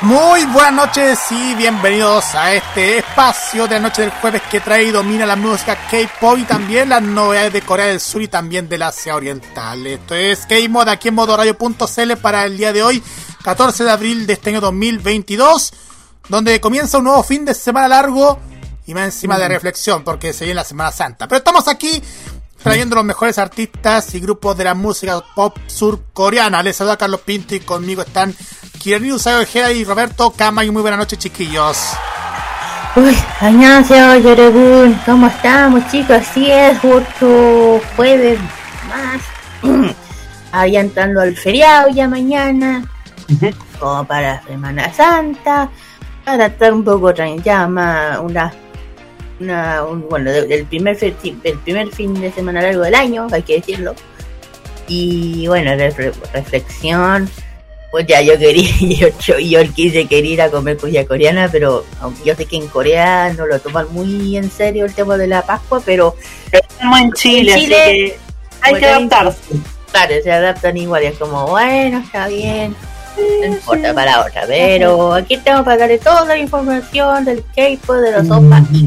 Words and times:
Muy 0.00 0.44
buenas 0.44 0.72
noches 0.72 1.18
y 1.32 1.56
bienvenidos 1.56 2.32
a 2.36 2.54
este 2.54 2.98
espacio 2.98 3.66
de 3.66 3.74
la 3.74 3.80
noche 3.80 4.02
del 4.02 4.12
jueves 4.12 4.42
que 4.48 4.60
trae 4.60 4.84
y 4.84 4.90
domina 4.92 5.26
la 5.26 5.34
música 5.34 5.76
K-pop 5.90 6.38
y 6.38 6.44
también 6.44 6.90
las 6.90 7.02
novedades 7.02 7.52
de 7.52 7.62
Corea 7.62 7.86
del 7.86 7.98
Sur 7.98 8.22
y 8.22 8.28
también 8.28 8.68
del 8.68 8.82
Asia 8.82 9.16
Oriental. 9.16 9.84
Esto 9.88 10.14
es 10.14 10.46
K-Mod 10.46 10.88
aquí 10.88 11.08
en 11.08 11.14
modoradio.cl 11.14 12.16
para 12.22 12.44
el 12.44 12.56
día 12.56 12.72
de 12.72 12.84
hoy, 12.84 13.02
14 13.42 13.82
de 13.82 13.90
abril 13.90 14.26
de 14.28 14.34
este 14.34 14.50
año 14.50 14.60
2022, 14.60 15.72
donde 16.28 16.60
comienza 16.60 16.98
un 16.98 17.04
nuevo 17.04 17.24
fin 17.24 17.44
de 17.44 17.54
semana 17.54 17.88
largo 17.88 18.38
y 18.86 18.94
más 18.94 19.06
encima 19.06 19.36
de 19.36 19.48
reflexión 19.48 20.04
porque 20.04 20.32
se 20.32 20.44
viene 20.44 20.60
la 20.60 20.64
Semana 20.64 20.92
Santa. 20.92 21.26
Pero 21.26 21.38
estamos 21.38 21.66
aquí 21.66 22.00
trayendo 22.61 22.95
los 22.95 23.05
mejores 23.05 23.37
artistas 23.37 24.13
y 24.15 24.19
grupos 24.19 24.57
de 24.57 24.63
la 24.65 24.73
música 24.73 25.21
pop 25.35 25.57
surcoreana. 25.67 26.63
Les 26.63 26.75
saluda 26.75 26.97
Carlos 26.97 27.21
Pinto 27.21 27.55
y 27.55 27.59
conmigo 27.59 28.01
están 28.01 28.33
Kirani 28.79 29.11
Usayo 29.11 29.41
Ojeda 29.41 29.71
y 29.71 29.83
Roberto 29.83 30.31
Cama. 30.31 30.63
Y 30.63 30.71
muy 30.71 30.81
buenas 30.81 30.99
noches, 30.99 31.19
chiquillos. 31.19 31.77
Uy, 32.95 33.17
안녕하세요 33.39 34.21
여러분. 34.23 34.99
¿Cómo 35.05 35.27
estamos 35.27 35.81
chicos? 35.89 36.17
Así 36.17 36.51
es, 36.51 36.77
otro 36.83 37.81
jueves 37.95 38.39
más. 38.87 39.93
Ahí 40.51 40.77
entrando 40.77 41.19
al 41.21 41.35
feriado 41.35 41.89
ya 41.89 42.07
mañana. 42.07 42.83
Como 43.79 44.05
para 44.05 44.43
Semana 44.43 44.93
Santa. 44.93 45.69
Para 46.23 46.45
estar 46.45 46.71
un 46.71 46.83
poco 46.83 47.11
tran- 47.13 47.41
ya 47.43 47.67
más 47.67 48.19
una 48.19 48.53
una, 49.40 49.84
un- 49.84 50.08
bueno, 50.08 50.30
de- 50.30 50.46
del 50.46 50.64
primer, 50.66 50.96
fe- 50.96 51.14
el 51.44 51.58
primer 51.58 51.88
fin 51.88 52.14
de 52.20 52.32
semana 52.32 52.62
largo 52.62 52.82
del 52.82 52.94
año, 52.94 53.26
hay 53.30 53.42
que 53.42 53.54
decirlo. 53.56 53.94
Y 54.86 55.46
bueno, 55.48 55.70
refle- 55.72 56.12
reflexión. 56.32 57.28
Pues 57.90 58.06
ya 58.06 58.20
yo 58.20 58.38
quería, 58.38 58.70
yo, 58.80 59.08
yo, 59.18 59.38
yo 59.38 59.72
quise 59.72 60.06
querer 60.06 60.26
ir 60.26 60.42
a 60.42 60.50
comer 60.50 60.76
comida 60.76 61.04
coreana, 61.06 61.48
pero 61.50 61.84
aunque 62.00 62.22
yo 62.24 62.34
sé 62.34 62.44
que 62.44 62.56
en 62.56 62.68
Corea 62.68 63.32
no 63.36 63.46
lo 63.46 63.58
toman 63.60 63.86
muy 63.92 64.36
en 64.36 64.50
serio 64.50 64.84
el 64.84 64.92
tema 64.94 65.16
de 65.16 65.26
la 65.26 65.40
Pascua, 65.42 65.80
pero 65.84 66.14
Estamos 66.52 67.00
en 67.00 67.12
Chile, 67.12 67.52
En 67.54 67.60
Chile, 67.60 67.76
así 67.76 67.88
que 67.88 68.18
hay 68.60 68.74
que 68.80 68.86
adaptarse. 68.86 69.38
claro, 69.90 70.14
se 70.22 70.30
adaptan 70.32 70.76
igual, 70.76 71.02
es 71.04 71.16
como, 71.18 71.46
bueno, 71.46 71.98
está 72.04 72.28
bien, 72.28 72.76
no 73.40 73.46
importa 73.46 73.94
para 73.94 74.20
otra, 74.20 74.42
pero 74.46 75.14
aquí 75.14 75.34
estamos 75.34 75.64
para 75.64 75.78
darle 75.78 75.96
toda 75.98 76.26
la 76.26 76.36
información 76.36 77.24
del 77.24 77.42
K-pop, 77.56 77.96
de 77.96 78.12
los 78.12 78.30
opas 78.30 78.62
y 78.70 78.86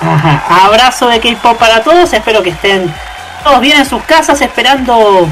Abrazo 0.00 1.08
de 1.08 1.20
K-pop 1.20 1.58
para 1.58 1.82
todos. 1.82 2.12
Espero 2.12 2.42
que 2.42 2.50
estén 2.50 2.92
todos 3.44 3.60
bien 3.60 3.78
en 3.78 3.86
sus 3.86 4.02
casas, 4.02 4.40
esperando, 4.40 5.28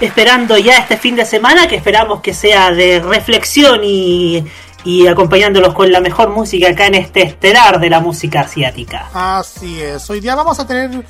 esperando 0.00 0.56
ya 0.58 0.78
este 0.78 0.96
fin 0.96 1.16
de 1.16 1.24
semana, 1.24 1.66
que 1.66 1.76
esperamos 1.76 2.20
que 2.20 2.34
sea 2.34 2.70
de 2.70 3.00
reflexión 3.00 3.80
y, 3.82 4.44
y 4.84 5.06
acompañándolos 5.06 5.74
con 5.74 5.90
la 5.90 6.00
mejor 6.00 6.30
música 6.30 6.70
acá 6.70 6.86
en 6.86 6.94
este 6.94 7.22
estelar 7.22 7.80
de 7.80 7.90
la 7.90 8.00
música 8.00 8.40
asiática. 8.40 9.10
Así 9.12 9.80
es. 9.80 10.08
Hoy 10.08 10.20
día 10.20 10.34
vamos 10.34 10.58
a 10.60 10.66
tener 10.66 11.04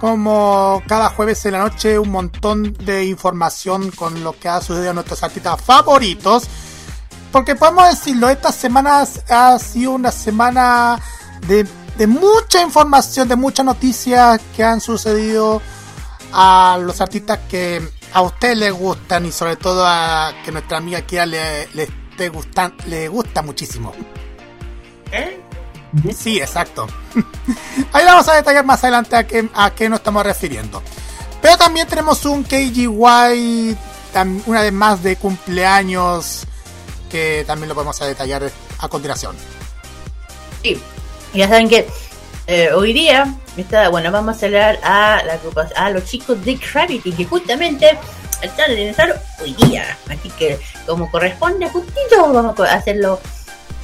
como 0.00 0.82
cada 0.88 1.10
jueves 1.10 1.46
en 1.46 1.52
la 1.52 1.60
noche 1.60 1.96
un 1.96 2.10
montón 2.10 2.74
de 2.80 3.04
información 3.04 3.92
con 3.92 4.24
lo 4.24 4.32
que 4.38 4.48
ha 4.48 4.60
sucedido 4.60 4.90
a 4.90 4.94
nuestros 4.94 5.22
artistas 5.22 5.60
favoritos. 5.60 6.48
Porque 7.30 7.54
podemos 7.54 7.88
decirlo, 7.88 8.28
estas 8.28 8.54
semanas 8.54 9.22
ha 9.30 9.58
sido 9.58 9.92
una 9.92 10.10
semana 10.10 11.00
de, 11.46 11.66
de 11.96 12.06
mucha 12.06 12.62
información, 12.62 13.28
de 13.28 13.36
muchas 13.36 13.66
noticias 13.66 14.40
que 14.56 14.64
han 14.64 14.80
sucedido 14.80 15.60
a 16.32 16.78
los 16.80 17.00
artistas 17.00 17.40
que 17.48 17.82
a 18.12 18.22
ustedes 18.22 18.56
les 18.56 18.72
gustan 18.72 19.26
y 19.26 19.32
sobre 19.32 19.56
todo 19.56 19.84
a 19.86 20.32
que 20.44 20.52
nuestra 20.52 20.78
amiga 20.78 21.02
Kira 21.02 21.26
le, 21.26 21.68
le 21.74 21.84
esté 21.84 22.28
gustan, 22.28 22.74
le 22.86 23.08
gusta 23.08 23.42
muchísimo. 23.42 23.92
Sí, 26.16 26.38
exacto. 26.38 26.86
Ahí 27.92 28.04
vamos 28.04 28.26
a 28.28 28.34
detallar 28.34 28.64
más 28.64 28.82
adelante 28.82 29.16
a 29.16 29.26
qué, 29.26 29.48
a 29.54 29.70
qué 29.74 29.88
nos 29.88 29.98
estamos 30.00 30.24
refiriendo. 30.24 30.82
Pero 31.40 31.58
también 31.58 31.86
tenemos 31.86 32.24
un 32.24 32.44
KGY, 32.44 33.76
una 34.46 34.60
vez 34.62 34.72
más 34.72 35.02
de 35.02 35.16
cumpleaños, 35.16 36.46
que 37.10 37.44
también 37.46 37.68
lo 37.68 37.74
podemos 37.74 38.00
a 38.00 38.06
detallar 38.06 38.50
a 38.78 38.88
continuación. 38.88 39.36
Sí, 40.62 40.80
ya 41.34 41.48
saben 41.48 41.68
que 41.68 41.88
eh, 42.46 42.70
hoy 42.72 42.92
día, 42.92 43.34
está, 43.56 43.88
bueno, 43.88 44.10
vamos 44.10 44.36
a 44.36 44.38
celebrar 44.38 44.78
a, 44.82 45.22
la 45.24 45.38
a 45.76 45.90
los 45.90 46.04
chicos 46.04 46.44
de 46.44 46.56
Gravity, 46.56 47.12
que 47.12 47.24
justamente 47.24 47.98
están 48.42 48.68
de 48.68 48.74
aniversario 48.74 49.14
hoy 49.40 49.54
día. 49.54 49.96
Así 50.08 50.28
que, 50.30 50.58
como 50.86 51.10
corresponde, 51.10 51.68
justito, 51.68 52.32
vamos 52.32 52.58
a 52.60 52.74
hacerlo 52.74 53.20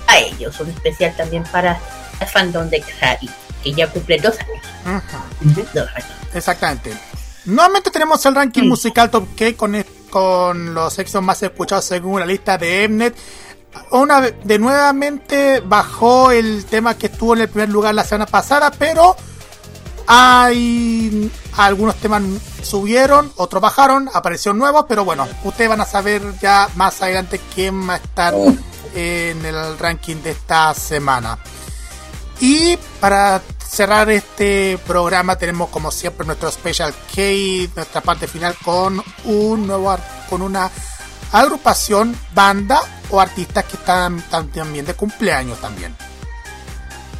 a 0.08 0.18
ellos. 0.18 0.58
Un 0.60 0.70
especial 0.70 1.14
también 1.16 1.44
para 1.44 1.78
el 2.20 2.26
fandom 2.26 2.68
de 2.68 2.80
Gravity, 2.80 3.30
que 3.62 3.72
ya 3.72 3.86
cumple 3.88 4.18
dos 4.18 4.34
años. 4.40 5.02
Dos 5.72 5.88
años. 5.94 6.10
Exactamente. 6.34 6.92
Nuevamente 7.44 7.90
tenemos 7.90 8.24
el 8.26 8.34
ranking 8.34 8.62
Mm. 8.64 8.68
musical 8.68 9.10
Top 9.10 9.26
K 9.36 9.54
con, 9.56 9.84
con 10.10 10.74
los 10.74 10.98
éxitos 10.98 11.22
más 11.22 11.42
escuchados 11.42 11.84
según 11.84 12.20
la 12.20 12.26
lista 12.26 12.58
de 12.58 12.88
Mnet. 12.88 13.16
Una 13.90 14.20
de 14.20 14.58
nuevamente 14.58 15.60
bajó 15.60 16.30
el 16.30 16.64
tema 16.66 16.96
que 16.96 17.06
estuvo 17.06 17.34
en 17.34 17.42
el 17.42 17.48
primer 17.48 17.68
lugar 17.68 17.94
la 17.94 18.04
semana 18.04 18.26
pasada, 18.26 18.70
pero 18.70 19.16
hay 20.06 21.30
algunos 21.56 21.96
temas 21.96 22.22
subieron, 22.62 23.32
otros 23.36 23.60
bajaron, 23.60 24.08
aparecieron 24.12 24.58
nuevos, 24.58 24.86
pero 24.88 25.04
bueno, 25.04 25.28
ustedes 25.44 25.68
van 25.68 25.80
a 25.80 25.84
saber 25.84 26.22
ya 26.40 26.68
más 26.76 27.02
adelante 27.02 27.40
quién 27.54 27.88
va 27.88 27.94
a 27.94 27.96
estar 27.96 28.34
en 28.94 29.44
el 29.44 29.78
ranking 29.78 30.16
de 30.16 30.30
esta 30.30 30.72
semana. 30.74 31.38
Y 32.40 32.76
para 33.00 33.42
cerrar 33.66 34.10
este 34.10 34.78
programa 34.86 35.36
tenemos 35.36 35.68
como 35.68 35.90
siempre 35.90 36.26
nuestro 36.26 36.50
Special 36.50 36.94
K, 37.14 37.22
nuestra 37.74 38.00
parte 38.00 38.26
final 38.26 38.56
con 38.64 39.02
un 39.24 39.66
nuevo 39.66 39.96
con 40.30 40.42
una 40.42 40.70
agrupación, 41.32 42.16
banda 42.34 42.80
o 43.10 43.20
artistas 43.20 43.64
que 43.64 43.76
están, 43.76 44.18
están 44.18 44.48
también 44.48 44.84
de 44.86 44.94
cumpleaños 44.94 45.60
también. 45.60 45.94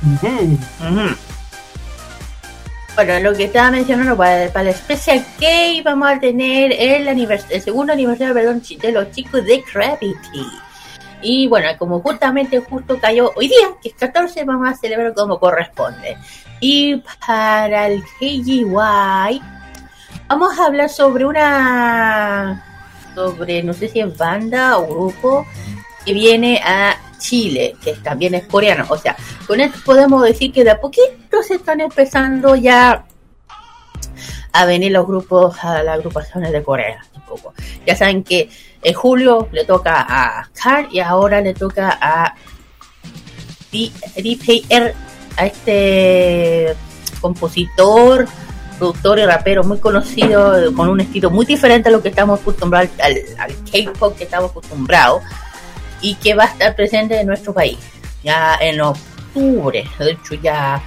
Ujú. 0.03 0.59
Bueno, 2.95 3.31
lo 3.31 3.37
que 3.37 3.45
estaba 3.45 3.71
mencionando 3.71 4.17
para, 4.17 4.53
para 4.53 4.71
el 4.71 4.75
Special 4.75 5.25
K 5.39 5.47
vamos 5.85 6.09
a 6.11 6.19
tener 6.19 6.73
el, 6.73 7.07
anivers- 7.07 7.47
el 7.49 7.63
segundo 7.63 7.93
aniversario 7.93 8.35
perdón, 8.35 8.61
de 8.81 8.93
los 8.93 9.11
chicos 9.13 9.45
de 9.45 9.63
Gravity. 9.73 10.47
Y 11.23 11.47
bueno, 11.49 11.69
como 11.79 12.01
justamente 12.01 12.61
justo 12.61 12.99
cayó 13.01 13.33
hoy 13.37 13.49
día, 13.49 13.69
que 13.83 13.89
es 13.91 13.95
14, 13.95 14.45
vamos 14.45 14.69
a 14.69 14.75
celebrar 14.77 15.15
como 15.15 15.39
corresponde. 15.39 16.17
Y 16.61 16.97
para 17.27 17.87
el 17.87 18.03
KGY 18.19 18.65
vamos 20.29 20.59
a 20.59 20.65
hablar 20.67 20.89
sobre 20.89 21.25
una... 21.25 22.65
sobre, 23.19 23.63
no 23.65 23.73
sé 23.73 23.89
si 23.89 24.01
es 24.01 24.17
banda 24.17 24.79
o 24.79 24.87
grupo, 24.87 25.45
que 26.05 26.13
viene 26.13 26.61
a 26.65 26.97
Chile, 27.19 27.75
que 27.83 27.95
también 27.95 28.35
es 28.35 28.47
coreano. 28.47 28.87
O 28.89 28.97
sea, 28.97 29.17
con 29.47 29.61
esto 29.61 29.79
podemos 29.85 30.23
decir 30.23 30.53
que 30.53 30.63
de 30.63 30.71
a 30.71 30.81
poquito 30.81 31.43
se 31.43 31.57
están 31.57 31.81
empezando 31.81 32.55
ya 32.55 33.05
a 34.53 34.65
venir 34.65 34.93
los 34.93 35.07
grupos, 35.07 35.57
a 35.63 35.83
las 35.83 35.99
agrupaciones 35.99 36.53
de 36.53 36.63
Corea. 36.63 37.05
Un 37.15 37.23
poco. 37.23 37.53
Ya 37.85 37.97
saben 37.97 38.23
que 38.23 38.49
en 38.83 38.95
julio 38.95 39.49
le 39.51 39.65
toca 39.65 40.07
a 40.09 40.49
Carl 40.55 40.89
y 40.93 41.01
ahora 41.01 41.41
le 41.41 41.55
toca 41.55 41.99
a 42.01 42.35
DPR, 43.73 44.95
a 45.37 45.47
este 45.47 46.75
compositor 47.21 48.27
productor 48.79 49.19
y 49.19 49.27
rapero 49.27 49.65
muy 49.65 49.79
conocido, 49.79 50.73
con 50.75 50.89
un 50.89 51.01
estilo 51.01 51.31
muy 51.31 51.45
diferente 51.45 51.89
a 51.89 51.93
lo 51.93 52.03
que 52.03 52.09
estamos 52.09 52.41
acostumbrados, 52.41 52.91
al, 53.03 53.17
al 53.39 53.53
K-pop 53.71 54.17
que 54.17 54.25
estamos 54.25 54.51
acostumbrados, 54.51 55.23
y 56.01 56.15
que 56.15 56.35
va 56.35 56.45
a 56.45 56.47
estar 56.47 56.75
presente 56.77 57.21
en 57.21 57.27
nuestro 57.27 57.53
país, 57.53 57.79
ya 58.23 58.57
en 58.61 58.81
octubre, 58.81 59.85
de 59.99 60.11
hecho 60.13 60.35
ya... 60.35 60.81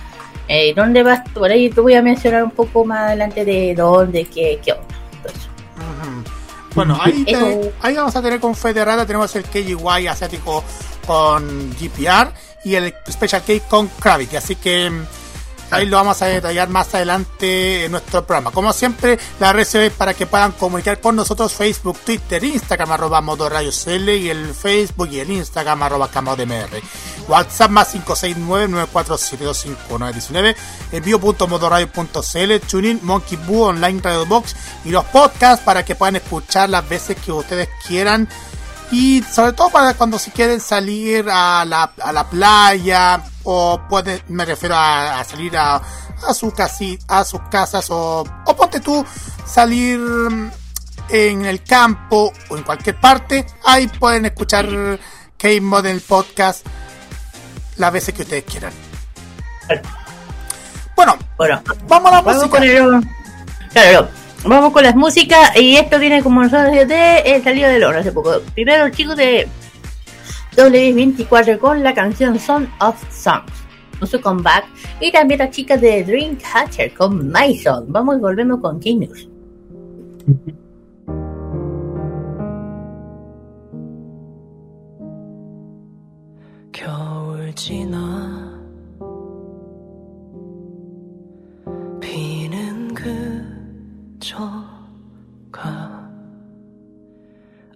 Eh, 0.47 0.73
¿Dónde 0.75 1.01
vas? 1.01 1.21
Por 1.33 1.49
ahí 1.49 1.69
te 1.69 1.79
voy 1.79 1.93
a 1.93 2.01
mencionar 2.01 2.43
un 2.43 2.51
poco 2.51 2.83
más 2.83 2.99
adelante 3.07 3.45
de 3.45 3.73
dónde, 3.73 4.25
qué, 4.25 4.59
qué 4.61 4.73
onda. 4.73 4.85
Bueno, 6.75 6.97
ahí, 7.01 7.23
te- 7.25 7.71
ahí 7.81 7.95
vamos 7.95 8.15
a 8.15 8.21
tener 8.21 8.39
con 8.39 8.55
Federada, 8.55 9.05
tenemos 9.05 9.33
el 9.35 9.43
KGY 9.43 10.07
asiático 10.07 10.63
con 11.05 11.69
GPR 11.71 12.31
y 12.65 12.75
el 12.75 12.93
Special 13.09 13.41
K 13.45 13.53
con 13.69 13.89
Gravity, 14.01 14.35
así 14.37 14.55
que 14.55 14.89
mm, 14.89 15.05
ahí 15.71 15.87
lo 15.87 15.97
vamos 15.97 16.21
a 16.21 16.27
detallar 16.27 16.69
más 16.69 16.93
adelante 16.93 17.85
en 17.85 17.91
nuestro 17.91 18.23
programa. 18.25 18.51
Como 18.51 18.71
siempre, 18.73 19.17
la 19.39 19.53
red 19.53 19.91
para 19.97 20.13
que 20.13 20.25
puedan 20.25 20.51
comunicar 20.51 20.99
con 20.99 21.15
nosotros 21.15 21.53
Facebook, 21.53 21.97
Twitter, 22.05 22.43
Instagram, 22.43 22.91
arroba 22.91 23.21
Modo 23.21 23.47
Radio 23.49 23.71
CL 23.71 24.09
y 24.09 24.29
el 24.29 24.53
Facebook 24.53 25.07
y 25.11 25.19
el 25.19 25.31
Instagram, 25.31 25.81
arroba 25.83 26.09
CamaoDMR. 26.09 26.81
WhatsApp 27.27 27.69
más 27.71 27.95
569-947-251-19, 27.95 30.55
envío.modoradio.cl, 30.91 32.59
TuneIn, 32.69 32.99
Monkey 33.03 33.39
Boo, 33.47 33.67
Online 33.67 34.01
Radio 34.03 34.25
Box 34.25 34.53
y 34.83 34.89
los 34.89 35.05
podcasts 35.05 35.63
para 35.63 35.85
que 35.85 35.95
puedan 35.95 36.17
escuchar 36.17 36.69
las 36.69 36.87
veces 36.87 37.17
que 37.23 37.31
ustedes 37.31 37.69
quieran 37.87 38.27
y 38.91 39.23
sobre 39.23 39.53
todo 39.53 39.69
para 39.69 39.93
cuando 39.93 40.19
si 40.19 40.31
quieren 40.31 40.59
salir 40.59 41.27
a 41.29 41.63
la, 41.65 41.91
a 42.01 42.11
la 42.11 42.29
playa 42.29 43.23
o 43.43 43.79
pueden, 43.89 44.21
me 44.27 44.45
refiero 44.45 44.75
a, 44.75 45.19
a 45.19 45.23
salir 45.23 45.55
a, 45.57 45.75
a 46.27 46.33
su 46.33 46.51
casi, 46.51 46.99
a 47.07 47.23
sus 47.23 47.41
casas 47.49 47.89
o, 47.89 48.23
o 48.45 48.55
ponte 48.55 48.79
tú 48.79 49.05
salir 49.45 49.99
en 51.09 51.45
el 51.45 51.63
campo 51.63 52.31
o 52.49 52.57
en 52.57 52.63
cualquier 52.63 52.99
parte, 52.99 53.45
ahí 53.65 53.87
pueden 53.87 54.25
escuchar 54.25 54.67
K-Mod 55.37 55.85
en 55.85 55.95
el 55.95 56.01
podcast 56.01 56.65
las 57.77 57.91
veces 57.91 58.13
que 58.13 58.21
ustedes 58.23 58.43
quieran. 58.43 58.73
Bueno, 60.95 61.17
Bueno, 61.37 61.61
vamos 61.87 62.11
a 62.11 62.15
la 62.15 62.21
música. 62.21 62.59
Claro, 63.73 64.09
vamos 64.44 64.72
con 64.72 64.82
las 64.82 64.94
músicas 64.94 65.56
y 65.56 65.76
esto 65.76 65.98
viene 65.98 66.22
como 66.22 66.42
nosotros 66.42 66.72
de 66.72 67.18
El 67.20 67.42
salido 67.42 67.68
del 67.68 67.84
horno 67.84 68.00
hace 68.00 68.12
poco. 68.12 68.40
Primero 68.54 68.86
el 68.86 68.92
chico 68.92 69.14
de 69.14 69.48
W24 70.56 71.58
con 71.58 71.82
la 71.82 71.94
canción 71.94 72.38
Son 72.38 72.68
of 72.80 72.96
Songs, 73.12 73.52
con 73.98 74.08
su 74.08 74.20
comeback. 74.20 74.64
Y 75.00 75.12
también 75.12 75.38
la 75.38 75.50
chica 75.50 75.76
de 75.76 76.04
Dreamcatcher 76.04 76.94
con 76.94 77.30
Mason. 77.30 77.84
Vamos 77.88 78.16
y 78.16 78.20
volvemos 78.20 78.60
con 78.60 78.80
King 78.80 79.00
News. 79.00 79.28
겨울 86.72 87.54
지나 87.54 88.39
그쳐가 94.21 96.07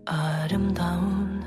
아름다운 0.06 1.42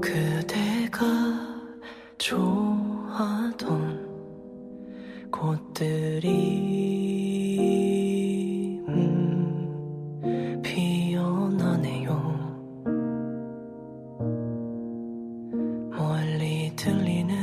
그대가 0.00 1.06
좋아하던 2.18 3.70
꽃들이 5.30 6.28
음, 8.88 10.60
피어나네요. 10.64 12.10
멀리 15.96 16.74
들리는 16.74 17.36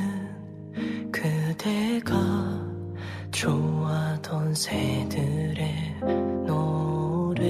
그대가 1.10 2.60
좋아 3.32 3.79
하던 4.30 4.54
새들의 4.54 5.96
노래. 6.46 7.46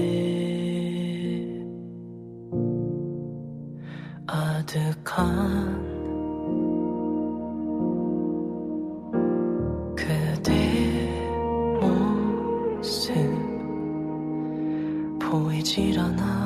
아득한 4.26 5.78
그대 9.94 10.52
모습. 11.82 13.12
보이질 15.20 15.98
않아 15.98 16.39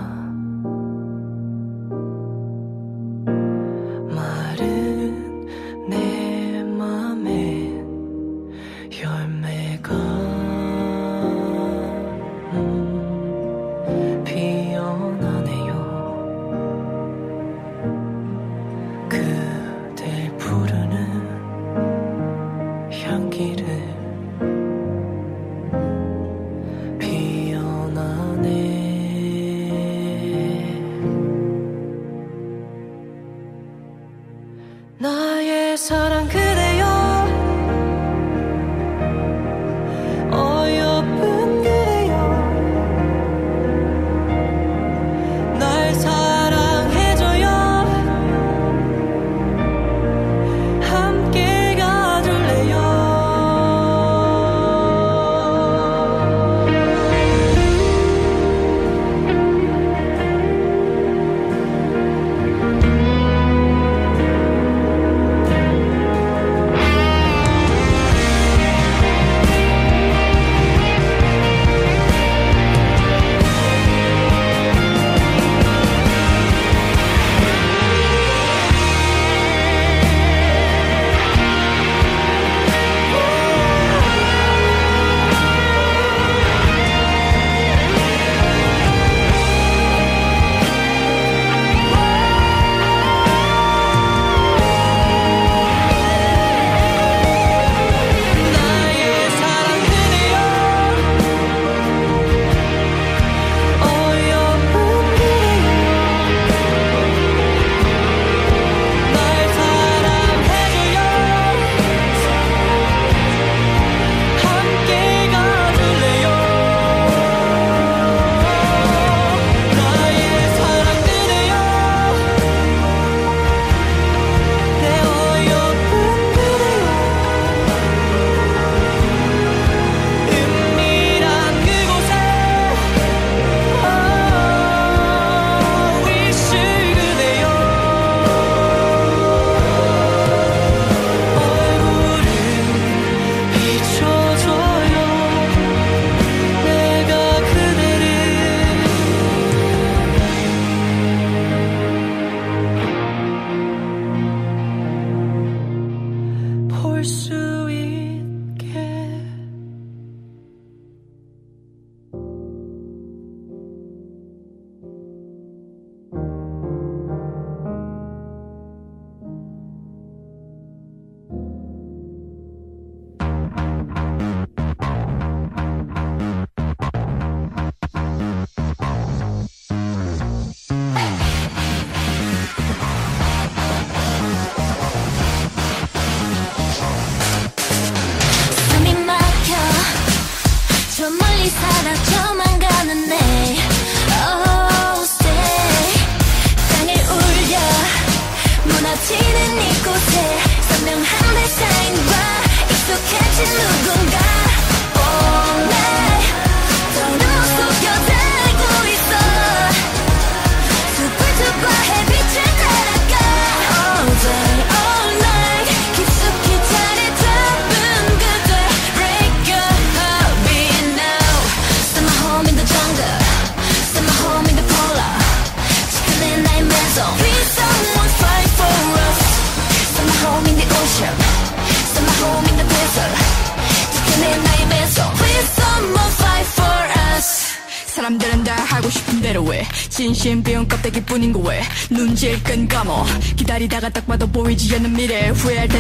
afraid 245.45 245.74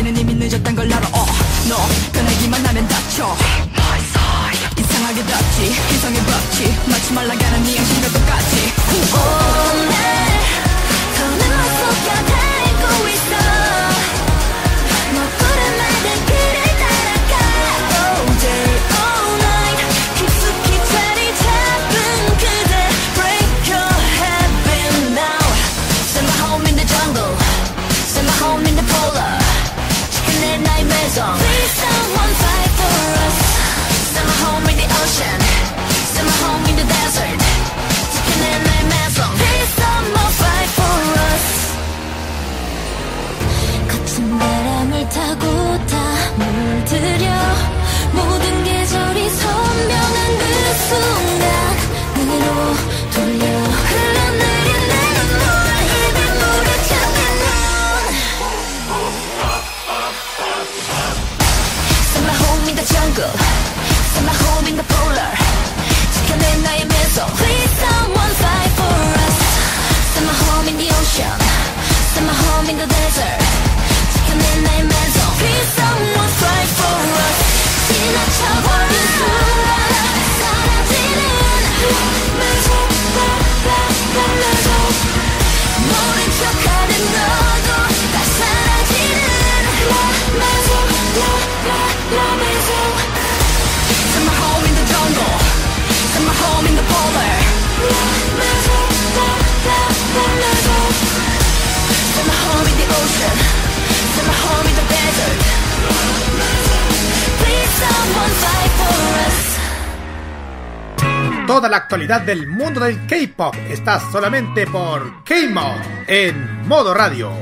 La 111.70 111.78
actualidad 111.78 112.20
del 112.20 112.46
mundo 112.46 112.80
del 112.80 113.06
K-pop 113.06 113.54
está 113.70 113.98
solamente 114.12 114.66
por 114.66 115.24
K-Mod 115.24 115.80
en 116.06 116.68
modo 116.68 116.92
radio. 116.92 117.32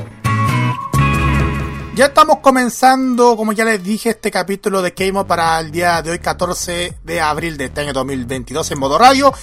Ya 1.97 2.07
estamos 2.07 2.39
comenzando, 2.39 3.37
como 3.37 3.53
ya 3.53 3.65
les 3.65 3.83
dije, 3.83 4.11
este 4.11 4.31
capítulo 4.31 4.81
de 4.81 4.95
K-Mod 4.95 5.27
para 5.27 5.59
el 5.59 5.73
día 5.73 6.01
de 6.03 6.13
hoy, 6.13 6.21
14 6.21 6.99
de 7.03 7.21
abril 7.21 7.57
de 7.57 7.65
este 7.65 7.81
año 7.81 7.93
2022 7.93 8.71
en 8.71 8.79
modo 8.79 8.97
radio. 8.97 9.35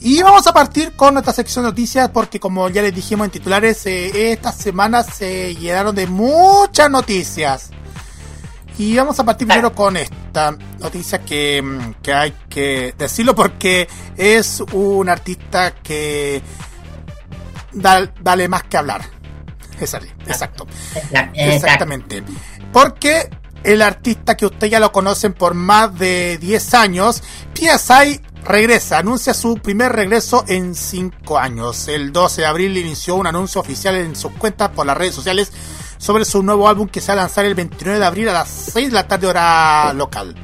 Y 0.00 0.22
vamos 0.22 0.46
a 0.46 0.54
partir 0.54 0.92
con 0.92 1.12
nuestra 1.12 1.34
sección 1.34 1.66
de 1.66 1.72
noticias 1.72 2.08
porque 2.08 2.40
como 2.40 2.70
ya 2.70 2.80
les 2.80 2.94
dijimos 2.94 3.26
en 3.26 3.30
titulares, 3.30 3.84
eh, 3.84 4.32
estas 4.32 4.56
semanas 4.56 5.06
se 5.14 5.54
llenaron 5.54 5.94
de 5.94 6.06
muchas 6.06 6.90
noticias. 6.90 7.70
Y 8.78 8.96
vamos 8.96 9.18
a 9.20 9.24
partir 9.24 9.46
primero 9.46 9.72
con 9.72 9.96
esta 9.96 10.56
noticia 10.80 11.20
que, 11.24 11.62
mm, 11.62 11.94
que 12.02 12.12
hay 12.12 12.34
que 12.48 12.94
decirlo 12.98 13.34
porque 13.34 13.88
es 14.16 14.60
un 14.72 15.08
artista 15.08 15.72
que 15.76 16.42
da- 17.72 18.12
dale 18.20 18.48
más 18.48 18.64
que 18.64 18.76
hablar. 18.76 19.02
Exacto, 19.80 20.08
exacto. 20.26 20.66
Exacto. 20.94 21.32
Exactamente. 21.34 22.22
Porque 22.72 23.30
el 23.62 23.80
artista 23.82 24.36
que 24.36 24.46
ustedes 24.46 24.72
ya 24.72 24.80
lo 24.80 24.92
conocen 24.92 25.32
por 25.32 25.54
más 25.54 25.96
de 25.98 26.38
10 26.38 26.74
años, 26.74 27.22
PSI 27.54 28.20
regresa, 28.44 28.98
anuncia 28.98 29.32
su 29.34 29.56
primer 29.56 29.92
regreso 29.92 30.44
en 30.48 30.74
5 30.74 31.38
años. 31.38 31.88
El 31.88 32.12
12 32.12 32.42
de 32.42 32.46
abril 32.46 32.76
inició 32.76 33.14
un 33.16 33.26
anuncio 33.26 33.60
oficial 33.60 33.94
en 33.96 34.14
sus 34.16 34.32
cuentas 34.32 34.70
por 34.70 34.84
las 34.84 34.96
redes 34.96 35.14
sociales 35.14 35.50
sobre 35.98 36.24
su 36.24 36.42
nuevo 36.42 36.68
álbum 36.68 36.88
que 36.88 37.00
se 37.00 37.08
va 37.08 37.14
a 37.14 37.16
lanzar 37.24 37.44
el 37.44 37.54
29 37.54 37.98
de 37.98 38.04
abril 38.04 38.28
a 38.28 38.32
las 38.32 38.48
6 38.48 38.88
de 38.88 38.94
la 38.94 39.06
tarde 39.06 39.26
hora 39.26 39.92
local. 39.92 40.34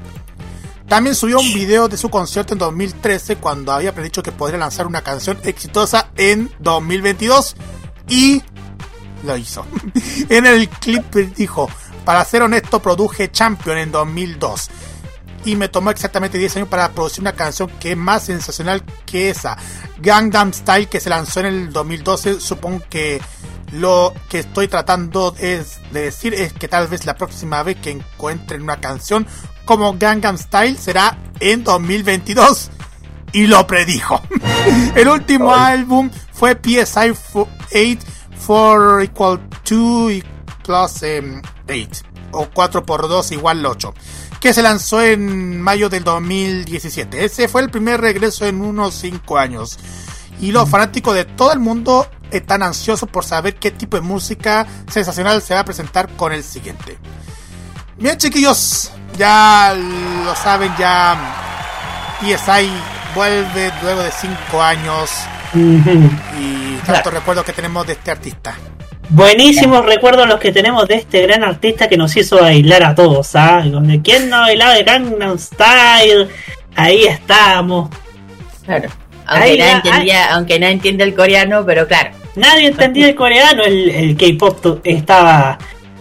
También 0.88 1.14
subió 1.14 1.38
un 1.38 1.54
video 1.54 1.88
de 1.88 1.96
su 1.96 2.10
concierto 2.10 2.54
en 2.54 2.58
2013 2.58 3.36
cuando 3.36 3.72
había 3.72 3.94
predicho 3.94 4.22
que 4.22 4.32
podría 4.32 4.58
lanzar 4.58 4.86
una 4.86 5.02
canción 5.02 5.38
exitosa 5.44 6.10
en 6.16 6.50
2022 6.58 7.54
y 8.08 8.42
lo 9.24 9.36
hizo. 9.36 9.64
en 10.28 10.46
el 10.46 10.68
clip 10.68 11.14
dijo, 11.14 11.70
para 12.04 12.24
ser 12.24 12.42
honesto 12.42 12.82
produje 12.82 13.30
Champion 13.30 13.78
en 13.78 13.92
2002 13.92 14.70
y 15.44 15.56
me 15.56 15.68
tomó 15.68 15.90
exactamente 15.90 16.38
10 16.38 16.56
años 16.56 16.68
para 16.68 16.90
producir 16.90 17.22
una 17.22 17.32
canción 17.32 17.68
que 17.80 17.92
es 17.92 17.96
más 17.96 18.24
sensacional 18.24 18.84
que 19.06 19.30
esa. 19.30 19.56
Gangnam 19.98 20.52
Style 20.52 20.88
que 20.88 21.00
se 21.00 21.10
lanzó 21.10 21.40
en 21.40 21.46
el 21.46 21.72
2012, 21.72 22.40
supongo 22.40 22.82
que 22.88 23.20
lo 23.72 24.12
que 24.28 24.40
estoy 24.40 24.68
tratando 24.68 25.34
es 25.38 25.80
de 25.92 26.02
decir 26.02 26.34
es 26.34 26.52
que 26.52 26.68
tal 26.68 26.88
vez 26.88 27.06
la 27.06 27.14
próxima 27.14 27.62
vez 27.62 27.76
que 27.76 27.90
encuentren 27.90 28.62
una 28.62 28.80
canción 28.80 29.26
como 29.64 29.96
Gangnam 29.96 30.36
Style 30.36 30.76
será 30.76 31.16
en 31.38 31.62
2022 31.62 32.70
y 33.32 33.46
lo 33.46 33.66
predijo. 33.66 34.20
el 34.94 35.08
último 35.08 35.54
álbum 35.54 36.10
fue 36.32 36.58
PSI 36.60 37.12
8 37.32 37.48
4 38.46 39.00
equal 39.02 39.40
2 39.68 40.12
y 40.12 40.24
plus 40.64 41.02
8 41.02 42.04
o 42.32 42.48
4 42.52 42.86
por 42.86 43.08
2 43.08 43.32
igual 43.32 43.64
8 43.64 43.94
que 44.40 44.54
se 44.54 44.62
lanzó 44.62 45.02
en 45.02 45.60
mayo 45.60 45.88
del 45.90 46.02
2017. 46.02 47.24
Ese 47.24 47.46
fue 47.46 47.60
el 47.60 47.70
primer 47.70 48.00
regreso 48.00 48.46
en 48.46 48.62
unos 48.62 48.94
5 48.94 49.38
años. 49.38 49.78
Y 50.40 50.52
los 50.52 50.68
fanáticos 50.68 51.14
de 51.14 51.26
todo 51.26 51.52
el 51.52 51.58
mundo 51.60 52.08
están 52.30 52.62
ansiosos 52.62 53.08
por 53.08 53.24
saber 53.24 53.56
qué 53.56 53.70
tipo 53.70 53.98
de 53.98 54.02
música 54.02 54.66
sensacional 54.88 55.42
se 55.42 55.52
va 55.52 55.60
a 55.60 55.64
presentar 55.64 56.08
con 56.16 56.32
el 56.32 56.42
siguiente. 56.42 56.96
Bien 57.98 58.16
chiquillos, 58.16 58.90
ya 59.18 59.74
lo 60.24 60.34
saben, 60.34 60.72
ya 60.78 61.18
PSI 62.20 62.70
vuelve 63.14 63.70
luego 63.82 64.02
de 64.02 64.10
5 64.10 64.62
años 64.62 65.10
y 65.54 66.76
tantos 66.86 67.12
recuerdos 67.12 67.44
que 67.44 67.52
tenemos 67.52 67.86
de 67.86 67.92
este 67.92 68.10
artista. 68.10 68.56
Buenísimos 69.10 69.84
recuerdos 69.84 70.28
los 70.28 70.38
que 70.38 70.52
tenemos 70.52 70.86
de 70.86 70.94
este 70.94 71.22
gran 71.22 71.42
artista 71.42 71.88
que 71.88 71.96
nos 71.96 72.16
hizo 72.16 72.40
bailar 72.40 72.84
a 72.84 72.94
todos, 72.94 73.34
¿ah? 73.34 73.60
Quién 74.04 74.30
no 74.30 74.38
bailaba 74.38 74.74
de 74.74 74.84
Gangnam 74.84 75.36
Style, 75.36 76.28
ahí 76.76 77.04
estamos. 77.04 77.90
Claro. 78.64 78.88
Aunque, 79.26 79.58
nadie 79.58 79.70
entendía, 79.72 80.34
aunque 80.34 80.60
no 80.60 80.66
entiende 80.66 81.02
el 81.04 81.14
coreano, 81.14 81.64
pero 81.66 81.88
claro. 81.88 82.10
Nadie 82.36 82.68
entendía 82.68 83.08
el 83.08 83.16
coreano, 83.16 83.64
el, 83.64 83.90
el 83.90 84.16
K-pop 84.16 84.78
estaba, 84.84 85.58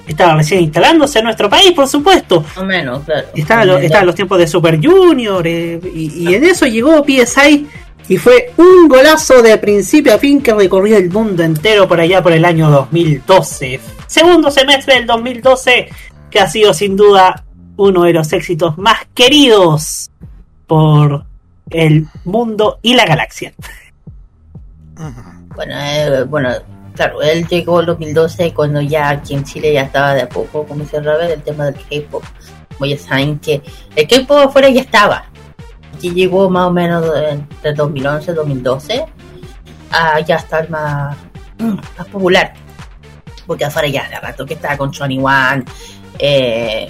estaba 0.07 0.35
recién 0.35 0.61
instalándose 0.61 1.17
en 1.17 1.25
nuestro 1.25 1.49
país, 1.49 1.71
por 1.71 1.87
supuesto. 1.87 2.41
Más 2.41 2.57
o 2.59 2.65
menos, 2.65 3.03
claro. 3.05 3.27
Estaban 3.33 3.67
los, 3.67 3.81
estaban 3.81 4.05
los 4.05 4.15
tiempos 4.15 4.37
de 4.37 4.47
Super 4.47 4.79
Junior 4.79 5.45
eh, 5.47 5.79
y, 5.95 6.29
y 6.29 6.35
en 6.35 6.43
eso 6.43 6.67
llegó 6.67 7.03
PSI 7.03 7.67
y 8.09 8.17
fue 8.17 8.51
un 8.57 8.87
golazo 8.87 9.43
de 9.43 9.57
principio 9.59 10.15
a 10.15 10.17
fin 10.17 10.41
que 10.41 10.53
recorrió 10.53 10.97
el 10.97 11.11
mundo 11.11 11.43
entero 11.43 11.87
por 11.87 12.01
allá 12.01 12.23
por 12.23 12.33
el 12.33 12.43
año 12.43 12.69
2012. 12.71 13.79
Segundo 14.07 14.49
semestre 14.49 14.95
del 14.95 15.05
2012 15.05 15.89
que 16.31 16.39
ha 16.39 16.47
sido 16.47 16.73
sin 16.73 16.95
duda 16.95 17.45
uno 17.77 18.03
de 18.03 18.13
los 18.13 18.33
éxitos 18.33 18.77
más 18.79 18.97
queridos 19.13 20.09
por 20.65 21.23
el 21.69 22.07
mundo 22.25 22.79
y 22.81 22.95
la 22.95 23.05
galaxia. 23.05 23.53
Bueno, 25.55 25.75
eh, 25.79 26.23
bueno, 26.23 26.49
claro, 26.95 27.21
él 27.21 27.47
llegó 27.47 27.79
en 27.79 27.85
2012 27.85 28.53
cuando 28.55 28.81
ya 28.81 29.09
aquí 29.09 29.35
en 29.35 29.43
Chile 29.43 29.73
ya 29.73 29.83
estaba 29.83 30.15
de 30.15 30.23
a 30.23 30.29
poco, 30.29 30.65
como 30.65 30.83
dice 30.83 30.99
Robert, 30.99 31.31
el 31.31 31.43
tema 31.43 31.65
del 31.65 31.75
K-pop. 31.75 32.23
Como 32.73 32.89
ya 32.89 32.97
saben 32.97 33.37
que 33.37 33.61
el 33.95 34.07
K-pop 34.07 34.47
afuera 34.47 34.69
ya 34.69 34.81
estaba. 34.81 35.25
Aquí 35.99 36.11
llegó 36.11 36.49
más 36.49 36.67
o 36.67 36.71
menos 36.71 37.05
entre 37.29 37.73
2011 37.73 38.31
y 38.31 38.33
2012 38.33 39.05
a 39.91 40.21
ya 40.21 40.37
estar 40.37 40.69
más, 40.69 41.17
mm, 41.57 41.75
más 41.97 42.07
popular. 42.09 42.53
Porque 43.45 43.65
afuera 43.65 43.89
ya 43.89 44.07
de 44.07 44.17
rato 44.17 44.45
que 44.45 44.53
estaba 44.53 44.77
con 44.77 44.91
21, 44.91 45.65
eh, 46.17 46.89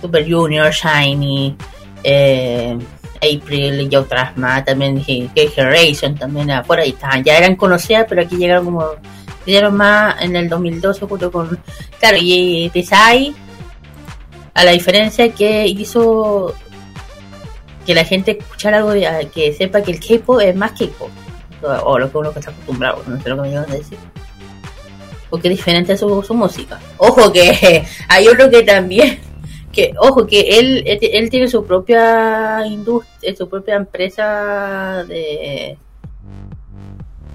Super 0.00 0.26
Junior, 0.26 0.72
Shiny, 0.72 1.54
eh, 2.02 2.78
April 3.16 3.92
y 3.92 3.94
otras 3.94 4.34
más, 4.38 4.64
también 4.64 5.04
Gay 5.04 5.48
Generation 5.54 6.14
también 6.14 6.50
afuera 6.50 6.86
y 6.86 6.90
estaban, 6.90 7.22
ya 7.22 7.36
eran 7.36 7.56
conocidas, 7.56 8.06
pero 8.08 8.22
aquí 8.22 8.36
llegaron 8.36 8.64
como, 8.64 8.86
llegaron 9.44 9.76
más 9.76 10.22
en 10.22 10.34
el 10.34 10.48
2012 10.48 11.04
junto 11.04 11.30
con, 11.30 11.60
claro, 12.00 12.16
y 12.18 12.70
Desai, 12.72 13.34
a 14.54 14.64
la 14.64 14.70
diferencia 14.70 15.30
que 15.30 15.66
hizo 15.66 16.54
que 17.88 17.94
la 17.94 18.04
gente 18.04 18.32
escuchara 18.38 18.76
algo, 18.76 18.90
de- 18.90 19.30
que 19.34 19.50
sepa 19.54 19.80
que 19.80 19.92
el 19.92 19.98
K-pop 19.98 20.38
es 20.42 20.54
más 20.54 20.72
K-pop, 20.72 21.08
o, 21.62 21.66
o 21.90 21.98
lo 21.98 22.12
que 22.12 22.18
uno 22.18 22.28
está 22.36 22.50
acostumbrado, 22.50 23.02
no 23.06 23.18
sé 23.18 23.30
lo 23.30 23.36
que 23.36 23.40
me 23.42 23.48
llevan 23.48 23.70
a 23.70 23.74
decir. 23.74 23.96
Porque 25.30 25.48
es 25.48 25.56
diferente 25.56 25.96
su, 25.96 26.22
su 26.22 26.34
música. 26.34 26.78
Ojo 26.98 27.32
que 27.32 27.82
hay 28.08 28.28
otro 28.28 28.50
que 28.50 28.62
también 28.62 29.20
que 29.72 29.94
ojo 29.98 30.26
que 30.26 30.58
él 30.58 30.84
él, 30.86 31.30
tiene 31.30 31.48
su 31.48 31.64
propia 31.64 32.66
industria 32.66 33.34
su 33.36 33.48
propia 33.48 33.76
empresa 33.76 35.02
de 35.08 35.78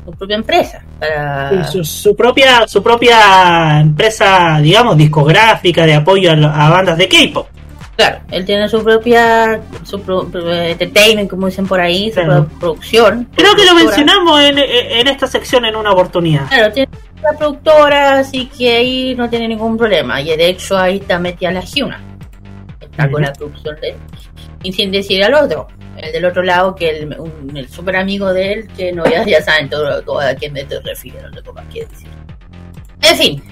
su 0.06 0.12
propia 0.12 0.36
empresa 0.36 0.84
para 1.00 1.64
Su, 1.66 2.16
propia 2.16 2.68
su 2.68 2.84
propia 2.84 3.80
empresa, 3.80 4.60
digamos, 4.62 4.98
discográfica 4.98 5.86
de 5.88 5.96
apoyo 5.96 6.30
a, 6.32 6.66
a 6.66 6.70
bandas 6.70 6.98
de 7.00 7.08
K-pop. 7.08 7.48
Claro 7.96 8.20
él 8.32 8.46
tiene 8.46 8.68
su 8.70 8.84
propia 8.84 9.62
su 9.84 10.02
pro- 10.02 10.28
pro- 10.28 10.52
entertainment 10.54 11.30
como 11.30 11.48
dicen 11.48 11.68
por 11.68 11.80
ahí 11.80 12.10
su 12.12 12.22
Claro. 12.22 12.48
producción. 12.60 13.28
Creo 13.36 13.56
que 13.56 13.66
lo 13.66 13.76
mencionamos 13.76 14.42
en, 14.42 14.58
en 14.58 15.08
esta 15.08 15.28
sección 15.28 15.66
en 15.66 15.76
una 15.76 15.92
oportunidad. 15.92 16.48
claro 16.50 16.74
tiene 16.74 16.90
una 17.22 17.38
productora 17.38 18.20
así 18.20 18.48
que 18.48 18.76
ahí 18.76 19.16
no 19.16 19.30
tiene 19.30 19.48
ningún 19.48 19.78
problema. 19.78 20.20
Y 20.22 20.36
de 20.36 20.48
hecho 20.48 20.78
ahí 20.78 20.98
está 20.98 21.20
metida 21.20 21.52
la 21.52 21.62
Hyuna 21.62 22.02
está 22.82 23.10
con 23.10 23.22
la 23.22 23.32
producción 23.34 23.76
de 23.82 23.90
él 23.90 23.96
y 24.64 24.72
sin 24.74 24.92
decir 24.92 25.24
al 25.24 25.34
otro 25.34 25.68
el 25.98 26.12
del 26.12 26.26
otro 26.26 26.42
lado 26.44 26.74
que 26.76 26.90
el, 26.90 27.20
un, 27.20 27.56
el 27.56 27.70
super 27.70 27.96
amigo 27.98 28.34
de 28.34 28.54
él 28.54 28.68
que 28.76 28.92
no 28.92 29.04
ya, 29.06 29.24
ya 29.26 29.42
saben 29.42 29.70
todo, 29.70 30.02
todo 30.02 30.20
a 30.20 30.34
quién 30.34 30.52
me 30.54 30.62
estoy 30.62 30.80
refiriendo 30.84 31.30
no 31.30 31.36
tengo 31.42 31.54
más 31.54 31.66
que 31.72 31.86
decir. 31.86 32.08
En 33.04 33.16
fin 33.18 33.44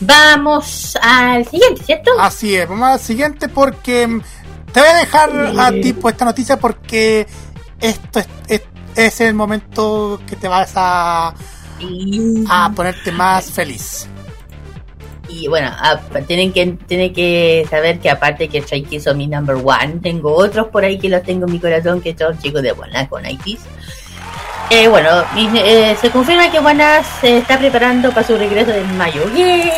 vamos 0.00 0.96
al 1.00 1.44
siguiente 1.46 1.82
cierto 1.84 2.10
Así 2.18 2.54
es, 2.54 2.68
vamos 2.68 2.88
al 2.88 3.00
siguiente 3.00 3.48
porque 3.48 4.06
mm, 4.06 4.20
te 4.72 4.80
voy 4.80 4.88
a 4.88 4.94
dejar 4.94 5.30
a 5.58 5.70
ti 5.70 5.92
pues, 5.92 6.14
esta 6.14 6.24
noticia 6.24 6.58
porque 6.58 7.26
esto 7.80 8.18
es, 8.20 8.28
es, 8.48 8.62
es 8.96 9.20
el 9.20 9.34
momento 9.34 10.20
que 10.26 10.36
te 10.36 10.48
vas 10.48 10.72
a, 10.76 11.34
a 12.48 12.72
ponerte 12.74 13.12
más 13.12 13.50
feliz. 13.50 14.06
y 15.28 15.48
bueno 15.48 15.68
a- 15.68 15.98
tienen 16.26 16.52
que 16.52 16.66
tienen 16.86 17.12
que 17.12 17.66
saber 17.70 17.98
que 17.98 18.10
aparte 18.10 18.48
que 18.48 18.60
Shaiki 18.60 19.00
son 19.00 19.16
mi 19.18 19.26
number 19.26 19.56
one 19.56 19.98
tengo 20.02 20.34
otros 20.34 20.68
por 20.68 20.84
ahí 20.84 20.98
que 20.98 21.08
los 21.08 21.22
tengo 21.22 21.46
en 21.46 21.52
mi 21.52 21.58
corazón 21.60 22.00
que 22.00 22.16
son 22.16 22.38
chicos 22.38 22.62
de 22.62 22.72
Buenas 22.72 23.08
con 23.08 23.24
Eh, 24.70 24.88
bueno, 24.88 25.08
eh, 25.36 25.96
se 26.00 26.10
confirma 26.10 26.50
que 26.50 26.58
Buenas 26.58 27.06
se 27.20 27.38
está 27.38 27.58
preparando 27.58 28.10
para 28.10 28.26
su 28.26 28.36
regreso 28.36 28.72
en 28.72 28.96
mayo. 28.96 29.22
Sí. 29.34 29.70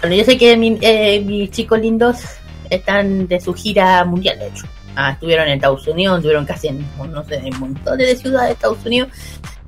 Bueno, 0.00 0.16
yo 0.16 0.24
sé 0.24 0.36
que 0.36 0.56
mi- 0.56 0.78
eh, 0.80 1.20
mis 1.24 1.50
chicos 1.50 1.80
lindos 1.80 2.18
están 2.70 3.26
de 3.26 3.40
su 3.40 3.54
gira 3.54 4.04
mundial, 4.04 4.38
de 4.38 4.48
hecho. 4.48 4.66
Ah, 4.94 5.12
estuvieron 5.12 5.48
en 5.48 5.54
Estados 5.54 5.86
Unidos, 5.88 6.18
estuvieron 6.18 6.44
casi 6.44 6.68
en, 6.68 6.86
no 7.10 7.24
sé, 7.24 7.36
en 7.36 7.58
montones 7.58 8.06
de 8.06 8.16
ciudades 8.16 8.48
de 8.48 8.52
Estados 8.54 8.84
Unidos. 8.84 9.08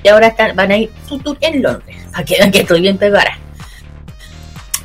Y 0.05 0.09
ahora 0.09 0.29
están, 0.29 0.55
van 0.55 0.71
a 0.71 0.77
ir 0.77 0.91
su 1.09 1.19
tour 1.19 1.37
en 1.41 1.63
Londres. 1.63 1.97
Para 2.13 2.25
que 2.25 2.37
vean 2.39 2.51
que 2.53 2.61
estoy 2.61 2.81
bien 2.83 2.97
preparada. 2.99 3.37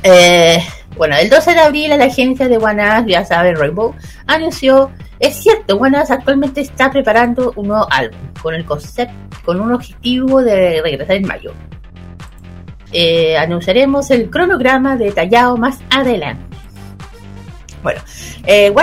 Eh, 0.02 0.58
bueno, 0.96 1.16
el 1.16 1.30
12 1.30 1.54
de 1.54 1.60
abril 1.60 1.90
la 1.96 2.06
agencia 2.06 2.48
de 2.48 2.58
Wanas, 2.58 3.04
ya 3.06 3.24
saben, 3.24 3.54
Rainbow, 3.56 3.94
anunció, 4.26 4.90
es 5.22 5.36
cierto, 5.36 5.76
Wanas 5.76 6.10
actualmente 6.10 6.60
está 6.60 6.90
preparando 6.90 7.52
un 7.54 7.68
nuevo 7.68 7.86
álbum 7.92 8.18
con 8.42 8.54
el 8.54 8.64
concepto, 8.64 9.14
con 9.44 9.60
un 9.60 9.72
objetivo 9.72 10.42
de 10.42 10.82
regresar 10.82 11.14
en 11.14 11.26
mayo. 11.28 11.52
Eh, 12.90 13.36
anunciaremos 13.38 14.10
el 14.10 14.28
cronograma 14.28 14.96
detallado 14.96 15.56
más 15.56 15.78
adelante. 15.90 16.44
Bueno, 17.84 18.00
eh, 18.46 18.74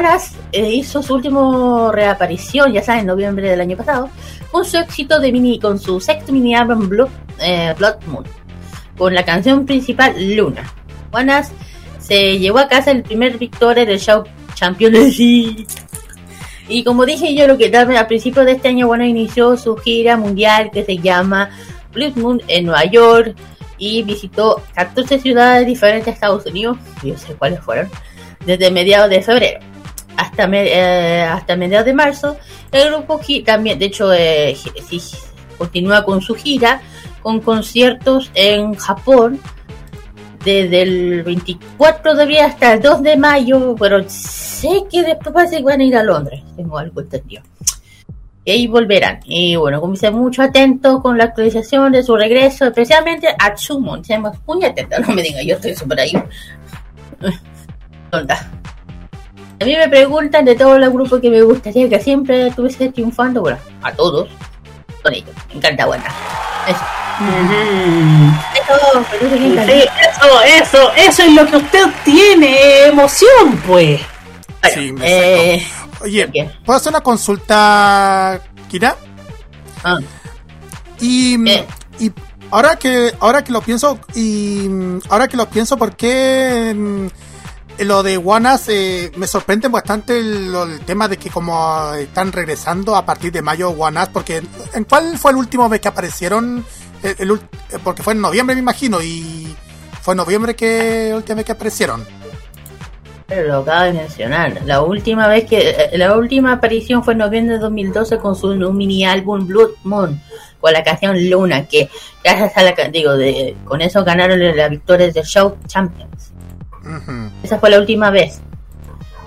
eh, 0.54 0.70
hizo 0.70 1.04
su 1.04 1.16
último 1.16 1.92
reaparición, 1.92 2.72
ya 2.72 2.84
saben, 2.84 3.02
en 3.02 3.08
noviembre 3.08 3.50
del 3.50 3.60
año 3.60 3.76
pasado, 3.76 4.10
con 4.50 4.64
su 4.64 4.78
éxito 4.78 5.20
de 5.20 5.34
mini, 5.34 5.60
con 5.60 5.78
su 5.78 6.00
sexto 6.00 6.32
mini 6.32 6.56
álbum 6.56 6.88
Blood, 6.88 7.10
eh, 7.42 7.76
Blood 7.78 8.02
Moon, 8.08 8.24
con 8.98 9.14
la 9.14 9.26
canción 9.26 9.66
principal 9.66 10.16
Luna. 10.36 10.64
Wanas 11.12 11.52
se 12.00 12.40
llevó 12.40 12.60
a 12.60 12.70
casa 12.70 12.92
el 12.92 13.04
primer 13.04 13.38
victoria 13.38 13.86
del 13.86 14.00
show 14.00 14.24
Champions 14.54 15.18
League. 15.18 15.68
Y 16.70 16.84
como 16.84 17.06
dije 17.06 17.34
yo, 17.36 17.48
lo 17.48 17.58
que 17.58 17.70
tal 17.70 17.88
vez 17.88 17.98
al 17.98 18.08
principio 18.08 18.46
de 18.46 18.52
este 18.54 18.68
año, 18.70 18.88
bueno, 18.88 19.04
inició 19.04 19.58
su 19.58 19.76
gira 19.76 20.16
mundial 20.18 20.70
que 20.72 20.86
se 20.86 20.98
llama 21.00 21.50
Blood 21.94 22.16
Moon 22.16 22.42
en 22.48 22.66
Nueva 22.66 22.86
York 22.86 23.36
y 23.78 24.04
visitó 24.04 24.62
14 24.76 25.20
ciudades 25.20 25.66
diferentes 25.66 26.06
de 26.06 26.12
Estados 26.12 26.46
Unidos, 26.46 26.78
yo 27.04 27.18
sé 27.18 27.34
cuáles 27.34 27.60
fueron, 27.62 27.90
desde 28.46 28.70
mediados 28.72 29.10
de 29.10 29.22
febrero 29.22 29.60
hasta, 30.16 30.48
me- 30.48 30.68
eh, 30.68 31.22
hasta 31.24 31.56
mediados 31.56 31.86
de 31.86 31.94
marzo. 31.94 32.38
El 32.72 32.92
grupo 32.92 33.20
también, 33.46 33.80
de 33.80 33.86
hecho, 33.86 34.14
eh, 34.14 34.56
continúa 35.58 36.04
con 36.04 36.22
su 36.22 36.36
gira 36.36 36.82
con 37.22 37.40
conciertos 37.42 38.30
en 38.36 38.76
Japón 38.76 39.40
desde 40.44 40.82
el 40.82 41.24
24 41.24 42.16
de 42.16 42.24
abril 42.24 42.40
hasta 42.40 42.74
el 42.74 42.82
2 42.82 43.04
de 43.04 43.18
mayo, 43.18 43.76
pero 43.78 44.04
sé 44.08 44.84
que 44.90 45.04
después 45.04 45.34
parece 45.34 45.58
que 45.58 45.64
van 45.64 45.82
a 45.82 45.84
ir 45.84 45.96
a 45.96 46.04
Londres, 46.04 46.42
tengo 46.56 46.78
algo 46.78 47.02
entendido. 47.02 47.44
Y 48.46 48.52
ahí 48.52 48.68
volverán. 48.68 49.20
Y 49.26 49.56
bueno, 49.58 49.82
como 49.82 49.94
dice, 49.94 50.12
mucho 50.12 50.42
atento 50.42 51.02
con 51.02 51.18
la 51.18 51.26
actualización 51.26 51.92
de 51.92 52.04
su 52.04 52.16
regreso, 52.16 52.66
especialmente 52.66 53.28
a 53.38 53.54
Chumon. 53.54 54.04
Seamos 54.04 54.38
muy 54.48 54.64
atentos, 54.64 55.08
no 55.08 55.14
me 55.14 55.22
digan, 55.22 55.46
yo 55.46 55.56
estoy 55.56 55.76
súper 55.76 56.00
ahí. 56.00 56.14
Onda. 58.12 58.50
A 59.62 59.66
mí 59.66 59.76
me 59.76 59.90
preguntan 59.90 60.46
de 60.46 60.56
todos 60.56 60.80
los 60.80 60.92
grupos 60.94 61.20
que 61.20 61.30
me 61.30 61.42
gustaría 61.42 61.90
que 61.90 62.00
siempre 62.00 62.48
estuviese 62.48 62.90
triunfando, 62.90 63.42
bueno, 63.42 63.58
a 63.82 63.92
todos, 63.92 64.30
con 65.04 65.14
ellos. 65.14 65.36
Me 65.50 65.56
encanta, 65.56 65.86
buena. 65.86 66.06
Eso. 66.66 66.80
Eso, 68.70 69.06
pero 69.12 69.36
eso. 69.36 69.66
Sí, 69.66 69.72
eso, 69.82 70.42
eso, 70.44 70.92
eso 70.96 71.24
es 71.24 71.34
lo 71.34 71.46
que 71.48 71.58
usted 71.58 71.86
tiene, 72.06 72.86
emoción, 72.88 73.58
pues. 73.66 74.00
Bueno, 74.62 74.76
Sí, 74.82 74.92
me 74.92 75.56
eh, 75.56 75.68
Oye, 76.02 76.30
¿qué? 76.34 76.50
¿puedo 76.66 76.78
hacer 76.78 76.92
una 76.92 77.02
consulta, 77.02 78.40
Kira? 78.70 78.96
ah, 79.84 79.98
Y, 81.00 81.50
Eh. 81.50 81.66
y 82.00 82.12
ahora 82.52 82.76
que 82.78 83.14
ahora 83.20 83.44
que 83.44 83.52
lo 83.52 83.62
pienso 83.62 84.00
y 84.16 84.66
mm, 84.70 85.00
ahora 85.10 85.28
que 85.28 85.38
lo 85.38 85.50
pienso 85.50 85.78
por 85.78 85.96
qué 85.96 86.74
mm, 86.76 87.08
lo 87.84 88.04
de 88.04 88.18
Wanas 88.18 88.66
eh, 88.68 89.12
me 89.16 89.28
sorprende 89.28 89.68
bastante 89.70 90.20
el, 90.20 90.52
lo- 90.52 90.64
el 90.64 90.82
tema 90.82 91.08
de 91.08 91.16
que 91.18 91.30
como 91.30 91.94
están 91.94 92.32
regresando 92.34 92.96
a 92.96 93.06
partir 93.06 93.32
de 93.32 93.42
mayo 93.42 93.70
Wanas 93.72 94.10
porque 94.10 94.44
en 94.74 94.84
cuál 94.84 95.18
fue 95.18 95.32
el 95.32 95.38
último 95.38 95.70
vez 95.70 95.80
que 95.80 95.88
aparecieron 95.88 96.66
el, 97.04 97.16
el 97.20 97.32
eh, 97.72 97.78
porque 97.84 98.04
fue 98.04 98.14
en 98.14 98.22
noviembre 98.22 98.56
me 98.56 98.62
imagino 98.62 99.02
y 99.02 99.56
fue 100.02 100.14
en 100.14 100.18
noviembre 100.18 100.56
que 100.56 101.12
última 101.16 101.36
vez 101.36 101.46
que 101.46 101.52
aparecieron 101.52 102.06
Pero 103.28 103.48
lo 103.48 103.58
acabo 103.60 103.84
de 103.86 103.94
mencionar. 103.94 104.62
La 104.66 104.82
última 104.82 105.28
vez 105.28 105.46
que. 105.46 105.70
eh, 105.70 105.98
La 105.98 106.16
última 106.18 106.54
aparición 106.54 107.04
fue 107.04 107.14
en 107.14 107.20
noviembre 107.20 107.56
de 107.56 107.60
2012 107.60 108.18
con 108.18 108.36
su 108.36 108.48
mini 108.74 109.06
álbum 109.06 109.46
Blood 109.46 109.72
Moon. 109.84 110.20
Con 110.60 110.74
la 110.74 110.84
canción 110.84 111.16
Luna. 111.30 111.66
Que 111.68 111.90
gracias 112.24 112.58
a 112.58 112.64
la. 112.64 112.74
Digo, 112.92 113.16
de, 113.16 113.56
con 113.66 113.82
eso 113.82 114.04
ganaron 114.04 114.40
la 114.56 114.68
victoria 114.68 115.12
de 115.12 115.24
Show 115.24 115.58
Champions. 115.68 116.32
Esa 117.44 117.60
fue 117.60 117.70
la 117.70 117.80
última 117.80 118.10
vez 118.10 118.42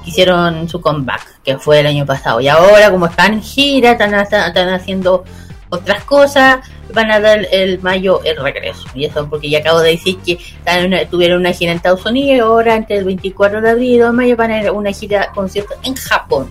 que 0.02 0.10
hicieron 0.10 0.68
su 0.68 0.80
comeback, 0.80 1.40
que 1.44 1.58
fue 1.58 1.78
el 1.80 1.86
año 1.86 2.04
pasado. 2.04 2.40
Y 2.40 2.48
ahora, 2.48 2.90
como 2.90 3.06
están 3.06 3.34
en 3.34 3.42
gira, 3.42 3.92
están, 3.92 4.14
están 4.14 4.68
haciendo 4.70 5.22
otras 5.68 6.02
cosas, 6.04 6.58
van 6.92 7.10
a 7.10 7.20
dar 7.20 7.46
el 7.52 7.80
mayo 7.80 8.20
el 8.24 8.36
regreso. 8.36 8.84
Y 8.94 9.04
eso 9.04 9.28
porque 9.28 9.50
ya 9.50 9.58
acabo 9.58 9.80
de 9.80 9.90
decir 9.92 10.18
que 10.24 10.38
una- 10.84 11.04
tuvieron 11.06 11.40
una 11.40 11.52
gira 11.52 11.72
en 11.72 11.76
Estados 11.76 12.04
Unidos 12.06 12.36
y 12.36 12.40
ahora, 12.40 12.74
entre 12.76 12.98
el 12.98 13.04
24 13.04 13.60
de 13.60 13.70
abril 13.70 13.94
y 13.94 13.98
2 13.98 14.10
de 14.10 14.16
mayo, 14.16 14.36
van 14.36 14.50
a 14.50 14.60
ir 14.60 14.66
a 14.68 14.72
una 14.72 14.92
gira 14.92 15.30
concierto 15.34 15.74
en 15.82 15.94
Japón. 15.94 16.48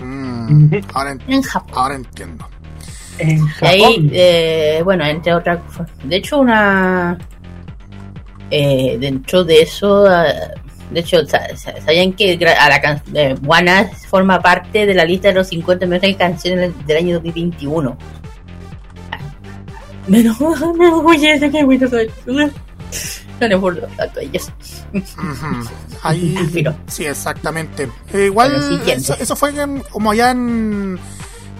Mm, 0.00 0.74
ahora, 0.94 1.12
en- 1.12 1.22
En 1.34 1.42
Japón. 1.42 1.72
ahora 1.76 1.94
entiendo. 1.96 2.48
En 3.18 3.46
Japón. 3.46 3.68
ahí, 3.68 4.10
eh, 4.14 4.80
bueno, 4.82 5.04
entre 5.04 5.34
otras 5.34 5.58
cosas. 5.64 5.88
De 6.04 6.16
hecho, 6.16 6.38
una. 6.38 7.18
eh, 8.50 8.96
dentro 8.98 9.44
de 9.44 9.62
eso. 9.62 10.10
eh, 10.10 10.34
de 10.90 11.00
hecho, 11.00 11.24
sa- 11.24 11.56
sa- 11.56 11.80
¿sabían 11.82 12.12
que 12.14 12.36
a 12.58 12.68
la 12.68 12.80
can- 12.80 13.00
eh, 13.14 13.36
Juana 13.44 13.88
forma 14.08 14.40
parte 14.40 14.86
de 14.86 14.94
la 14.94 15.04
lista 15.04 15.28
de 15.28 15.34
los 15.34 15.46
50 15.46 15.86
mejores 15.86 16.16
canciones 16.16 16.72
del 16.84 16.96
año 16.96 17.14
2021? 17.14 17.96
Menos 20.10 20.38
me 20.76 20.88
orgullece 20.88 21.50
que 21.50 21.64
bueno 21.64 21.88
soy. 21.88 22.10
No 22.26 23.48
le 23.48 23.54
burlo 23.54 23.86
tanto 23.96 24.20
a 24.20 24.22
ellos. 24.22 24.50
Ujú. 24.92 25.68
Ahí, 26.02 26.36
Filo. 26.52 26.74
sí, 26.88 27.06
exactamente. 27.06 27.90
Eh, 28.12 28.26
igual, 28.26 28.82
eso, 28.86 29.14
eso 29.18 29.36
fue 29.36 29.50
en- 29.58 29.80
como 29.90 30.12
ya 30.12 30.32
en. 30.32 30.98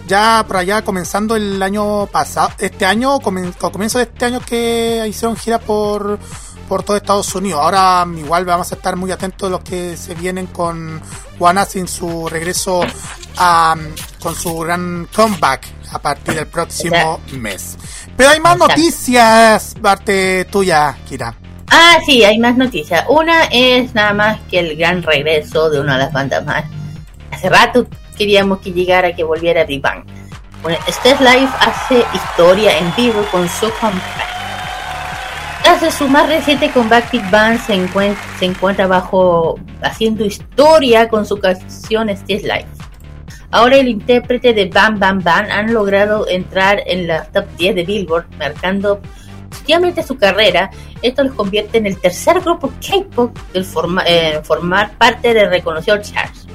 Ya 0.07 0.45
por 0.47 0.57
allá 0.57 0.83
comenzando 0.83 1.37
el 1.37 1.63
año 1.63 2.07
pasado, 2.07 2.51
este 2.59 2.85
año, 2.85 3.21
comen- 3.21 3.55
comienzo 3.71 3.99
de 3.99 4.05
este 4.05 4.25
año 4.25 4.41
que 4.41 5.05
hicieron 5.09 5.37
gira 5.37 5.61
por, 5.61 6.19
por 6.69 6.83
todo 6.83 6.97
Estados 6.97 7.33
Unidos. 7.37 7.61
Ahora 7.63 8.05
igual 8.19 8.45
vamos 8.45 8.73
a 8.73 8.75
estar 8.75 8.97
muy 8.97 9.13
atentos 9.13 9.49
de 9.49 9.51
los 9.53 9.63
que 9.63 9.97
se 9.97 10.17
vienen 10.17 10.49
con 10.49 11.01
Juana 11.39 11.65
sin 11.65 11.87
su 11.87 12.29
regreso 12.29 12.83
a, 13.37 13.77
con 14.21 14.35
su 14.35 14.59
gran 14.59 15.07
comeback 15.15 15.67
a 15.93 15.99
partir 16.01 16.35
del 16.35 16.49
próximo 16.49 17.21
mes. 17.39 17.77
Pero 18.21 18.33
hay 18.33 18.41
más 18.41 18.57
Exacto. 18.57 18.77
noticias, 18.77 19.75
parte 19.81 20.45
tuya, 20.45 20.95
Kira. 21.09 21.35
Ah, 21.71 21.97
sí, 22.05 22.23
hay 22.23 22.39
más 22.39 22.55
noticias. 22.55 23.03
Una 23.09 23.45
es 23.45 23.95
nada 23.95 24.13
más 24.13 24.41
que 24.51 24.59
el 24.59 24.77
gran 24.77 25.03
regreso 25.03 25.71
de 25.71 25.81
una 25.81 25.95
de 25.95 26.01
las 26.01 26.13
bandas 26.13 26.45
más. 26.45 26.67
Hace 27.31 27.49
rato 27.49 27.87
queríamos 28.19 28.59
que 28.59 28.73
llegara, 28.73 29.17
que 29.17 29.25
volviera 29.25 29.65
Big 29.65 29.81
Bang. 29.81 30.05
Bueno, 30.63 30.77
Stage 30.87 31.25
Life 31.25 31.51
hace 31.61 32.05
historia 32.13 32.77
en 32.77 32.95
vivo 32.95 33.25
con 33.33 33.49
su 33.49 33.73
comeback. 33.81 34.03
Tras 35.63 35.95
su 35.95 36.07
más 36.07 36.29
reciente 36.29 36.71
comeback, 36.73 37.11
Big 37.11 37.31
Bang 37.31 37.59
se 37.59 37.73
encuentra, 37.73 38.23
se 38.39 38.45
encuentra 38.45 38.87
bajo 38.87 39.59
haciendo 39.81 40.27
historia 40.27 41.09
con 41.09 41.25
su 41.25 41.39
canción 41.39 42.11
Stage 42.11 42.43
Life. 42.43 42.90
Ahora 43.53 43.77
el 43.77 43.89
intérprete 43.89 44.53
de 44.55 44.67
Bam 44.67 44.99
Bam 44.99 45.21
Bam 45.23 45.47
han 45.51 45.73
logrado 45.73 46.29
entrar 46.29 46.83
en 46.87 47.07
la 47.09 47.25
top 47.25 47.47
10 47.59 47.75
de 47.75 47.85
Billboard, 47.85 48.27
marcando 48.39 49.01
positivamente 49.49 50.03
su 50.05 50.17
carrera. 50.17 50.71
Esto 51.03 51.25
los 51.25 51.35
convierte 51.35 51.79
en 51.79 51.87
el 51.87 51.97
tercer 51.99 52.41
grupo 52.41 52.73
K-pop 52.81 53.37
en 53.55 53.65
forma- 53.65 54.05
formar 54.45 54.93
parte 54.97 55.35
del 55.35 55.51
reconocido 55.51 55.99
Charts. 56.01 56.47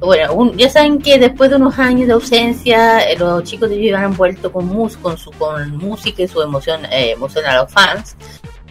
Bueno, 0.00 0.32
un- 0.34 0.56
ya 0.56 0.68
saben 0.68 0.98
que 0.98 1.16
después 1.20 1.48
de 1.50 1.56
unos 1.56 1.78
años 1.78 2.08
de 2.08 2.14
ausencia, 2.14 3.08
eh, 3.08 3.16
los 3.16 3.44
chicos 3.44 3.70
de 3.70 3.76
Viva 3.76 4.00
han 4.00 4.16
vuelto 4.16 4.50
con, 4.50 4.66
mus 4.66 4.96
con 4.96 5.16
su 5.16 5.30
con 5.30 5.76
música 5.76 6.24
y 6.24 6.28
su 6.28 6.42
emoción, 6.42 6.84
eh, 6.86 7.12
emoción 7.12 7.44
a 7.46 7.54
los 7.58 7.72
fans 7.72 8.16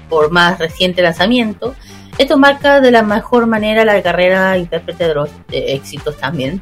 por 0.10 0.30
más 0.30 0.60
reciente 0.60 1.02
lanzamiento. 1.02 1.74
Esto 2.18 2.38
marca 2.38 2.82
de 2.82 2.92
la 2.92 3.02
mejor 3.02 3.48
manera 3.48 3.86
la 3.86 4.02
carrera 4.04 4.58
intérprete 4.58 5.08
de 5.08 5.14
los 5.16 5.30
eh, 5.54 5.68
éxitos 5.70 6.18
también 6.18 6.62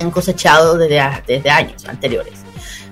han 0.00 0.10
cosechado 0.10 0.76
desde, 0.76 1.00
desde 1.26 1.50
años 1.50 1.84
anteriores. 1.86 2.34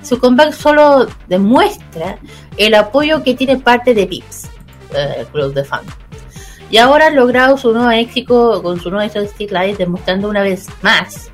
Su 0.03 0.21
comeback 0.21 0.53
solo 0.53 1.09
demuestra 1.27 2.19
el 2.57 2.75
apoyo 2.75 3.23
que 3.23 3.35
tiene 3.35 3.57
parte 3.57 3.93
de 3.93 4.07
VIPS, 4.07 4.45
eh, 4.95 5.15
el 5.19 5.27
club 5.27 5.53
de 5.53 5.65
fans. 5.65 5.93
Y 6.71 6.79
ahora 6.79 7.09
han 7.09 7.17
logrado 7.17 7.57
su 7.57 7.73
nuevo 7.73 7.91
éxito 7.91 8.63
con 8.63 8.81
su 8.81 8.91
nuevo 8.91 9.09
Stick 9.27 9.51
Live, 9.51 9.77
demostrando 9.77 10.29
una 10.29 10.43
vez 10.43 10.69
más 10.83 11.31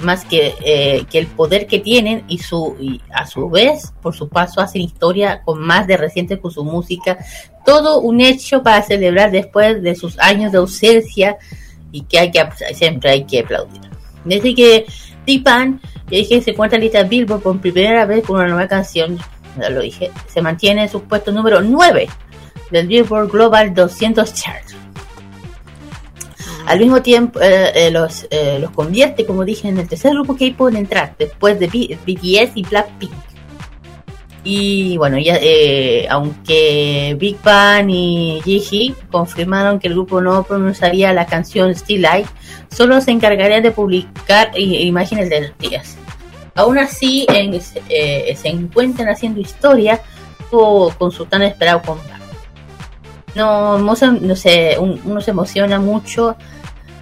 más 0.00 0.24
que, 0.24 0.54
eh, 0.62 1.06
que 1.10 1.18
el 1.18 1.26
poder 1.26 1.66
que 1.66 1.78
tienen 1.78 2.24
y 2.28 2.38
su 2.38 2.76
y 2.78 3.00
a 3.12 3.26
su 3.26 3.48
vez 3.48 3.94
por 4.02 4.14
su 4.14 4.28
paso 4.28 4.60
hacen 4.60 4.82
historia 4.82 5.40
con 5.42 5.58
más 5.60 5.86
de 5.86 5.96
reciente 5.96 6.38
con 6.38 6.50
su 6.50 6.64
música 6.64 7.16
todo 7.64 8.00
un 8.00 8.20
hecho 8.20 8.62
para 8.62 8.82
celebrar 8.82 9.30
después 9.30 9.82
de 9.82 9.94
sus 9.94 10.18
años 10.18 10.52
de 10.52 10.58
ausencia 10.58 11.38
y 11.92 12.02
que 12.02 12.18
hay 12.18 12.30
que 12.30 12.46
siempre 12.74 13.10
hay 13.10 13.24
que 13.24 13.40
aplaudir 13.40 13.80
desde 14.26 14.54
que 14.54 14.86
Bang 15.42 15.80
ya 16.10 16.18
dije 16.18 16.40
se 16.42 16.50
encuentra 16.52 16.76
en 16.76 16.82
lista 16.84 17.02
Billboard 17.02 17.42
por 17.42 17.60
primera 17.60 18.04
vez 18.06 18.24
con 18.24 18.36
una 18.36 18.46
nueva 18.48 18.68
canción 18.68 19.18
lo 19.70 19.80
dije 19.80 20.10
se 20.32 20.42
mantiene 20.42 20.82
en 20.84 20.88
su 20.88 21.02
puesto 21.02 21.32
número 21.32 21.62
9 21.62 22.08
del 22.70 22.86
Billboard 22.86 23.30
Global 23.30 23.74
200 23.74 24.34
Chart 24.34 24.64
al 26.66 26.80
mismo 26.80 27.00
tiempo, 27.00 27.40
eh, 27.40 27.70
eh, 27.86 27.90
los, 27.92 28.26
eh, 28.28 28.58
los 28.60 28.72
convierte, 28.72 29.24
como 29.24 29.44
dije, 29.44 29.68
en 29.68 29.78
el 29.78 29.86
tercer 29.88 30.12
grupo 30.14 30.34
que 30.34 30.50
pueden 30.52 30.76
entrar 30.76 31.14
después 31.16 31.60
de 31.60 31.68
B- 31.68 31.96
BTS 32.04 32.56
y 32.56 32.64
Blackpink. 32.64 33.12
Y 34.48 34.96
bueno, 34.96 35.18
ya, 35.18 35.38
eh, 35.42 36.06
aunque 36.08 37.16
Big 37.18 37.36
Bang 37.42 37.90
y 37.90 38.40
Jihee 38.44 38.94
confirmaron 39.10 39.80
que 39.80 39.88
el 39.88 39.94
grupo 39.94 40.20
no 40.20 40.44
pronunciaría 40.44 41.12
la 41.12 41.26
canción 41.26 41.74
Still 41.74 42.02
Life, 42.02 42.30
solo 42.72 43.00
se 43.00 43.10
encargarían 43.10 43.64
de 43.64 43.72
publicar 43.72 44.52
imágenes 44.56 45.30
de 45.30 45.40
los 45.48 45.58
días. 45.58 45.96
Aún 46.54 46.78
así, 46.78 47.26
eh, 47.28 48.36
se 48.40 48.48
encuentran 48.48 49.08
haciendo 49.08 49.40
historia 49.40 50.00
con 50.48 51.10
su 51.10 51.26
tan 51.26 51.42
esperado 51.42 51.82
comeback. 51.82 52.20
No, 53.34 53.78
no, 53.78 53.96
se- 53.96 54.76
uno 54.78 55.20
se 55.20 55.30
emociona 55.32 55.80
mucho 55.80 56.36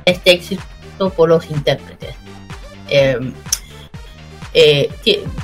este 0.07 0.31
éxito 0.33 1.11
por 1.15 1.29
los 1.29 1.51
intérpretes. 1.51 2.15
Eh, 2.89 3.19
eh, 4.55 4.88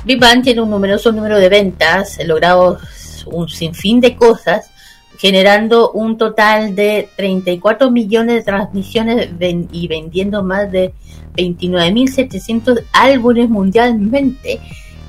Big 0.05 0.19
Bang 0.19 0.41
tiene 0.41 0.61
un 0.61 0.69
numeroso 0.69 1.11
número 1.11 1.37
de 1.37 1.49
ventas, 1.49 2.17
logrado 2.25 2.79
un 3.25 3.49
sinfín 3.49 3.99
de 3.99 4.15
cosas, 4.15 4.71
generando 5.19 5.91
un 5.91 6.17
total 6.17 6.75
de 6.75 7.09
34 7.17 7.91
millones 7.91 8.35
de 8.35 8.43
transmisiones 8.43 9.29
y 9.71 9.87
vendiendo 9.87 10.43
más 10.43 10.71
de 10.71 10.93
29.700 11.35 12.85
álbumes 12.93 13.49
mundialmente 13.49 14.59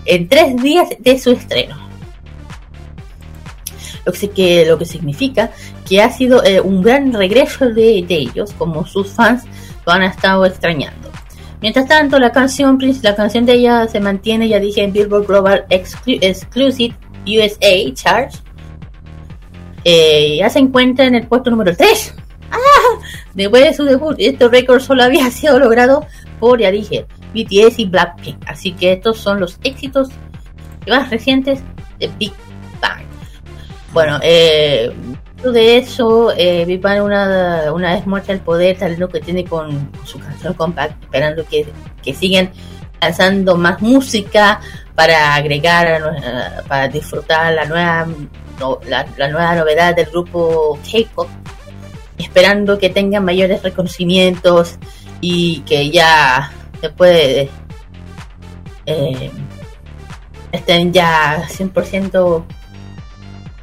en 0.05 0.29
tres 0.29 0.61
días 0.61 0.89
de 0.99 1.19
su 1.19 1.31
estreno. 1.31 1.77
Lo 4.05 4.13
que, 4.13 4.85
significa 4.85 5.53
que 5.89 6.03
ha 6.03 6.11
sido 6.11 6.45
eh, 6.45 6.61
un 6.61 6.83
gran 6.83 7.13
regreso 7.13 7.69
de 7.71 8.05
ellos, 8.09 8.53
como 8.59 8.85
sus 8.85 9.09
fans 9.13 9.45
lo 9.87 9.93
han 9.93 10.03
estado 10.03 10.45
extrañando. 10.45 11.13
Mientras 11.63 11.87
tanto, 11.87 12.19
la 12.19 12.33
canción, 12.33 12.79
la 13.03 13.15
canción 13.15 13.47
de 13.47 13.55
ella 13.55 13.87
se 13.89 14.01
mantiene, 14.01 14.49
ya 14.49 14.59
dije, 14.59 14.83
en 14.83 14.93
Billboard 14.93 15.27
Global 15.27 15.65
Exclu- 15.71 16.19
Exclusive 16.21 16.95
USA 17.27 17.95
Charts. 17.95 18.43
Eh, 19.85 20.37
ya 20.39 20.51
se 20.51 20.59
encuentra 20.59 21.07
en 21.07 21.15
el 21.15 21.27
puesto 21.27 21.51
número 21.51 21.75
3. 21.77 22.15
¡Ah! 22.51 22.59
Después 23.35 23.65
de 23.65 23.75
su 23.75 23.85
debut, 23.85 24.17
este 24.19 24.49
récord 24.49 24.81
solo 24.81 25.05
había 25.05 25.31
sido 25.31 25.59
logrado 25.59 26.05
por, 26.41 26.61
ya 26.61 26.71
dije, 26.71 27.07
BTS 27.35 27.79
y 27.79 27.87
Blackpink. 27.87 28.45
Así 28.47 28.73
que 28.73 28.93
estos 28.93 29.19
son 29.19 29.41
los 29.41 29.59
éxitos 29.63 30.09
más 30.89 31.11
recientes 31.11 31.61
de 31.99 32.09
Big 32.19 32.33
Bang. 32.81 33.03
Bueno, 33.93 34.19
eh, 34.23 34.93
de 35.51 35.79
eso, 35.79 36.33
eh, 36.37 36.81
una, 37.03 37.73
una 37.73 37.95
vez 37.95 38.07
muestra 38.07 38.35
el 38.35 38.41
poder, 38.41 38.79
talento 38.79 39.09
que 39.09 39.21
tiene 39.21 39.45
con 39.45 39.91
su 40.05 40.19
canción 40.19 40.55
Compact, 40.55 41.03
esperando 41.03 41.45
que, 41.45 41.67
que 42.03 42.15
sigan 42.15 42.51
lanzando 43.01 43.57
más 43.57 43.81
música 43.81 44.61
para 44.95 45.35
agregar, 45.35 46.63
para 46.69 46.89
disfrutar 46.89 47.53
la 47.55 47.65
nueva, 47.65 48.07
la 48.87 49.29
nueva 49.29 49.55
novedad 49.57 49.97
del 49.97 50.07
grupo 50.07 50.79
K-pop, 50.85 51.29
esperando 52.19 52.79
que 52.79 52.91
tengan 52.91 53.25
mayores 53.25 53.63
reconocimientos 53.63 54.77
y 55.21 55.61
que 55.61 55.91
ya 55.91 56.53
después 56.81 57.13
de, 57.13 57.51
eh, 58.87 59.31
estén 60.53 60.93
ya 60.93 61.45
100% 61.49 62.45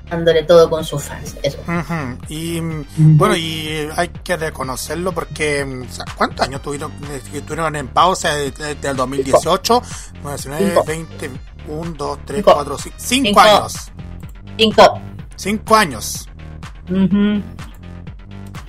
dándole 0.09 0.43
todo 0.43 0.69
con 0.69 0.83
sus 0.83 1.03
fans. 1.03 1.37
Eso. 1.43 1.57
Ujú. 1.67 2.17
Y 2.29 2.59
mm, 2.61 2.85
bueno, 3.17 3.35
y 3.35 3.87
hay 3.95 4.07
que 4.23 4.35
reconocerlo 4.37 5.11
porque 5.11 5.63
mm, 5.65 5.81
o 5.83 5.91
sea, 5.91 6.05
¿cuántos 6.17 6.45
años 6.47 6.61
tuvieron, 6.61 6.91
eh, 7.11 7.21
que 7.31 7.37
estuvieron 7.39 7.75
en 7.75 7.87
pausa 7.89 8.35
desde 8.35 8.71
el 8.89 8.95
2018? 8.97 9.81
19, 10.23 10.65
Cinco. 10.69 10.83
20, 10.85 11.31
1, 11.67 11.93
2, 11.97 12.19
3, 12.25 12.37
Cinco. 12.37 12.53
4, 12.53 12.77
5, 12.77 12.95
5 12.97 13.27
Cinco. 13.27 13.39
años. 13.39 13.73
Cinco. 14.57 15.01
5 15.35 15.75
años. 15.75 16.29
Ujú. 16.89 17.41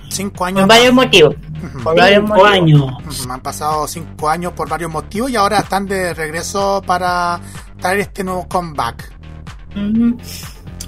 5 0.09 0.45
años. 0.45 0.59
Por 0.61 0.69
varios 0.69 0.93
motivos. 0.93 1.35
Por 1.83 1.95
varios 1.97 2.19
Cinco 2.21 2.35
motivos. 2.35 2.51
años. 2.51 3.27
Han 3.29 3.41
pasado 3.41 3.87
5 3.87 4.29
años 4.29 4.53
por 4.53 4.69
varios 4.69 4.91
motivos 4.91 5.31
y 5.31 5.35
ahora 5.35 5.59
están 5.59 5.85
de 5.87 6.13
regreso 6.13 6.81
para 6.85 7.39
traer 7.79 7.99
este 8.01 8.23
nuevo 8.23 8.47
comeback. 8.47 9.11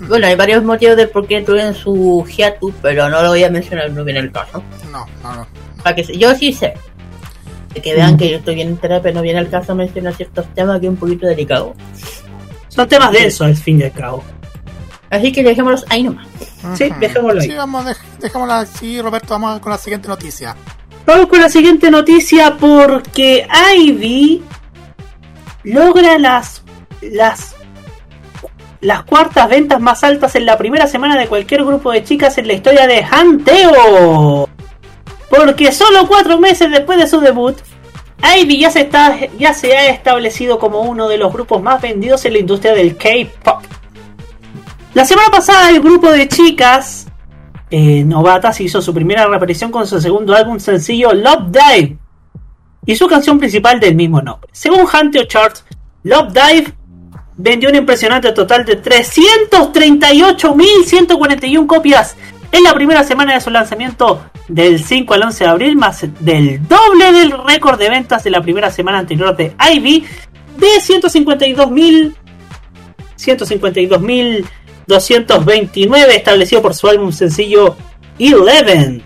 Bueno, 0.08 0.28
hay 0.28 0.36
varios 0.36 0.63
motivos 0.63 0.98
de 0.98 1.08
por 1.08 1.28
qué 1.28 1.42
tuvieron 1.42 1.74
su 1.74 2.26
hiatus, 2.26 2.74
pero 2.82 3.10
no 3.10 3.22
lo 3.22 3.30
voy 3.30 3.44
a 3.44 3.50
mencionar, 3.50 3.89
no 3.92 4.04
viene 4.04 4.20
el 4.20 4.32
caso. 4.32 4.63
No, 4.92 5.06
no, 5.24 5.36
no. 5.36 5.48
Para 5.82 5.96
que 5.96 6.04
se- 6.04 6.18
yo 6.18 6.34
sí 6.36 6.52
sé. 6.54 6.74
De 7.74 7.82
que 7.82 7.96
vean 7.96 8.18
que 8.18 8.30
yo 8.30 8.38
estoy 8.38 8.56
bien 8.56 8.68
en 8.70 8.78
terapia, 8.78 9.12
no 9.12 9.22
viene 9.22 9.39
el 9.39 9.50
caso 9.50 9.74
mencionar 9.74 10.13
ciertos 10.13 10.46
temas 10.54 10.80
que 10.80 10.86
es 10.88 10.89
un 10.92 10.98
poquito 10.98 11.26
delicado. 11.28 11.74
Son 12.70 12.88
temas 12.88 13.12
densos 13.12 13.48
al 13.48 13.56
fin 13.56 13.80
y 13.80 13.84
al 13.84 13.92
cabo. 13.94 14.24
Así 15.10 15.32
que 15.32 15.44
dejémoslos 15.44 15.86
ahí 15.89 16.04
nomás. 16.04 16.28
Sí, 16.76 16.86
Ujú. 16.89 17.00
dejémoslo 17.00 17.42
ahí. 17.42 17.50
Sí, 17.50 17.56
vamos, 17.56 17.86
dej- 17.86 17.98
dejémoslo 18.20 18.54
así, 18.54 19.02
Roberto. 19.02 19.28
Vamos 19.34 19.60
con 19.60 19.72
la 19.72 19.78
siguiente 19.78 20.08
noticia. 20.08 20.56
Vamos 21.06 21.28
con 21.28 21.39
la 21.42 21.50
siguiente 21.50 21.89
noticia 21.92 22.58
porque 22.60 23.48
Ivy 23.78 24.44
logra 25.63 26.18
las 26.20 26.62
las 27.02 27.53
las 28.84 29.04
cuartas 29.04 29.50
ventas 29.50 29.80
más 29.80 30.04
altas 30.04 30.36
en 30.36 30.46
la 30.46 30.58
primera 30.58 30.88
semana 30.88 31.17
de 31.17 31.28
cualquier 31.28 31.63
grupo 31.63 31.91
de 31.91 32.04
chicas 32.04 32.38
en 32.38 32.48
la 32.48 32.54
historia 32.54 32.86
de 32.86 33.02
Hanteo. 33.02 34.50
Porque 35.30 35.72
solo 35.72 36.06
cuatro 36.06 36.38
meses 36.38 36.69
después 36.69 37.00
de 37.00 37.08
su 37.08 37.22
debut, 37.22 37.56
Ivy 38.38 38.60
ya 38.60 38.69
se, 38.69 38.89
ha 39.78 39.88
establecido 39.88 40.60
como 40.60 40.82
uno 40.82 41.08
de 41.08 41.17
los 41.17 41.32
grupos 41.32 41.63
más 41.63 41.82
vendidos 41.82 42.26
en 42.26 42.34
la 42.34 42.39
industria 42.39 42.74
del 42.74 42.98
K-pop. 42.98 43.63
La 44.93 45.06
semana 45.06 45.30
pasada 45.32 45.69
el 45.69 45.80
grupo 45.82 46.12
de 46.12 46.28
chicas 46.28 47.08
eh, 47.72 48.04
novatas 48.04 48.60
hizo 48.60 48.82
su 48.82 48.93
primera 48.93 49.26
reaparición 49.26 49.72
con 49.72 49.88
su 49.88 50.00
segundo 50.00 50.36
álbum 50.36 50.60
sencillo 50.60 51.13
Love 51.13 51.52
Dive 51.52 51.98
y 52.86 52.96
su 52.96 53.08
canción 53.08 53.39
principal 53.39 53.80
del 53.80 53.96
mismo 53.96 54.22
nombre. 54.22 54.50
Según 54.52 54.82
Hunteo 54.82 55.24
Charts, 55.24 55.65
Love 56.04 56.34
Dive 56.34 56.74
vendió 57.36 57.69
un 57.69 57.76
impresionante 57.76 58.32
total 58.32 58.63
de 58.65 58.82
338.141 58.82 61.67
copias 61.67 62.15
en 62.52 62.63
la 62.63 62.74
primera 62.74 63.04
semana 63.04 63.34
de 63.34 63.41
su 63.41 63.50
lanzamiento 63.50 64.24
del 64.48 64.82
5 64.84 65.13
al 65.13 65.24
11 65.24 65.43
de 65.43 65.50
abril, 65.50 65.76
más 65.76 66.06
del 66.19 66.65
doble 66.67 67.12
del 67.12 67.34
récord 67.46 67.80
de 67.80 67.89
ventas 67.89 68.24
de 68.24 68.30
la 68.30 68.41
primera 68.41 68.72
semana 68.72 69.00
anterior 69.00 69.36
de 69.36 69.54
Ivy 69.74 70.06
de 70.58 70.67
152.000 70.80 72.13
152.229 73.17 76.08
establecido 76.10 76.62
por 76.62 76.76
su 76.76 76.88
álbum 76.88 77.12
sencillo 77.12 77.76
Eleven 78.19 79.02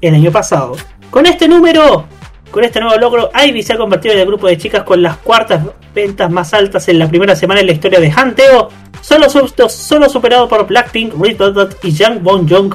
el 0.00 0.14
año 0.14 0.32
pasado. 0.32 0.76
Con 1.10 1.26
este 1.26 1.46
número, 1.48 2.06
con 2.54 2.62
este 2.62 2.80
nuevo 2.80 2.96
logro, 3.00 3.32
Ivy 3.34 3.64
se 3.64 3.72
ha 3.72 3.76
convertido 3.76 4.14
en 4.14 4.20
el 4.20 4.26
grupo 4.28 4.46
de 4.46 4.56
chicas 4.56 4.84
con 4.84 5.02
las 5.02 5.16
cuartas 5.16 5.60
ventas 5.92 6.30
más 6.30 6.54
altas 6.54 6.86
en 6.86 7.00
la 7.00 7.08
primera 7.08 7.34
semana 7.34 7.58
en 7.58 7.66
la 7.66 7.72
historia 7.72 7.98
de 7.98 8.12
Hanteo, 8.12 8.68
solo, 9.00 9.28
solo 9.28 10.08
superado 10.08 10.46
por 10.48 10.64
Blackpink, 10.64 11.20
Red 11.20 11.36
Velvet 11.36 11.76
y 11.82 11.90
Young 11.90 12.20
Bon 12.22 12.48
Jung 12.48 12.72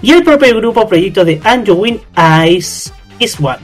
y 0.00 0.12
el 0.12 0.22
propio 0.22 0.54
grupo 0.54 0.86
proyecto 0.86 1.24
de 1.24 1.40
Anjowin 1.42 2.00
Ice 2.48 2.92
Is 3.18 3.36
One. 3.40 3.58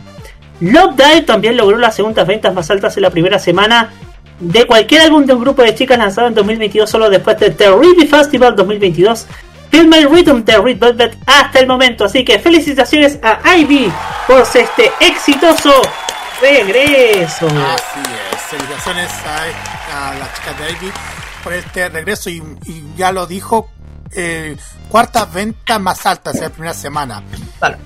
Love 0.58 0.96
Dive 0.96 1.22
también 1.22 1.56
logró 1.56 1.78
las 1.78 1.94
segundas 1.94 2.26
ventas 2.26 2.52
más 2.52 2.68
altas 2.68 2.96
en 2.96 3.04
la 3.04 3.10
primera 3.10 3.38
semana 3.38 3.92
de 4.40 4.64
cualquier 4.64 5.02
álbum 5.02 5.24
de 5.24 5.34
un 5.34 5.42
grupo 5.42 5.62
de 5.62 5.76
chicas 5.76 5.96
lanzado 5.96 6.26
en 6.26 6.34
2022 6.34 6.90
solo 6.90 7.08
después 7.08 7.38
de 7.38 7.68
Ruby 7.68 8.08
Festival 8.08 8.56
2022 8.56 9.28
Feel 9.72 9.88
My 9.88 10.04
Rhythm 10.04 10.44
de 10.44 10.58
Red 10.58 10.78
Velvet 10.78 11.18
hasta 11.26 11.58
el 11.58 11.66
momento 11.66 12.04
así 12.04 12.24
que 12.24 12.38
felicitaciones 12.38 13.18
a 13.22 13.56
Ivy 13.56 13.90
por 14.28 14.42
este 14.42 14.92
exitoso 15.00 15.72
regreso 16.40 17.46
Así 17.46 18.00
es. 18.32 18.40
Felicitaciones 18.42 19.10
a, 19.26 20.10
a 20.10 20.14
las 20.14 20.34
chicas 20.34 20.58
de 20.58 20.70
Ivy 20.72 20.92
por 21.42 21.52
este 21.54 21.88
regreso 21.88 22.30
y, 22.30 22.42
y 22.66 22.84
ya 22.96 23.10
lo 23.12 23.26
dijo. 23.26 23.68
Eh, 24.14 24.56
cuartas 24.90 25.32
ventas 25.32 25.80
más 25.80 26.04
altas 26.04 26.34
en 26.36 26.42
la 26.42 26.48
primera 26.50 26.74
semana. 26.74 27.22
Vale. 27.58 27.78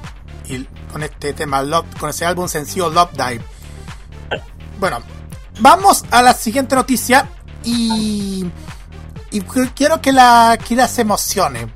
Y 0.48 0.64
con 0.92 1.04
este 1.04 1.32
tema, 1.34 1.62
Love, 1.62 1.86
con 2.00 2.10
ese 2.10 2.24
álbum 2.26 2.48
sencillo 2.48 2.90
Love 2.90 3.12
Dive. 3.12 3.40
Bueno, 4.80 5.00
vamos 5.60 6.04
a 6.10 6.20
la 6.22 6.34
siguiente 6.34 6.74
noticia 6.74 7.28
y, 7.62 8.44
y 9.30 9.40
qu- 9.42 9.70
quiero 9.74 10.00
que 10.00 10.10
la 10.12 10.58
Kira 10.62 10.88
se 10.88 11.02
emocione. 11.02 11.68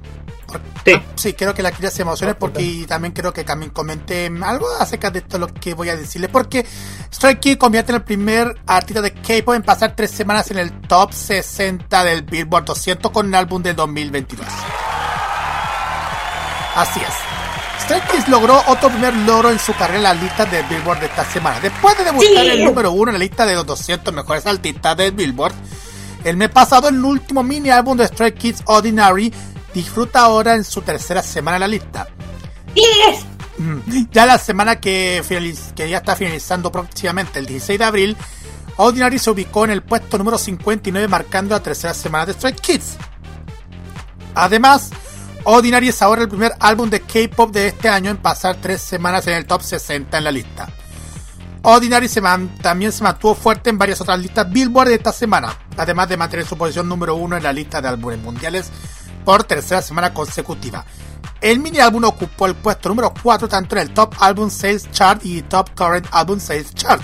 Sí. 0.84 0.92
ah, 0.96 1.02
sí, 1.16 1.32
quiero 1.34 1.54
que 1.54 1.62
la 1.62 1.72
Kira 1.72 1.90
se 1.90 2.02
emocione 2.02 2.34
porque 2.34 2.62
y 2.62 2.84
también 2.86 3.12
creo 3.12 3.32
que 3.32 3.44
también 3.44 3.70
comente 3.70 4.30
algo 4.42 4.66
acerca 4.78 5.10
de 5.10 5.20
esto 5.20 5.38
lo 5.38 5.46
que 5.48 5.74
voy 5.74 5.88
a 5.88 5.96
decirle. 5.96 6.28
Porque 6.28 6.66
Stray 7.12 7.36
Kids 7.36 7.56
convierte 7.58 7.92
en 7.92 7.96
el 7.96 8.02
primer 8.02 8.56
artista 8.66 9.00
de 9.02 9.12
K-pop 9.12 9.54
en 9.54 9.62
pasar 9.62 9.94
tres 9.96 10.10
semanas 10.10 10.50
en 10.50 10.58
el 10.58 10.72
top 10.82 11.12
60 11.12 12.04
del 12.04 12.22
Billboard 12.22 12.64
200 12.64 13.10
con 13.12 13.26
un 13.26 13.34
álbum 13.34 13.62
del 13.62 13.76
2022. 13.76 14.46
Así 16.76 17.00
es. 17.00 17.82
Stray 17.84 18.00
Kids 18.12 18.28
logró 18.28 18.62
otro 18.68 18.88
primer 18.90 19.14
logro 19.16 19.50
en 19.50 19.58
su 19.58 19.72
carrera 19.74 19.96
en 19.96 20.02
las 20.04 20.22
listas 20.22 20.50
de 20.50 20.62
Billboard 20.64 21.00
de 21.00 21.06
esta 21.06 21.24
semana. 21.24 21.58
Después 21.60 21.96
de 21.98 22.04
debutar 22.04 22.28
Sí. 22.28 22.36
en 22.36 22.50
el 22.60 22.64
número 22.64 22.92
uno 22.92 23.10
en 23.10 23.14
la 23.14 23.18
lista 23.18 23.44
de 23.46 23.54
los 23.54 23.66
200 23.66 24.14
mejores 24.14 24.46
artistas 24.46 24.96
del 24.96 25.12
Billboard, 25.12 25.52
el 26.22 26.36
mes 26.36 26.50
pasado 26.50 26.88
el 26.88 27.02
último 27.04 27.42
mini 27.42 27.70
álbum 27.70 27.96
de 27.96 28.06
Stray 28.06 28.32
Kids, 28.32 28.62
Ordinary, 28.66 29.32
disfruta 29.74 30.20
ahora 30.20 30.54
en 30.54 30.64
su 30.64 30.82
tercera 30.82 31.22
semana 31.22 31.56
en 31.56 31.60
la 31.60 31.68
lista. 31.68 32.08
¡Yes! 32.74 33.26
Ya 34.10 34.24
la 34.26 34.38
semana 34.38 34.80
que, 34.80 35.22
finaliz- 35.28 35.74
que 35.74 35.88
ya 35.90 35.98
está 35.98 36.16
finalizando 36.16 36.72
próximamente, 36.72 37.38
el 37.38 37.46
16 37.46 37.78
de 37.78 37.84
abril, 37.84 38.16
Ordinary 38.76 39.18
se 39.18 39.30
ubicó 39.30 39.64
en 39.64 39.70
el 39.72 39.82
puesto 39.82 40.16
número 40.16 40.38
59 40.38 41.06
marcando 41.08 41.54
la 41.54 41.62
tercera 41.62 41.92
semana 41.92 42.24
de 42.26 42.32
Stray 42.32 42.54
Kids. 42.54 42.96
Además, 44.34 44.90
Ordinary 45.44 45.88
es 45.88 46.00
ahora 46.02 46.22
el 46.22 46.28
primer 46.28 46.52
álbum 46.60 46.88
de 46.88 47.00
K-pop 47.00 47.50
de 47.52 47.68
este 47.68 47.88
año 47.88 48.10
en 48.10 48.16
pasar 48.18 48.56
tres 48.60 48.80
semanas 48.80 49.26
en 49.26 49.34
el 49.34 49.46
top 49.46 49.62
60 49.62 50.16
en 50.16 50.24
la 50.24 50.32
lista. 50.32 50.68
Ordinary 51.62 52.08
se 52.08 52.22
también 52.62 52.92
se 52.92 53.02
mantuvo 53.02 53.34
fuerte 53.34 53.68
en 53.68 53.76
varias 53.76 54.00
otras 54.00 54.18
listas 54.18 54.50
Billboard 54.50 54.88
de 54.88 54.94
esta 54.94 55.12
semana, 55.12 55.54
además 55.76 56.08
de 56.08 56.16
mantener 56.16 56.46
su 56.46 56.56
posición 56.56 56.88
número 56.88 57.14
uno 57.16 57.36
en 57.36 57.42
la 57.42 57.52
lista 57.52 57.82
de 57.82 57.88
álbumes 57.88 58.18
mundiales 58.20 58.70
por 59.24 59.44
tercera 59.44 59.82
semana 59.82 60.12
consecutiva. 60.14 60.84
El 61.40 61.58
mini 61.58 61.78
álbum 61.78 62.04
ocupó 62.04 62.46
el 62.46 62.54
puesto 62.54 62.88
número 62.88 63.12
4 63.22 63.48
tanto 63.48 63.76
en 63.76 63.82
el 63.82 63.94
Top 63.94 64.14
Album 64.20 64.50
Sales 64.50 64.90
Chart 64.90 65.24
y 65.24 65.42
Top 65.42 65.70
Current 65.74 66.06
Album 66.10 66.38
Sales 66.38 66.74
Chart 66.74 67.02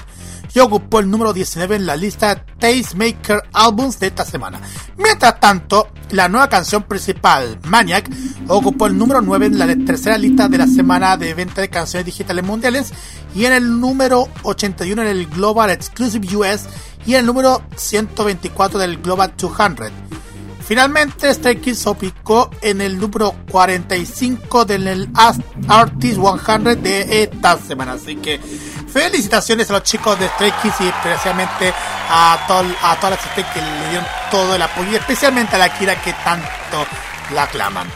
y 0.56 0.58
ocupó 0.58 1.00
el 1.00 1.10
número 1.10 1.34
19 1.34 1.76
en 1.76 1.86
la 1.86 1.96
lista 1.96 2.42
Tastemaker 2.58 3.42
Albums 3.52 4.00
de 4.00 4.06
esta 4.06 4.24
semana. 4.24 4.58
Mientras 4.96 5.38
tanto, 5.38 5.88
la 6.10 6.28
nueva 6.28 6.48
canción 6.48 6.84
principal, 6.84 7.58
Maniac, 7.64 8.08
ocupó 8.48 8.86
el 8.86 8.96
número 8.96 9.20
9 9.20 9.46
en 9.46 9.58
la 9.58 9.66
tercera 9.84 10.16
lista 10.16 10.48
de 10.48 10.56
la 10.56 10.66
semana 10.66 11.18
de 11.18 11.34
venta 11.34 11.60
de 11.60 11.68
canciones 11.68 12.06
digitales 12.06 12.42
mundiales 12.42 12.92
y 13.34 13.44
en 13.44 13.52
el 13.52 13.80
número 13.80 14.28
81 14.44 15.02
en 15.02 15.08
el 15.08 15.26
Global 15.26 15.70
Exclusive 15.70 16.36
US 16.36 16.66
y 17.04 17.12
en 17.14 17.20
el 17.20 17.26
número 17.26 17.62
124 17.76 18.78
del 18.78 18.96
Global 18.96 19.34
200. 19.36 20.05
Finalmente, 20.66 21.32
Stray 21.32 21.56
Kids 21.56 21.78
se 21.78 21.90
ubicó 21.90 22.50
en 22.60 22.80
el 22.80 22.98
número 22.98 23.36
45 23.52 24.64
del 24.64 25.08
Artist 25.68 26.18
100 26.18 26.82
de 26.82 27.22
esta 27.22 27.56
semana. 27.58 27.92
Así 27.92 28.16
que 28.16 28.40
felicitaciones 28.88 29.70
a 29.70 29.74
los 29.74 29.84
chicos 29.84 30.18
de 30.18 30.26
Stray 30.26 30.50
Kids 30.62 30.80
y 30.80 30.88
especialmente 30.88 31.72
a, 32.10 32.44
todo, 32.48 32.64
a 32.82 32.96
todas 32.96 33.10
las 33.10 33.20
gente 33.20 33.48
que 33.54 33.60
le 33.60 33.90
dieron 33.90 34.06
todo 34.30 34.56
el 34.56 34.62
apoyo 34.62 34.90
y 34.90 34.96
especialmente 34.96 35.54
a 35.54 35.58
la 35.60 35.78
Kira 35.78 36.02
que 36.02 36.12
tanto 36.24 36.84
la 37.32 37.44
aclaman. 37.44 37.86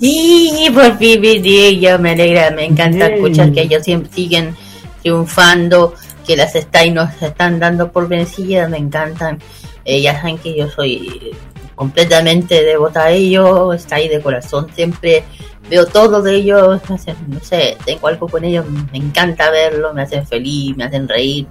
Sí, 0.00 0.68
por 0.74 0.98
fin, 0.98 1.22
sí, 1.22 1.78
yo 1.78 2.00
me 2.00 2.10
alegra, 2.10 2.50
me 2.50 2.64
encanta 2.64 3.06
escuchar 3.06 3.52
que 3.52 3.62
ellos 3.62 3.84
siempre 3.84 4.12
siguen 4.12 4.56
triunfando, 5.02 5.94
que 6.26 6.36
las 6.36 6.56
Stay 6.56 6.90
nos 6.90 7.22
están 7.22 7.60
dando 7.60 7.92
por 7.92 8.08
vencidas, 8.08 8.68
me 8.68 8.78
encantan. 8.78 9.38
Eh, 9.84 10.02
ya 10.02 10.20
saben 10.20 10.38
que 10.38 10.56
yo 10.56 10.68
soy 10.68 11.32
completamente 11.76 12.64
devota 12.64 13.04
a 13.04 13.10
ellos, 13.10 13.76
está 13.76 13.96
ahí 13.96 14.08
de 14.08 14.20
corazón, 14.20 14.66
siempre 14.74 15.22
veo 15.68 15.86
todo 15.86 16.22
de 16.22 16.34
ellos, 16.36 16.80
me 16.88 16.94
hacen, 16.96 17.16
no 17.28 17.38
sé, 17.38 17.76
tengo 17.84 18.08
algo 18.08 18.26
con 18.26 18.42
ellos, 18.44 18.64
me 18.90 18.98
encanta 18.98 19.50
verlo, 19.50 19.92
me 19.92 20.02
hacen 20.02 20.26
feliz, 20.26 20.76
me 20.76 20.84
hacen 20.84 21.06
reír. 21.06 21.46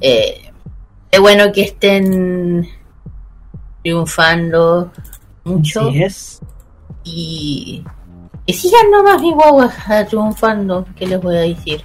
Eh, 0.00 0.50
qué 1.10 1.18
bueno 1.18 1.52
que 1.52 1.62
estén 1.62 2.68
triunfando 3.82 4.92
mucho. 5.42 5.88
Así 5.88 6.02
es. 6.02 6.40
Y, 7.02 7.84
y 8.46 8.52
sigan 8.52 8.90
nomás 8.90 9.20
mi 9.20 9.32
guagua 9.32 9.70
ah, 9.88 10.04
triunfando, 10.06 10.86
¿qué 10.96 11.06
les 11.06 11.20
voy 11.20 11.36
a 11.36 11.40
decir? 11.40 11.84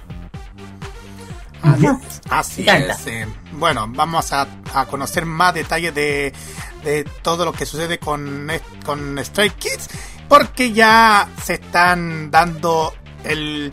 Así 2.30 2.62
encanta. 2.62 2.92
es. 2.94 3.06
eh, 3.08 3.26
bueno, 3.52 3.86
vamos 3.88 4.32
a, 4.32 4.46
a 4.72 4.86
conocer 4.86 5.26
más 5.26 5.52
detalles 5.52 5.94
de, 5.94 6.32
de 6.84 7.04
todo 7.22 7.44
lo 7.44 7.52
que 7.52 7.66
sucede 7.66 7.98
con, 7.98 8.48
con 8.84 9.18
Stray 9.24 9.50
Kids, 9.50 9.88
porque 10.28 10.72
ya 10.72 11.28
se 11.42 11.54
están 11.54 12.30
dando 12.30 12.94
el, 13.24 13.72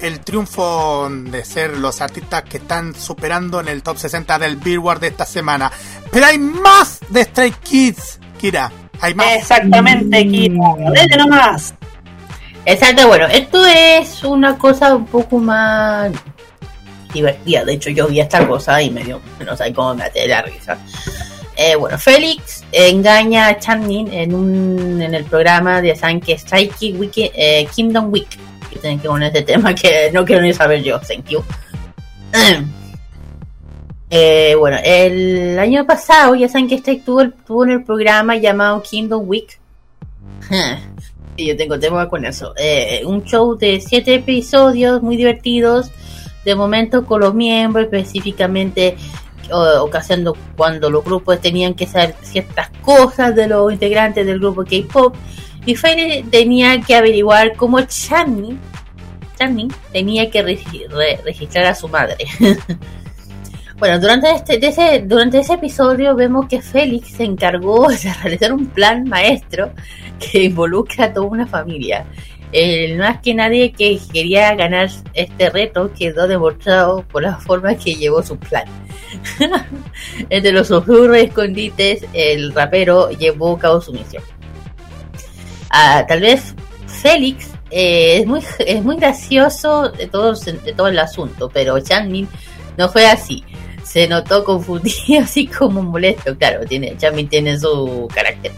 el 0.00 0.20
triunfo 0.20 1.08
de 1.10 1.44
ser 1.44 1.76
los 1.78 2.00
artistas 2.00 2.42
que 2.42 2.58
están 2.58 2.94
superando 2.94 3.60
en 3.60 3.68
el 3.68 3.82
top 3.82 3.98
60 3.98 4.38
del 4.38 4.56
Billboard 4.56 5.00
de 5.00 5.08
esta 5.08 5.24
semana. 5.24 5.70
Pero 6.10 6.26
hay 6.26 6.38
más 6.38 7.00
de 7.08 7.24
Stray 7.24 7.52
Kids, 7.52 8.20
Kira. 8.38 8.70
Hay 9.00 9.14
más. 9.14 9.26
Exactamente, 9.36 10.26
Kira. 10.26 10.74
Dele 10.92 11.16
nomás. 11.16 11.74
Exacto, 12.64 13.06
bueno, 13.06 13.26
esto 13.26 13.64
es 13.64 14.24
una 14.24 14.58
cosa 14.58 14.96
un 14.96 15.06
poco 15.06 15.38
más 15.38 16.10
divertida. 17.14 17.64
De 17.64 17.74
hecho, 17.74 17.90
yo 17.90 18.08
vi 18.08 18.20
esta 18.20 18.46
cosa 18.46 18.82
y 18.82 18.90
me 18.90 19.04
dio, 19.04 19.20
no 19.44 19.56
sé 19.56 19.72
cómo 19.72 19.94
me 19.94 20.04
até 20.04 20.26
la 20.26 20.42
risa. 20.42 20.76
Eh, 21.56 21.74
bueno, 21.74 21.98
Félix 21.98 22.64
engaña 22.70 23.48
a 23.48 23.58
Channing 23.58 24.12
en 24.12 24.34
un 24.34 25.00
en 25.00 25.14
el 25.14 25.24
programa 25.24 25.80
de 25.80 25.96
San 25.96 26.20
que 26.20 26.34
Strike 26.34 26.94
Wiki, 26.98 27.30
eh, 27.34 27.66
Kingdom 27.74 28.12
Week. 28.12 28.28
Que 28.70 28.78
tienen 28.78 29.00
que 29.00 29.08
poner 29.08 29.34
ese 29.34 29.42
tema 29.42 29.74
que 29.74 30.10
no 30.12 30.24
quiero 30.24 30.42
ni 30.42 30.52
saber 30.52 30.82
yo. 30.82 31.00
Thank 31.00 31.28
you. 31.28 31.42
Eh, 34.08 34.54
bueno, 34.56 34.76
el 34.84 35.58
año 35.58 35.84
pasado 35.84 36.36
ya 36.36 36.48
saben 36.48 36.68
que 36.68 36.76
Strike 36.76 37.04
tuvo, 37.04 37.28
tuvo 37.44 37.64
en 37.64 37.70
el 37.72 37.82
programa 37.82 38.36
llamado 38.36 38.80
Kingdom 38.80 39.28
Week. 39.28 39.58
Y 41.36 41.48
yo 41.48 41.56
tengo 41.56 41.78
tema 41.78 42.08
con 42.08 42.24
eso. 42.24 42.54
Eh, 42.56 43.02
un 43.04 43.22
show 43.24 43.56
de 43.56 43.80
siete 43.80 44.14
episodios 44.14 45.02
muy 45.02 45.18
divertidos, 45.18 45.90
de 46.46 46.54
momento 46.54 47.04
con 47.04 47.20
los 47.20 47.34
miembros, 47.34 47.84
específicamente 47.84 48.96
o- 49.52 49.82
ocasionando 49.84 50.36
cuando 50.56 50.90
los 50.90 51.04
grupos 51.04 51.40
tenían 51.40 51.74
que 51.74 51.86
saber 51.86 52.14
ciertas 52.22 52.70
cosas 52.82 53.34
de 53.34 53.46
los 53.48 53.72
integrantes 53.72 54.26
del 54.26 54.38
grupo 54.40 54.64
K-pop. 54.64 55.14
Y 55.64 55.74
Fede 55.74 56.24
tenía 56.30 56.80
que 56.80 56.94
averiguar 56.94 57.54
cómo 57.56 57.80
Channing 57.80 58.58
tenía 59.92 60.30
que 60.30 60.42
regi- 60.44 60.88
re- 60.88 61.20
registrar 61.24 61.66
a 61.66 61.74
su 61.74 61.88
madre. 61.88 62.16
Bueno, 63.78 64.00
durante 64.00 64.30
este, 64.30 64.66
ese, 64.66 65.00
durante 65.04 65.38
ese 65.40 65.52
episodio 65.52 66.14
vemos 66.16 66.46
que 66.48 66.62
Félix 66.62 67.08
se 67.10 67.24
encargó 67.24 67.88
de 68.02 68.10
realizar 68.22 68.54
un 68.54 68.64
plan 68.68 69.04
maestro 69.06 69.70
que 70.18 70.44
involucra 70.44 71.04
a 71.04 71.12
toda 71.12 71.26
una 71.26 71.46
familia. 71.46 72.06
El 72.56 72.96
más 72.96 73.20
que 73.20 73.34
nadie 73.34 73.70
que 73.70 74.00
quería 74.10 74.54
ganar 74.54 74.88
este 75.12 75.50
reto 75.50 75.92
quedó 75.92 76.26
demostrado 76.26 77.02
por 77.02 77.22
la 77.22 77.36
forma 77.36 77.74
que 77.74 77.96
llevó 77.96 78.22
su 78.22 78.38
plan. 78.38 78.64
Entre 80.30 80.52
los 80.52 80.68
susurros 80.68 81.18
escondites, 81.18 82.06
el 82.14 82.54
rapero 82.54 83.10
llevó 83.10 83.56
a 83.56 83.58
cabo 83.58 83.82
su 83.82 83.92
misión. 83.92 84.22
Ah, 85.68 86.06
tal 86.08 86.22
vez 86.22 86.54
Félix 86.86 87.50
eh, 87.70 88.20
es, 88.20 88.26
muy, 88.26 88.40
es 88.60 88.82
muy 88.82 88.96
gracioso 88.96 89.90
de 89.90 90.06
todo, 90.06 90.32
de 90.32 90.72
todo 90.72 90.88
el 90.88 90.98
asunto, 90.98 91.50
pero 91.52 91.78
Chanmin 91.80 92.26
no 92.78 92.88
fue 92.88 93.04
así. 93.04 93.44
Se 93.84 94.08
notó 94.08 94.44
confundido, 94.44 95.20
así 95.22 95.46
como 95.46 95.82
molesto. 95.82 96.34
Claro, 96.38 96.64
tiene, 96.64 96.96
Chanmin 96.96 97.28
tiene 97.28 97.60
su 97.60 98.08
carácter 98.14 98.52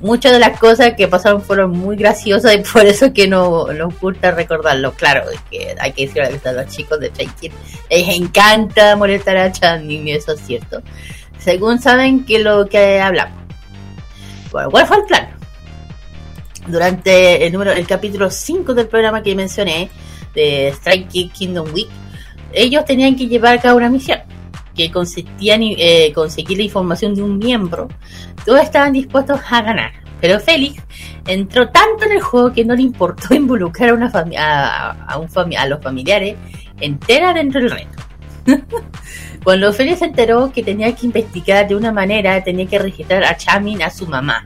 muchas 0.00 0.32
de 0.32 0.38
las 0.38 0.58
cosas 0.58 0.94
que 0.94 1.08
pasaron 1.08 1.42
fueron 1.42 1.70
muy 1.70 1.96
graciosas 1.96 2.54
y 2.54 2.58
por 2.58 2.86
eso 2.86 3.12
que 3.12 3.26
no 3.26 3.72
nos 3.72 3.98
gusta 4.00 4.30
recordarlo. 4.30 4.92
Claro, 4.92 5.24
que 5.50 5.74
hay 5.78 5.92
que 5.92 6.06
decir 6.06 6.22
a 6.22 6.52
los 6.52 6.66
chicos 6.68 7.00
de 7.00 7.10
Kids, 7.10 7.54
les 7.90 8.08
encanta 8.08 8.96
molestar 8.96 9.36
a 9.36 9.52
Channing, 9.52 10.08
eso 10.08 10.32
es 10.32 10.40
cierto. 10.40 10.82
Según 11.38 11.80
saben 11.80 12.24
que 12.24 12.38
lo 12.38 12.66
que 12.66 13.00
hablamos. 13.00 13.38
Bueno, 14.50 14.70
¿cuál 14.70 14.86
fue 14.86 14.96
el 14.98 15.04
plan? 15.04 15.28
Durante 16.66 17.46
el 17.46 17.52
número, 17.52 17.72
el 17.72 17.86
capítulo 17.86 18.30
5 18.30 18.74
del 18.74 18.88
programa 18.88 19.22
que 19.22 19.34
mencioné, 19.34 19.90
de 20.34 20.68
Strike 20.68 21.32
Kingdom 21.32 21.72
Week, 21.72 21.88
ellos 22.52 22.84
tenían 22.84 23.16
que 23.16 23.26
llevar 23.26 23.58
a 23.58 23.60
cabo 23.60 23.78
una 23.78 23.88
misión 23.88 24.20
que 24.78 24.92
consistía 24.92 25.56
en 25.56 25.62
eh, 25.64 26.12
conseguir 26.14 26.56
la 26.56 26.64
información 26.64 27.14
de 27.14 27.22
un 27.22 27.36
miembro 27.36 27.88
todos 28.44 28.62
estaban 28.62 28.92
dispuestos 28.92 29.40
a 29.50 29.60
ganar. 29.60 29.92
Pero 30.20 30.40
Félix 30.40 30.82
entró 31.26 31.68
tanto 31.68 32.06
en 32.06 32.12
el 32.12 32.20
juego 32.20 32.52
que 32.52 32.64
no 32.64 32.74
le 32.74 32.82
importó 32.82 33.34
involucrar 33.34 33.90
a, 33.90 33.94
una 33.94 34.10
a, 34.38 34.90
a 35.06 35.18
un 35.18 35.28
a 35.56 35.66
los 35.66 35.82
familiares 35.82 36.36
entera 36.80 37.34
dentro 37.34 37.60
del 37.60 37.70
reto. 37.70 38.02
Cuando 39.44 39.72
Félix 39.72 39.98
se 39.98 40.06
enteró 40.06 40.50
que 40.52 40.62
tenía 40.62 40.94
que 40.94 41.06
investigar 41.06 41.68
de 41.68 41.76
una 41.76 41.92
manera, 41.92 42.42
tenía 42.42 42.66
que 42.66 42.78
registrar 42.78 43.24
a 43.24 43.36
Chamin 43.36 43.82
a 43.82 43.90
su 43.90 44.06
mamá. 44.06 44.44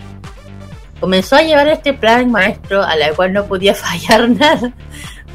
Comenzó 0.99 1.37
a 1.37 1.43
llevar 1.43 1.69
este 1.69 1.95
plan 1.95 2.31
maestro 2.31 2.83
a 2.83 2.97
la 2.97 3.13
cual 3.13 3.33
no 3.33 3.45
podía 3.47 3.75
fallar 3.77 4.29
nada, 4.31 4.73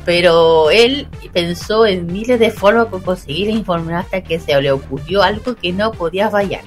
pero 0.08 0.72
él 0.72 1.06
pensó 1.34 1.86
en 1.86 2.08
miles 2.08 2.39
de 2.39 2.50
formas 2.50 2.86
para 2.86 3.04
conseguir 3.04 3.48
la 3.48 3.58
información 3.58 3.96
hasta 3.96 4.22
que 4.22 4.39
se 4.39 4.60
le 4.62 4.72
ocurrió 4.72 5.22
algo 5.22 5.54
que 5.58 5.74
no 5.74 5.91
podía 5.91 6.30
fallar. 6.30 6.62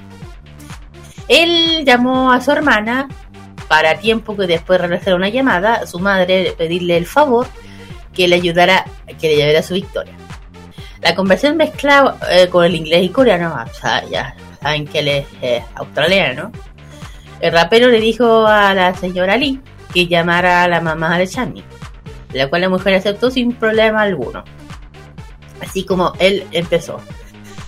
Él 1.26 1.86
llamó 1.86 2.32
a 2.32 2.42
su 2.42 2.50
hermana 2.50 3.08
para 3.66 3.98
tiempo 3.98 4.36
que 4.36 4.46
después 4.46 4.78
realizar 4.78 5.14
una 5.14 5.30
llamada 5.30 5.76
a 5.76 5.86
su 5.86 5.98
madre 5.98 6.54
pedirle 6.58 6.98
el 6.98 7.06
favor 7.06 7.46
que 8.12 8.28
le 8.28 8.36
ayudara 8.36 8.84
que 9.18 9.28
le 9.28 9.36
llevara 9.36 9.60
a 9.60 9.62
su 9.62 9.72
victoria. 9.72 10.12
La 11.00 11.14
conversión 11.14 11.56
mezclada 11.56 12.18
eh, 12.30 12.46
con 12.48 12.66
el 12.66 12.74
inglés 12.74 13.04
y 13.04 13.08
coreano, 13.08 13.56
o 13.58 13.74
sea, 13.74 14.04
ya 14.06 14.36
saben 14.60 14.86
que 14.86 14.98
él 14.98 15.24
es 15.40 15.64
australiano. 15.76 16.52
El 17.40 17.52
rapero 17.52 17.88
le 17.88 18.00
dijo 18.00 18.46
a 18.46 18.74
la 18.74 18.94
señora 18.94 19.38
Lee 19.38 19.62
que 19.94 20.08
llamara 20.08 20.64
a 20.64 20.68
la 20.68 20.82
mamá 20.82 21.16
de 21.16 21.26
Channing, 21.26 21.64
la 22.32 22.48
cual 22.48 22.62
la 22.62 22.68
mujer 22.68 22.94
aceptó 22.94 23.30
sin 23.30 23.52
problema 23.52 24.02
alguno. 24.02 24.44
Así 25.60 25.84
como 25.84 26.12
él 26.18 26.44
empezó. 26.52 27.00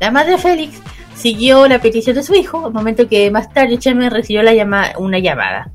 La 0.01 0.11
madre 0.11 0.39
Félix 0.39 0.81
siguió 1.15 1.69
la 1.69 1.79
petición 1.81 2.17
de 2.17 2.23
su 2.23 2.35
hijo, 2.35 2.67
al 2.67 2.73
momento 2.73 3.09
que 3.09 3.31
más 3.31 3.53
tarde 3.53 3.79
Cheme 3.79 4.11
recibió 4.11 4.43
la 4.43 4.53
una 4.99 5.19
llamada. 5.19 5.71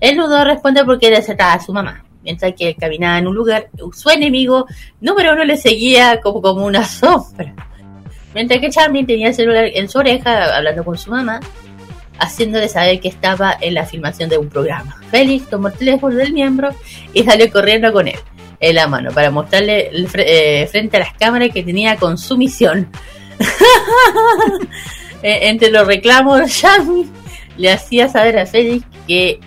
Él 0.00 0.16
dudó 0.16 0.44
responder 0.44 0.84
porque 0.86 1.10
desertaba 1.10 1.54
a 1.54 1.60
su 1.60 1.72
mamá, 1.72 2.04
mientras 2.22 2.54
que 2.58 2.74
caminaba 2.74 3.18
en 3.18 3.26
un 3.26 3.34
lugar, 3.34 3.68
su 3.92 4.10
enemigo 4.10 4.66
número 5.00 5.34
uno 5.34 5.44
le 5.44 5.56
seguía 5.56 6.20
como, 6.20 6.40
como 6.40 6.64
una 6.64 6.84
sombra. 6.84 7.54
Mientras 8.34 8.60
que 8.60 8.70
Charmin 8.70 9.06
tenía 9.06 9.28
el 9.28 9.34
celular 9.34 9.66
en 9.72 9.88
su 9.88 9.98
oreja 9.98 10.56
hablando 10.56 10.84
con 10.84 10.96
su 10.96 11.10
mamá, 11.10 11.40
haciéndole 12.20 12.68
saber 12.68 13.00
que 13.00 13.08
estaba 13.08 13.56
en 13.60 13.74
la 13.74 13.86
filmación 13.86 14.28
de 14.28 14.38
un 14.38 14.48
programa. 14.48 14.96
Félix 15.10 15.48
tomó 15.48 15.68
el 15.68 15.74
teléfono 15.74 16.14
del 16.14 16.32
miembro 16.32 16.70
y 17.12 17.24
salió 17.24 17.50
corriendo 17.50 17.92
con 17.92 18.06
él 18.06 18.18
en 18.60 18.74
la 18.74 18.86
mano 18.86 19.10
para 19.10 19.30
mostrarle 19.30 19.90
eh, 19.92 20.68
frente 20.70 20.98
a 20.98 21.00
las 21.00 21.14
cámaras 21.14 21.48
que 21.52 21.62
tenía 21.62 21.96
con 21.96 22.16
su 22.18 22.36
misión. 22.36 22.88
Eh, 25.22 25.50
entre 25.50 25.70
los 25.70 25.86
reclamos, 25.86 26.62
Yami 26.62 27.06
le 27.58 27.70
hacía 27.70 28.08
saber 28.08 28.38
a 28.38 28.46
Félix 28.46 28.86
que, 29.06 29.38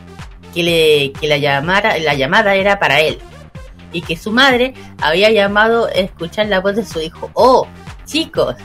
que, 0.53 0.61
le, 0.61 1.11
que 1.19 1.27
la, 1.27 1.37
llamara, 1.37 1.97
la 1.97 2.13
llamada 2.13 2.53
era 2.53 2.77
para 2.77 3.01
él 3.01 3.17
y 3.91 4.01
que 4.01 4.15
su 4.15 4.31
madre 4.31 4.75
había 5.01 5.31
llamado 5.31 5.87
a 5.87 5.91
escuchar 5.93 6.45
la 6.45 6.59
voz 6.59 6.75
de 6.75 6.85
su 6.85 7.01
hijo. 7.01 7.31
Oh, 7.33 7.67
chicos, 8.05 8.55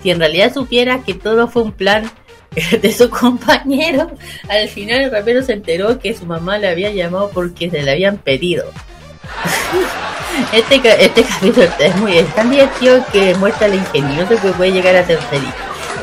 si 0.00 0.12
en 0.12 0.20
realidad 0.20 0.54
supiera 0.54 1.02
que 1.02 1.14
todo 1.14 1.48
fue 1.48 1.62
un 1.62 1.72
plan 1.72 2.08
de 2.82 2.92
su 2.92 3.10
compañero, 3.10 4.10
al 4.48 4.68
final 4.68 5.02
el 5.02 5.10
rapero 5.10 5.42
se 5.42 5.52
enteró 5.52 5.98
que 5.98 6.14
su 6.14 6.26
mamá 6.26 6.58
le 6.58 6.68
había 6.68 6.90
llamado 6.90 7.30
porque 7.32 7.70
se 7.70 7.82
le 7.82 7.90
habían 7.90 8.18
pedido. 8.18 8.64
Este, 10.52 10.76
este 11.02 11.24
capítulo 11.24 11.66
es 11.78 11.96
muy 11.96 12.18
es 12.18 12.34
tan 12.34 12.50
divertido 12.50 13.02
que 13.10 13.34
muestra 13.36 13.68
lo 13.68 13.74
ingenioso 13.76 14.38
que 14.40 14.50
puede 14.50 14.70
llegar 14.70 14.94
a 14.94 15.06
ser 15.06 15.18
feliz. 15.18 15.48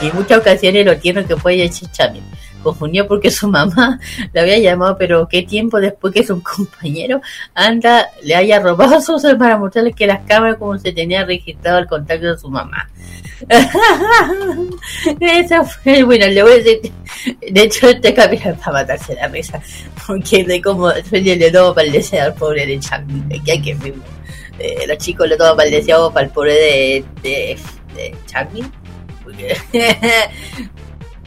Y 0.01 0.07
en 0.07 0.15
muchas 0.15 0.39
ocasiones 0.39 0.87
lo 0.87 0.97
tierno 0.97 1.23
que 1.27 1.35
puede 1.35 1.63
echar 1.63 1.91
Chamin. 1.91 2.23
Confundió 2.63 3.07
porque 3.07 3.29
su 3.29 3.47
mamá 3.47 3.99
le 4.31 4.39
había 4.39 4.57
llamado, 4.57 4.97
pero 4.97 5.27
qué 5.27 5.43
tiempo 5.43 5.79
después 5.79 6.13
que 6.13 6.25
su 6.25 6.41
compañero 6.55 7.21
anda 7.53 8.09
le 8.23 8.35
haya 8.35 8.59
robado 8.59 8.95
a 8.95 9.01
sus 9.01 9.23
para 9.37 9.57
mostrarle 9.57 9.93
que 9.93 10.07
las 10.07 10.21
cámaras 10.25 10.57
como 10.57 10.77
se 10.77 10.91
tenía 10.91 11.25
registrado 11.25 11.79
el 11.79 11.87
contacto 11.87 12.27
de 12.27 12.37
su 12.37 12.49
mamá. 12.49 12.89
Eso 15.19 15.65
fue, 15.65 16.03
bueno, 16.03 16.27
le 16.27 16.43
voy 16.43 16.53
a 16.53 16.55
decir, 16.55 16.91
de 17.51 17.61
hecho 17.61 17.89
este 17.89 18.13
capítulo 18.13 18.55
para 18.55 18.71
matarse 18.71 19.15
la 19.15 19.27
risa, 19.27 19.61
porque 20.07 20.43
de 20.43 20.61
Feli 21.03 21.35
le 21.35 21.51
toma 21.51 21.75
para 21.75 21.87
el 21.87 21.93
deseo 21.93 22.23
al 22.23 22.33
pobre 22.33 22.65
de 22.65 22.79
Chamin, 22.79 23.27
que 23.43 23.51
hay 23.51 23.61
que 23.61 23.77
eh, 24.59 24.85
los 24.87 24.97
chicos 24.97 25.27
le 25.27 25.35
toman 25.35 25.55
para 25.55 25.67
el 25.67 25.75
deseo 25.75 26.11
para 26.13 26.27
el 26.27 26.31
pobre 26.31 26.53
de, 26.53 27.05
de, 27.23 27.57
de 27.95 28.15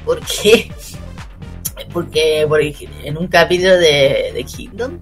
porque 0.05 0.71
porque 1.97 2.45
por 2.47 2.61
en 2.61 3.17
un 3.17 3.27
capítulo 3.27 3.79
de, 3.79 4.31
de 4.35 4.45
Kingdom, 4.45 4.99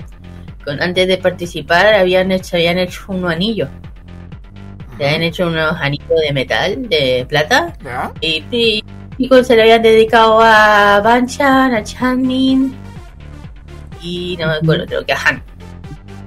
con, 0.64 0.80
antes 0.80 1.09
de 1.09 1.18
participar, 1.18 1.92
habían 1.92 2.30
hecho, 2.30 2.55
habían 2.55 2.78
hecho 2.78 3.07
unos 3.09 3.32
anillos. 3.32 3.68
Se 4.97 5.05
habían 5.05 5.22
hecho 5.24 5.49
unos 5.49 5.74
anillos 5.80 6.20
de 6.24 6.32
metal, 6.32 6.88
de 6.88 7.26
plata, 7.28 7.76
¿Ya? 7.82 8.12
y, 8.20 8.45
y, 9.18 9.28
se 9.42 9.57
le 9.57 9.62
habían 9.62 9.82
dedicado 9.82 10.38
a 10.40 11.01
Banchan, 11.01 11.74
a 11.74 11.82
Chanmin 11.82 12.72
y 14.01 14.36
no 14.38 14.47
me 14.47 14.55
acuerdo, 14.55 14.86
creo 14.86 15.05
que 15.05 15.14
a 15.14 15.18
Han. 15.26 15.42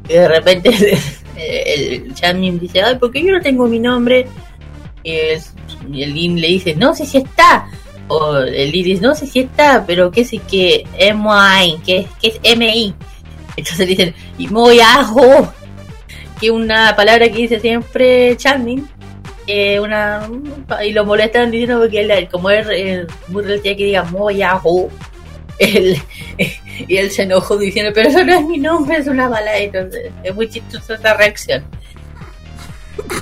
Y 0.09 0.13
de 0.15 0.28
repente 0.28 0.70
el, 1.38 1.93
el 1.93 2.13
Chanmin 2.13 2.59
dice, 2.59 2.82
ay, 2.82 2.97
¿por 2.97 3.09
qué 3.13 3.24
yo 3.24 3.32
no 3.32 3.39
tengo 3.39 3.68
mi 3.68 3.80
nombre? 3.80 4.28
Y 5.01 5.11
el, 5.11 5.41
y 5.93 6.03
el 6.03 6.13
Lin 6.13 6.41
le 6.41 6.47
dice, 6.47 6.76
no 6.76 6.93
sé 6.93 7.05
si 7.05 7.20
está. 7.20 7.70
O 8.10 8.38
el 8.38 8.72
dice, 8.72 9.01
no 9.01 9.14
sé 9.16 9.28
si 9.28 9.41
está, 9.41 9.86
pero 9.86 10.12
qué 10.12 10.24
sé 10.24 10.38
que 10.39 10.86
MI, 11.14 11.78
que, 11.86 12.08
que 12.22 12.39
es 12.41 12.58
MI. 12.58 12.93
Entonces 13.58 13.88
dicen, 13.88 14.16
y 14.38 14.47
muy 14.47 14.80
ajo, 14.80 15.51
que 16.39 16.47
es 16.47 16.51
una 16.51 16.95
palabra 16.95 17.28
que 17.30 17.38
dice 17.38 17.60
siempre 17.60 18.38
Chanmin. 18.38 18.88
Eh, 19.49 19.80
una 19.80 20.30
y 20.86 20.91
lo 20.91 21.05
molestan 21.05 21.49
diciendo 21.49 21.80
porque 21.80 22.01
él, 22.01 22.28
como 22.30 22.49
es 22.49 22.68
muy 23.30 23.43
relativa 23.43 23.78
que 23.78 23.86
diga 23.86 24.03
muy 24.03 24.41
ajo, 24.41 24.89
él, 25.58 25.97
y 26.88 26.97
él 26.97 27.12
se 27.12 27.24
enojó 27.24 27.58
diciendo, 27.58 27.91
pero 27.93 28.10
eso 28.10 28.24
no 28.24 28.34
es 28.34 28.45
mi 28.45 28.58
nombre, 28.58 28.97
es 28.97 29.08
una 29.08 29.28
bala. 29.30 29.58
Entonces, 29.58 30.12
es 30.24 30.36
muy 30.36 30.49
chistosa 30.49 30.95
esa 30.95 31.14
reacción. 31.14 31.64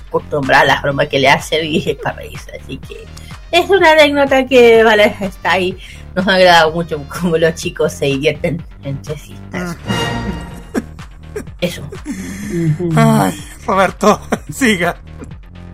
Acostumbrada 0.08 0.64
a 0.64 0.66
las 0.66 0.82
bromas 0.82 1.08
que 1.08 1.20
le 1.20 1.30
hacen 1.30 1.66
y 1.66 1.78
es 1.78 1.96
para 1.98 2.18
reírse. 2.18 2.52
Así 2.62 2.78
que 2.78 3.06
es 3.56 3.70
una 3.70 3.92
anécdota 3.92 4.46
que 4.46 4.84
vale, 4.84 5.16
está 5.22 5.54
ahí. 5.54 5.78
Nos 6.14 6.28
ha 6.28 6.36
agradado 6.36 6.72
mucho 6.72 7.02
como 7.08 7.38
los 7.38 7.56
chicos 7.56 7.94
se 7.94 8.06
divierten 8.06 8.62
entre 8.84 9.18
sí. 9.18 9.36
Eso. 11.62 11.82
Ay, 12.96 13.34
Roberto, 13.66 14.22
siga. 14.52 14.98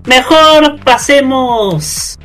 Mejor 0.05 0.79
pasemos 0.83 2.17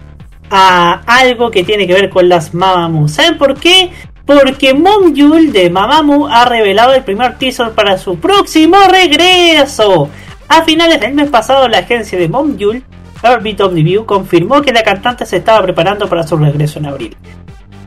a 0.50 1.02
algo 1.06 1.50
que 1.50 1.64
tiene 1.64 1.86
que 1.86 1.94
ver 1.94 2.10
con 2.10 2.28
las 2.28 2.54
Mamamoo. 2.54 3.08
¿Saben 3.08 3.38
por 3.38 3.58
qué? 3.58 3.90
Porque 4.24 4.74
Mom 4.74 5.14
Yul 5.14 5.52
de 5.52 5.70
Mamamoo 5.70 6.26
ha 6.26 6.44
revelado 6.44 6.94
el 6.94 7.04
primer 7.04 7.38
teaser 7.38 7.72
para 7.72 7.98
su 7.98 8.18
próximo 8.18 8.76
regreso. 8.90 10.10
A 10.48 10.62
finales 10.62 11.00
del 11.00 11.14
mes 11.14 11.28
pasado, 11.28 11.68
la 11.68 11.78
agencia 11.78 12.18
de 12.18 12.28
Mom 12.28 12.56
Yul, 12.56 12.84
Omniview, 13.22 14.06
confirmó 14.06 14.62
que 14.62 14.72
la 14.72 14.82
cantante 14.82 15.26
se 15.26 15.38
estaba 15.38 15.62
preparando 15.62 16.08
para 16.08 16.26
su 16.26 16.36
regreso 16.36 16.78
en 16.78 16.86
abril. 16.86 17.16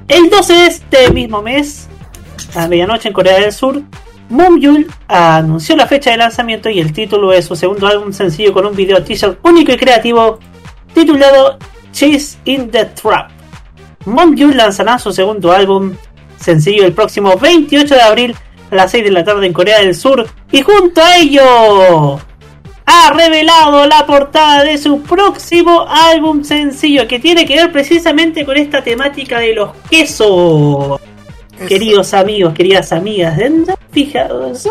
El 0.07 0.30
12 0.30 0.53
de 0.53 0.65
este 0.65 1.11
mismo 1.11 1.41
mes, 1.41 1.88
a 2.55 2.67
medianoche 2.67 3.07
en 3.07 3.13
Corea 3.13 3.39
del 3.39 3.51
Sur, 3.51 3.82
Mom 4.30 4.59
Yul 4.59 4.88
anunció 5.07 5.75
la 5.75 5.88
fecha 5.88 6.11
de 6.11 6.17
lanzamiento 6.17 6.69
y 6.69 6.80
el 6.80 6.93
título 6.93 7.32
de 7.32 7.41
su 7.41 7.55
segundo 7.55 7.88
álbum 7.88 8.13
sencillo 8.13 8.53
con 8.53 8.65
un 8.65 8.75
video 8.75 9.03
teaser 9.03 9.39
único 9.43 9.71
y 9.71 9.77
creativo 9.77 10.39
titulado 10.93 11.57
Chase 11.91 12.38
in 12.45 12.69
the 12.69 12.86
Trap. 12.86 13.32
Mom 14.05 14.36
Yul 14.36 14.55
lanzará 14.55 14.99
su 14.99 15.11
segundo 15.11 15.51
álbum 15.51 15.93
sencillo 16.38 16.86
el 16.86 16.93
próximo 16.93 17.38
28 17.38 17.95
de 17.95 18.01
abril 18.01 18.36
a 18.71 18.75
las 18.75 18.91
6 18.91 19.03
de 19.03 19.11
la 19.11 19.23
tarde 19.23 19.47
en 19.47 19.53
Corea 19.53 19.80
del 19.80 19.95
Sur 19.95 20.27
y 20.51 20.61
junto 20.61 21.01
a 21.01 21.17
ello 21.17 22.19
ha 22.91 23.11
revelado 23.13 23.85
la 23.85 24.05
portada 24.07 24.63
de 24.63 24.77
su 24.79 25.01
próximo 25.03 25.85
álbum 25.87 26.43
sencillo 26.43 27.07
que 27.07 27.19
tiene 27.19 27.45
que 27.45 27.55
ver 27.55 27.71
precisamente 27.71 28.43
con 28.45 28.57
esta 28.57 28.83
temática 28.83 29.39
de 29.39 29.53
los 29.53 29.71
quesos. 29.89 30.99
Es- 31.59 31.67
Queridos 31.67 32.13
amigos, 32.13 32.53
queridas 32.53 32.91
amigas, 32.91 33.37
¿dónde 33.37 33.75
fijaos? 33.91 34.65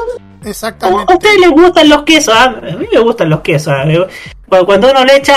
¿A 0.44 0.48
Exactamente. 0.48 1.12
ustedes 1.14 1.38
les 1.38 1.50
gustan 1.50 1.88
los 1.88 2.02
quesos? 2.02 2.34
Ah, 2.36 2.44
A 2.56 2.76
mí 2.76 2.86
me 2.92 2.98
gustan 3.00 3.28
los 3.30 3.40
quesos. 3.40 3.72
ah. 3.76 3.84
Cu- 4.48 4.64
Cuando 4.66 4.90
uno 4.90 5.04
le 5.04 5.16
echa 5.16 5.36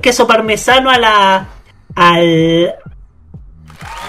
queso 0.00 0.26
parmesano 0.26 0.90
a 0.90 0.98
la 0.98 1.48
al 1.96 2.74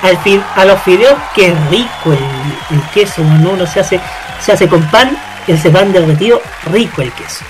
al 0.01 0.17
fi- 0.19 0.41
a 0.55 0.65
los 0.65 0.79
fideos, 0.83 1.15
qué 1.33 1.53
rico 1.71 2.11
el, 2.13 2.75
el 2.75 2.81
queso. 2.93 3.21
Cuando 3.23 3.51
uno 3.51 3.65
se 3.65 3.79
hace 3.79 3.99
se 4.39 4.51
hace 4.51 4.67
con 4.67 4.81
pan, 4.91 5.17
ese 5.47 5.69
pan 5.69 5.91
derretido, 5.91 6.41
rico 6.71 7.01
el 7.01 7.11
queso. 7.13 7.43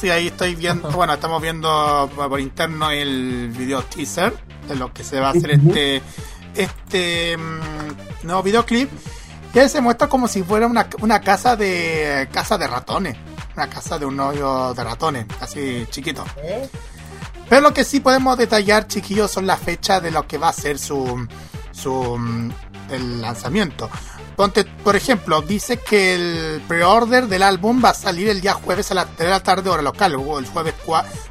Sí, 0.00 0.10
ahí 0.10 0.28
estoy 0.28 0.54
viendo, 0.54 0.90
bueno, 0.90 1.14
estamos 1.14 1.40
viendo 1.40 2.10
por 2.14 2.40
interno 2.40 2.90
el 2.90 3.48
video 3.56 3.82
teaser 3.82 4.32
de 4.68 4.76
lo 4.76 4.92
que 4.92 5.04
se 5.04 5.20
va 5.20 5.28
a 5.28 5.30
hacer 5.30 5.52
este 5.52 6.02
este 6.54 7.36
mm, 7.36 8.26
nuevo 8.26 8.42
videoclip. 8.42 8.90
Y 9.54 9.58
ahí 9.58 9.68
se 9.68 9.80
muestra 9.80 10.08
como 10.08 10.28
si 10.28 10.42
fuera 10.42 10.66
una, 10.66 10.88
una 11.00 11.20
casa 11.20 11.56
de 11.56 12.28
casa 12.32 12.58
de 12.58 12.66
ratones, 12.66 13.16
una 13.56 13.68
casa 13.68 13.98
de 13.98 14.04
un 14.04 14.20
hoyo 14.20 14.74
de 14.74 14.84
ratones, 14.84 15.26
así 15.40 15.86
chiquito. 15.90 16.24
Pero 17.48 17.62
lo 17.62 17.72
que 17.72 17.84
sí 17.84 18.00
podemos 18.00 18.36
detallar, 18.36 18.86
chiquillos, 18.86 19.30
son 19.30 19.46
las 19.46 19.58
fechas 19.58 20.02
de 20.02 20.10
lo 20.10 20.26
que 20.26 20.36
va 20.36 20.50
a 20.50 20.52
ser 20.52 20.78
su, 20.78 21.26
su 21.72 22.16
mm, 22.18 22.50
el 22.90 23.20
lanzamiento. 23.22 23.88
Ponte, 24.38 24.64
por 24.64 24.94
ejemplo, 24.94 25.42
dice 25.42 25.78
que 25.78 26.14
el 26.14 26.62
pre-order 26.68 27.26
del 27.26 27.42
álbum 27.42 27.82
va 27.84 27.90
a 27.90 27.94
salir 27.94 28.28
el 28.28 28.40
día 28.40 28.54
jueves 28.54 28.88
a 28.92 28.94
las 28.94 29.06
3 29.16 29.18
de 29.18 29.30
la 29.30 29.42
tarde 29.42 29.68
hora 29.68 29.82
local, 29.82 30.14
o 30.14 30.38
el 30.38 30.46
jueves, 30.46 30.74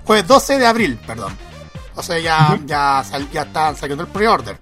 jueves 0.03 0.27
12 0.27 0.59
de 0.59 0.67
abril, 0.67 0.99
perdón. 1.07 1.33
O 1.95 2.03
sea, 2.03 2.19
ya, 2.19 2.59
ya, 2.65 3.01
sal- 3.09 3.29
ya 3.31 3.43
están 3.43 3.77
saliendo 3.77 4.03
el 4.03 4.09
pre-order. 4.09 4.59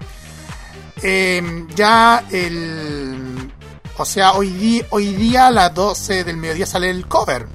Eh, 1.02 1.66
ya 1.76 2.24
el... 2.32 3.52
O 3.98 4.06
sea, 4.06 4.34
hoy, 4.34 4.50
di- 4.52 4.84
hoy 4.92 5.08
día 5.16 5.48
a 5.48 5.52
las 5.52 5.74
12 5.74 6.24
del 6.24 6.38
mediodía 6.38 6.68
sale 6.68 6.92
el 6.92 7.08
cover. 7.08 7.48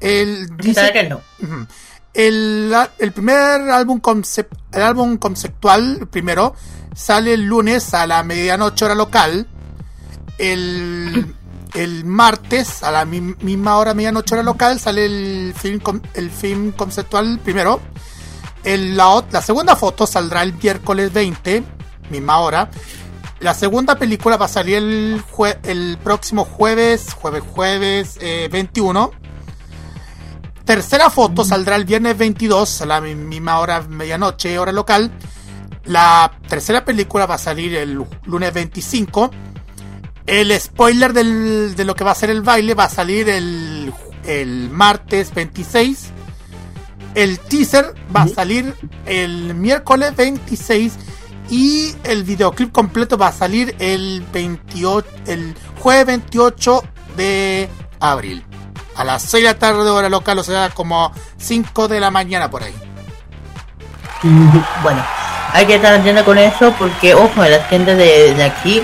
El, 0.00 0.46
¿Sabe 0.46 0.56
dice, 0.62 0.92
que 0.92 1.08
no? 1.08 1.20
El, 2.12 2.74
el 2.98 3.12
primer 3.12 3.62
álbum 3.70 4.00
concep- 4.00 4.48
el 4.72 4.82
álbum 4.82 5.16
conceptual, 5.16 5.98
el 6.00 6.06
primero, 6.08 6.54
sale 6.96 7.34
el 7.34 7.42
lunes 7.44 7.92
a 7.94 8.06
la 8.06 8.22
medianoche 8.24 8.84
hora 8.86 8.94
local. 8.96 9.46
El, 10.38 11.34
el 11.74 12.04
martes 12.04 12.82
a 12.82 12.90
la 12.90 13.04
mi- 13.04 13.20
misma 13.20 13.76
hora 13.76 13.92
medianoche 13.94 14.34
hora 14.34 14.42
local 14.42 14.80
sale 14.80 15.04
el 15.04 15.54
film 15.56 15.80
el 16.14 16.30
film 16.30 16.72
conceptual 16.72 17.38
primero. 17.38 17.80
El- 18.64 18.96
la, 18.96 19.24
la 19.30 19.42
segunda 19.42 19.76
foto 19.76 20.06
saldrá 20.06 20.42
el 20.42 20.54
miércoles 20.54 21.12
20, 21.12 21.62
misma 22.10 22.38
hora. 22.40 22.68
La 23.40 23.52
segunda 23.52 23.96
película 23.96 24.38
va 24.38 24.46
a 24.46 24.48
salir 24.48 24.76
el, 24.76 25.22
jue- 25.30 25.58
el 25.64 25.98
próximo 26.02 26.44
jueves, 26.46 27.12
jueves, 27.12 27.42
jueves 27.54 28.16
eh, 28.22 28.48
21. 28.50 29.12
Tercera 30.64 31.10
foto 31.10 31.44
saldrá 31.44 31.76
el 31.76 31.84
viernes 31.84 32.18
22 32.18 32.80
a 32.82 32.86
la 32.86 33.00
mi- 33.00 33.14
misma 33.14 33.60
hora, 33.60 33.82
medianoche, 33.82 34.58
hora 34.58 34.72
local. 34.72 35.12
La 35.86 36.32
tercera 36.48 36.84
película 36.84 37.26
va 37.26 37.36
a 37.36 37.38
salir 37.38 37.74
el 37.76 38.02
lunes 38.24 38.52
25. 38.52 39.30
El 40.26 40.58
spoiler 40.60 41.12
del- 41.12 41.74
de 41.76 41.84
lo 41.84 41.94
que 41.94 42.02
va 42.04 42.10
a 42.10 42.14
ser 42.16 42.30
el 42.30 42.42
baile 42.42 42.74
va 42.74 42.84
a 42.84 42.88
salir 42.88 43.28
el, 43.28 43.92
el 44.24 44.68
martes 44.70 45.32
26. 45.34 46.10
El 47.14 47.38
teaser 47.38 47.94
va 48.14 48.22
a 48.22 48.28
salir 48.34 48.74
el 49.06 49.54
miércoles 49.54 50.14
26. 50.16 50.94
Y 51.48 51.94
el 52.02 52.24
videoclip 52.24 52.72
completo 52.72 53.16
va 53.16 53.28
a 53.28 53.32
salir 53.32 53.76
el 53.78 54.24
28, 54.32 55.06
el 55.28 55.54
jueves 55.78 56.06
28 56.06 56.82
de 57.16 57.68
abril. 58.00 58.44
A 58.96 59.04
las 59.04 59.22
6 59.22 59.44
de 59.44 59.50
la 59.50 59.58
tarde 59.58 59.88
hora 59.88 60.08
local, 60.08 60.38
o 60.40 60.42
sea, 60.42 60.70
como 60.70 61.12
5 61.36 61.86
de 61.86 62.00
la 62.00 62.10
mañana 62.10 62.50
por 62.50 62.64
ahí. 62.64 62.74
Bueno, 64.82 65.04
hay 65.52 65.66
que 65.66 65.76
estar 65.76 65.94
atento 65.94 66.24
con 66.24 66.38
eso 66.38 66.72
porque, 66.78 67.14
ojo, 67.14 67.44
las 67.44 67.68
tiendas 67.68 67.96
de, 67.96 68.34
de 68.34 68.44
aquí 68.44 68.82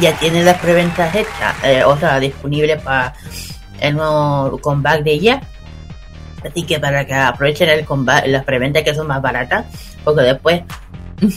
ya 0.00 0.12
tienen 0.18 0.44
las 0.44 0.58
preventas 0.58 1.14
hechas, 1.14 1.54
eh, 1.62 1.84
o 1.84 1.96
sea, 1.98 2.18
disponibles 2.18 2.80
para 2.82 3.14
el 3.80 3.96
nuevo 3.96 4.58
comeback 4.60 5.02
de 5.02 5.12
ella. 5.12 5.42
Así 6.48 6.64
que 6.64 6.80
para 6.80 7.04
que 7.06 7.14
aprovechen 7.14 7.68
el 7.68 7.84
comeback, 7.84 8.26
las 8.26 8.44
preventas 8.44 8.82
que 8.82 8.94
son 8.94 9.06
más 9.06 9.22
baratas, 9.22 9.66
porque 10.04 10.22
después 10.22 10.62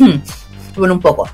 suben 0.74 0.92
un 0.92 1.00
poco. 1.00 1.30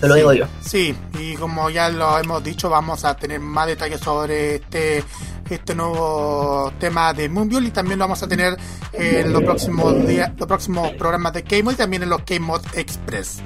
Te 0.00 0.08
lo 0.08 0.14
Sí, 0.14 0.20
digo 0.20 0.32
yo. 0.32 0.46
Sí, 0.60 0.96
y 1.18 1.34
como 1.36 1.70
ya 1.70 1.88
lo 1.88 2.18
hemos 2.18 2.42
dicho, 2.42 2.68
vamos 2.68 3.04
a 3.04 3.14
tener 3.14 3.38
más 3.40 3.66
detalles 3.68 4.00
sobre 4.00 4.56
este 4.56 5.04
este 5.52 5.74
nuevo 5.74 6.72
tema 6.78 7.12
de 7.12 7.28
Moonbiol 7.28 7.66
y 7.66 7.70
también 7.70 7.98
lo 7.98 8.04
vamos 8.04 8.22
a 8.22 8.28
tener 8.28 8.56
en 8.92 9.32
los 9.32 9.42
próximos 9.42 10.06
días, 10.06 10.32
los 10.38 10.46
próximos 10.48 10.90
programas 10.92 11.32
de 11.32 11.42
K-Mod 11.44 11.72
y 11.72 11.76
también 11.76 12.02
en 12.02 12.10
los 12.10 12.22
K-Mod 12.22 12.62
Express. 12.74 13.40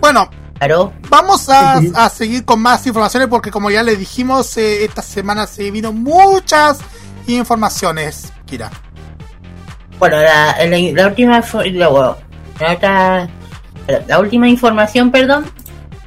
Bueno, 0.00 0.28
Claro, 0.58 0.92
Vamos 1.10 1.48
a, 1.48 1.78
a 1.96 2.08
seguir 2.08 2.44
con 2.44 2.60
más 2.62 2.86
informaciones 2.86 3.28
porque 3.28 3.50
como 3.50 3.68
ya 3.68 3.82
le 3.82 3.96
dijimos, 3.96 4.56
eh, 4.56 4.84
esta 4.84 5.02
semana 5.02 5.48
se 5.48 5.68
vino 5.72 5.92
muchas 5.92 6.78
informaciones, 7.26 8.32
Kira. 8.46 8.70
bueno, 9.98 10.18
la, 10.18 10.56
la, 10.64 10.78
la 10.92 11.06
última 11.08 11.42
La 14.06 14.20
última 14.20 14.48
información, 14.48 15.10
perdón, 15.10 15.46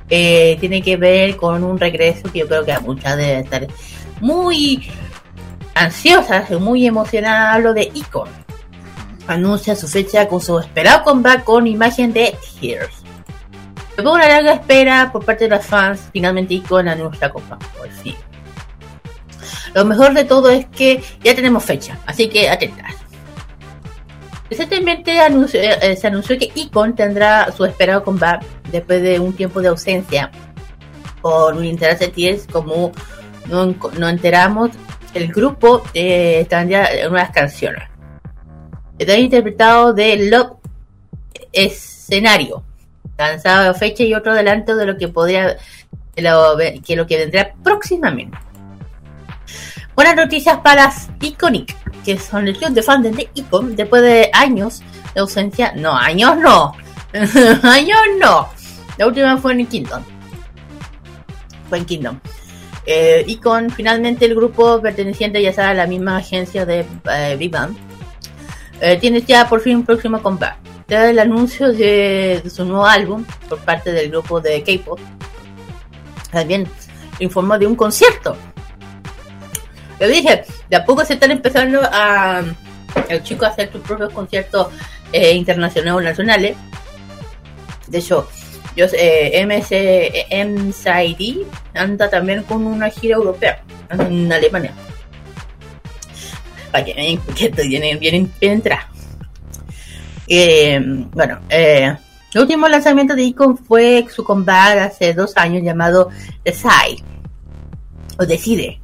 eh, 0.10 0.56
tiene 0.62 0.82
que 0.82 0.98
ver 0.98 1.36
con 1.36 1.64
un 1.64 1.78
regreso 1.78 2.32
que 2.32 2.40
yo 2.40 2.48
creo 2.48 2.64
que 2.64 2.72
a 2.72 2.80
muchas 2.80 3.18
debe 3.18 3.40
estar 3.40 3.68
muy 4.22 4.92
ansiosas, 5.74 6.50
muy 6.52 6.86
emocionadas. 6.86 7.56
Hablo 7.56 7.74
de 7.74 7.92
Icon. 7.94 8.30
Anuncia 9.28 9.76
su 9.76 9.88
fecha 9.88 10.28
con 10.28 10.42
su 10.42 10.60
esperado 10.60 11.04
comeback 11.04 11.44
con 11.44 11.68
imagen 11.68 12.14
de. 12.14 12.36
Después 12.62 12.94
de 13.98 14.12
una 14.12 14.28
larga 14.28 14.54
espera 14.54 15.12
por 15.12 15.24
parte 15.24 15.46
de 15.46 15.56
los 15.56 15.66
fans, 15.66 16.10
finalmente 16.12 16.54
Icon 16.56 16.88
anuncia 16.88 17.30
comeback, 17.30 17.66
por 17.70 17.90
fin. 17.90 18.16
Lo 19.74 19.86
mejor 19.86 20.14
de 20.14 20.24
todo 20.24 20.50
es 20.50 20.66
que 20.68 21.04
ya 21.24 21.36
tenemos 21.36 21.64
fecha, 21.64 21.98
así 22.06 22.30
que 22.30 22.50
atentas. 22.50 22.94
Recientemente 24.50 25.18
eh, 25.18 25.78
eh, 25.82 25.96
se 25.96 26.08
anunció 26.08 26.38
que 26.38 26.52
Icon 26.56 26.96
tendrá 26.96 27.52
su 27.52 27.66
esperado 27.66 28.04
comeback 28.04 28.44
después 28.72 29.02
de 29.02 29.20
un 29.20 29.34
tiempo 29.34 29.62
de 29.62 29.70
ausencia 29.70 30.32
por 31.22 31.56
un 31.56 31.66
interés 31.66 32.00
de 32.00 32.42
como 32.52 32.92
no, 33.48 33.76
no 33.98 34.10
enteramos, 34.10 34.72
el 35.14 35.28
grupo 35.30 35.84
eh, 35.94 36.46
tendrá 36.50 36.90
unas 37.10 37.32
canciones. 37.32 37.84
Está 38.98 39.18
interpretado 39.18 39.94
de 39.94 40.30
Love 40.30 40.58
Escenario, 41.52 42.64
lanzado 43.18 43.72
a 43.72 43.74
fecha 43.74 44.04
y 44.04 44.14
otro 44.14 44.34
adelanto 44.34 44.76
de 44.76 44.86
lo 44.86 44.98
que 44.98 45.08
podría 45.08 45.58
de 46.16 46.22
lo, 46.22 46.58
que 46.86 46.96
lo 46.96 47.06
que 47.06 47.18
vendrá 47.18 47.54
próximamente. 47.64 48.38
Buenas 49.96 50.16
noticias 50.16 50.58
para 50.60 50.92
Iconic, 51.22 51.76
que 52.04 52.20
son 52.20 52.48
el 52.48 52.58
club 52.58 52.72
de 52.72 52.84
fans 52.84 53.16
de 53.16 53.30
Icon 53.34 53.76
después 53.76 54.02
de 54.02 54.30
años 54.34 54.82
de 55.14 55.22
ausencia. 55.22 55.72
No, 55.76 55.96
años 55.96 56.38
no. 56.38 56.74
años 57.64 58.00
no. 58.20 58.50
La 58.98 59.08
última 59.08 59.38
fue 59.38 59.54
en 59.54 59.66
Kingdom. 59.66 60.04
Fue 61.70 61.78
en 61.78 61.86
Kingdom. 61.86 62.20
Eh, 62.86 63.24
Icon, 63.28 63.72
finalmente 63.72 64.26
el 64.26 64.36
grupo 64.36 64.82
perteneciente 64.82 65.42
ya 65.42 65.52
sabe 65.54 65.70
a 65.70 65.74
la 65.74 65.88
misma 65.88 66.18
agencia 66.18 66.66
de 66.66 66.86
eh, 67.12 67.36
Big 67.38 67.52
Bang, 67.52 67.76
eh, 68.80 68.98
tiene 68.98 69.22
ya 69.22 69.50
por 69.50 69.62
fin 69.62 69.78
un 69.78 69.86
próximo 69.86 70.22
comeback. 70.22 70.58
Tras 70.86 71.10
el 71.10 71.18
anuncio 71.18 71.74
de, 71.74 72.42
de 72.44 72.50
su 72.50 72.64
nuevo 72.64 72.86
álbum 72.86 73.26
por 73.50 73.58
parte 73.60 73.92
del 73.92 74.12
grupo 74.12 74.40
de 74.40 74.62
K-pop, 74.62 75.00
también 76.32 76.68
informó 77.20 77.58
de 77.58 77.66
un 77.66 77.76
concierto. 77.76 78.38
Lo 80.00 80.08
dije, 80.08 80.44
de 80.70 80.76
a 80.76 80.86
poco 80.86 81.04
se 81.06 81.14
están 81.14 81.32
empezando 81.32 81.80
a 81.84 82.44
el 83.10 83.24
chico 83.24 83.46
a 83.46 83.50
hacer 83.50 83.72
sus 83.72 83.82
propios 83.82 84.14
conciertos 84.14 84.68
eh, 85.12 85.34
internacionales 85.34 85.94
o 85.94 86.02
nacionales. 86.02 86.58
De 87.88 87.98
hecho, 87.98 88.28
yo 88.76 88.86
eh, 88.94 89.46
MC, 89.46 90.28
MSID 90.32 91.44
anda 91.74 92.10
también 92.10 92.44
con 92.44 92.66
una 92.66 92.90
gira 92.90 93.16
europea 93.16 93.64
en 93.90 94.32
Alemania. 94.32 94.74
Para 96.72 96.84
que 96.84 96.94
vean 96.94 97.18
que 97.36 97.46
estoy 97.46 97.70
bien, 97.70 98.32
entrada. 98.42 98.90
Eh, 100.28 100.80
bueno, 101.12 101.40
eh, 101.50 101.96
el 102.34 102.42
último 102.42 102.68
lanzamiento 102.68 103.16
de 103.16 103.24
Icon 103.24 103.58
fue 103.58 104.06
su 104.14 104.24
comeback 104.24 104.80
hace 104.80 105.14
dos 105.14 105.38
años 105.38 105.64
llamado 105.64 106.10
Decide 106.44 107.04
o 108.18 108.26
Decide. 108.26 108.82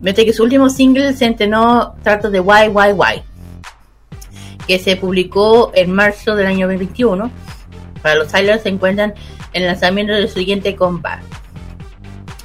Mientras 0.00 0.24
que 0.24 0.32
su 0.32 0.44
último 0.44 0.68
single 0.68 1.12
se 1.12 1.26
entrenó 1.26 1.94
trato 2.02 2.30
de 2.30 2.40
Why 2.40 2.68
Why 2.68 2.92
Why 2.92 3.22
que 4.68 4.78
se 4.78 4.96
publicó 4.96 5.72
en 5.74 5.90
marzo 5.90 6.36
del 6.36 6.46
año 6.46 6.66
2021. 6.66 7.30
Para 8.02 8.16
los 8.16 8.28
Islands 8.28 8.62
se 8.62 8.68
encuentran 8.68 9.14
en 9.52 9.62
el 9.62 9.68
lanzamiento 9.68 10.12
del 10.12 10.28
siguiente 10.28 10.74
comeback. 10.76 11.20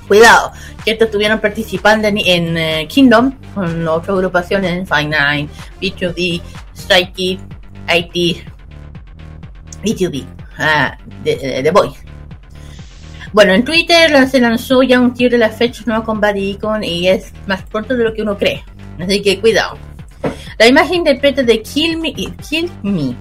Cuidado, 0.08 0.51
que 0.84 0.91
estos 0.91 1.08
estuvieron 1.08 1.39
participando 1.39 2.08
en, 2.08 2.58
eh, 2.58 2.88
Kingdom 2.89 3.34
con 3.56 3.88
otras 3.88 4.10
agrupaciones, 4.10 4.88
Fine 4.88 5.16
Nine, 5.18 5.49
B2B, 5.82 6.41
Strike 6.76 7.14
Kids, 7.14 7.41
IT, 7.95 8.43
B2B, 9.84 10.26
ah, 10.60 10.97
de, 11.24 11.36
de- 11.36 11.64
The 11.64 11.72
Boys. 11.72 11.93
Bueno, 13.32 13.54
en 13.54 13.64
Twitter 13.66 14.28
se 14.30 14.39
lanzó 14.39 14.84
ya 14.84 14.99
un 14.99 15.14
tier 15.14 15.32
de 15.32 15.38
la 15.39 15.49
fecha 15.49 15.84
nueva 15.88 16.04
con 16.04 16.20
Bad 16.20 16.36
Icon 16.36 16.84
y 16.84 17.08
es 17.08 17.34
más 17.47 17.64
pronto 17.64 17.95
de 17.95 18.04
lo 18.04 18.14
que 18.14 18.22
uno 18.22 18.38
cree. 18.38 18.64
Así 18.99 19.22
que 19.22 19.39
cuidado. 19.39 19.78
La 20.60 20.68
imagen 20.68 20.97
interpreta 20.97 21.41
de 21.41 21.62
Kill 21.64 21.97
Me, 21.97 22.14
Kill 22.14 22.70
Me. 22.84 23.16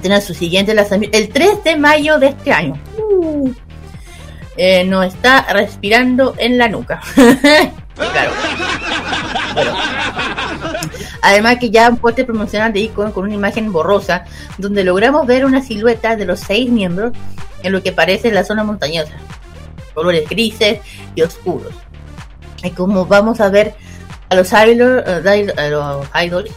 Tendrá 0.00 0.20
su 0.20 0.34
siguiente 0.34 0.74
lanzamiento 0.74 1.16
el 1.16 1.28
3 1.28 1.64
de 1.64 1.76
mayo 1.76 2.18
de 2.18 2.28
este 2.28 2.52
año. 2.52 2.78
Uh. 2.98 3.52
Eh, 4.56 4.84
nos 4.84 5.06
está 5.06 5.46
respirando 5.52 6.34
en 6.38 6.58
la 6.58 6.68
nuca. 6.68 7.00
claro. 7.94 8.30
Además 11.22 11.58
que 11.58 11.70
ya 11.70 11.88
un 11.88 11.96
póster 11.96 12.26
promocional 12.26 12.72
de 12.72 12.80
Icon 12.80 13.12
con 13.12 13.24
una 13.24 13.34
imagen 13.34 13.72
borrosa 13.72 14.24
donde 14.58 14.84
logramos 14.84 15.26
ver 15.26 15.44
una 15.44 15.62
silueta 15.62 16.16
de 16.16 16.26
los 16.26 16.40
seis 16.40 16.70
miembros 16.70 17.12
en 17.62 17.72
lo 17.72 17.82
que 17.82 17.92
parece 17.92 18.30
la 18.30 18.44
zona 18.44 18.62
montañosa. 18.62 19.14
Colores 19.94 20.28
grises 20.28 20.80
y 21.14 21.22
oscuros. 21.22 21.74
Y 22.62 22.70
como 22.70 23.06
vamos 23.06 23.40
a 23.40 23.48
ver 23.48 23.74
a 24.28 24.34
los 24.34 24.52
idols, 24.52 25.06
a 25.06 25.68
los 25.68 26.06
idols 26.22 26.50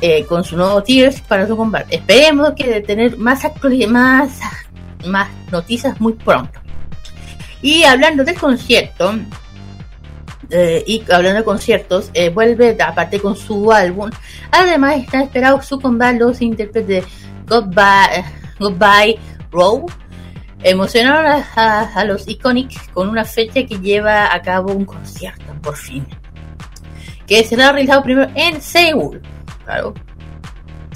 eh, 0.00 0.24
con 0.24 0.44
su 0.44 0.56
nuevo 0.56 0.82
Tears 0.82 1.20
para 1.22 1.46
su 1.46 1.56
combate. 1.56 1.96
Esperemos 1.96 2.52
que 2.56 2.80
tener 2.82 3.16
más 3.18 3.42
más, 3.88 4.30
más 5.06 5.28
noticias 5.50 6.00
muy 6.00 6.12
pronto. 6.14 6.60
Y 7.62 7.82
hablando 7.84 8.24
del 8.24 8.36
concierto, 8.38 9.14
eh, 10.50 10.82
y 10.86 11.02
hablando 11.12 11.38
de 11.40 11.44
conciertos, 11.44 12.10
eh, 12.14 12.30
vuelve 12.30 12.76
aparte 12.80 13.20
con 13.20 13.36
su 13.36 13.70
álbum. 13.72 14.10
Además, 14.50 14.96
está 14.98 15.22
esperado 15.22 15.60
su 15.62 15.80
combate 15.80 16.18
los 16.20 16.40
intérpretes 16.40 16.86
de 16.86 17.04
Goodbye, 17.48 18.24
Goodbye 18.58 19.18
Row. 19.50 19.86
Emocionaron 20.62 21.26
a, 21.26 21.46
a- 21.54 21.92
a 21.94 22.04
los 22.04 22.26
Iconic 22.26 22.90
con 22.92 23.08
una 23.08 23.24
fecha 23.24 23.64
que 23.66 23.78
lleva 23.80 24.32
a 24.34 24.40
cabo 24.42 24.72
un 24.72 24.84
concierto, 24.84 25.44
por 25.62 25.76
fin. 25.76 26.06
Que 27.26 27.44
será 27.44 27.72
realizado 27.72 28.02
primero 28.02 28.30
en 28.34 28.60
Seúl. 28.62 29.20
Claro. 29.68 29.92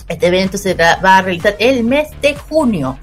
Este 0.09 0.29
evento 0.29 0.57
se 0.57 0.73
va 0.73 1.19
a 1.19 1.21
realizar 1.21 1.55
el 1.59 1.85
mes 1.85 2.09
de 2.23 2.35
junio. 2.35 2.99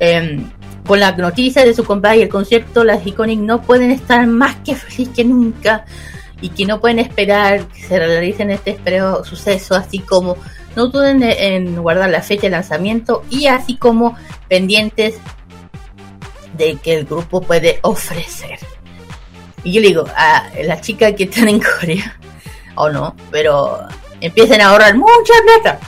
Em, 0.00 0.50
con 0.84 0.98
la 0.98 1.12
noticia 1.12 1.64
de 1.64 1.72
su 1.72 1.84
combate 1.84 2.16
y 2.16 2.22
el 2.22 2.28
concierto, 2.28 2.82
las 2.82 3.06
Iconic 3.06 3.38
no 3.38 3.62
pueden 3.62 3.92
estar 3.92 4.26
más 4.26 4.56
que 4.56 4.74
feliz 4.74 5.10
que 5.10 5.24
nunca 5.24 5.84
y 6.40 6.48
que 6.48 6.66
no 6.66 6.80
pueden 6.80 6.98
esperar 6.98 7.64
que 7.68 7.80
se 7.80 7.96
realicen 7.96 8.50
este 8.50 8.72
esperado 8.72 9.24
suceso, 9.24 9.76
así 9.76 10.00
como 10.00 10.36
no 10.74 10.88
duden 10.88 11.22
en 11.22 11.80
guardar 11.80 12.10
la 12.10 12.20
fecha 12.20 12.42
de 12.42 12.50
lanzamiento 12.50 13.22
y 13.30 13.46
así 13.46 13.76
como 13.76 14.16
pendientes 14.48 15.14
de 16.58 16.74
que 16.82 16.94
el 16.94 17.04
grupo 17.04 17.40
puede 17.40 17.78
ofrecer. 17.82 18.58
Y 19.62 19.70
yo 19.70 19.80
le 19.80 19.86
digo 19.86 20.06
a 20.16 20.50
las 20.64 20.80
chicas 20.80 21.12
que 21.12 21.24
están 21.24 21.48
en 21.48 21.60
Corea, 21.60 22.18
o 22.74 22.90
no, 22.90 23.14
pero 23.30 23.86
empiecen 24.26 24.60
a 24.60 24.68
ahorrar 24.68 24.96
mucha 24.96 25.34
plata, 25.44 25.78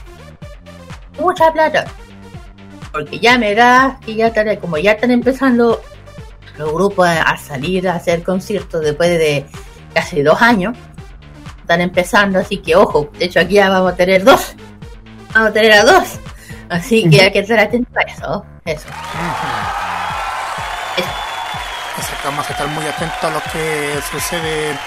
mucha 1.18 1.52
plata, 1.52 1.86
porque 2.92 3.18
ya 3.18 3.38
me 3.38 3.54
da 3.54 3.98
que 4.04 4.14
ya 4.14 4.28
están, 4.28 4.54
como 4.56 4.78
ya 4.78 4.92
están 4.92 5.10
empezando 5.10 5.80
los 6.58 6.72
grupos 6.72 7.06
a, 7.06 7.22
a 7.22 7.36
salir 7.36 7.88
a 7.88 7.94
hacer 7.94 8.22
conciertos 8.22 8.82
después 8.82 9.10
de 9.10 9.46
casi 9.94 10.22
dos 10.22 10.40
años, 10.42 10.76
están 11.60 11.80
empezando, 11.80 12.38
así 12.38 12.58
que 12.58 12.76
ojo, 12.76 13.10
de 13.18 13.24
hecho 13.24 13.40
aquí 13.40 13.54
ya 13.54 13.68
vamos 13.68 13.92
a 13.92 13.96
tener 13.96 14.22
dos, 14.22 14.54
vamos 15.34 15.50
a 15.50 15.52
tener 15.52 15.72
a 15.72 15.84
dos, 15.84 16.20
así 16.68 17.08
que 17.08 17.22
hay 17.22 17.32
que 17.32 17.40
estar 17.40 17.58
atentos 17.58 17.96
a 17.96 18.02
eso, 18.02 18.46
eso. 18.64 18.88
Exacto, 21.98 22.28
vamos 22.28 22.48
a 22.48 22.52
estar 22.52 22.68
muy 22.68 22.84
atentos 22.86 23.24
a 23.24 23.30
lo 23.30 23.40
que 23.52 23.98
sucede 24.10 24.78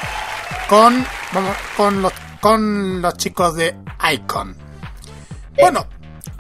con, 0.70 1.06
vamos, 1.34 1.58
con, 1.76 2.02
los, 2.04 2.14
con 2.40 3.02
los 3.02 3.16
chicos 3.16 3.56
de 3.56 3.76
Icon. 4.14 4.56
Bueno, 5.60 5.86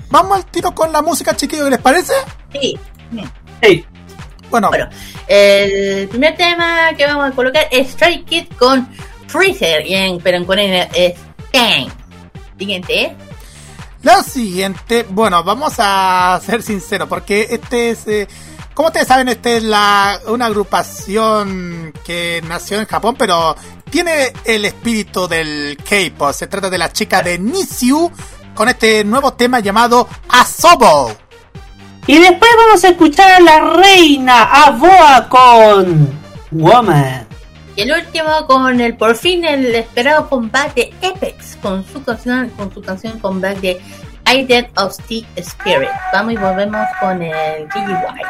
vamos 0.09 0.37
al 0.37 0.45
tiro 0.45 0.73
con 0.73 0.91
la 0.91 1.01
música, 1.01 1.35
chiquillos, 1.35 1.65
¿qué 1.65 1.71
les 1.71 1.81
parece? 1.81 2.13
Sí. 2.53 2.79
Sí. 3.61 3.85
Bueno, 4.49 4.69
Bueno, 4.69 4.89
el 5.27 6.07
primer 6.07 6.35
tema 6.35 6.93
que 6.97 7.05
vamos 7.05 7.31
a 7.31 7.35
colocar 7.35 7.67
es 7.69 7.91
Stray 7.91 8.23
Kid 8.23 8.45
con 8.57 8.87
Freezer, 9.27 9.85
y 9.85 9.93
en, 9.93 10.19
pero 10.19 10.37
en 10.37 10.45
coreano 10.45 10.89
es 10.93 11.13
Tang. 11.51 11.87
Siguiente. 12.57 13.15
la 14.01 14.23
siguiente, 14.23 15.05
bueno, 15.09 15.43
vamos 15.43 15.75
a 15.77 16.39
ser 16.45 16.63
sinceros, 16.63 17.07
porque 17.07 17.47
este 17.51 17.91
es, 17.91 18.07
eh, 18.07 18.27
como 18.73 18.87
ustedes 18.87 19.07
saben, 19.07 19.29
este 19.29 19.57
es 19.57 19.63
la, 19.63 20.19
una 20.27 20.47
agrupación 20.47 21.93
que 22.03 22.41
nació 22.47 22.79
en 22.79 22.85
Japón, 22.85 23.15
pero 23.17 23.55
tiene 23.89 24.33
el 24.45 24.65
espíritu 24.65 25.27
del 25.27 25.77
K-pop. 25.77 26.33
Se 26.33 26.47
trata 26.47 26.69
de 26.69 26.77
la 26.77 26.91
chica 26.91 27.21
de 27.21 27.37
Nisiu 27.37 28.11
con 28.53 28.69
este 28.69 29.03
nuevo 29.03 29.33
tema 29.33 29.59
llamado 29.59 30.07
Asobo. 30.29 31.15
Y 32.07 32.17
después 32.17 32.51
vamos 32.57 32.83
a 32.83 32.89
escuchar 32.89 33.31
a 33.31 33.39
la 33.39 33.59
reina 33.75 34.43
a 34.43 34.71
Boa 34.71 35.27
con 35.29 36.19
Woman. 36.51 37.27
Y 37.75 37.81
el 37.81 37.91
último 37.91 38.47
con 38.47 38.81
el 38.81 38.97
por 38.97 39.15
fin 39.15 39.45
el 39.45 39.73
esperado 39.75 40.27
comeback 40.27 40.73
de 40.73 40.93
Apex 41.03 41.57
con 41.61 41.85
su 41.85 42.03
canción 42.03 42.49
con 42.49 42.73
su 42.73 42.81
canción 42.81 43.19
comeback 43.19 43.59
de 43.59 43.81
Ident 44.33 44.77
of 44.77 44.93
Steel 44.93 45.25
Spirit. 45.35 45.89
Vamos 46.11 46.33
y 46.33 46.37
volvemos 46.37 46.85
con 46.99 47.21
el 47.21 47.67
GGY. 47.67 48.21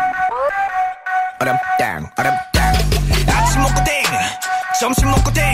점심 4.77 5.09
먹고 5.09 5.31
땡 5.31 5.53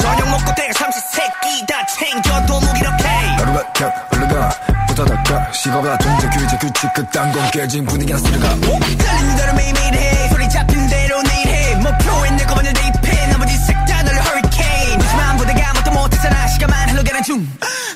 저녁 0.00 0.28
먹고 0.30 0.54
땡 0.54 0.72
삼시세끼 0.72 1.66
다 1.66 1.84
챙겨도 1.86 2.60
무기력해 2.60 3.04
하루가 3.36 3.72
켜 3.72 3.92
올라가 4.12 4.50
부다닥가 4.88 5.52
식어가 5.52 5.98
통제 5.98 6.28
규제 6.30 6.56
규칙 6.58 6.92
그딴 6.94 7.32
건 7.32 7.50
깨진 7.52 7.84
분위기나 7.86 8.18
쓸어가. 8.18 8.48
떨리는 8.60 9.36
대로 9.36 9.52
매일매일 9.54 9.94
해. 9.94 10.28
소리 10.28 10.48
잡힌 10.48 10.86
대로 10.88 11.22
내일 11.22 11.46
해. 11.46 11.74
목표에 11.76 12.30
내 12.32 12.44
것만을 12.44 12.72
대입해 12.72 13.26
나머지 13.28 13.56
색다 13.56 14.02
널 14.02 14.16
허리케인 14.16 15.00
하지만 15.00 15.36
보다가 15.36 15.72
뭣도 15.74 15.90
못했잖아. 15.92 16.46
시간만 16.48 16.90
흘러가는 16.90 17.22
중. 17.22 17.46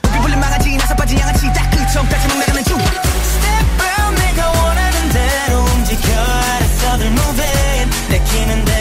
높이 0.03 0.19
불린 0.21 0.39
망아지 0.39 0.77
나서 0.77 0.95
빠진 0.95 1.19
양아치 1.19 1.53
딱 1.53 1.69
그쪽까지 1.71 2.29
막 2.29 2.39
나가는 2.39 2.65
중. 2.65 2.79
Step 2.81 4.01
out 4.01 4.23
내가 4.23 4.49
원하는 4.49 5.09
대로 5.11 5.59
움직여. 5.65 6.21
알았어 6.21 6.99
들 6.99 7.07
moving. 7.09 7.91
내키는 8.11 8.65
대로 8.65 8.74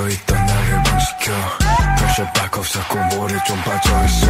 구속시켜 0.00 0.08
있던 0.08 0.46
날 0.46 0.64
해방시켜 0.64 1.32
프레셔 1.98 2.32
받고 2.32 2.62
자꾸 2.64 2.98
모래 3.16 3.34
좀 3.46 3.60
빠져있어. 3.62 4.26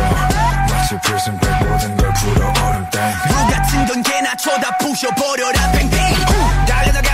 마치 0.71 0.97
프리즌 1.03 1.39
브레이크 1.39 1.65
모든 1.65 1.97
걸 1.97 2.13
풀어 2.15 2.47
얼음 2.67 2.91
땡. 2.91 3.01
물 3.29 3.55
같은 3.55 3.87
건 3.87 4.03
개나 4.03 4.35
쳐다 4.37 4.77
부셔버려라 4.79 5.73
뱅뱅. 5.73 6.01
달려나가 6.67 7.10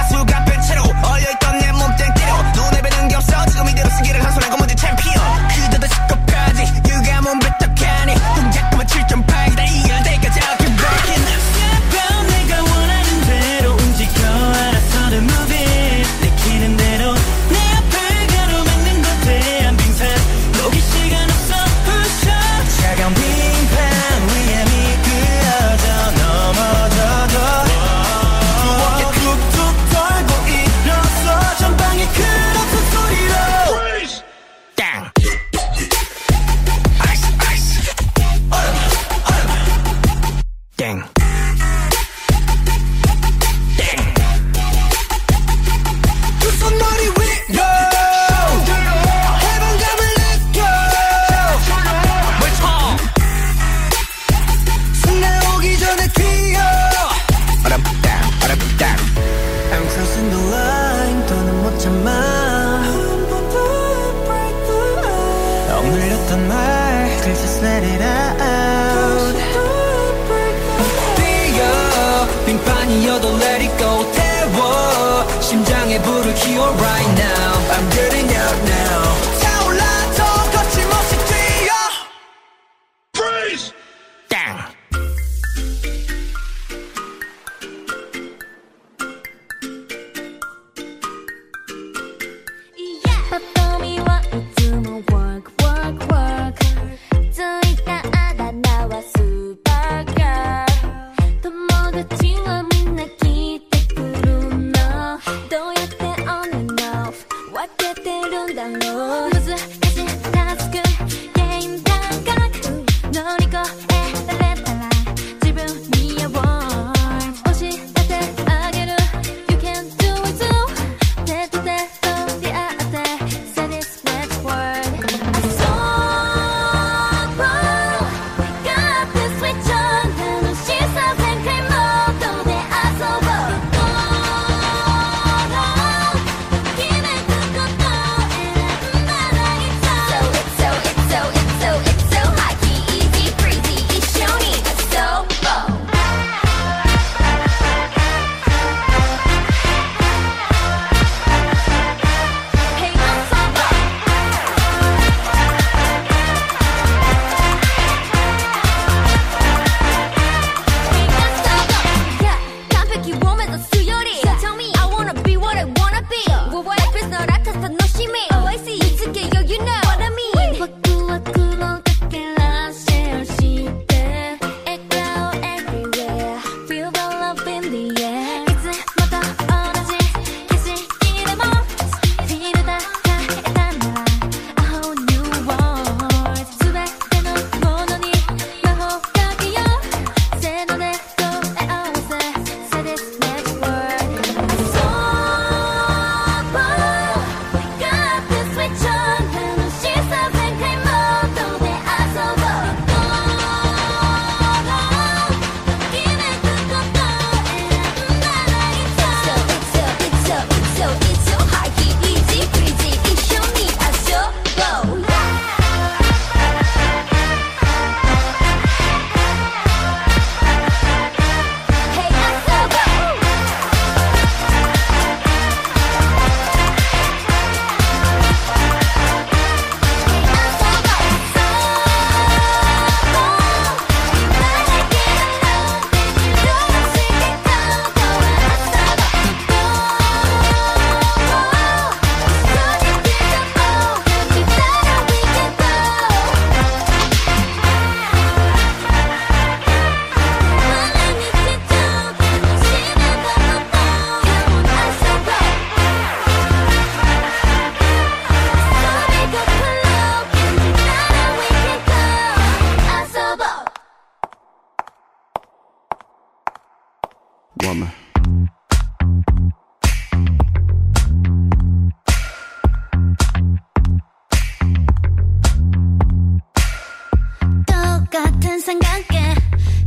난 278.57 278.61
생각에 278.63 279.35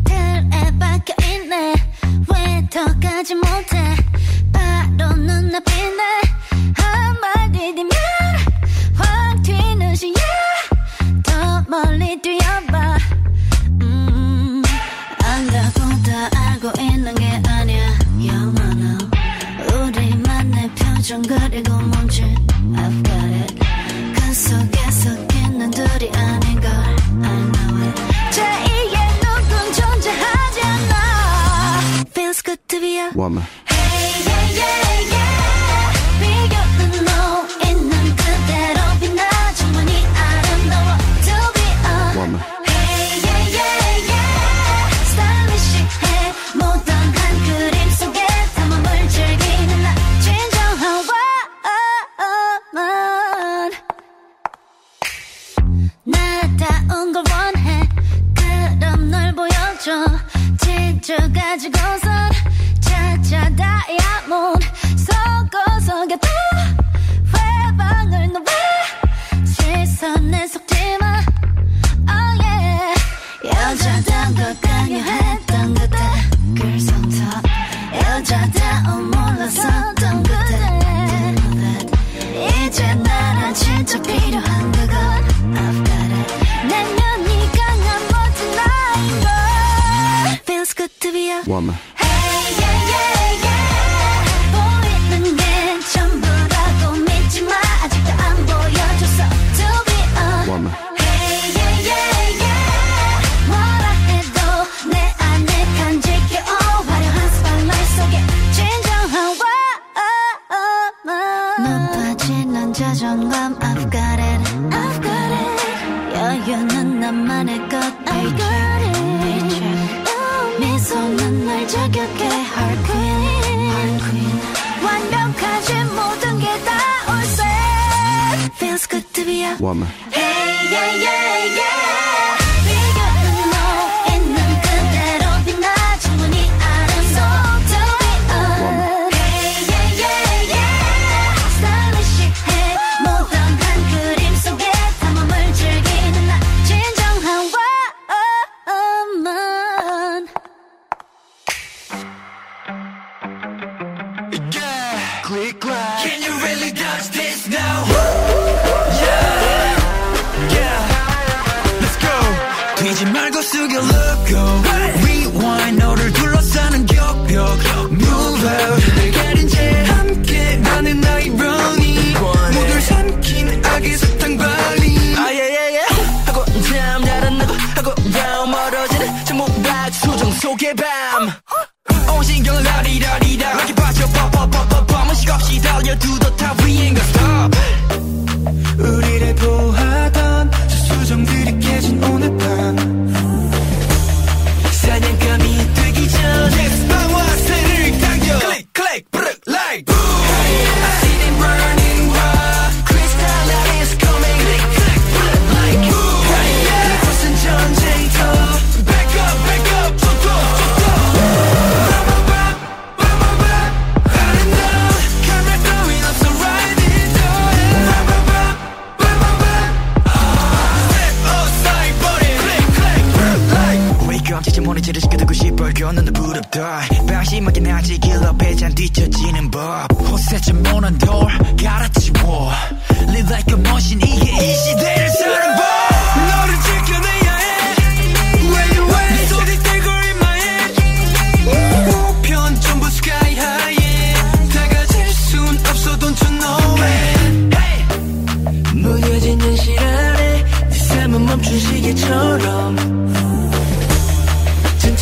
틀에 0.04 0.78
박혀 0.78 1.16
있네. 1.26 1.74
왜 2.32 2.68
더 2.70 2.86
가지 3.00 3.34
못해. 3.34 3.96
바로 4.54 5.16
눈앞이네. 5.16 6.04
한마디 6.78 7.74
되면 7.74 7.90
확 8.94 9.42
튀는 9.42 9.96
시야. 9.96 10.14
더 11.24 11.66
멀리 11.68 12.22
뛰어봐. 12.22 12.98
음, 13.82 14.62
안다보다 15.24 16.30
알고 16.36 16.72
있는 16.80 17.16
게 17.16 17.42
아니야. 17.48 17.90
영원한 18.24 19.00
우리만의 19.74 20.70
표정 20.76 21.24
그리고 21.24 21.74
멈출 21.76 22.28
com. 33.30 33.59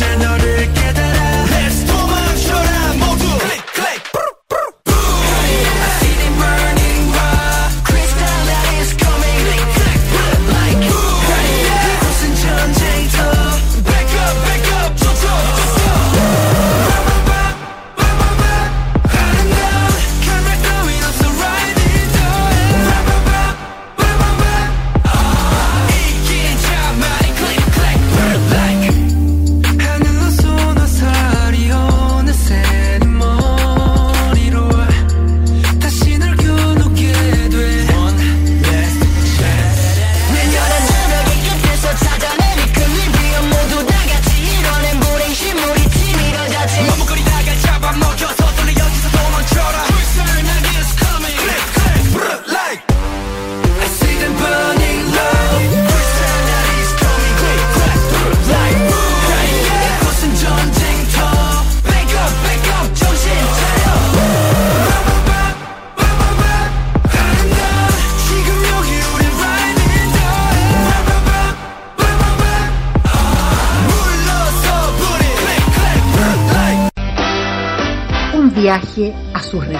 언제 0.00 0.14
너를 0.14 0.72
깨달 0.74 1.07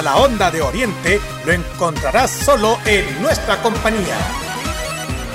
La 0.00 0.16
onda 0.16 0.50
de 0.50 0.62
Oriente 0.62 1.20
lo 1.44 1.52
encontrarás 1.52 2.30
solo 2.30 2.78
en 2.86 3.20
nuestra 3.20 3.60
compañía. 3.60 4.16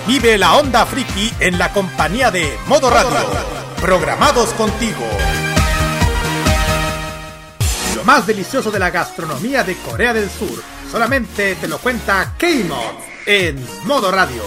Vive 0.07 0.35
la 0.39 0.57
onda 0.57 0.83
friki 0.83 1.31
en 1.39 1.59
la 1.59 1.71
compañía 1.71 2.31
de 2.31 2.57
Modo 2.65 2.89
Radio. 2.89 3.19
Programados 3.79 4.49
contigo. 4.53 5.05
Lo 7.95 8.03
más 8.03 8.25
delicioso 8.25 8.71
de 8.71 8.79
la 8.79 8.89
gastronomía 8.89 9.63
de 9.63 9.75
Corea 9.77 10.11
del 10.13 10.27
Sur 10.27 10.63
solamente 10.91 11.53
te 11.55 11.67
lo 11.67 11.77
cuenta 11.77 12.33
K-Mod 12.35 12.95
en 13.27 13.63
Modo 13.85 14.09
Radio. 14.09 14.41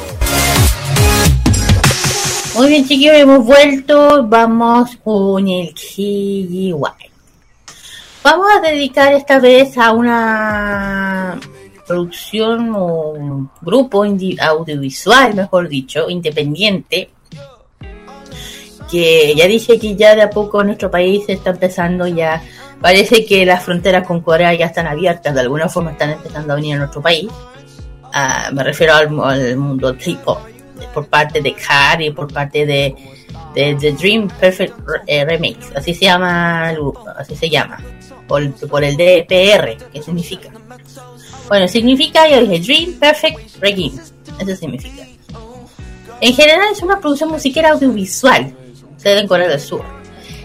Muy 2.57 2.69
bien, 2.69 2.83
chiquillos, 2.83 3.15
hemos 3.15 3.45
vuelto. 3.45 4.27
Vamos 4.27 4.91
con 5.05 5.47
el 5.47 5.73
KGY. 5.73 7.10
Vamos 8.23 8.47
a 8.55 8.61
dedicar 8.61 9.15
esta 9.15 9.39
vez 9.39 9.79
a 9.79 9.93
una 9.93 11.41
producción 11.87 12.75
o 12.75 13.13
un 13.13 13.51
grupo 13.63 14.05
audiovisual, 14.05 15.35
mejor 15.35 15.69
dicho, 15.69 16.11
independiente, 16.11 17.11
que 18.91 19.35
ya 19.35 19.47
dije 19.47 19.79
que 19.79 19.97
ya 19.97 20.15
de 20.15 20.23
a 20.23 20.31
poco 20.31 20.63
nuestro 20.63 20.91
país 20.91 21.25
está 21.29 21.51
empezando 21.51 22.07
ya, 22.07 22.43
parece 22.81 23.25
que 23.25 23.47
las 23.47 23.65
fronteras 23.65 24.07
con 24.07 24.21
Corea 24.21 24.53
ya 24.53 24.67
están 24.67 24.87
abiertas, 24.87 25.35
de 25.35 25.41
alguna 25.41 25.69
forma 25.69 25.93
están 25.93 26.11
empezando 26.11 26.53
a 26.53 26.57
venir 26.57 26.75
a 26.75 26.79
nuestro 26.81 27.01
país. 27.01 27.29
Ah, 28.13 28.51
me 28.53 28.63
refiero 28.63 28.95
al, 28.95 29.19
al 29.19 29.57
mundo 29.57 29.93
del 29.93 29.99
K-pop, 29.99 30.41
por 30.93 31.07
parte 31.07 31.41
de 31.41 31.55
CAR 31.55 32.03
y 32.03 32.11
por 32.11 32.31
parte 32.31 32.67
de, 32.67 32.95
de 33.55 33.75
The 33.81 33.93
Dream 33.93 34.29
Perfect 34.29 34.75
eh, 35.07 35.25
Remix, 35.25 35.75
así 35.75 35.95
se 35.95 36.05
llama 36.05 36.71
el 36.71 36.77
grupo, 36.77 37.09
así 37.17 37.35
se 37.35 37.49
llama, 37.49 37.79
por, 38.31 38.85
el 38.85 38.97
DPR, 38.97 39.77
que 39.93 40.03
significa. 40.03 40.51
Bueno, 41.49 41.67
significa, 41.67 42.29
yo 42.29 42.41
dije 42.41 42.61
Dream 42.61 42.93
Perfect 43.01 43.57
Remix, 43.61 44.13
eso 44.39 44.57
significa. 44.57 45.05
En 46.21 46.35
general 46.35 46.69
es 46.71 46.81
una 46.81 47.01
producción 47.01 47.31
musical 47.31 47.65
audiovisual, 47.65 48.55
en 49.03 49.27
Corea 49.27 49.49
del 49.49 49.59
Sur. 49.59 49.83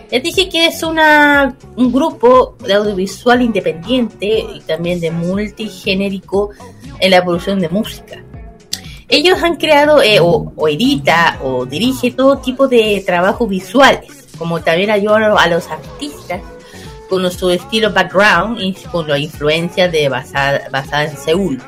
Les 0.10 0.24
dije 0.24 0.50
que 0.50 0.68
es 0.68 0.82
una, 0.82 1.56
un 1.76 1.92
grupo 1.92 2.56
de 2.66 2.74
audiovisual 2.74 3.42
independiente 3.44 4.46
y 4.56 4.62
también 4.62 5.00
de 5.00 5.12
multigenérico 5.12 6.52
en 7.00 7.12
la 7.12 7.24
producción 7.24 7.60
de 7.60 7.70
música. 7.70 8.24
Ellos 9.08 9.44
han 9.44 9.58
creado 9.58 10.02
eh, 10.02 10.20
o, 10.20 10.68
edita 10.68 11.38
o 11.44 11.66
dirige 11.66 12.12
todo 12.12 12.38
tipo 12.38 12.68
de 12.68 13.04
trabajos 13.06 13.48
visuales, 13.48 14.28
como 14.40 14.62
también 14.62 14.90
ayuda 14.90 15.40
a 15.40 15.48
los 15.48 15.68
artistas 15.68 16.42
con 17.16 17.32
su 17.32 17.50
estilo 17.50 17.94
background 17.94 18.60
y 18.60 18.74
con 18.92 19.08
la 19.08 19.18
influencia 19.18 19.88
de 19.88 20.10
basada, 20.10 20.68
basada 20.70 21.06
en 21.06 21.18
Seúl. 21.18 21.64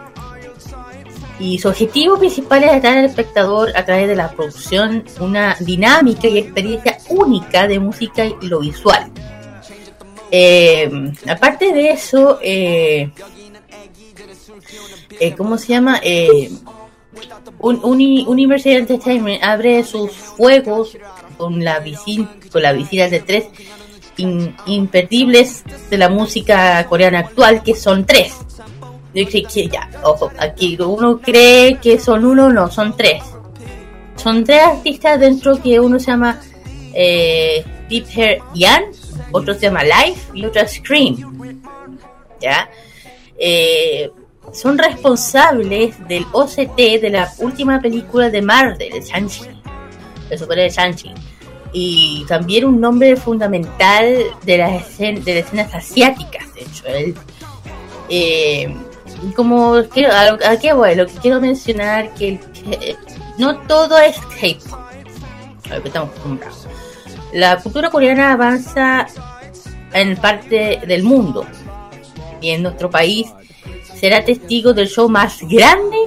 Y 1.39 1.57
su 1.57 1.69
objetivo 1.69 2.17
principal 2.19 2.63
es 2.65 2.81
dar 2.83 2.97
al 2.97 3.05
espectador 3.05 3.71
a 3.77 3.85
través 3.85 4.09
de 4.09 4.15
la 4.15 4.29
producción 4.29 5.05
una 5.21 5.55
dinámica 5.61 6.27
y 6.27 6.39
experiencia 6.39 6.97
única 7.09 7.65
de 7.65 7.79
música 7.79 8.25
y 8.25 8.35
lo 8.41 8.59
visual. 8.59 9.09
Eh, 10.31 10.91
aparte 11.29 11.71
de 11.71 11.91
eso, 11.91 12.39
eh, 12.41 13.09
eh, 15.21 15.33
¿cómo 15.37 15.57
se 15.57 15.67
llama? 15.67 16.01
Eh, 16.03 16.51
un, 17.59 17.79
Uni- 17.83 18.25
Universal 18.27 18.73
Entertainment 18.73 19.41
abre 19.41 19.81
sus 19.85 20.11
juegos 20.35 20.97
con 21.37 21.63
la 21.63 21.79
visita, 21.79 22.35
con 22.51 22.63
la 22.63 22.73
visita 22.73 23.07
de 23.07 23.21
tres 23.21 23.45
imperdibles 24.17 25.63
de 25.89 25.97
la 25.97 26.09
música 26.09 26.85
coreana 26.87 27.19
actual, 27.19 27.63
que 27.63 27.75
son 27.75 28.05
tres. 28.05 28.33
Yo 29.13 29.25
creo 29.25 29.47
que 29.47 29.67
ya, 29.67 29.89
ojo, 30.03 30.31
aquí 30.37 30.77
uno 30.79 31.19
cree 31.19 31.77
que 31.79 31.99
son 31.99 32.25
uno, 32.25 32.49
no, 32.49 32.69
son 32.69 32.95
tres. 32.95 33.23
Son 34.15 34.43
tres 34.43 34.61
artistas 34.63 35.19
dentro 35.19 35.61
que 35.61 35.79
uno 35.79 35.99
se 35.99 36.07
llama 36.07 36.39
eh, 36.93 37.63
Deep 37.89 38.05
Hair 38.15 38.41
Yan, 38.53 38.83
otro 39.31 39.53
se 39.53 39.61
llama 39.61 39.83
Life 39.83 40.31
y 40.33 40.45
otro 40.45 40.67
Scream. 40.67 41.63
¿Ya? 42.39 42.69
Eh, 43.37 44.11
son 44.51 44.77
responsables 44.77 45.95
del 46.07 46.25
OCT 46.31 47.01
de 47.01 47.09
la 47.09 47.31
última 47.39 47.79
película 47.81 48.29
de 48.29 48.41
Marvel, 48.41 48.91
Shang-Chi, 49.03 49.45
el 50.29 50.39
superhéroe 50.39 50.69
Shang-Chi. 50.69 51.13
Y 51.73 52.25
también 52.27 52.65
un 52.65 52.79
nombre 52.79 53.15
fundamental 53.15 54.15
de 54.43 54.57
las, 54.57 54.71
escen- 54.71 55.23
de 55.23 55.35
las 55.35 55.45
escenas 55.45 55.73
asiáticas, 55.73 56.53
de 56.53 56.61
hecho. 56.61 56.87
Él, 56.87 57.15
eh, 58.09 58.73
como 59.35 59.75
quiero, 59.93 60.11
a, 60.13 60.51
a 60.51 60.57
qué 60.59 60.73
voy, 60.73 60.95
lo 60.95 61.05
que 61.05 61.13
quiero 61.15 61.41
mencionar 61.41 62.13
que, 62.13 62.29
el- 62.29 62.39
que, 62.39 62.91
eh, 62.91 62.95
no 63.37 63.57
todo 63.67 63.97
es 63.99 64.15
K-pop, 64.17 64.79
a 65.69 65.75
lo 65.75 65.81
que 65.81 65.87
estamos 65.89 66.09
acostumbrados. 66.11 66.67
La 67.33 67.57
cultura 67.57 67.89
coreana 67.89 68.31
avanza 68.33 69.05
en 69.93 70.15
parte 70.17 70.79
del 70.87 71.03
mundo 71.03 71.45
y 72.41 72.51
en 72.51 72.63
nuestro 72.63 72.89
país 72.89 73.27
será 73.99 74.23
testigo 74.23 74.73
del 74.73 74.87
show 74.87 75.09
más 75.09 75.39
grande 75.41 75.97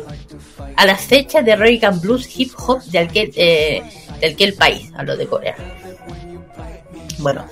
a 0.81 0.87
las 0.87 1.03
fechas 1.03 1.45
de 1.45 1.53
and 1.53 2.01
Blues 2.01 2.27
Hip 2.39 2.53
Hop 2.67 2.83
de 2.85 3.01
aquel, 3.01 3.31
eh, 3.37 3.83
de 4.19 4.27
aquel 4.29 4.55
país, 4.55 4.91
hablo 4.97 5.15
de 5.15 5.27
Corea. 5.27 5.55
Bueno, 7.19 7.45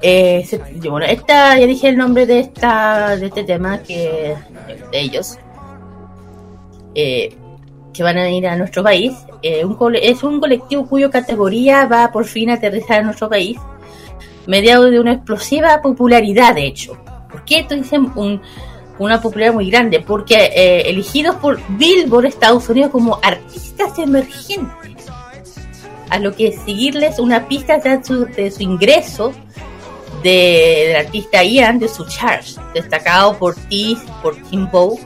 eh, 0.00 0.46
bueno, 0.88 1.04
esta, 1.04 1.58
ya 1.58 1.66
dije 1.66 1.88
el 1.88 1.96
nombre 1.96 2.24
de 2.24 2.38
esta, 2.38 3.16
de 3.16 3.26
este 3.26 3.42
tema 3.42 3.82
que 3.82 4.36
de 4.92 5.00
ellos, 5.00 5.38
eh, 6.94 7.34
que 7.92 8.02
van 8.04 8.16
a 8.16 8.30
ir 8.30 8.46
a 8.46 8.54
nuestro 8.54 8.84
país. 8.84 9.12
Eh, 9.42 9.64
es 10.00 10.22
un 10.22 10.38
colectivo 10.38 10.86
cuya 10.86 11.10
categoría 11.10 11.86
va 11.86 12.12
por 12.12 12.26
fin 12.26 12.50
a 12.50 12.54
aterrizar 12.54 13.00
en 13.00 13.06
nuestro 13.06 13.28
país, 13.28 13.58
mediado 14.46 14.88
de 14.88 15.00
una 15.00 15.14
explosiva 15.14 15.82
popularidad, 15.82 16.54
de 16.54 16.66
hecho. 16.66 16.96
¿Por 17.28 17.44
qué 17.44 17.58
esto 17.58 17.74
dice 17.74 17.98
un, 17.98 18.40
una 19.06 19.20
popularidad 19.20 19.54
muy 19.54 19.70
grande? 19.70 20.00
Porque 20.00 20.34
eh, 20.34 20.82
elegidos 20.86 21.36
por 21.36 21.60
Billboard 21.76 22.26
Estados 22.26 22.68
Unidos 22.68 22.90
como 22.90 23.18
artistas 23.22 23.98
emergentes, 23.98 25.06
a 26.10 26.18
lo 26.18 26.34
que 26.34 26.52
seguirles 26.52 27.18
una 27.18 27.46
pista 27.48 27.78
de 27.78 28.02
su, 28.02 28.62
ingreso 28.62 29.32
de, 30.22 30.86
del 30.88 31.06
artista 31.06 31.44
Ian 31.44 31.78
de 31.78 31.88
su 31.88 32.06
Charge, 32.06 32.54
destacado 32.74 33.38
por 33.38 33.54
T, 33.54 33.96
por 34.22 34.36
Tim 34.48 34.68
Bow, 34.70 34.98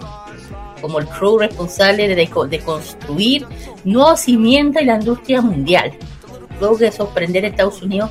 como 0.81 0.99
el 0.99 1.07
crew 1.07 1.39
responsable 1.39 2.09
de, 2.09 2.15
de 2.17 2.59
construir 2.61 3.47
nuevos 3.85 4.21
cimientos 4.21 4.83
en 4.83 4.89
la 4.89 4.95
industria 4.97 5.41
mundial. 5.41 5.93
Luego 6.61 6.77
de 6.77 6.93
sorprender 6.93 7.45
a 7.45 7.49
Estados 7.49 7.83
Unidos 7.83 8.11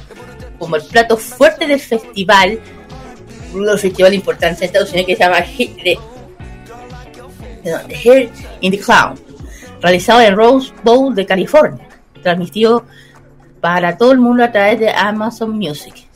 como 0.57 0.75
el 0.75 0.83
plato 0.83 1.17
fuerte 1.17 1.67
del 1.67 1.79
festival, 1.79 2.59
un 3.53 3.77
festival 3.77 4.13
importante 4.13 4.59
en 4.59 4.65
Estados 4.65 4.89
Unidos 4.91 5.07
que 5.07 5.15
se 5.15 5.23
llama 5.23 5.41
Hit 5.41 5.83
the, 5.83 5.97
Hair 7.93 8.29
in 8.61 8.71
the 8.71 8.79
Clown, 8.79 9.19
realizado 9.81 10.21
en 10.21 10.35
Rose 10.35 10.73
Bowl 10.83 11.13
de 11.13 11.25
California, 11.25 11.87
transmitido 12.21 12.85
para 13.59 13.97
todo 13.97 14.11
el 14.11 14.19
mundo 14.19 14.43
a 14.43 14.51
través 14.51 14.79
de 14.79 14.89
Amazon 14.89 15.51
Music. 15.51 16.07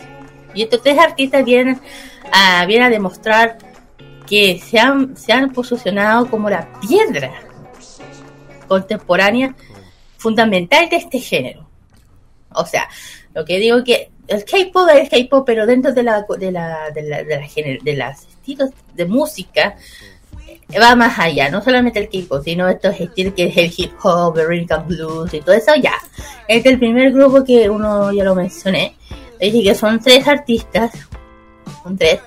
Y 0.53 0.63
estos 0.63 0.81
tres 0.81 0.97
artistas 0.97 1.43
vienen 1.43 1.79
a, 2.31 2.65
vienen 2.65 2.88
a 2.88 2.89
demostrar 2.89 3.57
que 4.25 4.59
se 4.59 4.79
han, 4.79 5.15
se 5.15 5.33
han 5.33 5.51
posicionado 5.51 6.29
como 6.29 6.49
la 6.49 6.67
piedra 6.79 7.31
contemporánea 8.67 9.55
fundamental 10.17 10.89
de 10.89 10.95
este 10.95 11.19
género. 11.19 11.69
O 12.49 12.65
sea, 12.65 12.88
lo 13.33 13.45
que 13.45 13.59
digo 13.59 13.83
que 13.83 14.11
el 14.28 14.45
K-pop 14.45 14.89
es 14.93 15.09
K-pop, 15.09 15.45
pero 15.45 15.65
dentro 15.65 15.93
de 15.93 16.03
la 16.03 16.26
de 16.38 16.51
la 16.51 16.91
de 16.91 17.01
la, 17.03 17.23
de 17.23 17.38
la 17.38 17.84
de 17.84 17.95
las 17.95 18.26
estilos 18.26 18.69
de 18.93 19.05
música 19.05 19.76
va 20.82 20.95
más 20.95 21.17
allá, 21.19 21.49
no 21.49 21.61
solamente 21.61 21.99
el 21.99 22.09
K-pop, 22.09 22.43
sino 22.43 22.67
estos 22.67 22.99
estilos 22.99 23.34
que 23.34 23.45
es 23.45 23.57
el 23.57 23.71
hip 23.76 23.93
hop, 24.03 24.38
el 24.38 24.47
rhythm 24.47 24.88
blues 24.88 25.34
y 25.34 25.41
todo 25.41 25.55
eso 25.55 25.76
ya. 25.76 25.93
Este 26.47 26.69
es 26.69 26.73
el 26.73 26.80
primer 26.80 27.11
grupo 27.11 27.43
que 27.43 27.69
uno 27.69 28.11
ya 28.11 28.23
lo 28.23 28.36
mencioné. 28.36 28.95
Dije 29.39 29.63
que 29.63 29.76
son 29.76 29.99
tres 29.99 30.28
artistas, 30.28 30.91
son 31.84 31.97
tres. 31.97 32.19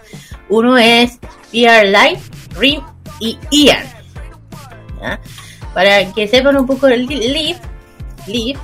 Uno 0.49 0.79
es 0.79 1.19
PR 1.51 1.87
Light, 1.87 2.19
Rim 2.57 2.81
y 3.21 3.39
Ian. 3.51 3.87
¿ya? 5.01 5.21
Para 5.75 6.13
que 6.13 6.29
sepan 6.29 6.57
un 6.57 6.67
poco 6.67 6.87
el 6.87 7.07
Liv, 7.07 7.57
Liv, 8.27 8.59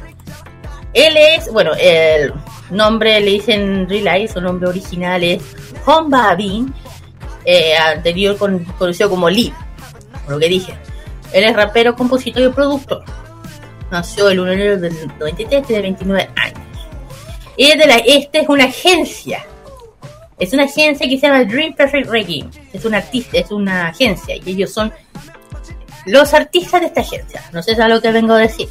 él 0.94 1.16
es, 1.16 1.52
bueno, 1.52 1.72
el 1.78 2.32
nombre 2.70 3.20
le 3.20 3.32
dicen 3.32 3.88
Relay, 3.88 4.26
su 4.28 4.40
nombre 4.40 4.68
original 4.68 5.22
es 5.22 5.42
Honba 5.84 6.34
Bin, 6.34 6.72
eh, 7.44 7.76
anterior 7.76 8.36
con- 8.38 8.64
conocido 8.78 9.10
como 9.10 9.28
Liv, 9.28 9.52
por 10.24 10.34
lo 10.34 10.38
que 10.40 10.48
dije. 10.48 10.74
Él 11.32 11.44
es 11.44 11.54
rapero, 11.54 11.94
compositor 11.96 12.42
y 12.42 12.48
productor. 12.48 13.04
Nació 13.90 14.30
el 14.30 14.40
1 14.40 14.50
de 14.50 14.54
enero 14.56 14.76
del 14.78 14.94
93, 15.18 15.66
tiene 15.66 15.82
29 15.82 16.30
años. 16.36 16.58
Y 17.56 17.66
es 17.66 18.28
es 18.32 18.48
una 18.48 18.64
agencia. 18.64 19.44
Es 20.38 20.52
una 20.52 20.64
agencia 20.64 21.08
que 21.08 21.18
se 21.18 21.26
llama 21.26 21.44
Dream 21.44 21.74
Perfect 21.74 22.08
Reggae. 22.08 22.44
Es 22.72 22.84
una 22.84 22.98
artista, 22.98 23.38
es 23.38 23.50
una 23.50 23.88
agencia. 23.88 24.34
Y 24.36 24.42
ellos 24.50 24.72
son 24.72 24.92
los 26.06 26.34
artistas 26.34 26.80
de 26.80 26.86
esta 26.88 27.00
agencia. 27.02 27.42
No 27.52 27.62
sé 27.62 27.74
si 27.74 27.80
es 27.80 27.88
lo 27.88 28.00
que 28.00 28.10
vengo 28.10 28.34
a 28.34 28.38
decir. 28.38 28.68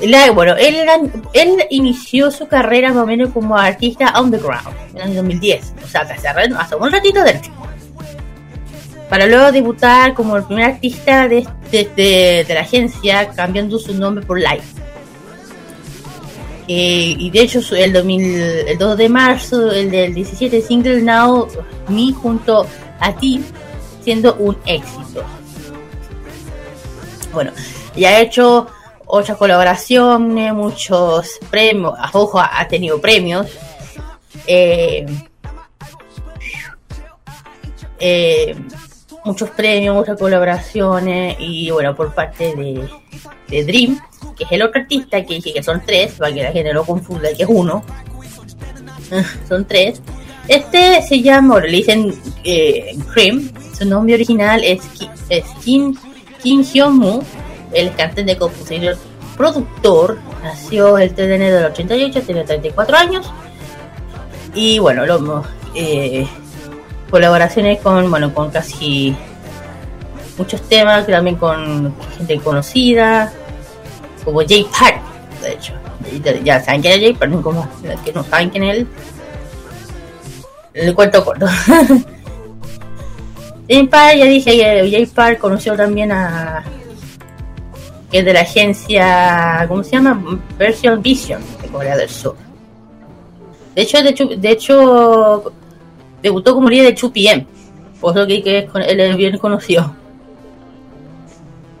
La- 0.00 0.30
bueno, 0.32 0.56
él, 0.56 0.76
él 1.32 1.64
inició 1.70 2.30
su 2.30 2.48
carrera 2.48 2.92
más 2.92 3.04
o 3.04 3.06
menos 3.06 3.30
como 3.30 3.56
artista 3.56 4.20
underground 4.20 4.68
en 4.90 4.96
el 4.96 5.02
año 5.02 5.14
2010. 5.16 5.74
O 5.84 5.86
sea, 5.88 6.00
hace, 6.00 6.26
hace 6.28 6.76
un 6.76 6.90
ratito 6.90 7.22
del 7.22 7.38
Para 9.08 9.26
luego 9.26 9.52
debutar 9.52 10.14
como 10.14 10.36
el 10.36 10.44
primer 10.44 10.64
artista 10.72 11.28
de, 11.28 11.46
de, 11.70 11.90
de- 11.94 12.44
de 12.48 12.54
la 12.54 12.62
agencia, 12.62 13.28
cambiando 13.30 13.78
su 13.78 13.94
nombre 13.94 14.24
por 14.26 14.38
Live. 14.38 14.62
Eh, 16.68 17.14
y 17.18 17.30
de 17.30 17.40
hecho, 17.42 17.60
el, 17.76 17.92
2000 17.92 18.24
el 18.68 18.78
2 18.78 18.96
de 18.96 19.08
marzo, 19.08 19.70
el 19.70 19.90
del 19.90 20.14
17 20.14 20.62
single 20.62 21.02
Now 21.02 21.46
Me 21.88 22.12
junto 22.12 22.66
a 23.00 23.12
ti, 23.14 23.44
siendo 24.02 24.34
un 24.36 24.56
éxito. 24.66 25.22
Bueno, 27.32 27.50
ya 27.96 28.10
ha 28.10 28.20
hecho 28.20 28.68
otras 29.14 29.36
colaboraciones, 29.36 30.54
muchos 30.54 31.38
premios, 31.50 31.92
ojo, 32.14 32.40
ha 32.40 32.66
tenido 32.66 32.98
premios. 32.98 33.46
Eh, 34.46 35.04
eh, 37.98 38.56
muchos 39.22 39.50
premios, 39.50 39.94
muchas 39.94 40.18
colaboraciones 40.18 41.36
y 41.38 41.70
bueno, 41.70 41.94
por 41.94 42.14
parte 42.14 42.56
de, 42.56 43.64
Dream, 43.64 44.00
que 44.34 44.44
es 44.44 44.52
el 44.52 44.62
otro 44.62 44.80
artista 44.80 45.22
que 45.22 45.34
dije 45.34 45.52
que 45.52 45.62
son 45.62 45.82
tres, 45.84 46.12
para 46.12 46.32
que 46.32 46.42
la 46.44 46.50
gente 46.50 46.72
no 46.72 46.82
confunda 46.82 47.28
que 47.36 47.42
es 47.42 47.48
uno. 47.50 47.84
son 49.46 49.66
tres. 49.66 50.00
Este 50.48 51.02
se 51.02 51.20
llama, 51.20 51.60
le 51.60 51.68
dicen 51.68 52.14
eh, 52.44 52.96
Cream, 53.12 53.52
su 53.78 53.84
nombre 53.84 54.14
original 54.14 54.64
es 54.64 54.80
Kim, 55.62 55.94
Kim 56.42 56.62
Hyun-moo, 56.62 57.22
el 57.72 57.94
cantante, 57.94 58.36
compositor, 58.36 58.96
productor, 59.36 60.18
nació 60.42 60.98
el 60.98 61.14
3 61.14 61.28
de 61.28 61.34
enero 61.34 61.56
del 61.56 61.64
88, 61.66 62.22
tiene 62.22 62.44
34 62.44 62.96
años. 62.96 63.30
Y 64.54 64.78
bueno, 64.78 65.06
lo, 65.06 65.44
eh, 65.74 66.26
colaboraciones 67.10 67.80
con, 67.80 68.10
bueno, 68.10 68.32
con 68.34 68.50
casi 68.50 69.16
muchos 70.36 70.60
temas, 70.68 71.06
también 71.06 71.36
con 71.36 71.94
gente 72.18 72.38
conocida, 72.40 73.32
como 74.24 74.40
Jay 74.40 74.66
Park, 74.78 75.00
de 75.42 75.52
hecho. 75.52 75.72
Ya- 76.44 76.60
saben 76.62 76.82
quién 76.82 76.94
es 76.94 77.00
Jay 77.00 77.12
Park, 77.14 77.40
como 77.42 77.66
que 78.04 78.12
no 78.12 78.22
saben 78.24 78.50
quién 78.50 78.64
es 78.64 78.76
él. 78.78 78.86
El 80.74 80.94
cuento 80.94 81.24
corto. 81.24 81.46
Jay 83.68 83.86
Park, 83.86 84.16
ya 84.18 84.24
dije 84.24 84.90
Jay 84.90 85.06
Park 85.06 85.38
conoció 85.38 85.76
también 85.76 86.12
a 86.12 86.64
que 88.12 88.18
es 88.18 88.24
de 88.26 88.32
la 88.34 88.42
agencia, 88.42 89.64
¿cómo 89.66 89.82
se 89.82 89.92
llama? 89.92 90.38
Version 90.58 91.02
Vision 91.02 91.42
de 91.62 91.68
Corea 91.68 91.96
del 91.96 92.10
Sur. 92.10 92.36
De 93.74 93.82
hecho, 93.82 94.02
de 94.02 94.36
de 94.36 94.50
hecho 94.50 95.52
debutó 96.22 96.54
como 96.54 96.68
líder 96.68 96.94
de 96.94 97.00
2PM, 97.00 97.46
por 98.00 98.16
eso 98.16 98.26
que, 98.26 98.42
que 98.42 98.68
él 98.86 99.00
es 99.00 99.16
bien 99.16 99.38
conocido 99.38 99.96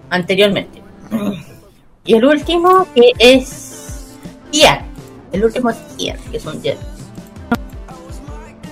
anteriormente. 0.08 0.82
Y 2.04 2.14
el 2.14 2.24
último 2.24 2.86
que 2.94 3.12
es 3.18 4.16
Ian. 4.52 4.86
El 5.32 5.44
último 5.44 5.70
es 5.70 5.76
Ian, 5.98 6.18
que 6.30 6.38
es 6.38 6.46
un 6.46 6.62
jet. 6.62 6.78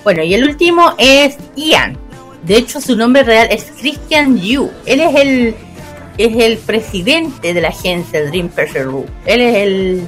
Bueno, 0.03 0.23
y 0.23 0.33
el 0.33 0.43
último 0.43 0.93
es 0.97 1.37
Ian. 1.55 1.95
De 2.43 2.57
hecho, 2.57 2.81
su 2.81 2.95
nombre 2.95 3.23
real 3.23 3.47
es 3.51 3.71
Christian 3.79 4.37
Yu. 4.39 4.71
Él 4.85 4.99
es 4.99 5.15
el 5.15 5.55
es 6.25 6.37
el 6.37 6.57
presidente 6.57 7.53
de 7.53 7.61
la 7.61 7.69
agencia 7.69 8.23
Dream 8.25 8.49
Pressure 8.49 8.85
Group. 8.85 9.09
Él 9.25 9.41
es 9.41 10.07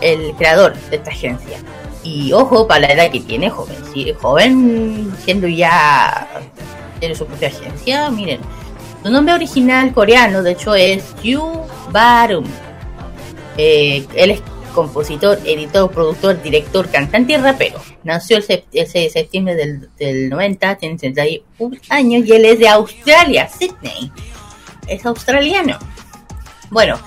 el, 0.00 0.34
creador 0.36 0.74
de 0.90 0.96
esta 0.96 1.10
agencia. 1.10 1.58
Y 2.02 2.32
ojo, 2.32 2.66
para 2.66 2.80
la 2.80 2.92
edad 2.92 3.10
que 3.10 3.20
tiene, 3.20 3.48
joven, 3.48 3.76
sí, 3.92 4.12
joven 4.20 5.12
siendo 5.24 5.46
ya 5.46 6.26
tiene 6.98 7.14
su 7.14 7.26
propia 7.26 7.48
agencia, 7.48 8.10
miren. 8.10 8.40
Su 9.02 9.10
nombre 9.10 9.34
original 9.34 9.92
coreano, 9.92 10.42
de 10.42 10.52
hecho, 10.52 10.74
es 10.74 11.14
Yu 11.22 11.42
Barum. 11.90 12.44
Eh, 13.56 14.04
él 14.14 14.30
es 14.32 14.42
compositor, 14.74 15.38
editor, 15.44 15.90
productor, 15.90 16.42
director, 16.42 16.88
cantante 16.88 17.34
y 17.34 17.36
rapero. 17.36 17.80
Nació 18.04 18.38
el 18.38 18.42
6 18.42 18.64
de 18.70 19.10
septiembre 19.10 19.54
del, 19.54 19.88
del 19.98 20.30
90, 20.30 20.76
tiene 20.76 20.96
31 20.96 21.76
años 21.88 22.26
y 22.26 22.32
él 22.32 22.44
es 22.44 22.58
de 22.58 22.68
Australia, 22.68 23.48
Sydney. 23.48 24.10
Es 24.92 25.06
australiano. 25.06 25.78
Bueno, 26.70 26.98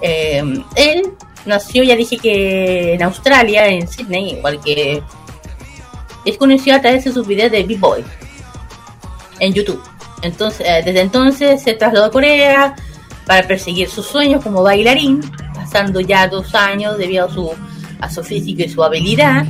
eh, 0.00 0.42
él 0.76 1.12
nació, 1.46 1.82
ya 1.82 1.96
dije 1.96 2.18
que 2.18 2.94
en 2.94 3.02
Australia, 3.02 3.68
en 3.68 3.86
Sydney, 3.88 4.34
igual 4.38 4.60
que 4.60 5.02
es 6.24 6.36
conocido 6.36 6.76
a 6.76 6.80
través 6.80 7.04
de 7.04 7.12
sus 7.12 7.26
videos 7.26 7.50
de 7.50 7.62
B-Boy 7.62 8.04
en 9.38 9.52
YouTube. 9.52 9.82
Entonces, 10.22 10.66
eh, 10.66 10.82
desde 10.84 11.00
entonces 11.00 11.62
se 11.62 11.74
trasladó 11.74 12.06
a 12.06 12.10
Corea 12.10 12.76
para 13.26 13.46
perseguir 13.46 13.88
sus 13.88 14.06
sueños 14.06 14.42
como 14.42 14.62
bailarín, 14.62 15.20
pasando 15.54 16.00
ya 16.00 16.28
dos 16.28 16.54
años 16.54 16.98
debido 16.98 17.26
a 17.26 17.30
su, 17.32 17.52
a 18.00 18.10
su 18.10 18.22
físico 18.22 18.62
y 18.62 18.68
su 18.68 18.82
habilidad. 18.82 19.44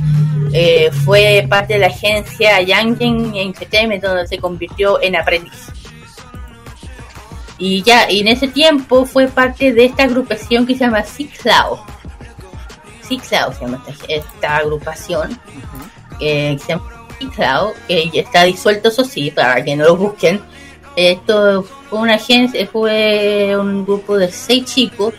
Eh, 0.51 0.91
fue 1.05 1.45
parte 1.49 1.73
de 1.73 1.79
la 1.79 1.87
agencia 1.87 2.61
Yangjin 2.61 3.35
Entertainment, 3.35 4.03
donde 4.03 4.27
se 4.27 4.37
convirtió 4.37 5.01
en 5.01 5.15
aprendiz. 5.15 5.71
Y 7.57 7.83
ya, 7.83 8.09
y 8.09 8.21
en 8.21 8.27
ese 8.29 8.47
tiempo 8.47 9.05
fue 9.05 9.27
parte 9.27 9.71
de 9.73 9.85
esta 9.85 10.03
agrupación 10.03 10.65
que 10.65 10.73
se 10.73 10.81
llama 10.81 11.03
Ciclao. 11.03 11.85
Ciclao 13.07 13.53
se 13.53 13.61
llama 13.61 13.83
esta, 13.87 14.05
esta 14.07 14.57
agrupación. 14.57 15.39
eh, 16.19 16.55
que 16.57 16.59
se 16.59 16.67
llama 16.73 17.07
Ciclao, 17.19 17.73
que 17.87 18.09
ya 18.09 18.21
está 18.21 18.43
disuelto, 18.43 18.89
eso 18.89 19.03
sí, 19.03 19.31
para 19.31 19.63
que 19.63 19.75
no 19.75 19.85
lo 19.85 19.97
busquen. 19.97 20.41
Esto 20.95 21.63
fue 21.89 21.99
una 21.99 22.15
agencia, 22.15 22.67
fue 22.67 23.55
un 23.57 23.85
grupo 23.85 24.17
de 24.17 24.31
seis 24.31 24.65
chicos. 24.65 25.13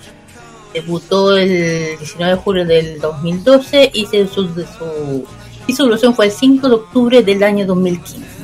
Debutó 0.72 1.36
el 1.36 1.96
19 1.98 2.32
de 2.32 2.38
julio 2.38 2.64
del 2.64 3.00
2012 3.00 3.90
y 3.94 4.06
se, 4.06 4.26
su, 4.26 4.48
su 4.48 5.82
evolución 5.82 6.14
fue 6.14 6.26
el 6.26 6.32
5 6.32 6.68
de 6.68 6.74
octubre 6.74 7.22
del 7.22 7.42
año 7.44 7.64
2015. 7.64 8.43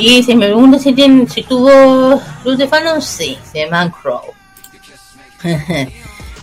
Y 0.00 0.22
si 0.22 0.34
me 0.34 0.46
preguntan 0.46 0.80
si, 0.80 0.94
tiene, 0.94 1.28
si 1.28 1.42
tuvo 1.42 2.20
luz 2.44 2.56
de 2.56 2.66
fandom, 2.66 3.00
sí, 3.02 3.38
se 3.52 3.64
llama 3.64 3.92
Crow. 4.02 4.22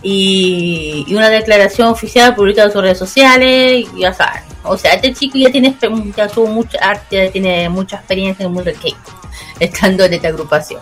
y, 0.02 1.04
una 1.12 1.28
declaración 1.28 1.88
oficial 1.88 2.34
publicada 2.36 2.68
en 2.68 2.72
sus 2.72 2.82
redes 2.82 2.98
sociales, 2.98 3.86
y 3.94 4.00
ya 4.00 4.14
saben. 4.14 4.42
O 4.62 4.76
sea, 4.76 4.92
este 4.94 5.12
chico 5.12 5.38
ya 5.38 5.50
tiene 5.50 5.76
ya 6.16 6.28
tuvo 6.28 6.46
mucha 6.46 6.78
arte, 6.78 7.24
ya 7.26 7.32
tiene 7.32 7.68
mucha 7.68 7.96
experiencia 7.96 8.44
en 8.44 8.48
el 8.50 8.54
mundo 8.54 8.70
del 8.70 8.80
cake, 8.80 8.96
estando 9.60 10.04
en 10.04 10.14
esta 10.14 10.28
agrupación. 10.28 10.80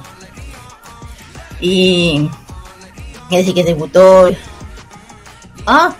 Y 1.60 2.28
así 3.30 3.54
que 3.54 3.64
debutó. 3.64 4.30
Ah, 5.66 5.94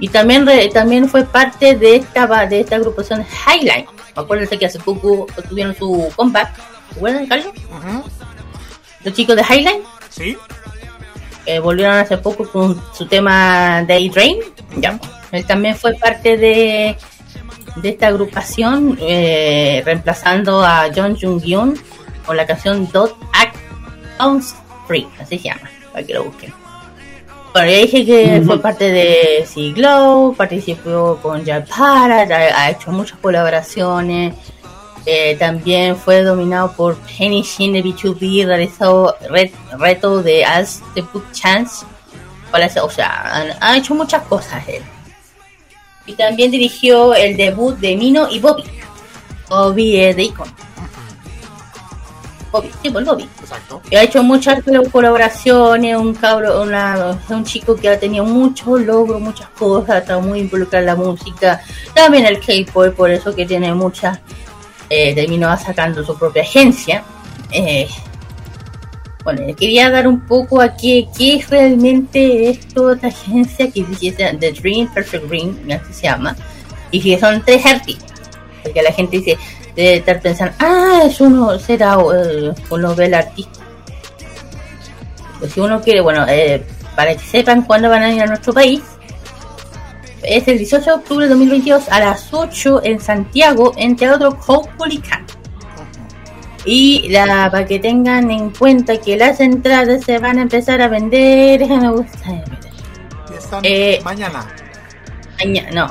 y 0.00 0.08
también 0.08 0.44
re- 0.44 0.68
también 0.68 1.08
fue 1.08 1.24
parte 1.24 1.76
de 1.76 1.96
esta 1.96 2.26
de 2.46 2.60
esta 2.60 2.76
agrupación 2.76 3.24
Highline. 3.46 3.86
Acuérdense 4.16 4.58
que 4.58 4.66
hace 4.66 4.78
poco 4.80 5.26
tuvieron 5.48 5.74
su 5.74 6.10
comeback. 6.16 6.56
¿Se 6.90 6.96
acuerdan, 6.96 7.26
Carlos? 7.26 7.52
Los 9.04 9.14
chicos 9.14 9.36
de 9.36 9.42
Highline. 9.42 9.82
Sí. 10.08 10.36
Eh, 11.44 11.60
volvieron 11.60 11.94
hace 11.96 12.18
poco 12.18 12.48
con 12.48 12.82
su 12.92 13.06
tema 13.06 13.82
Daydream. 13.86 14.38
Ya. 14.78 14.98
Él 15.32 15.44
también 15.46 15.76
fue 15.76 15.94
parte 15.94 16.36
de, 16.36 16.96
de 17.76 17.88
esta 17.88 18.08
agrupación, 18.08 18.98
eh, 19.00 19.82
reemplazando 19.84 20.64
a 20.64 20.88
John 20.94 21.16
Jung 21.20 21.42
Yoon 21.42 21.78
con 22.24 22.36
la 22.36 22.46
canción 22.46 22.90
Dot 22.90 23.16
Act 23.32 23.56
on 24.18 24.42
Free, 24.86 25.06
así 25.20 25.38
se 25.38 25.48
llama, 25.48 25.68
para 25.92 26.06
que 26.06 26.14
lo 26.14 26.24
busquen. 26.24 26.52
Bueno, 27.56 27.70
ya 27.70 27.78
dije 27.78 28.04
que 28.04 28.42
fue 28.44 28.60
parte 28.60 28.90
de 28.92 29.46
Siglow, 29.46 30.34
participó 30.34 31.18
con 31.22 31.42
Japara, 31.42 32.20
ha, 32.24 32.64
ha 32.64 32.70
hecho 32.70 32.90
muchas 32.92 33.18
colaboraciones. 33.18 34.34
Eh, 35.06 35.36
también 35.38 35.96
fue 35.96 36.22
dominado 36.22 36.72
por 36.72 36.96
Penny 36.96 37.40
Shin 37.40 37.72
de 37.72 37.82
B2B, 37.82 38.44
realizó 38.44 39.16
ret- 39.30 39.54
reto 39.78 40.22
de 40.22 40.44
As 40.44 40.82
the 40.94 41.00
Book 41.00 41.24
Chance. 41.32 41.86
O 42.82 42.90
sea, 42.90 43.22
han- 43.34 43.56
ha 43.58 43.74
hecho 43.78 43.94
muchas 43.94 44.22
cosas 44.24 44.62
él. 44.68 44.82
Y 46.04 46.12
también 46.12 46.50
dirigió 46.50 47.14
el 47.14 47.38
debut 47.38 47.74
de 47.78 47.96
Mino 47.96 48.28
y 48.30 48.38
Bobby. 48.38 48.64
Bobby 49.48 49.96
es 49.98 50.14
de 50.14 50.24
Icon. 50.24 50.48
Bobby, 52.56 52.70
sí, 52.82 52.90
pues 52.90 53.04
Bobby. 53.04 53.28
Exacto. 53.40 53.82
Y 53.90 53.96
ha 53.96 54.02
hecho 54.02 54.22
muchas 54.22 54.62
colaboraciones, 54.90 55.96
un 55.96 56.14
cabro, 56.14 56.62
una, 56.62 57.18
un 57.28 57.44
chico 57.44 57.76
que 57.76 57.88
ha 57.88 57.98
tenido 57.98 58.24
muchos 58.24 58.80
logros, 58.80 59.20
muchas 59.20 59.48
cosas, 59.50 60.02
está 60.02 60.18
muy 60.18 60.40
involucrado 60.40 60.82
en 60.82 60.86
la 60.86 60.96
música, 60.96 61.60
también 61.94 62.24
el 62.26 62.40
K-pop, 62.40 62.94
por 62.94 63.10
eso 63.10 63.34
que 63.34 63.44
tiene 63.44 63.74
muchas, 63.74 64.18
eh, 64.88 65.14
terminó 65.14 65.54
sacando 65.58 66.04
su 66.04 66.16
propia 66.18 66.42
agencia. 66.42 67.04
Eh, 67.50 67.88
bueno, 69.22 69.54
quería 69.56 69.90
dar 69.90 70.06
un 70.06 70.20
poco 70.20 70.60
a 70.60 70.76
qué, 70.76 71.08
qué 71.16 71.36
es 71.36 71.50
realmente 71.50 72.48
esto, 72.48 72.92
esta 72.92 73.08
agencia 73.08 73.70
que 73.70 73.84
dice 73.84 74.12
The 74.12 74.52
Dream 74.52 74.86
Perfect 74.94 75.24
Dream, 75.26 75.58
así 75.68 75.92
se 75.92 76.02
llama, 76.04 76.36
y 76.92 77.00
que 77.00 77.18
son 77.18 77.42
tres 77.44 77.66
artistas, 77.66 78.20
porque 78.62 78.82
la 78.82 78.92
gente 78.92 79.18
dice, 79.18 79.36
debe 79.76 79.96
estar 79.96 80.20
pensando, 80.20 80.54
ah, 80.58 81.02
es 81.04 81.20
uno, 81.20 81.58
será 81.58 81.98
eh, 82.14 82.52
uno 82.70 82.94
ve 82.94 83.06
el 83.06 83.14
artista. 83.14 83.60
Pues 85.38 85.52
si 85.52 85.60
uno 85.60 85.80
quiere, 85.82 86.00
bueno, 86.00 86.24
eh, 86.28 86.64
para 86.96 87.14
que 87.14 87.24
sepan 87.24 87.62
cuándo 87.62 87.90
van 87.90 88.02
a 88.02 88.12
ir 88.12 88.22
a 88.22 88.26
nuestro 88.26 88.54
país, 88.54 88.82
es 90.22 90.48
el 90.48 90.58
18 90.58 90.84
de 90.84 90.92
octubre 90.92 91.26
de 91.26 91.30
2022 91.30 91.88
a 91.90 92.00
las 92.00 92.32
8 92.32 92.80
en 92.84 93.00
Santiago, 93.00 93.72
en 93.76 93.96
Teatro 93.96 94.38
Caupolicán. 94.40 95.24
Y 96.64 97.08
la, 97.10 97.48
para 97.50 97.64
que 97.64 97.78
tengan 97.78 98.28
en 98.30 98.50
cuenta 98.50 98.96
que 98.96 99.16
las 99.16 99.38
entradas 99.38 100.02
se 100.02 100.18
van 100.18 100.38
a 100.38 100.42
empezar 100.42 100.82
a 100.82 100.88
vender. 100.88 101.60
Y 101.60 103.34
están 103.34 103.60
Eh, 103.62 104.00
mañana. 104.02 104.46
Mañana, 105.38 105.70
no. 105.70 105.88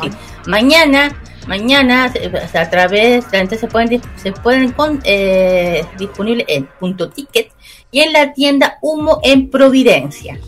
Sí. 0.00 0.10
Mañana, 0.46 1.14
mañana, 1.48 2.12
a 2.54 2.70
través, 2.70 3.26
gente 3.26 3.56
se 3.58 3.66
pueden, 3.66 4.00
se 4.16 4.30
pueden 4.32 4.70
con, 4.72 5.00
eh, 5.04 5.84
disponible 5.98 6.44
en 6.46 6.68
punto 6.78 7.08
ticket 7.08 7.50
y 7.90 8.00
en 8.00 8.12
la 8.12 8.32
tienda 8.34 8.78
Humo 8.82 9.18
en 9.24 9.50
Providencia. 9.50 10.38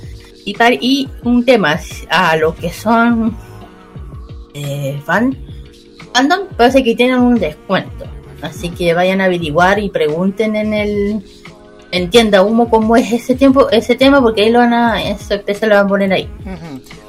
Y, 0.45 0.55
par- 0.55 0.79
y 0.81 1.09
un 1.25 1.45
tema 1.45 1.79
a 2.09 2.37
los 2.37 2.55
que 2.55 2.71
son 2.73 3.37
eh, 4.55 5.01
fan, 5.05 5.37
fandom, 6.15 6.47
parece 6.57 6.83
que 6.85 6.95
tienen 6.95 7.19
un 7.19 7.35
descuento. 7.39 8.05
Así 8.43 8.71
que 8.71 8.95
vayan 8.95 9.21
a 9.21 9.25
averiguar 9.25 9.79
y 9.79 9.91
pregunten 9.91 10.57
en 10.57 10.73
el 10.75 11.25
en 11.93 12.09
tienda 12.09 12.43
Humo 12.43 12.71
cómo 12.71 12.95
es 12.97 13.11
ese 13.13 13.35
tiempo, 13.35 13.69
ese 13.71 13.97
tema, 13.97 14.21
porque 14.23 14.43
ahí 14.45 14.51
lo 14.51 14.61
van 14.61 14.73
a, 14.73 15.03
esa 15.03 15.25
sorpresa 15.37 15.67
lo 15.67 15.75
van 15.75 15.87
a 15.87 15.89
poner 15.89 16.13
ahí. 16.13 16.29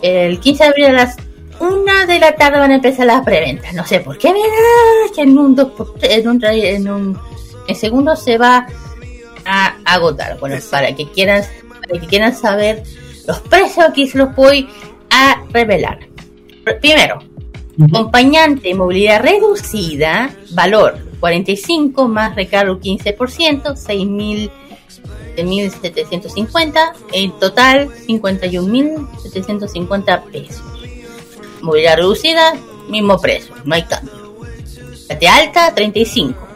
El 0.01 0.39
15 0.39 0.63
de 0.63 0.69
abril 0.69 0.85
a 0.88 0.91
las 0.93 1.18
1 1.61 2.05
de 2.07 2.19
la 2.19 2.35
tarde 2.35 2.59
van 2.59 2.71
a 2.71 2.75
empezar 2.75 3.05
las 3.05 3.23
preventas. 3.23 3.73
No 3.73 3.85
sé 3.85 3.99
por 3.99 4.17
qué, 4.17 4.33
que 5.15 5.21
en 5.21 5.38
un, 5.38 5.55
dos 5.55 5.71
en 6.01 6.27
un, 6.27 6.43
en 6.43 6.89
un 6.89 7.17
en 7.67 7.75
segundo 7.75 8.15
se 8.15 8.38
va 8.38 8.67
a 9.45 9.75
agotar. 9.85 10.39
Bueno, 10.39 10.55
para 10.69 10.95
que 10.95 11.09
quieran, 11.11 11.43
para 11.69 11.99
que 11.99 12.07
quieran 12.07 12.35
saber 12.35 12.83
los 13.27 13.39
precios, 13.41 13.85
aquí 13.88 14.07
se 14.07 14.17
los 14.17 14.35
voy 14.35 14.67
a 15.09 15.43
revelar. 15.51 15.99
Pr- 16.65 16.79
Primero, 16.79 17.19
acompañante 17.93 18.73
movilidad 18.73 19.21
reducida, 19.21 20.31
valor 20.51 20.97
45 21.19 22.07
más 22.07 22.35
recargo 22.35 22.79
15%, 22.79 23.63
6.000 23.75 24.49
750, 25.81 26.93
en 27.13 27.31
total 27.39 27.89
51.750 28.07 30.23
pesos. 30.31 30.61
Movilidad 31.61 31.97
reducida, 31.97 32.53
mismo 32.89 33.19
precio, 33.19 33.53
no 33.65 33.75
hay 33.75 33.83
cambio. 33.83 34.13
De 35.19 35.27
alta, 35.27 35.73
35. 35.75 36.47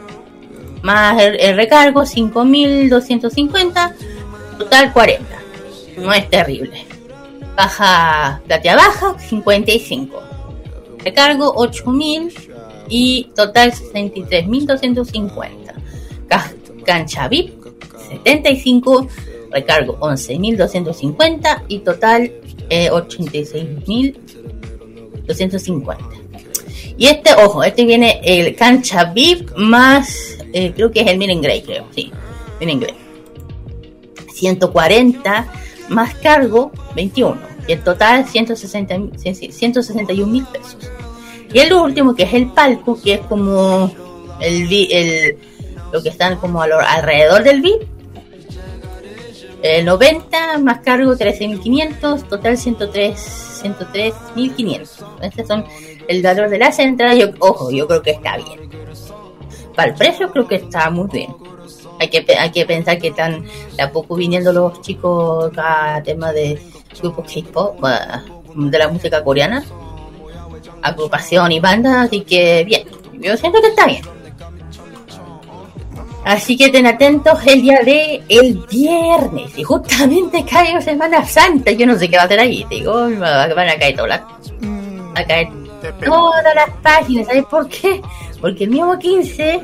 Más 0.82 1.20
el, 1.22 1.38
el 1.40 1.56
recargo, 1.56 2.02
5.250, 2.02 3.94
total 4.58 4.92
40. 4.92 5.24
No 5.98 6.12
es 6.12 6.28
terrible. 6.30 6.86
Baja, 7.56 8.40
platea 8.46 8.76
baja, 8.76 9.18
55. 9.18 10.22
Recargo, 11.04 11.54
8.000 11.54 12.32
y 12.88 13.30
total 13.34 13.72
63.250. 13.72 15.50
Ca- 16.28 16.52
Cancha 16.84 17.28
VIP, 17.28 17.54
75, 18.22 19.08
recargo 19.50 19.98
11.250 20.00 21.62
y 21.68 21.78
total 21.80 22.32
eh, 22.70 22.90
86.250. 25.26 25.98
Y 26.98 27.06
este, 27.06 27.34
ojo, 27.34 27.62
este 27.62 27.84
viene 27.84 28.20
el 28.24 28.56
cancha 28.56 29.04
VIP 29.12 29.50
más, 29.56 30.38
eh, 30.52 30.72
creo 30.74 30.90
que 30.90 31.00
es 31.00 31.06
el 31.08 31.18
Miren 31.18 31.42
Grey, 31.42 31.62
creo, 31.62 31.86
sí, 31.94 32.10
Miren 32.58 32.80
Grey. 32.80 32.94
140 34.32 35.46
más 35.88 36.14
cargo, 36.14 36.72
21. 36.94 37.36
Y 37.68 37.72
el 37.72 37.82
total 37.82 38.26
160, 38.26 38.96
161 39.50 40.32
mil 40.32 40.44
pesos. 40.44 40.76
Y 41.52 41.58
el 41.58 41.72
último, 41.72 42.14
que 42.14 42.24
es 42.24 42.34
el 42.34 42.52
palco, 42.52 43.00
que 43.00 43.14
es 43.14 43.20
como 43.20 43.90
el, 44.40 44.68
el 44.90 45.38
lo 45.92 46.02
que 46.02 46.08
están 46.08 46.36
como 46.36 46.62
alrededor 46.62 47.42
del 47.42 47.62
VIP. 47.62 47.95
El 49.66 49.84
90 49.84 50.58
más 50.58 50.78
cargo 50.80 51.12
13.500, 51.14 52.28
total 52.28 52.56
103 52.56 53.62
103.500. 53.64 55.04
Estos 55.22 55.48
son 55.48 55.64
el 56.06 56.22
valor 56.22 56.48
de 56.48 56.58
las 56.58 56.78
entradas. 56.78 57.18
Yo, 57.18 57.28
ojo, 57.40 57.70
yo 57.72 57.88
creo 57.88 58.02
que 58.02 58.12
está 58.12 58.36
bien. 58.36 58.70
Para 59.74 59.90
el 59.90 59.96
precio 59.96 60.30
creo 60.30 60.46
que 60.46 60.56
está 60.56 60.88
muy 60.90 61.08
bien. 61.08 61.34
Hay 61.98 62.08
que, 62.08 62.24
hay 62.38 62.50
que 62.50 62.64
pensar 62.64 62.98
que 62.98 63.08
están 63.08 63.44
de 63.76 63.82
a 63.82 63.90
poco 63.90 64.14
viniendo 64.14 64.52
los 64.52 64.80
chicos 64.82 65.50
a 65.56 66.00
tema 66.04 66.32
de 66.32 66.60
grupos 67.00 67.32
K-pop, 67.32 67.80
de 68.54 68.78
la 68.78 68.88
música 68.88 69.24
coreana, 69.24 69.64
agrupación 70.82 71.50
y 71.52 71.60
banda, 71.60 72.02
así 72.02 72.20
que 72.20 72.64
bien. 72.64 72.86
Yo 73.14 73.36
siento 73.36 73.60
que 73.60 73.68
está 73.68 73.86
bien. 73.86 74.15
Así 76.26 76.56
que 76.56 76.66
estén 76.66 76.86
atentos 76.86 77.38
el 77.46 77.62
día 77.62 77.78
de 77.84 78.20
el 78.28 78.54
viernes. 78.68 79.56
Y 79.56 79.62
justamente 79.62 80.44
cae 80.44 80.82
Semana 80.82 81.24
Santa. 81.24 81.70
Yo 81.70 81.86
no 81.86 81.96
sé 81.96 82.08
qué 82.10 82.16
va 82.16 82.22
a 82.22 82.26
hacer 82.26 82.40
ahí. 82.40 82.64
Te 82.68 82.74
digo, 82.76 82.92
va- 83.20 83.46
van 83.54 83.68
a 83.68 83.78
caer 83.78 83.94
todas 83.94 84.08
las, 84.08 84.22
van 84.60 85.18
a 85.18 85.24
caer 85.24 85.48
todas 86.04 86.54
las 86.54 86.70
páginas. 86.82 87.26
¿Sabes 87.28 87.44
por 87.44 87.68
qué? 87.68 88.02
Porque 88.40 88.64
el 88.64 88.70
mismo 88.70 88.98
15 88.98 89.60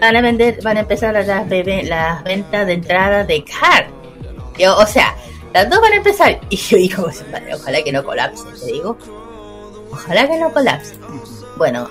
van 0.00 0.16
a 0.16 0.20
vender, 0.20 0.58
van 0.64 0.78
a 0.78 0.80
empezar 0.80 1.12
las, 1.14 1.26
bebé- 1.48 1.84
las 1.84 2.24
ventas 2.24 2.66
de 2.66 2.72
entrada 2.72 3.22
de 3.24 3.44
CAR. 3.44 3.86
Yo, 4.58 4.76
o 4.76 4.86
sea, 4.86 5.14
las 5.54 5.70
dos 5.70 5.80
van 5.80 5.92
a 5.92 5.96
empezar. 5.96 6.40
Y 6.50 6.56
yo 6.56 6.76
digo, 6.76 7.06
ojalá 7.54 7.82
que 7.84 7.92
no 7.92 8.02
colapse, 8.02 8.42
te 8.58 8.72
digo. 8.72 8.98
Ojalá 9.92 10.26
que 10.28 10.38
no 10.38 10.52
colapse. 10.52 10.94
Bueno, 11.56 11.88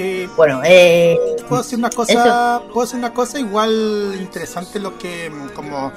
Eh, 0.00 0.28
bueno, 0.36 0.60
eh, 0.64 1.18
puedo 1.48 1.62
decir 1.62 1.78
una 1.78 1.90
cosa 1.90 2.62
puedo 2.72 2.82
decir 2.86 2.98
una 2.98 3.12
cosa 3.12 3.40
igual 3.40 4.14
interesante 4.18 4.78
lo 4.78 4.96
que 4.96 5.30
como 5.54 5.90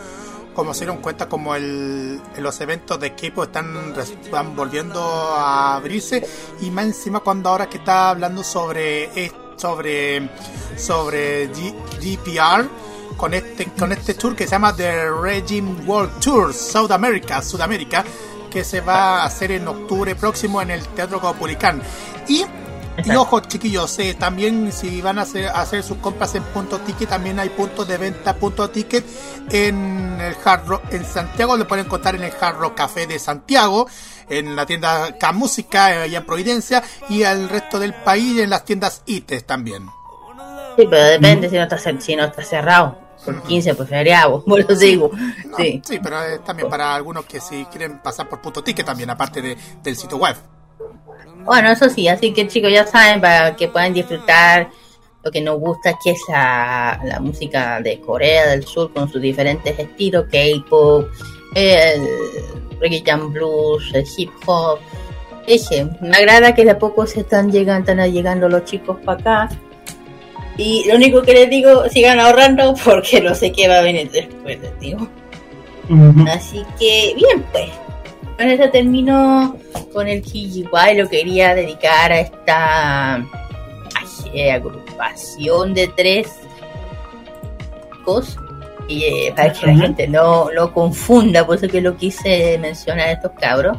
como 0.56 0.74
se 0.74 0.82
dieron 0.82 0.98
cuenta 0.98 1.30
como 1.30 1.56
el 1.56 2.20
los 2.40 2.60
eventos 2.62 3.00
de 3.00 3.14
K-pop 3.16 3.44
están, 3.46 3.94
están 3.98 4.56
volviendo 4.56 5.00
a 5.02 5.76
abrirse 5.76 6.26
y 6.62 6.72
más 6.72 6.86
encima 6.86 7.20
cuando 7.22 7.50
ahora 7.50 7.70
que 7.70 7.78
está 7.78 8.10
hablando 8.10 8.44
sobre 8.44 9.06
es- 9.26 9.34
sobre 9.56 10.30
sobre 10.78 11.52
G- 11.54 11.76
GPR 12.02 12.68
con 13.16 13.34
este 13.36 13.66
con 13.78 13.92
este 13.92 14.16
tour 14.16 14.36
que 14.36 14.46
se 14.46 14.52
llama 14.52 14.76
The 14.76 15.12
Regime 15.12 15.86
World 15.86 16.20
Tour 16.20 16.54
South 16.56 16.90
America 16.92 17.42
Sudamérica 17.44 18.04
que 18.50 18.64
se 18.64 18.82
va 18.82 19.22
a 19.22 19.26
hacer 19.26 19.52
en 19.52 19.68
octubre 19.68 20.16
próximo 20.16 20.60
en 20.62 20.72
el 20.72 20.86
Teatro 20.90 21.22
Caupolicán 21.22 21.82
y 22.28 22.44
y 23.04 23.16
ojo, 23.16 23.40
chiquillos, 23.42 23.98
eh, 24.00 24.16
también 24.18 24.72
si 24.72 25.02
van 25.02 25.20
a 25.20 25.24
hacer, 25.24 25.48
a 25.48 25.62
hacer 25.62 25.84
sus 25.84 25.98
compras 25.98 26.36
en 26.36 26.44
punto 26.44 26.80
ticket, 26.80 27.10
también 27.10 27.40
hay 27.40 27.50
puntos 27.50 27.88
de 27.88 27.98
venta 27.98 28.36
punto 28.36 28.70
ticket 28.70 29.06
en 29.50 30.20
el 30.20 30.36
Hard 30.44 30.68
Rock, 30.68 30.84
en 30.92 31.06
Santiago, 31.06 31.58
lo 31.58 31.68
pueden 31.68 31.86
encontrar 31.86 32.16
en 32.16 32.24
el 32.24 32.34
Hard 32.40 32.58
Rock 32.58 32.76
Café 32.76 33.08
de 33.08 33.18
Santiago, 33.18 33.88
en 34.30 34.56
la 34.56 34.66
tienda 34.66 35.18
K 35.18 35.32
Música, 35.32 35.94
eh, 35.94 36.02
allá 36.04 36.20
en 36.20 36.26
Providencia, 36.26 36.84
y 37.10 37.24
al 37.24 37.50
resto 37.50 37.80
del 37.80 37.94
país 37.94 38.40
en 38.40 38.50
las 38.50 38.66
tiendas 38.66 39.02
ITES 39.06 39.46
también. 39.46 39.88
sí, 40.78 40.86
pero 40.90 41.04
depende 41.04 41.50
si 41.50 41.56
no 41.56 41.64
está, 41.64 41.78
si 41.78 42.16
no 42.16 42.26
está 42.26 42.44
cerrado. 42.44 43.12
Por 43.24 43.44
15, 43.44 43.76
pues 43.76 43.88
feriado, 43.88 44.44
por 44.46 44.60
eso 44.60 44.76
digo. 44.76 45.12
Sí. 45.58 45.82
Sí, 45.86 46.00
pero 46.02 46.24
es 46.24 46.44
también 46.44 46.70
para 46.70 46.96
algunos 46.96 47.26
que 47.26 47.40
si 47.40 47.66
quieren 47.66 48.00
pasar 48.00 48.28
por 48.28 48.42
punto 48.42 48.64
ticket 48.64 48.86
también, 48.86 49.10
aparte 49.10 49.42
de, 49.42 49.58
del 49.84 49.96
sitio 49.96 50.18
web. 50.18 50.36
Bueno, 51.44 51.72
eso 51.72 51.90
sí, 51.90 52.08
así 52.08 52.34
que 52.34 52.48
chicos 52.48 52.72
ya 52.72 52.86
saben 52.86 53.20
para 53.20 53.56
que 53.56 53.68
puedan 53.68 53.94
disfrutar 53.94 54.70
lo 55.24 55.32
que 55.32 55.42
nos 55.42 55.60
gusta 55.60 55.98
que 56.04 56.12
es 56.12 56.20
la, 56.28 57.00
la 57.04 57.20
música 57.20 57.80
de 57.82 58.00
Corea 58.00 58.48
del 58.48 58.66
Sur 58.66 58.92
con 58.94 59.12
sus 59.12 59.22
diferentes 59.22 59.78
estilos, 59.78 60.26
K-pop, 60.32 61.08
el 61.56 62.02
reggae 62.80 63.04
jam 63.06 63.32
blues, 63.32 63.92
el 63.94 64.06
hip 64.18 64.32
hop. 64.46 64.80
Dije, 65.48 65.88
me 66.02 66.16
agrada 66.16 66.54
que 66.54 66.64
de 66.64 66.72
a 66.72 66.80
poco 66.80 67.06
se 67.06 67.22
están 67.22 67.52
llegando, 67.52 67.92
están 67.92 68.12
llegando 68.12 68.50
los 68.50 68.66
chicos 68.66 68.98
para 69.04 69.20
acá. 69.20 69.50
Y 70.58 70.88
lo 70.88 70.96
único 70.96 71.22
que 71.22 71.34
les 71.34 71.50
digo, 71.50 71.88
sigan 71.90 72.20
ahorrando 72.20 72.76
porque 72.84 73.22
no 73.22 73.34
sé 73.34 73.52
qué 73.52 73.68
va 73.68 73.80
a 73.80 73.82
venir 73.82 74.12
después, 74.12 74.60
digo. 74.80 75.08
Así 76.28 76.64
que, 76.80 77.14
bien, 77.16 77.44
pues. 77.52 77.70
Con 78.42 78.50
eso 78.50 78.72
termino 78.72 79.56
con 79.94 80.08
el 80.08 80.24
KGY. 80.24 80.96
Lo 80.96 81.08
quería 81.08 81.54
dedicar 81.54 82.12
a 82.12 82.22
esta 82.22 83.16
ay, 83.18 83.24
eh, 84.34 84.52
agrupación 84.52 85.76
de 85.76 85.88
tres 85.90 86.28
chicos. 87.94 88.36
Y 88.88 89.04
eh, 89.04 89.34
para 89.36 89.54
que 89.54 89.68
la 89.68 89.74
Ujú. 89.74 89.82
gente 89.84 90.08
no 90.08 90.50
lo 90.52 90.74
confunda, 90.74 91.46
por 91.46 91.58
eso 91.58 91.68
que 91.68 91.82
lo 91.82 91.96
quise 91.96 92.58
mencionar 92.58 93.10
a 93.10 93.12
estos 93.12 93.32
cabros. 93.40 93.78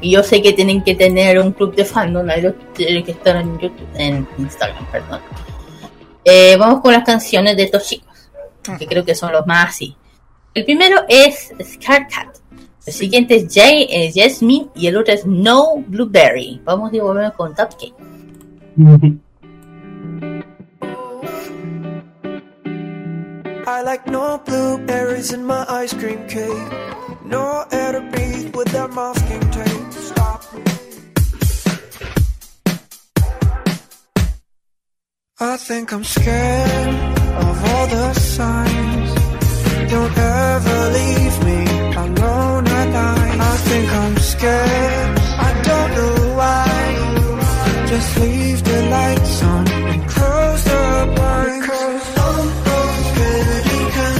Y 0.00 0.10
yo 0.10 0.24
sé 0.24 0.42
que 0.42 0.52
tienen 0.52 0.82
que 0.82 0.96
tener 0.96 1.38
un 1.38 1.52
club 1.52 1.72
de 1.76 1.84
fandom, 1.84 2.28
ahí 2.28 2.42
los 2.42 2.54
que 2.74 3.02
estar 3.06 3.36
en 3.36 3.56
YouTube, 3.60 3.86
en 3.94 4.26
Instagram, 4.36 4.84
perdón. 4.90 5.20
Eh, 6.24 6.56
vamos 6.56 6.80
con 6.80 6.92
las 6.92 7.04
canciones 7.04 7.56
de 7.56 7.62
estos 7.62 7.86
chicos, 7.86 8.28
que 8.80 8.86
creo 8.88 9.04
que 9.04 9.14
son 9.14 9.30
los 9.30 9.46
más 9.46 9.68
así. 9.68 9.96
El 10.54 10.64
primero 10.64 11.04
es 11.08 11.52
Scarcat. 11.62 12.41
El 12.84 12.92
siguiente 12.92 13.36
es 13.36 13.54
Jay, 13.54 13.86
es 13.88 14.14
Jasmine 14.14 14.68
y 14.74 14.88
el 14.88 14.96
otro 14.96 15.14
es 15.14 15.24
No 15.24 15.76
Blueberry. 15.86 16.60
Vamos 16.64 16.92
y 16.92 16.98
volvemos 16.98 17.32
con 17.34 17.54
Top 17.54 17.70
K. 17.78 17.86
I 23.64 23.82
like 23.84 24.10
no 24.10 24.42
blueberries 24.44 25.32
in 25.32 25.46
my 25.46 25.64
ice 25.68 25.94
cream 25.94 26.26
cake. 26.26 26.72
No 27.24 27.64
to 27.70 28.00
breathe 28.10 28.54
without 28.56 28.92
masking 28.92 29.40
tape. 29.50 29.92
Stop. 29.92 30.42
I 35.38 35.56
think 35.56 35.92
I'm 35.92 36.02
scared 36.02 37.18
of 37.36 37.64
all 37.64 37.86
the 37.86 38.14
signs. 38.14 39.14
Don't 39.90 40.18
ever 40.18 40.90
leave 40.90 41.44
me 41.44 41.94
alone 41.96 42.41
think 43.72 43.90
I'm 43.92 44.16
scared. 44.18 45.18
I 45.48 45.50
don't 45.68 45.90
know 45.96 46.16
why. 46.40 46.66
Just 47.90 48.10
leave 48.20 48.60
the 48.70 48.78
lights 48.96 49.42
on 49.52 49.64
and 49.92 50.02
close 50.14 50.62
the 50.72 50.84
blinds. 51.16 51.66
Cause 51.68 52.06
you. 53.18 54.10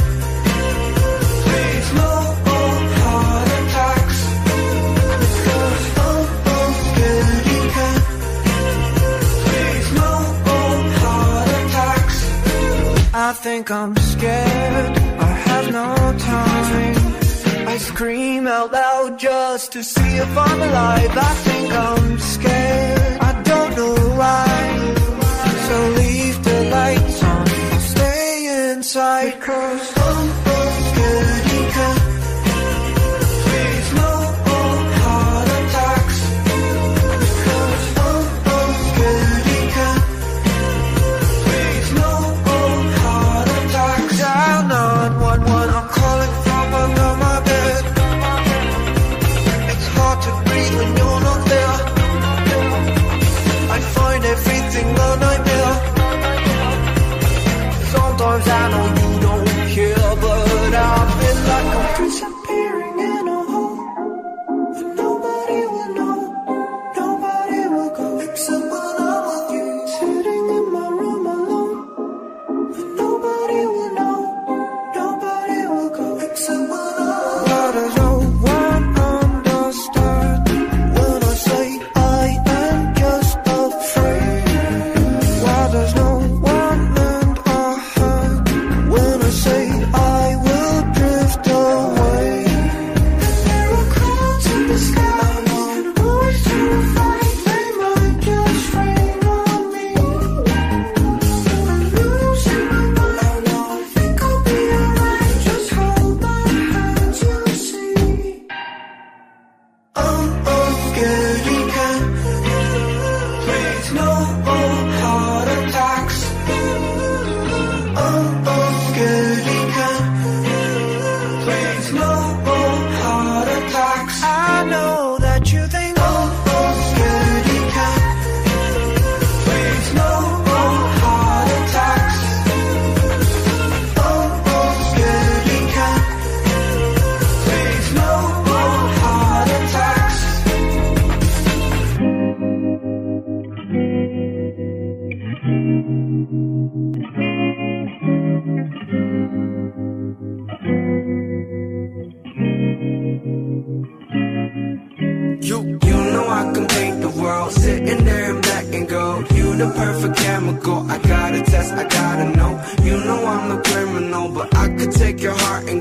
Please 1.44 1.88
no 2.00 2.12
more 2.46 2.80
heart 3.00 3.48
attacks. 3.58 4.20
You. 5.38 7.18
Please 9.44 9.88
no 10.00 10.12
more 10.46 10.80
heart 11.02 11.48
attacks. 11.60 12.18
I 13.28 13.30
think 13.44 13.64
I'm 13.80 13.94
scared. 14.12 14.92
I 15.28 15.30
have 15.46 15.66
no 15.78 15.86
time. 16.26 16.51
I 17.72 17.78
scream 17.78 18.46
out 18.46 18.70
loud 18.70 19.18
just 19.18 19.72
to 19.72 19.82
see 19.82 20.16
if 20.18 20.36
I'm 20.36 20.60
alive. 20.60 21.10
I 21.16 21.34
think 21.46 21.72
I'm 21.72 22.18
scared. 22.18 23.18
I 23.22 23.42
don't 23.44 23.74
know 23.78 23.94
why. 24.20 24.94
So 25.68 25.76
leave 26.00 26.44
the 26.44 26.58
lights 26.70 27.22
on. 27.22 27.46
Stay 27.80 28.72
inside. 28.72 29.40
Cause 29.40 30.01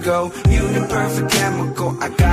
go. 0.02 0.32
You 0.50 0.68
the 0.68 0.86
perfect 0.90 1.32
chemical. 1.32 1.96
I 2.02 2.10
gotta 2.10 2.31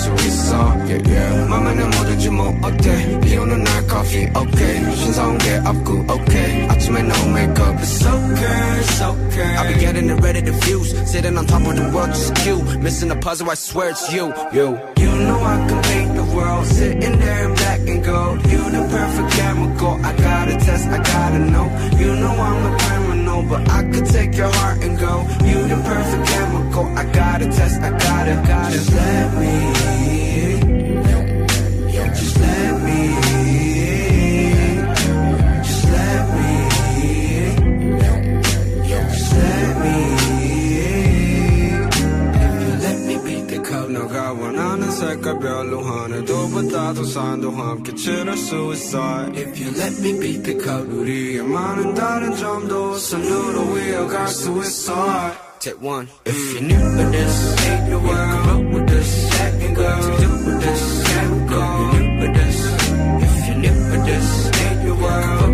수 0.00 0.12
있어 0.26 0.56
yeah, 0.86 1.02
yeah. 1.08 1.48
맘에는 1.48 1.90
뭐든지 1.90 2.30
뭐 2.30 2.58
어때 2.62 3.20
비 3.20 3.36
오는 3.36 3.62
날 3.62 3.86
커피 3.86 4.28
okay 4.34 4.96
신사온 4.96 5.38
게 5.38 5.56
없고 5.64 6.06
okay 6.10 6.68
아침에 6.68 7.00
no 7.00 7.28
makeup 7.30 7.76
It's 7.76 8.04
okay, 8.04 8.78
it's 8.80 9.02
okay. 9.02 9.56
I'll 9.56 9.72
be 9.72 9.78
getting 9.78 10.10
it 10.10 10.20
ready 10.22 10.42
to 10.42 10.52
fuse 10.64 10.90
Sitting 11.08 11.36
on 11.36 11.46
top 11.46 11.62
of 11.66 11.76
the 11.76 11.90
world 11.94 12.08
just 12.08 12.34
cute 12.36 12.62
Missing 12.80 13.10
a 13.10 13.16
puzzle 13.16 13.50
I 13.50 13.54
swear 13.54 13.90
it's 13.90 14.12
you 14.12 14.32
You 14.52 14.78
You 14.98 15.12
know 15.24 15.38
I 15.38 15.56
can 15.68 15.82
paint 15.82 16.14
the 16.16 16.24
world 16.34 16.66
sitting 16.66 17.18
there 17.18 17.44
in 17.48 17.54
black 17.54 17.80
and 17.80 18.04
gold. 18.04 18.36
You 18.50 18.62
the 18.70 18.82
perfect 18.90 19.30
chemical. 19.32 19.94
I 20.04 20.12
gotta 20.16 20.56
test, 20.56 20.86
I 20.88 20.98
gotta 21.02 21.38
know. 21.38 21.66
You 21.98 22.14
know 22.16 22.34
I'm 22.48 22.72
a 22.72 22.76
criminal, 23.31 23.49
but 23.49 23.69
I 23.69 23.83
could 23.83 24.05
take 24.05 24.35
your 24.35 24.51
heart 24.51 24.83
and 24.83 24.97
go. 24.99 25.21
You 25.45 25.67
the 25.67 25.81
perfect 25.83 26.27
chemical. 26.27 26.85
I 26.97 27.03
gotta 27.11 27.45
test, 27.45 27.81
I 27.81 27.89
gotta, 27.91 28.47
gotta. 28.47 28.95
Let 28.95 29.39
me. 29.39 30.10
색깔별로 45.00 45.82
하늘도보다도 45.82 47.04
산도 47.04 47.50
함께 47.52 47.94
치를 47.94 48.36
수 48.36 48.72
있어 48.74 49.26
If 49.34 49.60
you 49.60 49.70
let 49.76 50.00
me 50.00 50.18
beat 50.18 50.42
the 50.42 50.58
cup, 50.58 50.88
우리의 50.90 51.42
많은 51.42 51.94
다른 51.94 52.34
점도 52.36 52.96
선으로 52.96 53.78
이어갈 53.78 54.28
수 54.28 54.58
있어 54.58 54.94
Take 55.58 55.80
one 55.80 56.08
If 56.26 56.36
you 56.54 56.60
knew 56.60 56.76
what 56.76 57.10
this 57.10 57.66
ain't 57.66 57.88
the 57.88 57.98
world, 57.98 58.30
come 58.30 58.48
up 58.48 58.74
with 58.74 58.86
this 58.88 59.28
second 59.32 59.74
girl. 59.74 60.02
To 60.02 60.10
do 60.20 60.28
with 60.46 60.60
this 60.60 61.02
chemical. 61.08 61.66
If 61.88 61.98
you 61.98 62.04
knew 62.04 62.20
what 62.20 62.34
this, 62.34 62.58
if 63.22 63.48
you 63.48 63.54
knew 63.56 63.76
what 63.90 64.06
this 64.06 64.28
ain't 64.60 64.84
the 64.84 64.94
world, 64.94 65.49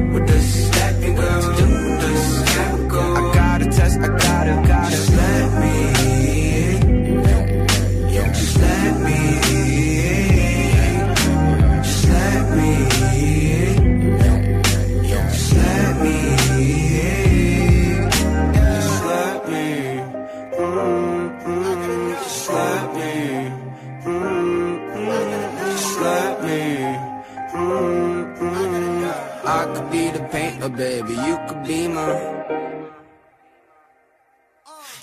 the 30.69 30.77
baby, 30.77 31.13
you 31.13 31.37
could 31.47 31.63
be 31.65 31.87
my 31.87 32.11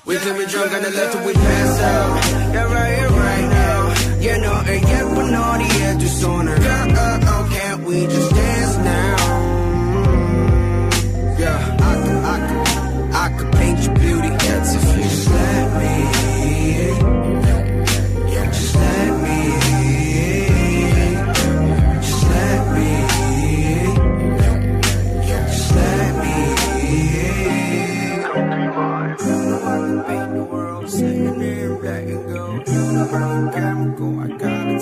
We 0.05 0.16
can 0.19 0.36
be 0.36 0.47
drunk 0.47 0.73
on 0.73 0.82
the 0.82 0.91
left 0.91 1.12
till 1.12 1.27
we 1.27 1.32
pass 1.32 1.81
out. 1.81 2.55
Yeah, 2.55 2.74
right 2.74 2.99
here, 2.99 3.09
right 3.09 3.49
now. 3.61 4.20
Yeah, 4.20 4.36
no, 4.36 4.53
and 4.73 4.82
yet 4.89 5.05
we're 5.16 5.31
naughty 5.31 5.65
yet 5.78 5.99
do 5.99 6.07
sooner. 6.07 6.57
Yeah, 6.61 7.03
uh, 7.05 7.31
oh, 7.32 7.49
can't 7.51 7.85
we 7.85 8.07
just 8.07 8.31
dance 8.35 8.53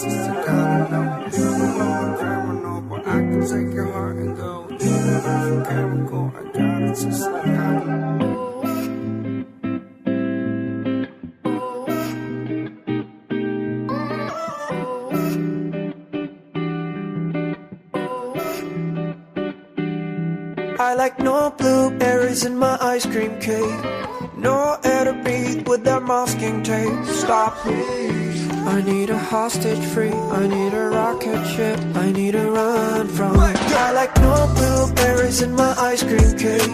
just 0.02 0.16
know 0.16 1.92
I'm 2.02 2.16
criminal, 2.16 2.80
but 2.82 3.06
I 3.06 3.18
can 3.18 3.40
take 3.40 3.74
your 3.74 3.92
heart 3.92 4.16
and 4.16 4.36
go. 4.36 4.66
Chemical, 5.68 6.32
I 6.34 6.42
got 6.58 6.82
it, 6.82 6.94
just 6.94 7.22
I 7.22 7.84
know. 7.84 8.42
I 20.80 20.94
like 20.94 21.20
no 21.20 21.50
blueberries 21.50 22.44
in 22.44 22.56
my 22.56 22.76
ice 22.80 23.06
cream 23.06 23.38
cake. 23.38 23.84
No 24.36 24.78
air 24.82 25.04
to 25.04 25.12
breathe 25.22 25.68
with 25.68 25.84
that 25.84 26.02
masking 26.02 26.64
tape. 26.64 27.04
Stop, 27.04 27.54
please. 27.58 28.31
I 28.66 28.80
need 28.82 29.10
a 29.10 29.18
hostage 29.18 29.84
free. 29.92 30.10
I 30.10 30.46
need 30.46 30.72
a 30.74 30.88
rocket 30.88 31.44
ship. 31.46 31.78
I 31.94 32.12
need 32.12 32.32
to 32.32 32.50
run 32.50 33.08
from. 33.08 33.38
I 33.38 33.92
like 33.92 34.16
no 34.16 34.52
blueberries 34.56 35.42
in 35.42 35.52
my 35.54 35.74
ice 35.78 36.02
cream 36.02 36.36
cake. 36.38 36.68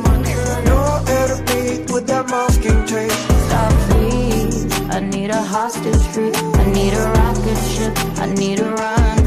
No 0.64 1.04
air 1.08 1.28
to 1.28 1.42
breathe 1.46 1.90
with 1.90 2.06
that 2.06 2.28
masking 2.28 2.84
tape. 2.86 3.10
Stop, 3.46 3.72
please. 3.90 4.72
I 4.90 5.00
need 5.00 5.30
a 5.30 5.42
hostage 5.42 6.04
free. 6.12 6.32
I 6.34 6.64
need 6.72 6.92
a 6.92 7.04
rocket 7.18 7.60
ship. 7.72 7.94
I 8.18 8.26
need 8.34 8.58
to 8.58 8.70
run 8.70 9.17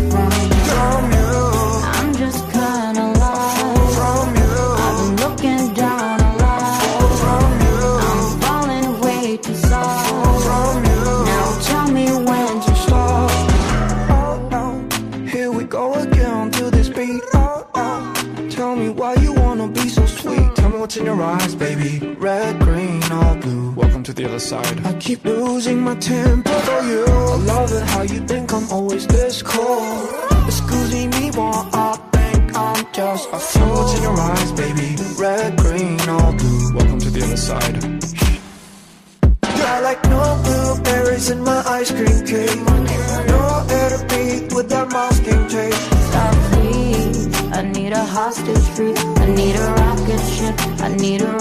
the 24.21 24.27
other 24.27 24.39
side. 24.39 24.85
I 24.85 24.93
keep 24.99 25.23
losing 25.25 25.79
my 25.79 25.95
temper 25.95 26.49
for 26.49 26.81
you. 26.83 27.05
I 27.05 27.35
love 27.53 27.71
it 27.71 27.83
how 27.89 28.01
you 28.03 28.19
think 28.27 28.53
I'm 28.53 28.69
always 28.69 29.07
this 29.07 29.41
cold. 29.41 30.09
Excuse 30.45 30.93
me, 30.93 31.31
what 31.31 31.73
I 31.73 31.97
think 32.13 32.55
I'm 32.55 32.85
just 32.93 33.29
a 33.31 33.39
fool. 33.39 33.61
Tell 33.61 33.65
me 33.65 33.73
what's 33.73 33.95
in 33.95 34.03
your 34.03 34.19
eyes, 34.19 34.51
baby. 34.51 34.89
Red, 35.17 35.57
green, 35.57 35.99
all 36.09 36.33
blue. 36.33 36.73
Welcome 36.75 36.99
to 36.99 37.09
the 37.09 37.23
other 37.23 37.37
side. 37.37 37.75
I 39.43 39.79
like 39.79 40.03
no 40.05 40.21
blueberries 40.43 41.29
in 41.29 41.41
my 41.43 41.63
ice 41.65 41.91
cream 41.91 42.25
cake. 42.25 42.59
No 43.33 43.65
air 43.69 43.89
to 43.97 44.05
breathe 44.09 44.53
with 44.53 44.69
that 44.69 44.91
masking 44.91 45.47
tape. 45.47 45.73
Stop, 46.09 46.35
please. 46.51 47.27
I 47.51 47.61
need 47.63 47.93
a 47.93 48.05
hostage 48.05 48.67
free. 48.75 48.93
I 49.23 49.25
need 49.27 49.55
a 49.55 49.67
rocket 49.81 50.21
ship. 50.35 50.55
I 50.81 50.89
need 50.95 51.19
to 51.21 51.31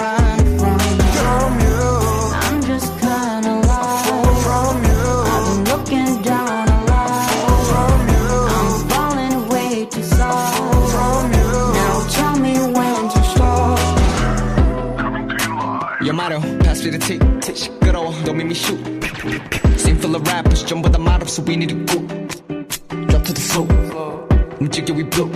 don't 18.29 18.37
make 18.37 18.47
me 18.47 18.53
shoot. 18.53 18.79
Scene 19.77 19.97
full 19.97 20.15
of 20.15 20.27
rappers, 20.27 20.63
전부 20.65 20.89
다 20.91 20.97
말없어, 20.97 21.43
we 21.45 21.55
need 21.55 21.69
to 21.69 21.75
go. 21.85 21.99
Drop 23.07 23.23
to 23.25 23.33
the 23.33 23.41
floor, 23.41 23.67
움직여 24.59 24.93
we 24.95 25.03
blow. 25.03 25.29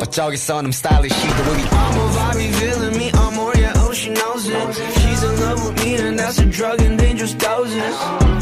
어쩌겠어, 0.00 0.58
I'm 0.58 0.72
stylish, 0.72 1.12
the 1.12 1.42
way 1.48 1.56
we 1.56 1.64
I'm 1.70 1.98
a 1.98 2.04
vibe, 2.16 2.42
you 2.42 2.52
feeling 2.52 2.96
me, 2.98 3.10
I'm 3.12 3.34
more, 3.34 3.54
yeah, 3.56 3.72
oh 3.76 3.92
she 3.92 4.10
knows 4.10 4.46
it. 4.48 4.74
She's 5.00 5.22
in 5.22 5.40
love 5.40 5.64
with 5.66 5.84
me, 5.84 5.96
and 5.96 6.18
that's 6.18 6.38
a 6.38 6.46
drug 6.46 6.80
and 6.82 6.98
dangerous 6.98 7.34
doses. 7.34 7.96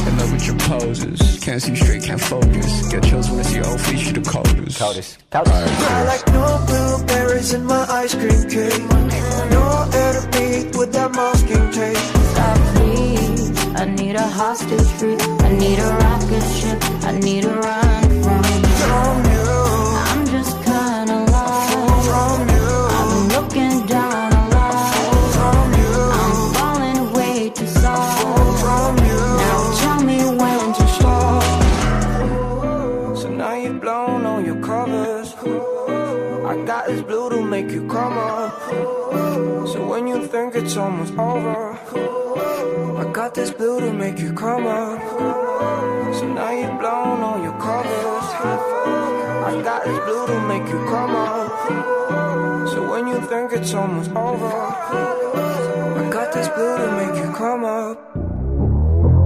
In 0.06 0.18
love 0.18 0.32
with 0.32 0.46
your 0.46 0.58
poses. 0.58 1.20
Can't 1.40 1.60
see 1.62 1.74
straight, 1.74 2.02
can't 2.04 2.20
focus. 2.20 2.88
Get 2.88 3.02
chills 3.04 3.30
when 3.30 3.40
I 3.40 3.42
see 3.42 3.56
your 3.56 3.66
old 3.66 3.80
face, 3.80 4.06
you 4.06 4.12
the 4.12 4.22
coldest. 4.30 4.78
Coldest. 4.78 5.18
I 5.32 6.04
like 6.04 6.26
no 6.28 6.64
blueberries 6.66 7.52
in 7.54 7.64
my 7.64 7.84
ice 7.88 8.14
cream 8.14 8.42
cake. 8.48 8.82
No 9.50 9.88
air 9.92 10.12
to 10.20 10.28
breathe 10.30 10.76
with 10.76 10.92
that 10.92 11.12
masking 11.12 11.70
tape. 11.72 12.23
I 13.77 13.83
need 13.83 14.15
a 14.15 14.21
hostage 14.21 14.87
free. 14.97 15.17
I 15.41 15.51
need 15.51 15.79
a 15.79 15.89
rocket 16.03 16.43
ship. 16.57 16.79
I 17.03 17.11
need 17.19 17.43
a 17.43 17.53
run 17.53 18.03
from. 18.23 18.43
You. 19.33 19.45
I'm 20.09 20.25
just 20.27 20.55
kinda 20.63 21.25
lost. 21.29 21.73
From 22.07 22.47
you. 22.55 22.67
I've 22.97 23.09
been 23.11 23.27
looking 23.35 23.85
down 23.85 24.31
a 24.31 24.43
lot. 24.55 24.95
You. 25.79 25.91
I'm 26.21 26.33
falling 26.55 27.01
way 27.13 27.49
too 27.49 27.67
soft. 27.67 29.01
You. 29.09 29.19
Now 29.43 29.57
tell 29.81 30.01
me 30.09 30.19
when 30.39 30.73
to 30.77 30.85
stop. 30.95 31.43
So 33.17 33.27
now 33.29 33.53
you've 33.55 33.81
blown 33.81 34.25
all 34.25 34.41
your 34.41 34.59
covers. 34.61 35.35
I 36.51 36.55
got 36.65 36.87
this 36.87 37.01
blue 37.01 37.29
to 37.29 37.41
make 37.41 37.69
you 37.71 37.87
come 37.87 38.17
up. 38.17 38.53
So 39.67 39.85
when 39.85 40.07
you 40.07 40.25
think 40.27 40.55
it's 40.55 40.77
almost 40.77 41.13
over, 41.17 41.74
this 43.33 43.51
make 43.93 44.19
you 44.19 44.33
come 44.33 44.67
up. 44.67 45.01
So 46.13 46.25
now 46.27 46.51
your 46.51 47.57
got 49.63 49.83
this 49.83 49.99
make 50.47 50.67
you 50.69 50.79
come 50.85 51.15
up. 51.15 52.69
So 52.69 52.87
when 52.91 53.07
you 53.07 53.19
think 53.27 53.53
it's 53.53 53.73
almost 53.73 54.11
over, 54.11 54.49
got 56.11 56.33
this 56.33 56.49
make 56.97 57.15
you 57.15 57.31
come 57.33 57.65
up. 57.65 57.97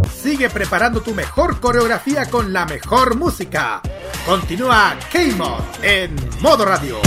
Sigue 0.10 0.50
preparando 0.50 1.02
tu 1.02 1.14
mejor 1.14 1.60
coreografía 1.60 2.26
con 2.30 2.54
la 2.54 2.66
mejor 2.66 3.16
música. 3.16 3.82
Continúa 4.26 4.96
K-Mod 5.12 5.84
en 5.84 6.16
modo 6.42 6.66
radio. 6.66 6.98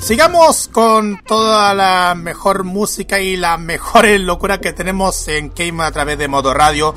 Sigamos 0.00 0.68
con 0.68 1.20
toda 1.24 1.74
la 1.74 2.14
mejor 2.16 2.64
música 2.64 3.20
y 3.20 3.36
la 3.36 3.58
mejor 3.58 4.08
locura 4.20 4.58
que 4.58 4.72
tenemos 4.72 5.28
en 5.28 5.50
K-Mod 5.50 5.84
a 5.84 5.92
través 5.92 6.18
de 6.18 6.26
modo 6.26 6.54
radio. 6.54 6.94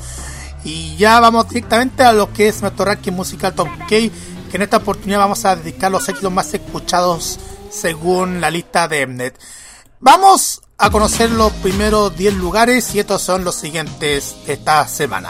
Y 0.63 0.95
ya 0.95 1.19
vamos 1.19 1.49
directamente 1.49 2.03
a 2.03 2.13
lo 2.13 2.31
que 2.31 2.47
es 2.47 2.61
nuestro 2.61 2.85
ranking 2.85 3.11
musical 3.11 3.53
Top 3.53 3.67
K, 3.79 3.87
que 3.87 4.11
en 4.53 4.61
esta 4.61 4.77
oportunidad 4.77 5.19
vamos 5.19 5.43
a 5.43 5.55
dedicar 5.55 5.91
los 5.91 6.07
éxitos 6.07 6.31
más 6.31 6.53
escuchados 6.53 7.39
según 7.69 8.39
la 8.39 8.49
lista 8.49 8.87
de 8.87 9.05
Mnet. 9.05 9.37
Vamos 9.99 10.61
a 10.77 10.89
conocer 10.89 11.29
los 11.31 11.51
primeros 11.53 12.15
10 12.15 12.35
lugares 12.35 12.95
y 12.95 12.99
estos 12.99 13.21
son 13.21 13.43
los 13.43 13.55
siguientes 13.55 14.35
de 14.47 14.53
esta 14.53 14.87
semana. 14.87 15.29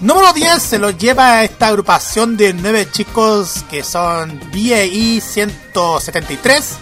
Número 0.00 0.32
10 0.32 0.62
se 0.62 0.78
lo 0.78 0.90
lleva 0.90 1.44
esta 1.44 1.68
agrupación 1.68 2.36
de 2.36 2.54
9 2.54 2.88
chicos 2.90 3.64
que 3.70 3.84
son 3.84 4.40
BAE 4.52 5.20
173 5.20 6.76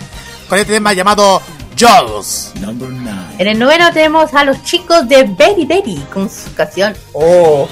con 0.48 0.58
este 0.58 0.74
tema 0.74 0.92
llamado 0.92 1.42
Jaws. 1.76 2.52
En 3.38 3.46
el 3.48 3.58
noveno 3.58 3.92
tenemos 3.92 4.32
a 4.34 4.44
los 4.44 4.62
chicos 4.62 5.08
de 5.08 5.24
Betty 5.24 5.66
Betty 5.66 5.96
con 6.12 6.30
su 6.30 6.54
canción 6.54 6.94
Oh. 7.12 7.68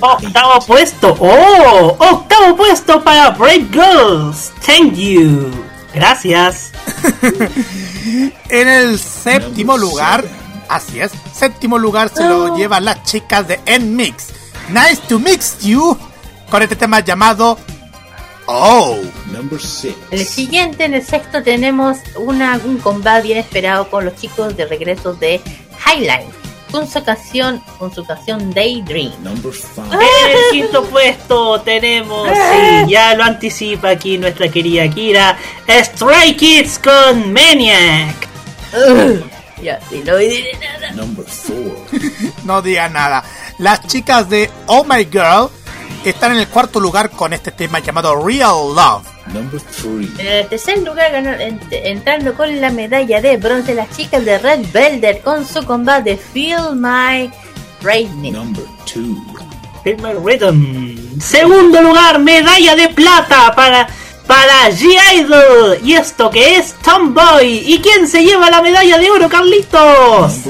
Octavo 0.00 0.60
puesto. 0.66 1.14
¡Oh! 1.20 1.96
Octavo 1.98 2.56
puesto 2.56 3.02
para 3.04 3.30
Brave 3.30 3.66
Girls. 3.70 4.50
Thank 4.64 4.94
you. 4.94 5.50
Gracias. 5.94 6.72
En 8.48 8.68
el 8.68 9.00
séptimo 9.00 9.76
lugar, 9.76 10.24
así 10.68 11.00
es, 11.00 11.10
séptimo 11.34 11.76
lugar 11.76 12.08
se 12.14 12.22
lo 12.22 12.56
llevan 12.56 12.84
las 12.84 13.02
chicas 13.02 13.48
de 13.48 13.60
N-Mix. 13.66 14.28
Nice 14.68 15.00
to 15.08 15.18
mix 15.18 15.60
you 15.62 15.96
con 16.50 16.62
este 16.62 16.76
tema 16.76 17.00
llamado 17.00 17.58
Oh. 18.46 18.96
En 20.12 20.18
el 20.20 20.24
siguiente, 20.24 20.84
en 20.84 20.94
el 20.94 21.04
sexto, 21.04 21.42
tenemos 21.42 21.98
una, 22.16 22.60
un 22.64 22.78
combate 22.78 23.22
bien 23.24 23.38
esperado 23.38 23.90
con 23.90 24.04
los 24.04 24.14
chicos 24.14 24.56
de 24.56 24.66
regreso 24.66 25.14
de 25.14 25.40
Highline 25.84 26.30
con 26.70 26.88
su 26.88 27.02
canción, 27.04 27.60
con 27.78 27.92
su 27.94 28.04
canción 28.04 28.52
Daydream. 28.52 29.12
En 29.92 30.00
el 30.00 30.52
quinto 30.52 30.84
puesto 30.84 31.60
tenemos, 31.62 32.28
sí, 32.32 32.90
ya 32.90 33.14
lo 33.14 33.24
anticipa 33.24 33.90
aquí 33.90 34.18
nuestra 34.18 34.48
querida 34.48 34.88
Kira, 34.88 35.38
Stray 35.68 36.36
Kids 36.36 36.78
con 36.78 37.32
Maniac. 37.32 38.28
Ya, 39.62 39.80
sí, 39.88 40.02
no 40.04 40.16
diré 40.16 40.52
nada. 40.60 40.92
no 42.44 42.62
diga 42.62 42.88
nada. 42.88 43.24
Las 43.58 43.86
chicas 43.86 44.28
de 44.28 44.50
Oh 44.66 44.84
My 44.84 45.04
Girl 45.10 45.48
están 46.04 46.32
en 46.32 46.38
el 46.38 46.48
cuarto 46.48 46.78
lugar 46.78 47.10
con 47.10 47.32
este 47.32 47.50
tema 47.50 47.78
llamado 47.78 48.24
Real 48.24 48.74
Love. 48.74 49.06
En 50.20 50.26
el 50.26 50.48
tercer 50.48 50.78
lugar, 50.78 51.10
ganó- 51.12 51.36
ent- 51.36 51.66
entrando 51.70 52.34
con 52.34 52.60
la 52.60 52.70
medalla 52.70 53.20
de 53.20 53.36
bronce, 53.38 53.74
las 53.74 53.90
chicas 53.96 54.24
de 54.24 54.38
Red 54.38 54.66
Velvet 54.72 55.22
con 55.22 55.44
su 55.46 55.64
combate 55.64 56.16
Feel 56.16 56.74
My 56.76 57.30
Rating. 57.82 58.32
Feel 59.82 59.96
My 60.02 60.12
Rhythm. 60.24 61.20
Segundo 61.20 61.82
lugar, 61.82 62.18
medalla 62.20 62.76
de 62.76 62.88
plata 62.90 63.52
para, 63.56 63.88
para 64.26 64.70
G-Idol. 64.70 65.78
Y 65.84 65.94
esto 65.94 66.30
que 66.30 66.56
es 66.56 66.74
Tomboy. 66.74 67.72
¿Y 67.72 67.80
quién 67.80 68.08
se 68.08 68.24
lleva 68.24 68.50
la 68.50 68.62
medalla 68.62 68.98
de 68.98 69.10
oro, 69.10 69.28
Carlitos? 69.28 70.46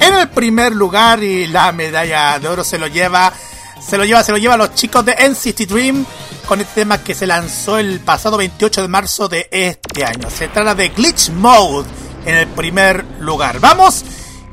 En 0.00 0.14
el 0.14 0.28
primer 0.28 0.74
lugar 0.74 1.22
y 1.22 1.46
la 1.46 1.72
medalla 1.72 2.38
de 2.38 2.48
oro 2.48 2.64
se 2.64 2.78
lo 2.78 2.86
lleva, 2.86 3.32
se 3.80 3.98
lo 3.98 4.04
lleva, 4.04 4.22
se 4.22 4.32
lo 4.32 4.38
lleva 4.38 4.54
a 4.54 4.58
los 4.58 4.74
chicos 4.74 5.04
de 5.04 5.14
NCT 5.14 5.68
Dream 5.68 6.04
con 6.46 6.60
este 6.60 6.80
tema 6.80 7.02
que 7.02 7.14
se 7.14 7.26
lanzó 7.26 7.78
el 7.78 8.00
pasado 8.00 8.38
28 8.38 8.82
de 8.82 8.88
marzo 8.88 9.28
de 9.28 9.48
este 9.50 10.04
año. 10.04 10.30
Se 10.30 10.48
trata 10.48 10.74
de 10.74 10.88
Glitch 10.88 11.30
Mode 11.30 11.86
en 12.24 12.36
el 12.36 12.46
primer 12.48 13.04
lugar. 13.20 13.60
Vamos 13.60 14.04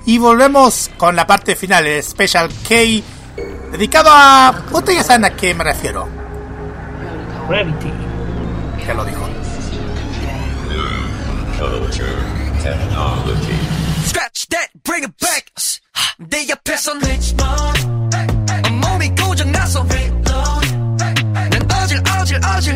y 0.06 0.18
volvemos 0.18 0.92
con 0.98 1.16
la 1.16 1.26
parte 1.26 1.56
final, 1.56 1.88
el 1.88 2.04
Special 2.04 2.50
K, 2.68 2.76
dedicado 3.72 4.10
a... 4.12 4.64
Ustedes 4.72 5.00
ya 5.00 5.04
saben 5.04 5.26
a 5.26 5.36
qué 5.36 5.54
me 5.54 5.64
refiero. 5.64 6.08
Gravity. 7.48 8.05
Ya 8.88 8.94
lo 8.94 9.04
dijo. 9.04 9.26
Scratch 14.06 14.48
that, 14.50 14.70
bring 14.84 15.04
it 15.04 15.12
back. 15.20 15.52
내 16.18 16.48
옆에선 16.48 17.00
몸이 18.80 19.10
고장나서 19.16 19.84
난 19.84 21.72
어질 21.72 22.02
어질 22.08 22.40
어질 22.46 22.76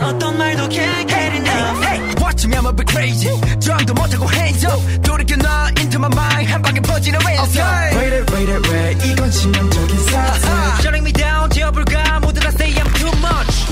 이 0.00 0.02
감정은 0.02 0.04
어떤 0.04 0.38
말도 0.38 0.68
can't 0.68 1.08
get 1.08 1.34
enough 1.36 1.84
hey, 1.84 1.98
hey. 1.98 2.14
Watch 2.20 2.46
me 2.46 2.56
I'm 2.56 2.66
a 2.66 2.72
bit 2.72 2.88
crazy 2.90 3.30
저항도 3.60 3.94
못하고 3.94 4.26
hands 4.32 4.66
up 4.66 4.80
돌이켜 5.02 5.36
나 5.36 5.68
into 5.78 5.98
my 5.98 6.10
mind 6.12 6.50
한 6.50 6.62
방에 6.62 6.80
퍼지는 6.80 7.20
ransom 7.20 7.62
okay. 7.62 7.96
Wait 7.96 8.12
it 8.16 8.32
wait 8.32 8.50
it 8.50 8.70
wait 8.70 9.06
이건 9.06 9.30
치명적인 9.30 9.98
사태 10.08 10.48
Shutting 10.80 11.04
me 11.04 11.12
down 11.12 11.50
지어볼까 11.50 12.20
모두 12.20 12.40
다 12.40 12.48
say 12.48 12.72
I'm 12.72 12.88
too 12.98 13.12
much 13.20 13.66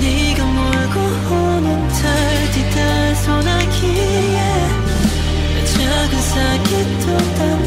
네가 0.00 0.44
몰고 0.44 1.00
오는 1.30 1.88
달 1.88 2.50
뒤달 2.52 3.14
소나기에 3.16 4.42
작은 5.72 6.12
사기도 6.22 7.06
담나 7.38 7.61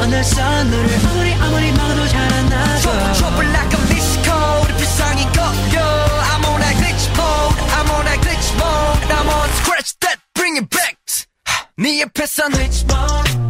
어느새 0.00 0.40
너를 0.42 0.98
아무리 1.06 1.34
아무리 1.34 1.72
막아도 1.72 2.08
잘 2.08 2.32
안 2.32 2.48
나가 2.48 2.78
Trouble 2.80 3.14
trouble 3.14 3.48
like 3.50 3.76
a 3.76 3.80
missed 3.92 4.20
code 4.24 4.76
비상이 4.78 5.24
걸려 5.32 5.80
I'm 6.32 6.44
on 6.44 6.60
that 6.60 6.76
glitch 6.80 7.06
mode 7.16 7.56
I'm 7.76 7.90
on 7.90 8.04
that 8.06 8.20
glitch 8.20 8.48
mode 8.56 9.12
I'm 9.12 9.28
on 9.28 9.48
scratch 9.60 9.98
that 10.00 10.18
bring 10.34 10.56
it 10.56 10.68
back 10.70 10.96
네 11.76 12.00
옆에선 12.00 12.52
glitch 12.52 12.84
mode 12.88 13.49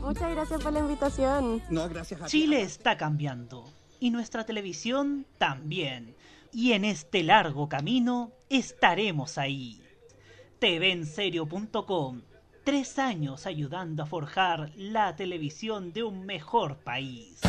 Muchas 0.00 0.30
gracias 0.30 0.62
por 0.62 0.72
la 0.72 0.80
invitación. 0.80 1.62
No, 1.70 1.88
gracias 1.88 2.22
a 2.22 2.24
ti. 2.24 2.30
Chile 2.30 2.62
está 2.62 2.96
cambiando 2.96 3.64
y 4.00 4.10
nuestra 4.10 4.44
televisión 4.44 5.26
también. 5.38 6.16
Y 6.52 6.72
en 6.72 6.84
este 6.84 7.22
largo 7.22 7.68
camino 7.68 8.32
estaremos 8.48 9.38
ahí. 9.38 9.82
TVenserio.com 10.60 12.22
Tres 12.64 12.98
años 12.98 13.46
ayudando 13.46 14.02
a 14.02 14.06
forjar 14.06 14.72
la 14.76 15.16
televisión 15.16 15.92
de 15.92 16.02
un 16.02 16.26
mejor 16.26 16.76
país. 16.76 17.40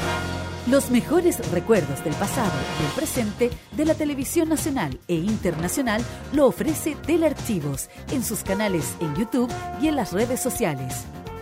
Los 0.67 0.91
mejores 0.91 1.51
recuerdos 1.51 2.03
del 2.03 2.13
pasado 2.13 2.53
y 2.80 2.84
del 2.84 2.91
presente 2.93 3.49
de 3.71 3.85
la 3.85 3.95
televisión 3.95 4.49
nacional 4.49 4.99
e 5.07 5.15
internacional 5.15 6.01
lo 6.31 6.45
ofrece 6.47 6.95
Telearchivos 6.95 7.89
en 8.11 8.23
sus 8.23 8.43
canales 8.43 8.95
en 9.01 9.15
YouTube 9.15 9.51
y 9.81 9.88
en 9.88 9.95
las 9.95 10.13
redes 10.13 10.39
sociales. 10.39 11.05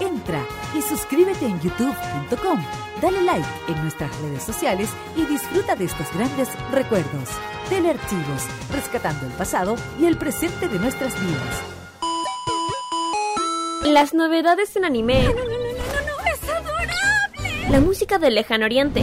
Entra 0.00 0.44
y 0.76 0.82
suscríbete 0.82 1.46
en 1.46 1.60
youtube.com, 1.60 2.64
dale 3.00 3.22
like 3.22 3.48
en 3.68 3.82
nuestras 3.82 4.10
redes 4.20 4.42
sociales 4.42 4.90
y 5.16 5.24
disfruta 5.24 5.76
de 5.76 5.84
estos 5.84 6.12
grandes 6.14 6.48
recuerdos. 6.70 7.28
Telearchivos, 7.68 8.46
rescatando 8.72 9.26
el 9.26 9.32
pasado 9.32 9.76
y 10.00 10.06
el 10.06 10.16
presente 10.16 10.68
de 10.68 10.78
nuestras 10.78 11.14
vidas. 11.20 11.62
Las 13.84 14.14
novedades 14.14 14.76
en 14.76 14.84
anime. 14.84 15.20
¡Es 15.20 16.48
adorable! 16.48 17.70
La 17.70 17.80
música 17.80 18.18
del 18.18 18.34
lejano 18.34 18.66
oriente. 18.66 19.02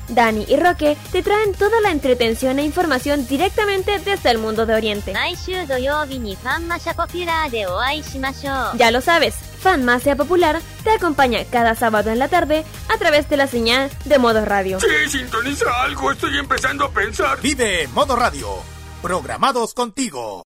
Dani 0.11 0.45
y 0.47 0.55
Roque 0.55 0.97
te 1.11 1.23
traen 1.23 1.53
toda 1.53 1.81
la 1.81 1.91
entretención 1.91 2.59
e 2.59 2.63
información 2.63 3.27
directamente 3.27 3.99
desde 3.99 4.31
el 4.31 4.37
mundo 4.37 4.65
de 4.65 4.75
Oriente. 4.75 5.13
Ya 8.77 8.91
lo 8.91 9.01
sabes, 9.01 9.35
Fanma 9.61 9.99
sea 9.99 10.15
popular 10.15 10.59
te 10.83 10.89
acompaña 10.89 11.43
cada 11.45 11.75
sábado 11.75 12.09
en 12.09 12.19
la 12.19 12.27
tarde 12.27 12.65
a 12.93 12.97
través 12.97 13.29
de 13.29 13.37
la 13.37 13.47
señal 13.47 13.91
de 14.05 14.17
Modo 14.17 14.43
Radio. 14.45 14.79
Sí, 14.79 14.87
sintoniza 15.09 15.83
algo, 15.83 16.11
estoy 16.11 16.37
empezando 16.37 16.85
a 16.85 16.91
pensar. 16.91 17.39
Vive 17.41 17.87
Modo 17.93 18.15
Radio, 18.15 18.47
programados 19.01 19.73
contigo. 19.73 20.43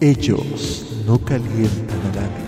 Ellos 0.00 0.86
no 1.06 1.18
calientan 1.24 2.00
a 2.00 2.20
nadie 2.20 2.47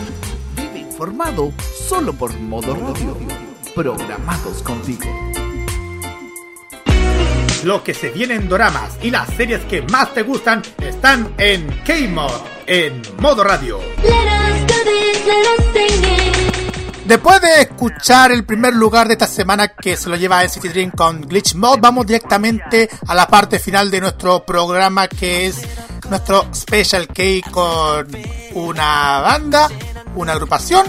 Informado 1.01 1.51
solo 1.89 2.13
por 2.13 2.31
Modo 2.37 2.75
Radio. 2.75 3.17
Programados 3.73 4.61
contigo. 4.61 5.01
Lo 7.63 7.83
que 7.83 7.95
se 7.95 8.11
viene 8.11 8.35
en 8.35 8.47
doramas 8.47 8.99
y 9.01 9.09
las 9.09 9.27
series 9.29 9.61
que 9.61 9.81
más 9.81 10.13
te 10.13 10.21
gustan 10.21 10.61
están 10.77 11.33
en 11.39 11.65
K-Mod, 11.83 12.31
en 12.67 13.01
Modo 13.17 13.43
Radio. 13.43 13.79
Después 17.05 17.41
de 17.41 17.61
escuchar 17.61 18.31
el 18.31 18.45
primer 18.45 18.75
lugar 18.75 19.07
de 19.07 19.13
esta 19.13 19.25
semana 19.25 19.69
que 19.69 19.97
se 19.97 20.07
lo 20.07 20.15
lleva 20.17 20.47
City 20.47 20.67
Dream 20.67 20.91
con 20.91 21.21
Glitch 21.21 21.55
Mode, 21.55 21.81
vamos 21.81 22.05
directamente 22.05 22.87
a 23.07 23.15
la 23.15 23.25
parte 23.27 23.57
final 23.57 23.89
de 23.89 24.01
nuestro 24.01 24.45
programa 24.45 25.07
que 25.07 25.47
es 25.47 25.67
nuestro 26.11 26.45
Special 26.53 27.07
K 27.07 27.49
con 27.49 28.07
una 28.53 29.21
banda, 29.21 29.67
una 30.15 30.33
agrupación 30.33 30.85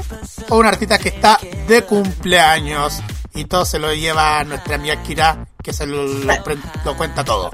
o 0.49 0.57
un 0.57 0.67
artista 0.67 0.99
que 0.99 1.11
está 1.11 1.39
de 1.67 1.83
cumpleaños. 1.83 3.01
Y 3.35 3.45
todo 3.47 3.65
se 3.65 3.79
lo 3.79 3.93
lleva 3.95 4.45
nuestra 4.45 4.75
amiga 4.75 5.03
Kira 5.03 5.47
que 5.63 5.73
se 5.73 5.87
lo, 5.87 6.07
cuenta 6.97 7.25
todo. 7.25 7.51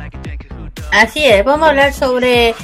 Así 0.91 1.25
es, 1.25 1.45
vamos 1.45 1.67
a 1.67 1.71
hablar 1.71 1.93
sobre 1.93 2.55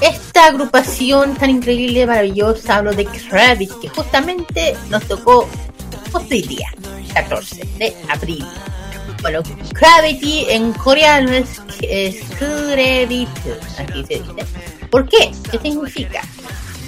esta 0.00 0.46
agrupación 0.46 1.34
tan 1.34 1.50
increíble, 1.50 2.06
maravillosa. 2.06 2.76
Hablo 2.76 2.92
de 2.92 3.04
Kravitz, 3.06 3.74
que 3.80 3.88
justamente 3.88 4.76
nos 4.88 5.04
tocó 5.06 5.48
hoy 6.12 6.42
día, 6.42 6.68
14 7.14 7.68
de 7.78 7.96
abril. 8.08 8.46
Bueno, 9.22 9.40
Gravity 9.72 10.46
en 10.50 10.72
coreano 10.72 11.30
es, 11.30 11.62
es 11.80 12.28
Gravity, 12.40 13.28
aquí 13.78 14.04
se 14.04 14.14
dice. 14.14 14.46
¿Por 14.90 15.08
qué? 15.08 15.32
¿Qué 15.50 15.58
significa? 15.58 16.22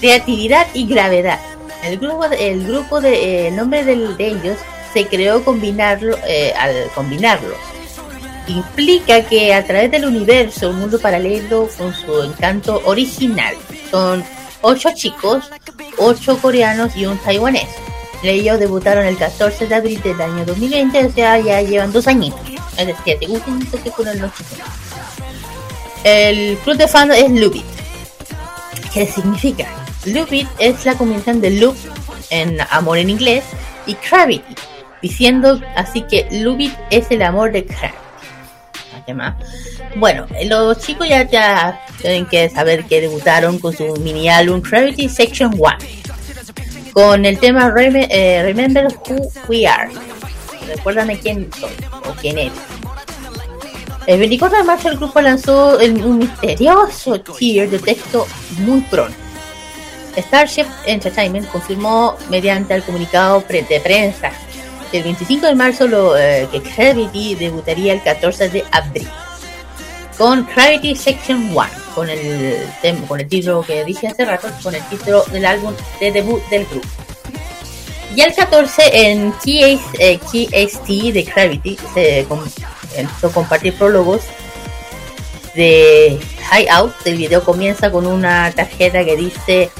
Creatividad 0.00 0.66
y 0.74 0.86
gravedad. 0.86 1.38
El 1.84 1.98
grupo, 1.98 2.24
el 2.24 2.66
grupo 2.66 3.00
de, 3.00 3.14
eh, 3.14 3.48
el 3.48 3.56
nombre 3.56 3.84
del- 3.84 4.16
de 4.16 4.28
ellos 4.28 4.58
se 4.92 5.06
creó 5.06 5.42
eh, 6.26 6.52
al 6.58 6.74
combinarlo 6.94 7.54
implica 8.46 9.22
que 9.22 9.54
a 9.54 9.64
través 9.64 9.90
del 9.90 10.04
universo, 10.04 10.68
un 10.70 10.80
mundo 10.80 10.98
paralelo 11.00 11.68
con 11.78 11.94
su 11.94 12.22
encanto 12.22 12.82
original. 12.84 13.54
Son 13.90 14.22
ocho 14.60 14.90
chicos, 14.94 15.50
ocho 15.98 16.38
coreanos 16.38 16.94
y 16.96 17.06
un 17.06 17.16
taiwanés. 17.18 17.68
Ellos 18.22 18.58
debutaron 18.58 19.04
el 19.06 19.16
14 19.16 19.66
de 19.66 19.74
abril 19.74 20.00
del 20.02 20.20
año 20.20 20.44
2020, 20.44 21.06
o 21.06 21.12
sea, 21.12 21.38
ya 21.38 21.60
llevan 21.62 21.92
dos 21.92 22.06
añitos. 22.06 22.40
Es 22.76 22.86
decir, 22.86 23.18
te 23.18 23.26
los. 24.20 24.30
El 26.04 26.56
club 26.58 26.76
de 26.76 26.88
fans 26.88 27.16
es 27.16 27.30
Lubit. 27.30 27.64
¿Qué 28.92 29.06
significa? 29.06 29.66
Lubit 30.06 30.48
es 30.58 30.84
la 30.84 30.94
combinación 30.94 31.40
de 31.40 31.50
Loop 31.50 31.76
en 32.30 32.58
amor 32.70 32.98
en 32.98 33.10
inglés 33.10 33.44
y 33.86 33.96
Gravity, 34.10 34.54
diciendo 35.02 35.60
así 35.76 36.02
que 36.02 36.26
Lubit 36.30 36.72
es 36.90 37.10
el 37.10 37.22
amor 37.22 37.52
de 37.52 37.62
Gravity. 37.62 37.94
¿Qué 39.06 39.12
más? 39.12 39.34
Bueno, 39.96 40.26
los 40.46 40.78
chicos 40.78 41.06
ya, 41.08 41.28
ya 41.28 41.78
tienen 42.00 42.26
que 42.26 42.48
saber 42.48 42.84
que 42.84 43.02
debutaron 43.02 43.58
con 43.58 43.76
su 43.76 43.94
mini 43.96 44.28
álbum 44.30 44.62
Gravity 44.62 45.08
Section 45.10 45.52
1 45.58 45.76
con 46.94 47.24
el 47.26 47.38
tema 47.38 47.72
eh, 47.76 48.42
Remember 48.44 48.86
Who 49.08 49.30
We 49.48 49.66
Are. 49.66 49.90
Recuérdame 50.68 51.18
quién 51.18 51.50
soy 51.58 51.70
o 52.08 52.14
quién 52.14 52.38
eres. 52.38 52.52
El 54.06 54.20
24 54.20 54.58
de 54.58 54.64
marzo 54.64 54.88
el 54.88 54.96
grupo 54.96 55.20
lanzó 55.20 55.78
el- 55.80 56.02
un 56.04 56.18
misterioso 56.18 57.20
tier 57.20 57.68
de 57.70 57.78
texto 57.78 58.26
muy 58.58 58.80
pronto. 58.82 59.16
Starship 60.16 60.66
Entertainment 60.86 61.48
confirmó 61.50 62.16
mediante 62.30 62.74
el 62.74 62.82
comunicado 62.82 63.44
de 63.48 63.80
prensa 63.80 64.32
que 64.90 64.98
el 64.98 65.04
25 65.04 65.46
de 65.46 65.54
marzo 65.54 65.86
lo, 65.86 66.16
eh, 66.16 66.48
que 66.50 66.60
Gravity 66.60 67.34
debutaría 67.34 67.92
el 67.92 68.02
14 68.02 68.48
de 68.48 68.64
abril 68.70 69.08
con 70.16 70.46
Gravity 70.46 70.94
Section 70.94 71.50
1 71.50 71.66
con 71.94 72.08
el 72.08 72.66
con 73.08 73.20
el 73.20 73.28
título 73.28 73.62
que 73.62 73.84
dije 73.84 74.08
hace 74.08 74.24
rato 74.24 74.48
con 74.62 74.74
el 74.74 74.82
título 74.88 75.24
del 75.24 75.44
álbum 75.44 75.74
de 76.00 76.12
debut 76.12 76.42
del 76.48 76.66
grupo 76.66 76.88
y 78.14 78.20
el 78.20 78.32
14 78.32 79.10
en 79.10 79.32
KS, 79.32 79.82
eh, 79.98 80.18
KST 80.18 81.12
de 81.12 81.22
Gravity 81.22 81.76
se 81.92 82.20
empezó 82.96 83.26
a 83.26 83.32
compartir 83.32 83.74
prólogos 83.74 84.22
de 85.54 86.20
High 86.50 86.68
Out. 86.68 86.94
El 87.04 87.16
video 87.16 87.42
comienza 87.42 87.90
con 87.90 88.06
una 88.06 88.52
tarjeta 88.52 89.04
que 89.04 89.16
dice 89.16 89.70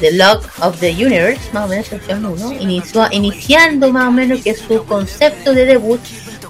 The 0.00 0.12
Lock 0.12 0.44
of 0.60 0.78
the 0.80 0.90
Universe, 0.90 1.40
más 1.52 1.66
o 1.66 1.68
menos 1.68 1.86
sección 1.86 2.24
1, 2.24 2.52
inició, 2.60 3.06
iniciando 3.10 3.90
más 3.92 4.08
o 4.08 4.10
menos 4.10 4.42
que 4.42 4.54
su 4.54 4.84
concepto 4.84 5.52
de 5.52 5.66
debut 5.66 6.00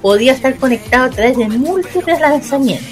podía 0.00 0.32
estar 0.32 0.56
conectado 0.56 1.04
a 1.04 1.10
través 1.10 1.36
de 1.36 1.48
múltiples 1.48 2.20
lanzamientos. 2.20 2.88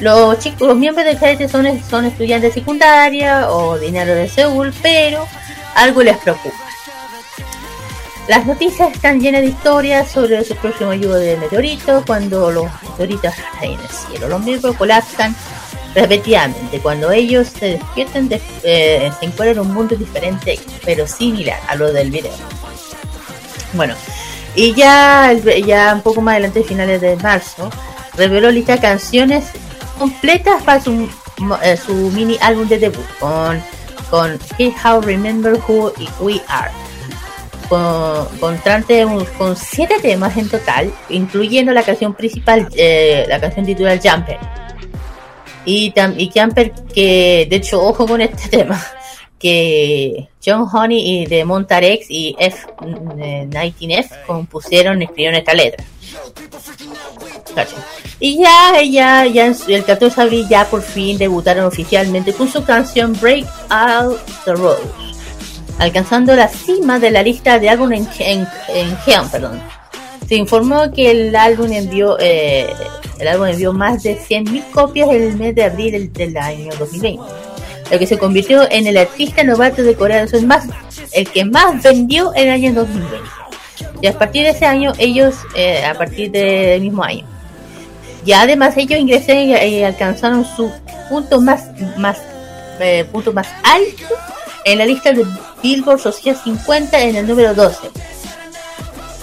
Los 0.00 0.38
chicos, 0.38 0.68
los 0.68 0.76
miembros 0.76 1.06
de 1.06 1.14
Gravity 1.14 1.48
son, 1.48 1.66
son 1.88 2.04
estudiantes 2.04 2.54
de 2.54 2.60
secundaria 2.60 3.50
o 3.50 3.78
dinero 3.78 4.14
de 4.14 4.28
Seúl, 4.28 4.72
pero 4.82 5.26
algo 5.74 6.02
les 6.02 6.16
preocupa. 6.18 6.56
Las 8.28 8.44
noticias 8.44 8.92
están 8.92 9.20
llenas 9.20 9.42
de 9.42 9.48
historias 9.48 10.10
sobre 10.10 10.42
su 10.44 10.56
próximo 10.56 10.92
lluvia 10.92 11.16
de 11.16 11.36
meteoritos, 11.36 12.04
cuando 12.04 12.50
los 12.50 12.66
meteoritos 12.82 13.32
caen 13.58 13.72
en 13.72 13.80
el 13.80 13.88
cielo. 13.88 14.28
Los 14.28 14.42
miembros 14.42 14.76
colapsan 14.76 15.34
repetidamente. 15.96 16.78
Cuando 16.78 17.10
ellos 17.10 17.48
se 17.48 17.70
despiertan, 17.78 18.28
de- 18.28 18.40
eh, 18.62 19.10
se 19.18 19.24
encuentran 19.26 19.64
en 19.64 19.70
un 19.70 19.74
mundo 19.74 19.96
diferente, 19.96 20.60
pero 20.84 21.06
similar 21.08 21.58
a 21.66 21.74
lo 21.74 21.92
del 21.92 22.10
video. 22.12 22.30
Bueno, 23.72 23.94
y 24.54 24.72
ya, 24.74 25.32
ya 25.66 25.92
un 25.94 26.02
poco 26.02 26.20
más 26.20 26.34
adelante, 26.34 26.62
finales 26.62 27.00
de 27.00 27.16
marzo, 27.16 27.68
reveló 28.16 28.50
lista 28.50 28.78
canciones 28.78 29.46
completas 29.98 30.62
para 30.62 30.80
su, 30.80 31.08
eh, 31.62 31.76
su 31.76 31.92
mini 32.12 32.38
álbum 32.40 32.68
de 32.68 32.78
debut 32.78 33.06
con, 33.18 33.60
con 34.10 34.38
How 34.84 35.00
Remember 35.00 35.54
Who 35.66 35.92
We 36.20 36.40
Are 36.48 36.70
con, 37.68 38.28
con 39.36 39.56
siete 39.56 39.96
temas 40.00 40.36
en 40.36 40.48
total, 40.48 40.92
incluyendo 41.08 41.72
la 41.72 41.82
canción 41.82 42.14
principal, 42.14 42.68
eh, 42.76 43.24
la 43.28 43.40
canción 43.40 43.66
titular 43.66 43.98
Jumper. 44.02 44.38
Y, 45.66 45.92
tam- 45.92 46.14
y 46.16 46.30
Jumper, 46.34 46.72
que 46.94 47.46
de 47.50 47.56
hecho, 47.56 47.82
ojo 47.82 48.06
con 48.06 48.20
este 48.22 48.48
tema, 48.56 48.82
que 49.38 50.28
John 50.44 50.66
Honey 50.72 51.22
y 51.22 51.26
de 51.26 51.44
Montarex 51.44 52.06
y 52.10 52.34
F, 52.38 52.66
eh, 53.18 53.46
19F 53.50 54.08
compusieron 54.26 55.02
y 55.02 55.04
escribieron 55.04 55.34
esta 55.38 55.52
letra. 55.52 55.84
Cacho. 57.54 57.76
Y 58.20 58.38
ya, 58.42 58.80
ya, 58.82 59.26
ya 59.26 59.46
el 59.68 59.84
14 59.84 60.16
de 60.16 60.22
abril 60.22 60.46
ya 60.48 60.64
por 60.66 60.82
fin 60.82 61.18
debutaron 61.18 61.64
oficialmente 61.66 62.32
con 62.32 62.48
su 62.50 62.64
canción 62.64 63.12
Break 63.20 63.46
Out 63.68 64.18
the 64.44 64.52
Rose 64.54 64.82
alcanzando 65.78 66.34
la 66.34 66.48
cima 66.48 66.98
de 66.98 67.10
la 67.10 67.22
lista 67.22 67.58
de 67.58 67.68
álbum 67.68 67.92
en, 67.92 68.08
en, 68.20 68.48
en 68.68 68.96
Geon, 69.00 69.28
perdón. 69.28 69.60
Se 70.28 70.34
informó 70.34 70.92
que 70.92 71.10
el 71.10 71.36
álbum 71.36 71.72
envió 71.72 72.16
eh, 72.18 72.66
el 73.18 73.28
álbum 73.28 73.46
envió 73.46 73.72
más 73.72 74.02
de 74.02 74.18
100.000 74.18 74.70
copias 74.70 75.08
en 75.08 75.22
el 75.22 75.36
mes 75.36 75.54
de 75.54 75.64
abril 75.64 75.92
del, 75.92 76.12
del 76.12 76.36
año 76.36 76.70
2020, 76.78 77.22
lo 77.90 77.98
que 77.98 78.06
se 78.06 78.18
convirtió 78.18 78.70
en 78.70 78.86
el 78.86 78.96
artista 78.96 79.42
novato 79.42 79.82
de 79.82 79.94
Corea 79.94 80.26
del 80.26 80.46
más 80.46 80.66
el 81.12 81.28
que 81.30 81.44
más 81.44 81.82
vendió 81.82 82.32
en 82.34 82.48
el 82.48 82.50
año 82.50 82.74
2020. 82.74 83.16
Y 84.02 84.06
a 84.06 84.18
partir 84.18 84.42
de 84.42 84.50
ese 84.50 84.66
año 84.66 84.92
ellos 84.98 85.34
eh, 85.54 85.84
a 85.84 85.94
partir 85.94 86.30
del 86.30 86.82
mismo 86.82 87.02
año. 87.02 87.24
Y 88.24 88.32
además 88.32 88.76
ellos 88.76 88.98
ingresaron 88.98 89.42
y 89.42 89.54
y 89.54 89.82
alcanzaron 89.82 90.44
su 90.44 90.70
punto 91.08 91.40
más 91.40 91.64
más 91.96 92.18
eh, 92.80 93.06
punto 93.10 93.32
más 93.32 93.48
alto 93.62 94.14
en 94.64 94.78
la 94.78 94.84
lista 94.84 95.12
de 95.12 95.24
Billboard 95.62 96.00
Social 96.00 96.36
50 96.36 97.00
en 97.00 97.16
el 97.16 97.26
número 97.26 97.54
12. 97.54 97.88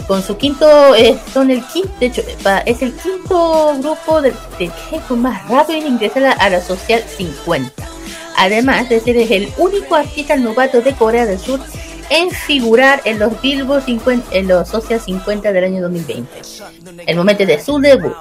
Con 0.07 0.21
su 0.21 0.35
quinto, 0.35 0.95
eh, 0.95 1.17
son 1.33 1.49
el 1.49 1.63
quinto, 1.67 1.89
de 1.99 2.07
hecho, 2.07 2.21
eh, 2.21 2.63
es 2.65 2.81
el 2.81 2.93
quinto 2.93 3.73
grupo 3.79 4.21
de, 4.21 4.33
de 4.59 4.67
K-pop 4.67 5.17
más 5.17 5.47
rápido 5.47 5.79
en 5.79 5.87
ingresar 5.87 6.25
a, 6.25 6.31
a 6.33 6.49
la 6.49 6.61
Social 6.61 7.01
50. 7.17 7.71
Además 8.37 8.89
de 8.89 8.99
ser 8.99 9.15
el 9.17 9.49
único 9.57 9.95
artista 9.95 10.35
novato 10.35 10.81
de 10.81 10.93
Corea 10.93 11.25
del 11.25 11.39
Sur 11.39 11.59
en 12.13 12.29
figurar 12.29 13.01
en 13.05 13.17
los 13.17 13.41
Billboard 13.41 13.85
50, 13.85 14.37
en 14.37 14.47
los 14.47 14.69
Social 14.69 14.99
50 14.99 15.51
del 15.51 15.63
año 15.63 15.81
2020. 15.81 16.29
El 17.07 17.17
momento 17.17 17.43
de 17.43 17.59
su 17.59 17.79
debut. 17.79 18.13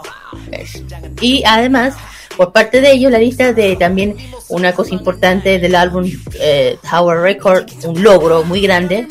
Y 1.20 1.43
además, 1.47 1.94
por 2.36 2.52
parte 2.52 2.81
de 2.81 2.90
ellos, 2.90 3.12
la 3.12 3.19
lista 3.19 3.52
de 3.52 3.77
también 3.77 4.16
una 4.48 4.73
cosa 4.73 4.94
importante 4.94 5.59
del 5.59 5.74
álbum 5.74 6.10
eh, 6.40 6.78
Tower 6.89 7.19
Record, 7.19 7.66
un 7.85 8.02
logro 8.02 8.44
muy 8.44 8.62
grande, 8.62 9.06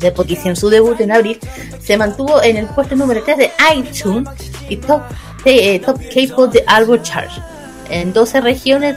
de 0.00 0.10
porque 0.10 0.32
hicieron 0.32 0.56
su 0.56 0.68
debut 0.68 1.00
en 1.00 1.12
abril, 1.12 1.38
se 1.80 1.96
mantuvo 1.96 2.42
en 2.42 2.56
el 2.56 2.66
puesto 2.66 2.96
número 2.96 3.22
3 3.22 3.38
de 3.38 3.50
iTunes 3.76 4.28
y 4.68 4.78
Top, 4.78 5.02
eh, 5.44 5.78
top 5.78 5.96
K-Pop 6.12 6.52
de 6.52 6.64
Album 6.66 7.02
Chart 7.02 7.30
en 7.88 8.12
12 8.12 8.40
regiones 8.40 8.96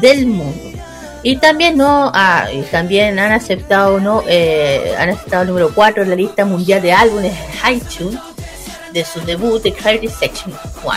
del 0.00 0.26
mundo. 0.26 0.73
Y 1.24 1.36
también 1.36 1.78
no 1.78 2.12
ah, 2.14 2.46
también 2.70 3.18
han 3.18 3.32
aceptado 3.32 3.98
no 3.98 4.22
eh, 4.28 4.94
han 4.98 5.08
aceptado 5.08 5.42
el 5.42 5.48
número 5.48 5.74
4 5.74 6.02
en 6.02 6.10
la 6.10 6.16
lista 6.16 6.44
mundial 6.44 6.82
de 6.82 6.92
álbumes 6.92 7.32
en 7.32 7.76
iTunes 7.76 8.20
de 8.92 9.04
su 9.06 9.20
debut 9.22 9.62
de 9.62 9.72
Clarity 9.72 10.08
Section 10.08 10.54
1. 10.84 10.94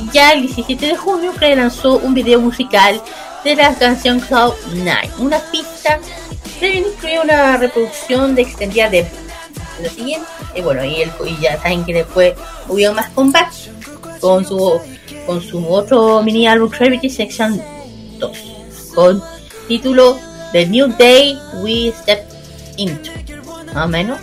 Y 0.00 0.10
ya 0.12 0.32
el 0.32 0.42
17 0.42 0.86
de 0.86 0.96
junio 0.96 1.32
Craig 1.32 1.56
lanzó 1.56 1.96
un 1.96 2.12
video 2.12 2.42
musical 2.42 3.00
de 3.42 3.56
la 3.56 3.74
canción 3.74 4.20
Cloud 4.20 4.52
9, 4.74 5.10
una 5.18 5.38
pista 5.50 5.98
streaming 6.44 6.82
incluye 6.92 7.20
una 7.20 7.56
reproducción 7.56 8.34
de 8.34 8.42
extendida 8.42 8.90
de 8.90 9.06
lo 9.82 9.88
siguiente. 9.88 10.28
Y 10.54 10.60
bueno, 10.60 10.84
y, 10.84 11.00
el, 11.00 11.10
y 11.26 11.40
ya 11.40 11.56
saben 11.56 11.86
que 11.86 11.94
después 11.94 12.34
hubo 12.68 12.92
más 12.92 13.08
comeback 13.10 13.50
con 14.20 14.44
su 14.44 14.78
con 15.24 15.40
su 15.40 15.66
otro 15.66 16.22
mini 16.22 16.46
álbum 16.46 16.68
Gravity 16.68 17.08
Section 17.08 17.62
2 18.18 18.53
con 18.94 19.22
título 19.68 20.18
The 20.52 20.66
New 20.66 20.88
Day 20.98 21.38
We 21.62 21.92
Step 22.02 22.24
Into. 22.76 23.10
Más 23.74 23.86
o 23.86 23.88
menos. 23.88 24.18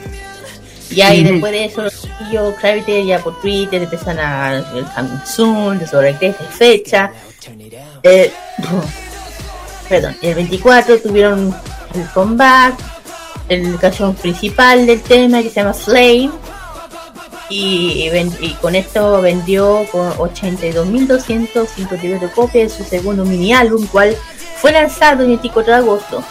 Y 0.89 1.01
ahí 1.01 1.21
Ujú. 1.23 1.31
después 1.33 1.51
de 1.53 1.65
eso 1.65 1.81
los 1.83 2.01
chiquillos 2.01 2.53
Gravity 2.61 3.05
ya 3.05 3.19
por 3.19 3.39
Twitter 3.41 3.83
empiezan 3.83 4.19
a 4.19 4.57
el 4.57 4.85
coming 4.95 5.19
soon 5.25 5.79
de 5.79 5.87
sobre 5.87 6.17
qué 6.17 6.33
fecha. 6.33 7.11
Eh, 8.03 8.31
perdón 9.89 10.15
el 10.21 10.35
24 10.35 10.99
tuvieron 10.99 11.55
el 11.95 12.05
comeback 12.13 12.75
el 13.49 13.77
canción 13.79 14.13
principal 14.15 14.85
del 14.85 15.01
tema 15.01 15.41
que 15.41 15.49
se 15.49 15.55
llama 15.55 15.73
Flame. 15.73 16.29
Y, 17.49 18.07
ven- 18.09 18.37
y 18.39 18.51
con 18.53 18.75
esto 18.75 19.19
vendió 19.21 19.85
con 19.91 20.09
82.252 20.13 22.31
copias 22.31 22.71
de 22.71 22.77
su 22.83 22.89
segundo 22.89 23.25
mini 23.25 23.51
álbum, 23.53 23.85
cual 23.87 24.15
fue 24.61 24.71
lanzado 24.71 25.23
el 25.23 25.29
24 25.29 25.73
de 25.73 25.79
agosto 25.79 26.23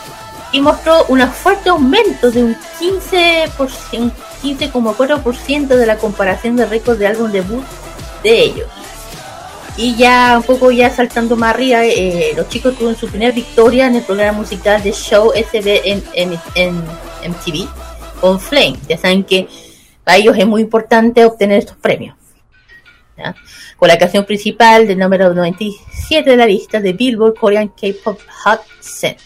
y 0.52 0.61
mostró 0.61 1.05
un 1.09 1.20
fuerte 1.28 1.69
aumento 1.69 2.31
de 2.31 2.44
un 2.44 2.57
15%, 2.78 3.98
un 3.98 4.12
15,4% 4.43 5.66
de 5.66 5.86
la 5.86 5.98
comparación 5.98 6.57
de 6.57 6.66
récords 6.66 6.98
de 6.98 7.09
álbum 7.09 7.31
debut 7.31 7.65
de 8.23 8.40
ellos. 8.40 8.69
Y 9.77 9.97
ya 9.97 10.35
un 10.36 10.43
poco 10.44 10.70
ya 10.70 10.90
saltando 10.90 11.36
más 11.36 11.55
arriba, 11.55 11.85
eh, 11.85 12.32
los 12.36 12.48
chicos 12.48 12.74
tuvieron 12.74 12.97
su 12.97 13.09
primera 13.09 13.32
victoria 13.32 13.86
en 13.86 13.97
el 13.97 14.02
programa 14.02 14.39
musical 14.39 14.82
de 14.82 14.93
Show 14.93 15.32
SB 15.35 15.81
en, 15.85 16.05
en, 16.15 16.39
en 16.55 16.77
MTV 17.31 17.69
con 18.20 18.39
Flame. 18.39 18.77
Ya 18.89 18.98
saben 18.98 19.24
que 19.24 19.48
para 20.05 20.19
ellos 20.19 20.36
es 20.36 20.47
muy 20.47 20.62
importante 20.62 21.24
obtener 21.24 21.59
estos 21.59 21.77
premios. 21.77 22.19
Con 23.76 23.88
la 23.88 23.98
canción 23.98 24.24
principal 24.24 24.86
del 24.86 24.98
número 24.98 25.32
97 25.34 26.28
de 26.30 26.36
la 26.36 26.47
lista 26.47 26.80
de 26.80 26.92
Billboard 26.92 27.34
Korean 27.34 27.68
K-Pop 27.68 28.18
Hot 28.44 28.60
100. 28.80 29.16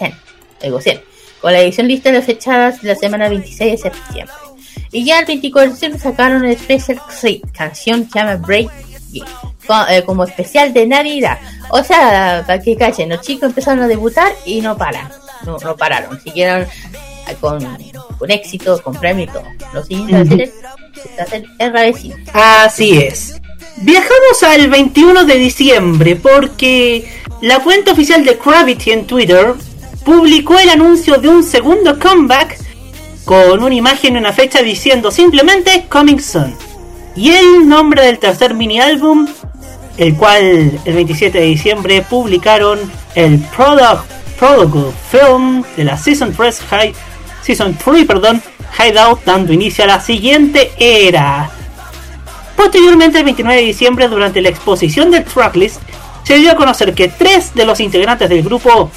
10, 0.00 0.14
digo 0.62 0.80
100, 0.80 1.00
con 1.40 1.52
la 1.52 1.60
edición 1.60 1.88
lista 1.88 2.10
de 2.12 2.22
fechadas 2.22 2.82
de 2.82 2.88
la 2.88 2.94
semana 2.94 3.28
26 3.28 3.72
de 3.72 3.78
septiembre. 3.78 4.34
Y 4.92 5.04
ya 5.04 5.18
el 5.20 5.26
24 5.26 5.70
de 5.70 5.76
septiembre 5.76 6.00
sacaron 6.02 6.44
el 6.44 6.56
Special 6.58 7.00
Treat, 7.20 7.40
canción 7.52 8.04
que 8.08 8.18
llama 8.18 8.36
Break 8.36 8.70
It, 9.12 9.24
co- 9.66 9.86
eh, 9.88 10.02
como 10.04 10.24
especial 10.24 10.72
de 10.72 10.86
Navidad. 10.86 11.38
O 11.70 11.82
sea, 11.82 12.44
para 12.46 12.60
que 12.62 12.76
cachen, 12.76 13.08
los 13.10 13.20
chicos 13.20 13.50
empezaron 13.50 13.82
a 13.82 13.88
debutar 13.88 14.32
y 14.46 14.60
no 14.60 14.76
paran, 14.78 15.08
no, 15.44 15.58
no 15.58 15.76
pararon, 15.76 16.18
siguieron 16.20 16.66
con, 17.34 17.58
con 18.18 18.30
éxito, 18.30 18.80
con 18.82 18.94
premio 18.94 19.24
y 19.24 19.28
todo. 19.28 19.44
Lo 19.72 19.84
siguiente 19.84 20.52
a 21.18 21.26
ser 21.26 21.44
el 21.58 21.72
Ravecino. 21.72 22.16
Así 22.32 22.98
es. 22.98 23.34
Viajamos 23.78 24.42
al 24.42 24.68
21 24.68 25.24
de 25.24 25.34
diciembre 25.36 26.16
porque 26.16 27.08
la 27.40 27.60
cuenta 27.60 27.92
oficial 27.92 28.24
de 28.24 28.38
Gravity 28.44 28.90
en 28.92 29.06
Twitter 29.06 29.54
publicó 30.04 30.58
el 30.58 30.70
anuncio 30.70 31.18
de 31.18 31.28
un 31.28 31.42
segundo 31.42 31.98
comeback 31.98 32.58
con 33.24 33.62
una 33.62 33.74
imagen 33.74 34.14
y 34.14 34.18
una 34.18 34.32
fecha 34.32 34.62
diciendo 34.62 35.10
simplemente 35.10 35.86
Coming 35.88 36.20
Soon. 36.20 36.56
Y 37.14 37.30
el 37.30 37.68
nombre 37.68 38.02
del 38.02 38.18
tercer 38.18 38.54
mini 38.54 38.80
álbum, 38.80 39.28
el 39.96 40.16
cual 40.16 40.80
el 40.84 40.94
27 40.94 41.38
de 41.38 41.44
diciembre 41.44 42.04
publicaron 42.08 42.78
el 43.14 43.38
Product, 43.56 44.10
Prologue 44.38 44.92
Film 45.10 45.64
de 45.76 45.84
la 45.84 45.98
Season 45.98 46.32
3 46.32 46.60
High, 46.70 46.94
Season 47.48 47.78
3, 47.82 48.04
perdón, 48.04 48.42
Hideout, 48.78 49.24
dando 49.24 49.54
inicio 49.54 49.84
a 49.84 49.86
la 49.86 50.00
siguiente 50.00 50.70
era. 50.78 51.48
Posteriormente, 52.54 53.16
el 53.16 53.24
29 53.24 53.58
de 53.58 53.66
diciembre, 53.66 54.06
durante 54.06 54.42
la 54.42 54.50
exposición 54.50 55.10
del 55.10 55.24
tracklist, 55.24 55.80
se 56.24 56.36
dio 56.36 56.52
a 56.52 56.56
conocer 56.56 56.92
que 56.92 57.08
tres 57.08 57.54
de 57.54 57.64
los 57.64 57.80
integrantes 57.80 58.28
del 58.28 58.42
grupo, 58.42 58.90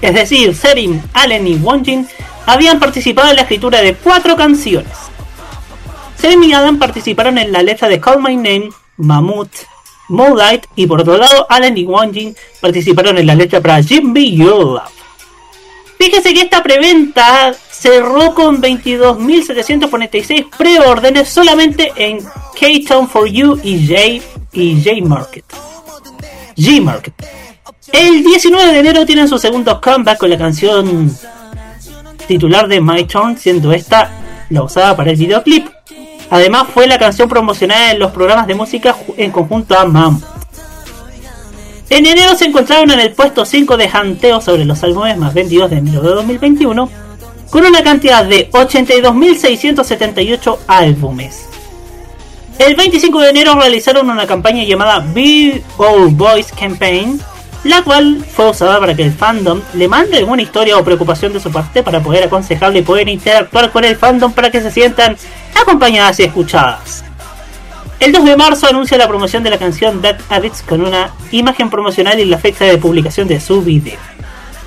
es 0.00 0.14
decir, 0.14 0.54
Serim, 0.54 1.02
Allen 1.14 1.48
y 1.48 1.56
Wonjin, 1.56 2.06
habían 2.46 2.78
participado 2.78 3.30
en 3.30 3.36
la 3.36 3.42
escritura 3.42 3.82
de 3.82 3.94
cuatro 3.94 4.36
canciones. 4.36 4.96
Serim 6.16 6.44
y 6.44 6.52
Adam 6.52 6.78
participaron 6.78 7.38
en 7.38 7.50
la 7.50 7.64
letra 7.64 7.88
de 7.88 7.98
Call 7.98 8.22
My 8.22 8.36
Name, 8.36 8.68
Mammoth, 8.98 9.64
Moonlight 10.10 10.66
y 10.76 10.86
por 10.86 11.00
otro 11.00 11.18
lado, 11.18 11.48
Allen 11.50 11.76
y 11.76 11.86
Wonjin 11.86 12.36
participaron 12.60 13.18
en 13.18 13.26
la 13.26 13.34
letra 13.34 13.60
para 13.60 13.82
Jim 13.82 14.12
Be 14.12 14.30
Your 14.30 14.64
Love. 14.64 14.92
Fíjese 15.98 16.34
que 16.34 16.42
esta 16.42 16.62
preventa 16.62 17.54
cerró 17.74 18.34
con 18.34 18.62
22.746 18.62 20.48
preórdenes 20.56 21.28
solamente 21.28 21.92
en 21.96 22.20
K-Town 22.20 23.08
for 23.08 23.28
You 23.28 23.58
y 23.62 23.86
J, 23.86 24.24
y 24.52 24.82
J 24.82 25.06
Market. 25.06 25.44
G 26.56 26.80
Market. 26.80 27.14
El 27.92 28.22
19 28.22 28.72
de 28.72 28.78
enero 28.78 29.04
tienen 29.04 29.28
su 29.28 29.38
segundo 29.38 29.80
comeback 29.80 30.18
con 30.18 30.30
la 30.30 30.38
canción 30.38 31.10
titular 32.26 32.68
de 32.68 32.80
My 32.80 33.04
Turn, 33.04 33.36
siendo 33.36 33.72
esta 33.72 34.10
la 34.50 34.62
usada 34.62 34.96
para 34.96 35.10
el 35.10 35.16
videoclip. 35.16 35.68
Además 36.30 36.68
fue 36.72 36.86
la 36.86 36.98
canción 36.98 37.28
promocionada 37.28 37.90
en 37.92 37.98
los 37.98 38.12
programas 38.12 38.46
de 38.46 38.54
música 38.54 38.96
en 39.16 39.30
conjunto 39.30 39.78
a 39.78 39.84
Mam. 39.84 40.20
En 41.90 42.06
enero 42.06 42.34
se 42.34 42.46
encontraron 42.46 42.90
en 42.92 43.00
el 43.00 43.12
puesto 43.12 43.44
5 43.44 43.76
de 43.76 43.90
Hanteo 43.92 44.40
sobre 44.40 44.64
los 44.64 44.82
álbumes 44.82 45.18
más 45.18 45.34
vendidos 45.34 45.70
de 45.70 45.78
enero 45.78 46.00
de 46.02 46.14
2021, 46.14 47.03
con 47.50 47.64
una 47.64 47.82
cantidad 47.82 48.24
de 48.24 48.50
82.678 48.50 50.58
álbumes. 50.66 51.48
El 52.58 52.76
25 52.76 53.20
de 53.20 53.30
enero 53.30 53.54
realizaron 53.54 54.08
una 54.08 54.26
campaña 54.26 54.64
llamada 54.64 55.04
Be 55.12 55.62
All 55.76 56.08
Boys 56.10 56.52
Campaign, 56.52 57.20
la 57.64 57.82
cual 57.82 58.24
fue 58.24 58.50
usada 58.50 58.78
para 58.78 58.94
que 58.94 59.02
el 59.02 59.12
fandom 59.12 59.60
le 59.74 59.88
mande 59.88 60.18
alguna 60.18 60.42
historia 60.42 60.78
o 60.78 60.84
preocupación 60.84 61.32
de 61.32 61.40
su 61.40 61.50
parte 61.50 61.82
para 61.82 62.00
poder 62.00 62.24
aconsejarle 62.24 62.80
y 62.80 62.82
poder 62.82 63.08
interactuar 63.08 63.72
con 63.72 63.84
el 63.84 63.96
fandom 63.96 64.32
para 64.32 64.50
que 64.50 64.60
se 64.60 64.70
sientan 64.70 65.16
acompañadas 65.60 66.20
y 66.20 66.24
escuchadas. 66.24 67.04
El 67.98 68.12
2 68.12 68.24
de 68.24 68.36
marzo 68.36 68.68
anuncia 68.68 68.98
la 68.98 69.08
promoción 69.08 69.42
de 69.42 69.50
la 69.50 69.58
canción 69.58 70.02
Bad 70.02 70.18
Habits 70.28 70.62
con 70.62 70.82
una 70.82 71.10
imagen 71.32 71.70
promocional 71.70 72.20
y 72.20 72.24
la 72.24 72.38
fecha 72.38 72.66
de 72.66 72.76
publicación 72.76 73.26
de 73.28 73.40
su 73.40 73.62
video. 73.62 74.13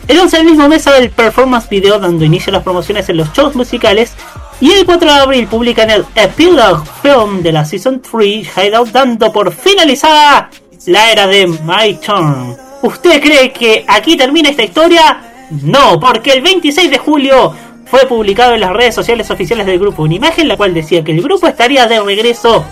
El 0.07 0.19
11 0.19 0.37
del 0.37 0.45
mismo 0.45 0.69
mes 0.69 0.83
sale 0.83 1.03
el 1.03 1.09
performance 1.09 1.67
video 1.67 1.99
dando 1.99 2.23
inicio 2.23 2.49
a 2.51 2.53
las 2.53 2.63
promociones 2.63 3.09
en 3.09 3.17
los 3.17 3.33
shows 3.33 3.55
musicales 3.55 4.13
y 4.61 4.71
el 4.71 4.85
4 4.85 5.13
de 5.13 5.19
abril 5.19 5.47
publican 5.47 5.89
el 5.89 6.05
Epilogue 6.15 6.87
Film 7.01 7.43
de 7.43 7.51
la 7.51 7.65
Season 7.65 8.01
3 8.01 8.47
Hideout 8.57 8.87
dando 8.89 9.33
por 9.33 9.51
finalizada 9.51 10.49
la 10.85 11.11
era 11.11 11.27
de 11.27 11.47
My 11.47 11.95
Turn. 11.95 12.55
¿Usted 12.83 13.21
cree 13.21 13.51
que 13.51 13.83
aquí 13.85 14.15
termina 14.15 14.49
esta 14.49 14.63
historia? 14.63 15.21
No, 15.49 15.99
porque 15.99 16.31
el 16.31 16.41
26 16.41 16.89
de 16.89 16.97
julio 16.99 17.53
fue 17.85 18.05
publicado 18.07 18.53
en 18.53 18.61
las 18.61 18.71
redes 18.71 18.95
sociales 18.95 19.29
oficiales 19.29 19.65
del 19.65 19.77
grupo 19.77 20.03
una 20.03 20.15
imagen 20.15 20.47
la 20.47 20.55
cual 20.55 20.73
decía 20.73 21.03
que 21.03 21.11
el 21.11 21.21
grupo 21.21 21.47
estaría 21.47 21.85
de 21.85 21.99
regreso 21.99 22.63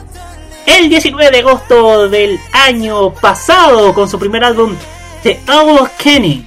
el 0.66 0.88
19 0.88 1.32
de 1.32 1.40
agosto 1.40 2.08
del 2.08 2.40
año 2.54 3.14
pasado 3.14 3.94
con 3.94 4.08
su 4.08 4.18
primer 4.18 4.46
álbum 4.46 4.74
The 5.24 5.42
Awakening. 5.48 6.46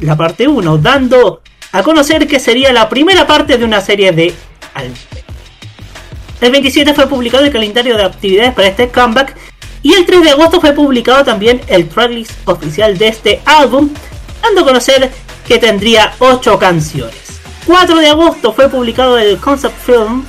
La 0.00 0.16
parte 0.16 0.48
1, 0.48 0.78
dando 0.78 1.42
a 1.72 1.82
conocer 1.82 2.26
que 2.26 2.40
sería 2.40 2.72
la 2.72 2.88
primera 2.88 3.26
parte 3.26 3.56
de 3.56 3.64
una 3.64 3.80
serie 3.80 4.12
de 4.12 4.34
álbumes. 4.74 5.06
El 6.40 6.52
27 6.52 6.94
fue 6.94 7.06
publicado 7.06 7.44
el 7.44 7.52
calendario 7.52 7.96
de 7.96 8.04
actividades 8.04 8.54
para 8.54 8.68
este 8.68 8.88
comeback 8.88 9.36
y 9.82 9.94
el 9.94 10.06
3 10.06 10.22
de 10.22 10.30
agosto 10.30 10.60
fue 10.60 10.72
publicado 10.72 11.24
también 11.24 11.60
el 11.68 11.88
tracklist 11.88 12.32
oficial 12.46 12.96
de 12.98 13.08
este 13.08 13.40
álbum, 13.44 13.90
dando 14.42 14.62
a 14.62 14.64
conocer 14.64 15.10
que 15.46 15.58
tendría 15.58 16.12
8 16.18 16.58
canciones. 16.58 17.40
4 17.66 17.96
de 17.98 18.08
agosto 18.08 18.52
fue 18.52 18.68
publicado 18.68 19.18
el 19.18 19.38
concept 19.38 19.76
film 19.84 20.24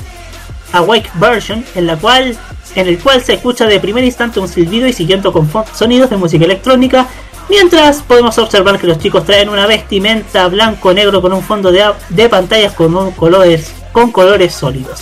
Awake 0.73 1.09
Version, 1.15 1.65
en 1.75 1.87
la 1.87 1.97
cual 1.97 2.37
en 2.75 2.87
el 2.87 2.99
cual 2.99 3.21
se 3.21 3.33
escucha 3.33 3.65
de 3.65 3.79
primer 3.79 4.03
instante 4.03 4.39
un 4.39 4.47
silbido 4.47 4.87
y 4.87 4.93
siguiendo 4.93 5.33
con 5.33 5.49
sonidos 5.73 6.09
de 6.09 6.17
música 6.17 6.45
electrónica, 6.45 7.07
mientras 7.49 8.01
podemos 8.01 8.37
observar 8.37 8.79
que 8.79 8.87
los 8.87 8.99
chicos 8.99 9.25
traen 9.25 9.49
una 9.49 9.67
vestimenta 9.67 10.47
blanco-negro 10.47 11.21
con 11.21 11.33
un 11.33 11.43
fondo 11.43 11.71
de, 11.71 11.83
de 12.09 12.29
pantallas 12.29 12.73
con, 12.73 13.11
colores, 13.11 13.73
con 13.91 14.11
colores 14.11 14.53
sólidos. 14.53 15.01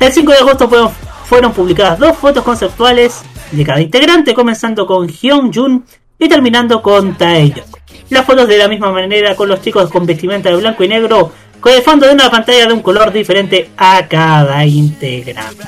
El 0.00 0.12
5 0.12 0.32
de 0.32 0.38
agosto 0.38 0.68
fueron, 0.68 0.90
fueron 1.24 1.52
publicadas 1.52 1.98
dos 1.98 2.16
fotos 2.16 2.44
conceptuales 2.44 3.22
de 3.52 3.64
cada 3.64 3.80
integrante, 3.80 4.34
comenzando 4.34 4.86
con 4.86 5.08
Hyun 5.08 5.52
Jun 5.52 5.84
y 6.18 6.28
terminando 6.28 6.82
con 6.82 7.16
Taeyong. 7.16 7.64
Las 8.10 8.26
fotos 8.26 8.48
de 8.48 8.58
la 8.58 8.68
misma 8.68 8.90
manera 8.92 9.34
con 9.34 9.48
los 9.48 9.62
chicos 9.62 9.90
con 9.90 10.04
vestimenta 10.04 10.50
de 10.50 10.56
blanco 10.56 10.84
y 10.84 10.88
negro, 10.88 11.32
con 11.64 11.72
el 11.72 11.82
fondo 11.82 12.06
de 12.06 12.12
una 12.12 12.30
pantalla 12.30 12.66
de 12.66 12.74
un 12.74 12.82
color 12.82 13.10
diferente 13.10 13.70
a 13.78 14.06
cada 14.06 14.66
integrante. 14.66 15.64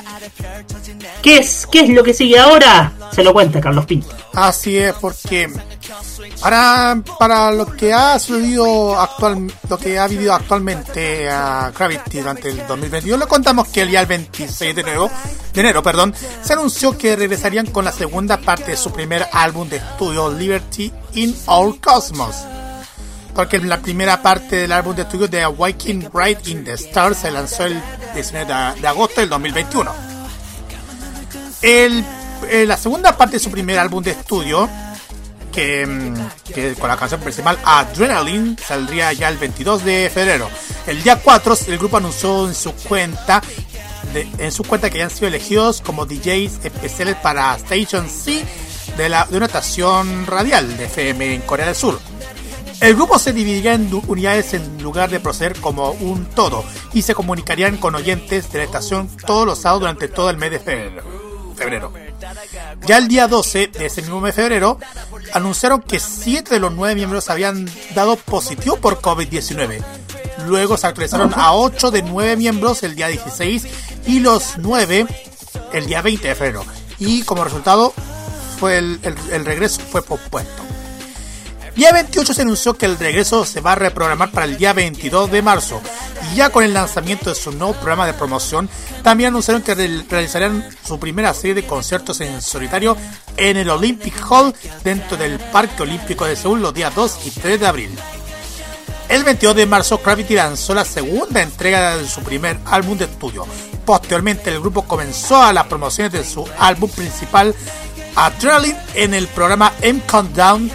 ¿Qué 1.23 1.39
es, 1.39 1.67
¿Qué 1.71 1.79
es 1.79 1.89
lo 1.89 2.03
que 2.03 2.13
sigue 2.13 2.37
ahora? 2.37 2.93
Se 3.11 3.23
lo 3.23 3.33
cuenta 3.33 3.59
Carlos 3.59 3.87
Pinto. 3.87 4.07
Así 4.35 4.77
es, 4.77 4.93
porque 4.93 5.49
Para, 6.39 7.01
para 7.17 7.49
lo 7.51 7.65
que 7.75 7.91
ha 7.91 8.19
sucedido 8.19 8.99
actual, 8.99 9.51
lo 9.67 9.77
que 9.79 9.97
ha 9.97 10.07
vivido 10.07 10.35
actualmente 10.35 11.27
a 11.27 11.71
Gravity 11.75 12.19
durante 12.19 12.49
el 12.49 12.67
2022, 12.67 13.19
le 13.19 13.25
contamos 13.25 13.67
que 13.69 13.81
el 13.81 13.89
día 13.89 14.05
26 14.05 14.75
de 14.75 14.81
enero, 14.81 15.09
enero 15.55 15.81
perdón, 15.81 16.13
se 16.43 16.53
anunció 16.53 16.95
que 16.95 17.15
regresarían 17.15 17.65
con 17.65 17.85
la 17.85 17.91
segunda 17.91 18.37
parte 18.37 18.69
de 18.69 18.77
su 18.77 18.93
primer 18.93 19.25
álbum 19.33 19.67
de 19.67 19.77
estudio 19.77 20.31
Liberty 20.31 20.93
in 21.15 21.35
Our 21.47 21.79
Cosmos. 21.81 22.35
Porque 23.37 23.59
la 23.59 23.79
primera 23.79 24.19
parte 24.19 24.55
del 24.55 24.71
álbum 24.71 24.95
de 24.95 25.03
estudio 25.03 25.27
de 25.27 25.43
Awakening 25.43 26.09
Bright 26.11 26.47
in 26.47 26.63
the 26.63 26.73
Stars 26.73 27.19
se 27.19 27.29
lanzó 27.29 27.65
el 27.65 27.79
19 28.15 28.81
de, 28.81 28.87
agosto 28.87 29.21
del 29.21 29.29
2021. 29.29 29.91
El, 31.61 32.03
eh, 32.49 32.65
la 32.65 32.77
segunda 32.77 33.15
parte 33.15 33.35
de 33.35 33.39
su 33.39 33.51
primer 33.51 33.77
álbum 33.77 34.03
de 34.03 34.09
estudio 34.09 34.67
que, 35.53 35.85
mm, 35.85 36.79
con 36.79 36.89
la 36.89 36.97
canción 36.97 37.21
principal 37.21 37.59
Adrenaline 37.63 38.57
saldría 38.57 39.13
ya 39.13 39.29
el 39.29 39.37
22 39.37 39.85
de 39.85 40.09
febrero. 40.11 40.49
El 40.87 41.03
día 41.03 41.17
4 41.17 41.55
el 41.67 41.77
grupo 41.77 41.97
anunció 41.97 42.47
en 42.47 42.55
su 42.55 42.73
cuenta 42.73 43.43
en 44.15 44.51
su 44.51 44.63
cuenta 44.63 44.89
que 44.89 45.03
han 45.03 45.11
sido 45.11 45.27
elegidos 45.27 45.81
como 45.81 46.07
DJs 46.07 46.65
especiales 46.65 47.17
para 47.17 47.55
Station 47.57 48.09
C 48.09 48.43
de 48.97 49.37
una 49.37 49.45
estación 49.45 50.25
radial 50.25 50.75
de 50.75 50.85
FM 50.85 51.35
en 51.35 51.41
Corea 51.41 51.67
del 51.67 51.75
Sur. 51.75 51.99
El 52.79 52.95
grupo 52.95 53.17
se 53.17 53.33
dividiría 53.33 53.73
en 53.73 53.89
unidades 54.07 54.53
en 54.53 54.81
lugar 54.83 55.09
de 55.09 55.19
proceder 55.19 55.59
como 55.59 55.91
un 55.91 56.25
todo 56.27 56.63
y 56.93 57.01
se 57.01 57.15
comunicarían 57.15 57.77
con 57.77 57.95
oyentes 57.95 58.51
de 58.51 58.59
la 58.59 58.65
estación 58.65 59.09
todos 59.25 59.45
los 59.47 59.57
sábados 59.59 59.81
durante 59.81 60.07
todo 60.07 60.29
el 60.29 60.37
mes 60.37 60.51
de 60.51 60.59
febrero. 60.59 61.03
febrero. 61.55 61.91
Ya 62.85 62.97
el 62.97 63.07
día 63.07 63.27
12 63.27 63.67
de 63.67 63.85
ese 63.87 64.01
mismo 64.03 64.21
mes 64.21 64.35
de 64.35 64.43
febrero 64.43 64.77
anunciaron 65.33 65.81
que 65.81 65.99
7 65.99 66.53
de 66.53 66.59
los 66.59 66.71
9 66.71 66.93
miembros 66.93 67.29
habían 67.31 67.67
dado 67.95 68.15
positivo 68.15 68.77
por 68.77 69.01
COVID-19. 69.01 69.83
Luego 70.45 70.77
se 70.77 70.85
actualizaron 70.85 71.33
a 71.35 71.53
8 71.53 71.89
de 71.89 72.03
9 72.03 72.35
miembros 72.37 72.83
el 72.83 72.95
día 72.95 73.07
16 73.07 73.65
y 74.05 74.19
los 74.19 74.53
9 74.59 75.07
el 75.73 75.87
día 75.87 76.03
20 76.03 76.27
de 76.27 76.35
febrero. 76.35 76.63
Y 76.99 77.23
como 77.23 77.43
resultado 77.43 77.91
fue 78.59 78.77
el- 78.77 78.99
el 79.31 79.45
regreso 79.45 79.81
fue 79.91 80.03
pospuesto. 80.03 80.63
Día 81.77 81.91
28 81.91 82.33
se 82.33 82.41
anunció 82.41 82.73
que 82.75 82.87
el 82.87 82.97
regreso 82.97 83.45
se 83.45 83.61
va 83.61 83.73
a 83.73 83.75
reprogramar 83.75 84.31
para 84.31 84.47
el 84.47 84.57
día 84.57 84.73
22 84.73 85.29
de 85.29 85.43
marzo. 85.43 85.79
Y 86.31 86.37
ya 86.37 86.49
con 86.49 86.63
el 86.63 86.73
lanzamiento 86.73 87.29
de 87.29 87.35
su 87.35 87.51
nuevo 87.51 87.73
programa 87.73 88.07
de 88.07 88.15
promoción, 88.15 88.67
también 89.03 89.27
anunciaron 89.27 89.61
que 89.61 89.75
re- 89.75 90.03
realizarían 90.09 90.67
su 90.83 90.99
primera 90.99 91.35
serie 91.35 91.53
de 91.53 91.67
conciertos 91.67 92.19
en 92.21 92.41
solitario 92.41 92.97
en 93.37 93.57
el 93.57 93.69
Olympic 93.69 94.15
Hall 94.27 94.55
dentro 94.83 95.17
del 95.17 95.37
Parque 95.39 95.83
Olímpico 95.83 96.25
de 96.25 96.35
Seúl 96.35 96.61
los 96.63 96.73
días 96.73 96.93
2 96.95 97.19
y 97.25 97.29
3 97.29 97.59
de 97.59 97.67
abril. 97.67 97.95
El 99.07 99.23
22 99.23 99.55
de 99.55 99.65
marzo, 99.67 100.01
Gravity 100.03 100.33
lanzó 100.33 100.73
la 100.73 100.83
segunda 100.83 101.43
entrega 101.43 101.95
de 101.95 102.07
su 102.07 102.21
primer 102.23 102.57
álbum 102.65 102.97
de 102.97 103.05
estudio. 103.05 103.45
Posteriormente, 103.85 104.49
el 104.49 104.59
grupo 104.59 104.81
comenzó 104.81 105.41
a 105.43 105.53
las 105.53 105.67
promociones 105.67 106.11
de 106.11 106.25
su 106.25 106.43
álbum 106.57 106.89
principal, 106.89 107.53
Adrenaline, 108.15 108.77
en 108.95 109.13
el 109.13 109.27
programa 109.27 109.71
M 109.81 110.01
Countdown 110.07 110.69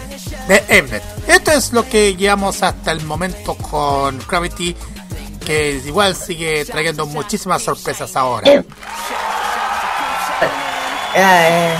de 0.47 0.81
Mnet. 0.81 1.03
Esto 1.27 1.51
es 1.51 1.73
lo 1.73 1.87
que 1.87 2.15
llevamos 2.15 2.63
hasta 2.63 2.91
el 2.91 3.03
momento 3.03 3.55
con 3.55 4.19
Gravity, 4.27 4.75
que 5.45 5.81
igual 5.85 6.15
sigue 6.15 6.65
trayendo 6.65 7.05
muchísimas 7.05 7.61
sorpresas 7.61 8.15
ahora. 8.15 8.63
Eh, 11.15 11.75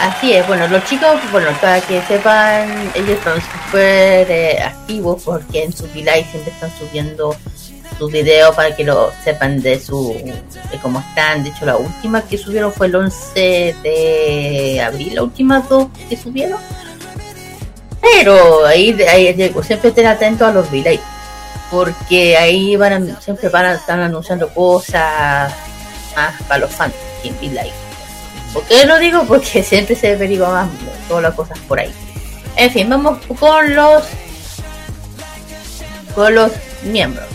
así 0.00 0.32
es, 0.32 0.46
bueno, 0.46 0.66
los 0.68 0.82
chicos, 0.86 1.20
bueno, 1.30 1.50
para 1.60 1.80
que 1.82 2.00
sepan, 2.02 2.90
ellos 2.94 3.18
son 3.22 3.38
súper 3.40 4.30
eh, 4.30 4.58
activos 4.62 5.22
porque 5.22 5.64
en 5.64 5.72
su 5.72 5.86
live 5.94 6.26
siempre 6.30 6.52
están 6.52 6.72
subiendo 6.78 7.36
sus 7.98 8.10
videos 8.10 8.54
para 8.54 8.74
que 8.74 8.84
lo 8.84 9.12
sepan 9.24 9.60
de 9.60 9.78
su 9.78 10.14
de 10.14 10.78
cómo 10.80 11.00
están. 11.00 11.42
De 11.42 11.50
hecho, 11.50 11.66
la 11.66 11.76
última 11.76 12.22
que 12.22 12.38
subieron 12.38 12.72
fue 12.72 12.86
el 12.86 12.96
11 12.96 13.76
de 13.82 14.80
abril, 14.80 15.14
la 15.16 15.22
última 15.24 15.60
dos 15.60 15.88
que 16.08 16.16
subieron. 16.16 16.58
Pero 18.00 18.66
ahí, 18.66 18.96
ahí 19.02 19.32
digo, 19.32 19.62
siempre 19.62 19.88
estén 19.90 20.06
atentos 20.06 20.48
a 20.48 20.52
los 20.52 20.66
V-Live 20.70 21.00
porque 21.70 22.36
ahí 22.36 22.76
van 22.76 22.92
a- 23.10 23.20
siempre 23.20 23.48
van 23.50 23.66
a 23.66 23.74
estar 23.74 23.98
anunciando 24.00 24.48
cosas 24.54 25.52
más 26.16 26.42
para 26.48 26.60
los 26.60 26.70
fans 26.74 26.94
en 27.24 27.34
V-Live. 27.34 27.72
¿Por 28.54 28.62
qué 28.64 28.86
lo 28.86 28.98
digo? 28.98 29.24
Porque 29.26 29.62
siempre 29.64 29.94
se 29.94 30.12
averigua 30.14 30.48
más 30.50 30.68
todas 31.08 31.22
las 31.24 31.34
cosas 31.34 31.58
por 31.60 31.78
ahí. 31.80 31.92
En 32.56 32.70
fin, 32.70 32.88
vamos 32.88 33.18
con 33.38 33.74
los 33.74 34.02
con 36.14 36.34
los 36.34 36.50
miembros. 36.84 37.26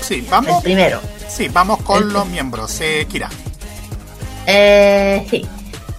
Sí, 0.00 0.26
vamos. 0.30 0.56
El 0.58 0.62
primero. 0.62 1.00
Sí, 1.28 1.48
vamos 1.48 1.80
con 1.82 2.02
El- 2.02 2.08
los 2.12 2.26
miembros. 2.26 2.80
Eh, 2.80 3.06
Kira. 3.10 3.28
Eh, 4.46 5.26
sí. 5.30 5.46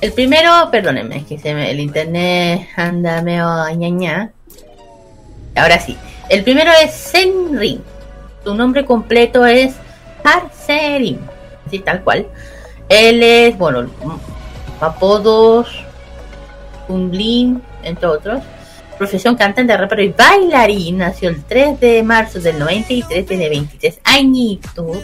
El 0.05 0.13
primero, 0.13 0.51
perdónenme, 0.69 1.25
que 1.25 1.39
se 1.39 1.51
me- 1.55 1.71
el 1.71 1.79
internet 1.79 2.67
anda 2.75 3.23
medio 3.23 3.67
ñaña. 3.75 4.31
Ahora 5.55 5.79
sí. 5.79 5.97
El 6.29 6.43
primero 6.43 6.69
es 6.83 6.93
Senrin. 6.93 7.81
Su 8.43 8.53
nombre 8.53 8.85
completo 8.85 9.43
es 9.47 9.73
Har 10.23 10.51
Serin. 10.53 11.19
Sí, 11.71 11.79
tal 11.79 12.03
cual. 12.03 12.27
Él 12.87 13.23
es, 13.23 13.57
bueno, 13.57 13.89
apodos, 14.79 15.69
Kunlin, 16.85 17.63
entre 17.81 18.05
otros. 18.07 18.43
Profesión 18.99 19.35
cantante, 19.35 19.75
rapero 19.75 20.03
y 20.03 20.09
bailarín. 20.09 20.99
Nació 20.99 21.29
el 21.29 21.43
3 21.45 21.79
de 21.79 22.03
marzo 22.03 22.39
del 22.39 22.59
93, 22.59 23.25
tiene 23.25 23.49
23 23.49 23.99
añitos. 24.03 24.97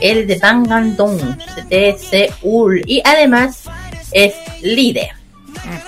Él 0.00 0.18
es 0.18 0.26
de 0.26 0.38
Bangandong, 0.38 1.38
de 1.68 1.96
Seúl. 1.96 2.82
Y 2.86 3.00
además 3.04 3.66
es 4.12 4.34
líder 4.62 5.10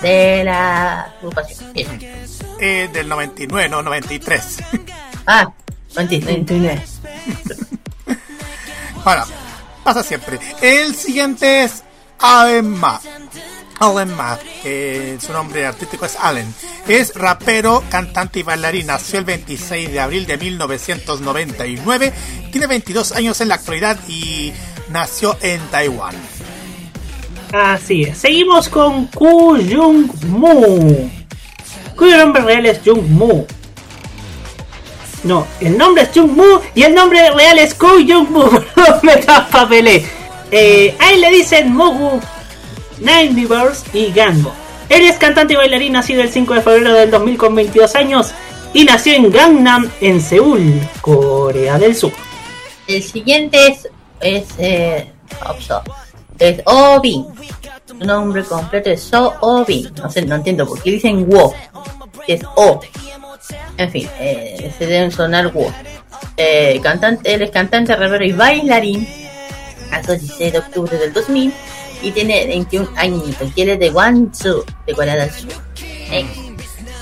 de 0.02 0.44
la 0.44 1.02
agrupación. 1.02 1.98
Eh, 2.60 2.88
del 2.92 3.09
99, 3.09 3.68
no 3.68 3.82
93. 3.82 4.59
Ah, 5.26 5.51
99. 5.94 6.82
Bueno, 9.05 9.24
pasa 9.84 10.02
siempre. 10.02 10.38
El 10.62 10.94
siguiente 10.94 11.64
es 11.64 11.82
Allen 12.18 12.70
Ma. 12.70 12.98
Allen 13.78 14.16
Ma, 14.16 14.38
que 14.62 15.18
su 15.20 15.30
nombre 15.30 15.66
artístico 15.66 16.06
es 16.06 16.16
Allen. 16.16 16.52
Es 16.88 17.14
rapero, 17.14 17.84
cantante 17.90 18.38
y 18.38 18.42
bailarín. 18.42 18.86
Nació 18.86 19.18
el 19.18 19.26
26 19.26 19.92
de 19.92 20.01
abril 20.01 20.26
de 20.26 20.38
1999. 20.38 22.14
Tiene 22.51 22.66
22 22.66 23.12
años 23.12 23.40
en 23.42 23.48
la 23.48 23.56
actualidad 23.56 23.98
y 24.09 24.55
nació 24.88 25.36
en 25.42 25.60
Taiwán. 25.68 26.14
Así 27.55 28.02
es. 28.02 28.18
Seguimos 28.18 28.68
con 28.68 29.06
Ku 29.06 29.56
Jung 29.56 30.10
Mu. 30.26 31.09
Cuyo 31.97 32.18
nombre 32.18 32.43
real 32.43 32.66
es 32.66 32.81
Jung 32.85 33.06
Mu. 33.10 33.44
No, 35.22 35.47
el 35.60 35.78
nombre 35.78 36.02
es 36.02 36.09
Jung 36.12 36.32
Mu 36.32 36.59
y 36.74 36.82
el 36.82 36.93
nombre 36.97 37.31
real 37.31 37.60
es 37.60 37.72
Ku 37.74 37.86
Jung 37.86 38.28
Mu. 38.28 38.43
Me 39.02 39.18
papelé. 39.18 40.05
Eh, 40.51 40.97
a 40.98 41.12
él 41.12 41.20
le 41.20 41.31
dicen 41.31 41.72
Mogu, 41.72 42.20
Birds 42.98 43.85
y 43.93 44.10
Gango. 44.10 44.52
Él 44.89 45.02
es 45.02 45.16
cantante 45.16 45.55
y 45.55 45.56
bailarín 45.56 45.93
nacido 45.93 46.22
el 46.22 46.31
5 46.31 46.55
de 46.55 46.60
febrero 46.60 46.93
del 46.93 47.12
2000 47.12 47.36
con 47.36 47.55
22 47.55 47.94
años 47.94 48.32
y 48.72 48.85
nació 48.85 49.14
en 49.14 49.31
Gangnam, 49.31 49.89
en 50.01 50.20
Seúl, 50.20 50.81
Corea 51.01 51.78
del 51.78 51.94
Sur. 51.94 52.12
El 52.89 53.02
siguiente 53.05 53.68
es, 53.68 53.89
es 54.20 54.44
eh. 54.59 55.12
Es 56.39 56.62
Obin. 56.66 57.27
Su 57.86 57.94
nombre 57.97 58.44
completo 58.44 58.90
es 58.90 59.02
So 59.02 59.35
Obin. 59.40 59.93
No 59.97 60.11
sé, 60.11 60.23
no 60.23 60.36
entiendo 60.36 60.66
por 60.66 60.82
qué 60.82 60.93
dicen 60.93 61.28
Wo. 61.28 61.55
Es 62.27 62.43
O. 62.56 62.81
En 63.77 63.90
fin, 63.90 64.09
eh, 64.19 64.73
se 64.77 64.86
deben 64.86 65.11
sonar 65.11 65.52
Wo. 65.52 65.73
Eh, 66.36 66.81
cantante, 66.82 67.35
él 67.35 67.43
es 67.43 67.51
cantante, 67.51 67.94
rapero 67.94 68.24
y 68.24 68.32
bailarín. 68.32 69.06
El 69.93 70.19
16 70.20 70.52
de 70.52 70.59
octubre 70.59 70.98
del 70.98 71.12
2000 71.12 71.52
y 72.02 72.11
tiene 72.11 72.47
21 72.47 72.89
añitos. 72.97 73.51
Y 73.55 73.62
él 73.62 73.70
es 73.70 73.78
de 73.78 73.90
Guangzhou, 73.90 74.65
de 74.86 74.94
Corea 74.94 75.16
del 75.16 75.31
Sur. 75.31 75.52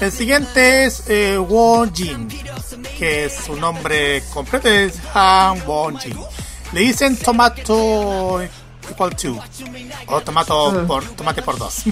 El 0.01 0.11
siguiente 0.11 0.85
es 0.85 1.05
eh, 1.09 1.39
Jin, 1.95 2.29
que 2.99 3.31
su 3.31 3.57
nombre 3.57 4.23
completo 4.33 4.69
es 4.69 4.95
Han 5.15 5.63
Won 5.67 5.99
Jin. 5.99 6.17
Le 6.73 6.81
dicen 6.81 7.17
tomato 7.17 8.41
equal 8.93 9.15
to, 9.17 9.39
o 10.07 10.21
tomate 10.21 11.43
por 11.43 11.59
dos. 11.59 11.83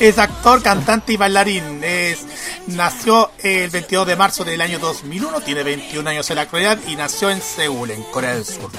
Es 0.00 0.18
actor, 0.18 0.62
cantante 0.62 1.12
y 1.12 1.16
bailarín. 1.16 1.82
Es, 1.82 2.24
nació 2.68 3.30
el 3.42 3.70
22 3.70 4.06
de 4.06 4.16
marzo 4.16 4.44
del 4.44 4.60
año 4.60 4.78
2001, 4.78 5.40
tiene 5.42 5.62
21 5.62 6.10
años 6.10 6.30
en 6.30 6.36
la 6.36 6.42
actualidad 6.42 6.78
y 6.88 6.96
nació 6.96 7.30
en 7.30 7.40
Seúl, 7.40 7.90
en 7.90 8.02
Corea 8.04 8.34
del 8.34 8.44
Sur. 8.44 8.70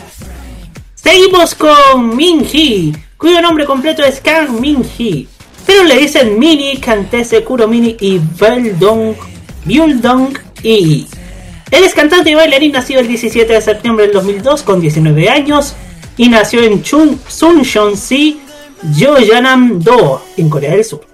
Seguimos 0.95 1.53
con 1.53 2.15
Min 2.15 2.45
Hee, 2.51 2.95
cuyo 3.17 3.41
nombre 3.41 3.65
completo 3.65 4.03
es 4.03 4.19
Kang 4.19 4.59
Min 4.59 4.83
Hee. 4.97 5.27
Se 5.65 5.71
Algunos 5.71 5.95
le 5.95 6.01
dicen 6.01 6.39
Mini, 6.39 6.77
Cantese, 6.77 7.43
Kuro 7.43 7.67
Mini 7.67 7.95
y 7.99 8.19
Beldong, 8.19 9.15
Byuldong 9.65 10.37
y... 10.61 11.07
Él 11.71 11.83
es 11.83 11.93
cantante 11.95 12.29
y 12.29 12.35
bailarín 12.35 12.71
nacido 12.71 13.01
el 13.01 13.07
17 13.07 13.51
de 13.51 13.61
septiembre 13.61 14.05
del 14.05 14.13
2002 14.13 14.61
con 14.61 14.79
19 14.79 15.29
años 15.29 15.75
y 16.17 16.29
nació 16.29 16.61
en 16.63 16.81
Chun, 16.83 17.19
Suncheon-si, 17.27 18.41
Jeollanam-do, 18.93 20.21
en 20.37 20.49
Corea 20.49 20.71
del 20.71 20.85
Sur. 20.85 21.05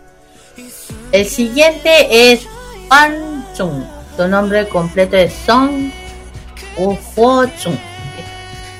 El 1.12 1.28
siguiente 1.28 2.32
es 2.32 2.42
Pan 2.88 3.46
Chung. 3.56 3.84
Su 4.16 4.28
nombre 4.28 4.68
completo 4.68 5.18
es 5.18 5.34
Song 5.46 5.92
Ufo 6.78 7.46
Chung. 7.62 7.78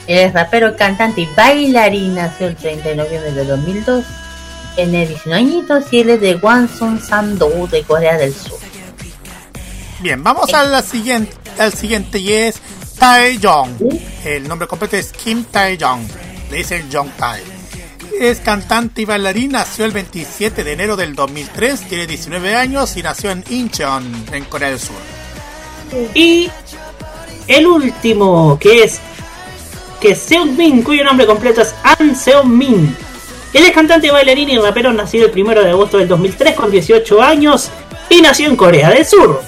Él 0.08 0.20
es 0.20 0.34
rapero, 0.34 0.76
cantante 0.76 1.22
y 1.22 1.30
bailarín. 1.36 2.16
Nació 2.16 2.48
el 2.48 2.56
30 2.56 2.90
de 2.90 2.96
noviembre 2.96 3.32
de 3.32 3.46
2002. 3.46 4.04
Tiene 4.76 5.06
19 5.06 5.42
añitos 5.42 5.84
y 5.92 6.00
él 6.00 6.12
es 6.12 6.22
de 6.22 6.36
Wansun 6.36 7.02
Sando 7.02 7.68
de 7.68 7.84
Corea 7.84 8.18
del 8.18 8.34
Sur. 8.34 8.60
Bien, 10.00 10.24
vamos 10.24 10.54
a 10.54 10.64
la 10.64 10.82
siguiente, 10.82 11.34
al 11.60 11.74
siguiente 11.74 12.20
y 12.20 12.32
es 12.34 12.62
Taeyong. 12.98 13.78
El 14.24 14.48
nombre 14.48 14.68
completo 14.68 14.98
es 14.98 15.12
Kim 15.12 15.46
Taeyong. 15.46 16.08
Le 16.52 16.58
dicen 16.58 16.90
Jong 16.92 17.10
Tae. 17.18 17.42
Es 18.20 18.40
cantante 18.40 19.02
y 19.02 19.06
bailarín, 19.06 19.54
nació 19.54 19.86
el 19.86 19.92
27 19.92 20.64
de 20.64 20.74
enero 20.74 20.96
del 20.96 21.16
2003, 21.16 21.88
tiene 21.88 22.06
19 22.06 22.56
años 22.56 22.96
y 22.98 23.02
nació 23.02 23.32
en 23.32 23.44
Incheon, 23.50 24.26
en 24.32 24.44
Corea 24.46 24.70
del 24.70 24.80
Sur. 24.80 24.96
Y 26.14 26.50
el 27.48 27.66
último, 27.66 28.60
que 28.60 28.84
es 28.84 29.00
que 30.00 30.14
Seung 30.14 30.56
Min, 30.56 30.84
cuyo 30.84 31.04
nombre 31.04 31.26
completo 31.26 31.62
es 31.62 31.74
An 31.84 32.16
Seung 32.16 32.50
Min. 32.50 32.96
Él 33.54 33.66
es 33.66 33.72
cantante, 33.72 34.12
bailarín 34.12 34.50
y 34.50 34.58
rapero 34.58 34.94
nacido 34.94 35.28
el 35.28 35.42
1 35.42 35.62
de 35.64 35.70
agosto 35.70 35.98
del 35.98 36.08
2003 36.08 36.56
con 36.56 36.70
18 36.70 37.22
años 37.22 37.70
y 38.10 38.22
nació 38.22 38.50
en 38.50 38.56
Corea 38.56 38.92
del 38.92 39.06
Sur. 39.06 39.42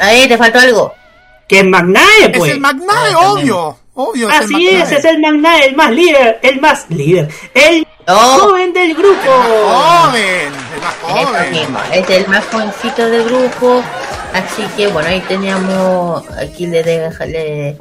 Ahí 0.00 0.26
te 0.28 0.38
faltó 0.38 0.60
algo. 0.60 0.94
Que 1.48 1.60
es 1.60 1.64
Magnae, 1.64 2.28
pues. 2.36 2.50
Es 2.50 2.54
el 2.56 2.60
Magnae, 2.60 3.12
Ah, 3.14 3.32
obvio. 3.32 3.78
Obvio, 3.94 4.28
es 4.28 4.34
el 4.36 4.44
Así 4.44 4.68
es, 4.68 4.78
Magnae. 4.80 4.98
es 4.98 5.04
el 5.04 5.18
Magnae, 5.20 5.64
el 5.66 5.76
más 5.76 5.90
líder, 5.90 6.38
el 6.42 6.60
más 6.60 6.86
líder, 6.90 7.28
el 7.54 7.86
joven 8.06 8.72
del 8.72 8.94
grupo. 8.94 9.30
Joven, 9.30 10.52
el 10.74 10.80
más 10.82 10.94
joven. 11.02 11.76
es 11.92 12.10
el 12.10 12.28
más 12.28 12.44
jovencito 12.46 13.08
del 13.08 13.24
grupo. 13.24 13.82
Así 14.34 14.62
que 14.76 14.88
bueno, 14.88 15.08
ahí 15.08 15.20
teníamos, 15.20 16.24
aquí 16.36 16.66
le 16.66 16.82
dejaré 16.82 17.78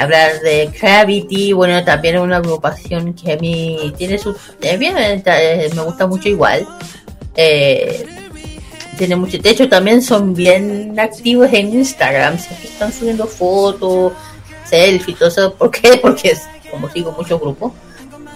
hablar 0.00 0.40
de 0.40 0.70
Gravity. 0.80 1.52
Bueno, 1.52 1.84
también 1.84 2.14
es 2.16 2.20
una 2.22 2.38
agrupación 2.38 3.12
que 3.12 3.32
a 3.32 3.36
mí 3.36 3.92
tiene 3.98 4.16
sus. 4.16 4.36
eh, 4.62 4.76
bien, 4.78 4.96
eh, 4.98 5.70
me 5.74 5.82
gusta 5.82 6.06
mucho 6.06 6.28
igual. 6.30 6.66
Eh, 7.36 8.06
tiene 9.00 9.16
mucho, 9.16 9.38
de 9.38 9.48
hecho, 9.48 9.66
también 9.66 10.02
son 10.02 10.34
bien 10.34 10.94
activos 11.00 11.48
en 11.54 11.72
Instagram. 11.72 12.38
Siempre 12.38 12.68
están 12.68 12.92
subiendo 12.92 13.26
fotos, 13.26 14.12
selfies, 14.66 15.16
todo 15.16 15.28
eso. 15.30 15.54
¿Por 15.54 15.70
qué? 15.70 15.96
Porque 16.02 16.32
es 16.32 16.42
como 16.70 16.86
sigo 16.90 17.10
muchos 17.12 17.40
grupos. 17.40 17.72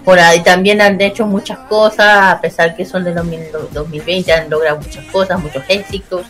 Por 0.07 0.19
ahí 0.19 0.43
también 0.43 0.81
han 0.81 0.99
hecho 1.03 1.27
muchas 1.27 1.59
cosas, 1.69 2.33
a 2.33 2.41
pesar 2.41 2.75
que 2.75 2.87
son 2.87 3.05
de 3.05 3.13
2000 3.13 3.43
2020, 3.73 4.33
han 4.33 4.49
logrado 4.49 4.79
muchas 4.79 5.05
cosas, 5.13 5.39
muchos 5.39 5.63
éxitos, 5.69 6.23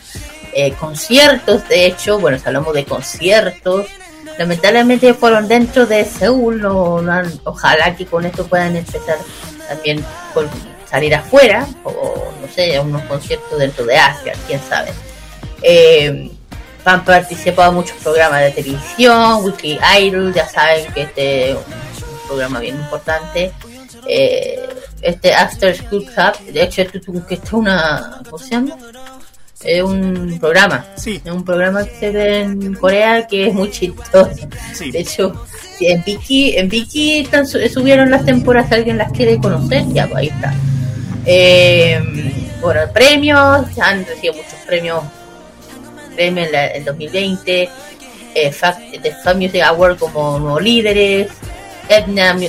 eh, 0.53 0.73
conciertos, 0.73 1.67
de 1.69 1.85
hecho, 1.85 2.19
bueno, 2.19 2.37
si 2.37 2.45
hablamos 2.45 2.73
de 2.73 2.83
conciertos, 2.83 3.87
lamentablemente 4.37 5.13
fueron 5.13 5.47
dentro 5.47 5.85
de 5.85 6.03
Seúl, 6.03 6.61
no, 6.61 7.01
no 7.01 7.21
ojalá 7.45 7.95
que 7.95 8.05
con 8.05 8.25
esto 8.25 8.45
puedan 8.47 8.75
empezar 8.75 9.17
también 9.69 10.03
con 10.33 10.47
salir 10.95 11.13
afuera, 11.13 11.67
o 11.83 12.31
no 12.41 12.47
sé, 12.47 12.77
a 12.77 12.81
unos 12.81 13.01
conciertos 13.03 13.59
dentro 13.59 13.85
de 13.85 13.97
Asia, 13.97 14.33
quién 14.47 14.61
sabe. 14.61 14.91
Eh, 15.61 16.31
han 16.85 17.03
participado 17.03 17.71
en 17.71 17.75
muchos 17.75 17.97
programas 18.01 18.39
de 18.41 18.51
televisión, 18.51 19.43
Weekly 19.43 19.77
Idol, 19.99 20.33
ya 20.33 20.47
saben 20.47 20.85
que 20.93 21.01
este 21.01 21.51
es 21.51 21.57
un 21.57 22.27
programa 22.27 22.59
bien 22.61 22.75
importante. 22.75 23.51
Eh, 24.07 24.69
este 25.01 25.33
After 25.33 25.75
School 25.75 26.05
Club, 26.05 26.53
de 26.53 26.63
hecho, 26.63 26.83
que 26.87 27.33
esto 27.33 27.47
es 27.47 27.53
una, 27.53 28.21
¿cómo 28.23 28.37
se 28.37 28.51
llama? 28.51 28.77
Es 29.61 29.83
un 29.83 30.37
programa, 30.39 30.85
sí. 30.95 31.21
es 31.25 31.31
un 31.31 31.43
programa 31.43 31.83
que 31.83 31.99
se 31.99 32.11
ve 32.11 32.41
en 32.41 32.73
Corea 32.75 33.27
que 33.27 33.47
es 33.47 33.53
muy 33.53 33.69
chistoso. 33.69 34.29
De 34.79 34.99
hecho, 34.99 35.45
en 35.81 36.03
Viki, 36.05 36.55
en 36.55 36.69
Viki 36.69 37.27
subieron 37.73 38.11
las 38.11 38.23
temporadas, 38.23 38.71
alguien 38.71 38.97
las 38.97 39.11
quiere 39.11 39.37
conocer, 39.39 39.83
ya 39.91 40.07
pues 40.07 40.19
ahí 40.19 40.27
está. 40.27 40.53
Eh, 41.25 42.01
bueno, 42.61 42.81
premios, 42.93 43.65
han 43.79 44.05
recibido 44.05 44.35
muchos 44.35 44.59
premios, 44.65 45.03
premios 46.15 46.47
en 46.49 46.55
en 46.55 46.85
2020, 46.85 47.69
eh, 48.35 48.53
The 49.01 49.11
Fan 49.23 49.37
Music 49.37 49.61
Award 49.61 49.97
como 49.97 50.39
nuevos 50.39 50.61
líderes, 50.61 51.27
Etna 51.89 52.33
Mu- 52.33 52.47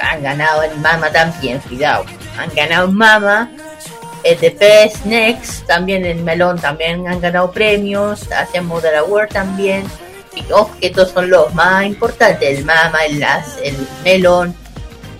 han 0.00 0.22
ganado 0.22 0.62
el 0.62 0.76
Mama 0.78 1.10
también, 1.10 1.58
cuidado, 1.60 2.04
han 2.38 2.52
ganado 2.54 2.88
en 2.88 2.94
Mama, 2.94 3.50
eh, 4.24 4.36
The 4.40 4.50
Best 4.50 5.04
Next, 5.04 5.66
también 5.66 6.04
en 6.06 6.22
Melón 6.24 6.58
también 6.60 7.06
han 7.06 7.20
ganado 7.20 7.50
premios, 7.50 8.30
Asian 8.32 8.66
Model 8.66 8.94
Award 8.96 9.28
también, 9.30 9.84
y 10.34 10.50
ojo 10.52 10.70
que 10.80 10.86
estos 10.88 11.10
son 11.10 11.28
los 11.30 11.52
más 11.54 11.84
importantes, 11.84 12.58
el 12.58 12.64
Mama, 12.64 13.04
el, 13.04 13.22
el 13.62 13.76
Melon, 14.04 14.54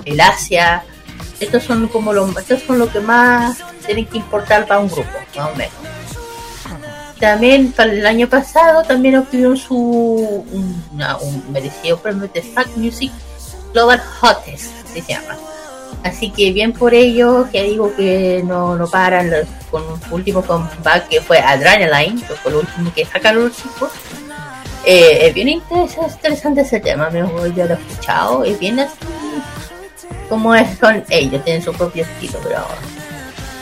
el 0.04 0.20
Asia, 0.20 0.84
estos 1.44 1.64
son 1.64 1.88
como 1.88 2.12
los, 2.12 2.36
estos 2.36 2.62
son 2.62 2.78
lo 2.78 2.90
que 2.90 3.00
más 3.00 3.58
tienen 3.84 4.06
que 4.06 4.18
importar 4.18 4.66
para 4.66 4.80
un 4.80 4.88
grupo, 4.88 5.10
más 5.36 5.48
o 5.50 5.56
menos. 5.56 5.72
También 7.18 7.72
para 7.72 7.92
el 7.92 8.04
año 8.04 8.28
pasado 8.28 8.82
también 8.82 9.16
obtuvieron 9.16 9.56
su 9.56 9.76
un, 9.76 11.44
merecido 11.50 11.96
premio 11.98 12.28
de 12.32 12.42
Fact 12.42 12.76
Music 12.76 13.12
Global 13.72 14.02
Hottest, 14.20 14.72
se 14.92 15.02
llama. 15.02 15.36
Así 16.02 16.30
que 16.30 16.52
bien 16.52 16.72
por 16.72 16.94
ellos, 16.94 17.46
que 17.50 17.62
digo 17.62 17.94
que 17.94 18.42
no, 18.44 18.74
no 18.74 18.88
paran 18.88 19.30
con 19.70 19.82
un 19.84 20.00
último 20.10 20.42
comeback 20.42 21.08
que 21.08 21.20
fue 21.20 21.38
Adrenaline, 21.38 22.20
que 22.20 22.34
fue 22.34 22.50
lo 22.50 22.60
último 22.60 22.92
que 22.92 23.04
sacaron 23.04 23.44
los 23.44 23.56
chicos. 23.56 23.90
Eh, 24.84 25.28
es 25.28 25.34
bien 25.34 25.46
interes- 25.46 25.96
interesante 25.96 26.62
ese 26.62 26.80
tema, 26.80 27.08
me 27.08 27.20
yo 27.20 27.28
lo 27.66 27.74
he 27.74 27.78
escuchado, 27.78 28.42
es 28.42 28.58
bien 28.58 28.80
así 28.80 28.96
como 30.28 30.54
es 30.54 30.78
con 30.78 31.04
ellos, 31.08 31.44
tienen 31.44 31.62
su 31.62 31.72
propio 31.72 32.04
estilo, 32.04 32.38
pero 32.42 32.66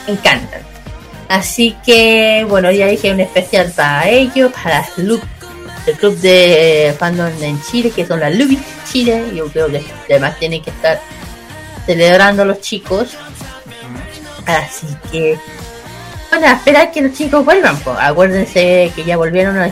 me 0.07 0.13
encantan. 0.13 0.61
Así 1.29 1.77
que, 1.85 2.45
bueno, 2.49 2.71
ya 2.71 2.87
dije 2.87 3.11
un 3.11 3.21
especial 3.21 3.71
para 3.71 4.09
ellos, 4.09 4.51
para 4.51 4.85
Loop, 4.97 5.21
el 5.87 5.95
club 5.95 6.17
de 6.17 6.93
fandom 6.99 7.31
en 7.41 7.61
Chile, 7.63 7.91
que 7.95 8.05
son 8.05 8.19
las 8.19 8.35
Lubi 8.35 8.59
Chile. 8.91 9.23
Yo 9.33 9.47
creo 9.47 9.67
que 9.69 9.81
además 10.09 10.37
tienen 10.39 10.61
que 10.61 10.71
estar 10.71 10.99
celebrando 11.85 12.43
a 12.43 12.45
los 12.45 12.59
chicos. 12.59 13.15
Así 14.45 14.87
que, 15.11 15.39
bueno, 16.29 16.47
a 16.47 16.53
esperar 16.53 16.91
que 16.91 17.01
los 17.01 17.13
chicos 17.13 17.45
vuelvan. 17.45 17.77
pues. 17.77 17.97
Acuérdense 17.99 18.91
que 18.93 19.03
ya 19.05 19.15
volvieron, 19.15 19.71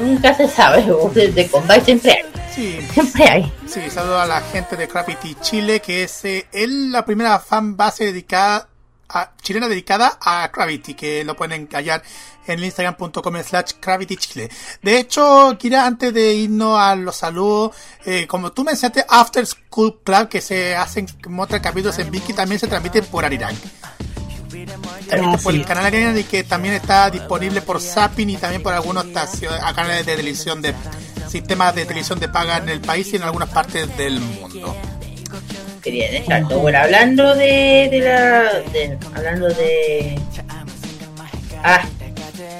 nunca 0.00 0.34
se 0.34 0.48
sabe, 0.48 0.84
de, 1.14 1.28
de 1.28 1.46
combate 1.46 1.84
siempre 1.84 2.12
hay. 2.12 2.27
Sí. 2.58 2.76
Siempre 2.92 3.28
hay. 3.30 3.52
Sí, 3.68 3.88
saludo 3.88 4.18
a 4.18 4.26
la 4.26 4.40
gente 4.40 4.76
de 4.76 4.88
Gravity 4.88 5.36
Chile, 5.40 5.78
que 5.78 6.02
es 6.02 6.24
eh, 6.24 6.44
la 6.52 7.04
primera 7.04 7.38
fan 7.38 7.76
base 7.76 8.06
dedicada 8.06 8.68
a, 9.08 9.30
chilena 9.40 9.68
dedicada 9.68 10.18
a 10.20 10.48
Gravity, 10.52 10.94
que 10.94 11.22
lo 11.22 11.36
pueden 11.36 11.68
hallar 11.72 12.02
en 12.48 12.64
instagram.com 12.64 13.42
slash 13.44 13.74
Gravity 13.80 14.16
Chile. 14.16 14.50
De 14.82 14.98
hecho, 14.98 15.56
Kira, 15.56 15.86
antes 15.86 16.12
de 16.12 16.34
irnos 16.34 16.76
a 16.76 16.96
los 16.96 17.14
saludos, 17.14 17.76
eh, 18.04 18.26
como 18.26 18.50
tú 18.50 18.64
mencionaste, 18.64 19.06
After 19.08 19.46
School 19.46 20.00
Club, 20.02 20.28
que 20.28 20.40
se 20.40 20.74
hacen 20.74 21.06
otros 21.38 21.60
capítulos 21.60 21.96
en 22.00 22.10
Viki, 22.10 22.32
también 22.32 22.58
se 22.58 22.66
transmiten 22.66 23.04
por 23.04 23.24
Arirang. 23.24 23.54
Transmite 25.08 25.42
por 25.42 25.54
el 25.54 25.64
canal 25.64 25.86
Arirang 25.86 26.18
y 26.18 26.24
que 26.24 26.44
también 26.44 26.74
está 26.74 27.10
disponible 27.10 27.62
por 27.62 27.80
Zapping 27.80 28.30
y 28.30 28.36
también 28.36 28.62
por 28.62 28.74
algunos 28.74 29.04
canales 29.74 30.04
de 30.04 30.16
televisión 30.16 30.60
de 30.62 30.74
sistemas 31.28 31.74
de 31.74 31.84
televisión 31.86 32.18
de 32.20 32.28
paga 32.28 32.58
en 32.58 32.68
el 32.68 32.80
país 32.80 33.12
y 33.12 33.16
en 33.16 33.22
algunas 33.22 33.48
partes 33.50 33.96
del 33.96 34.20
mundo. 34.20 34.74
Quería 35.82 36.10
dejarlo. 36.10 36.58
Bueno, 36.58 36.78
hablando 36.78 37.34
de, 37.34 37.88
de 37.90 38.00
la. 38.00 38.42
de- 38.72 38.98
hablando 39.14 39.48
de. 39.48 40.18
Ah, 41.62 41.82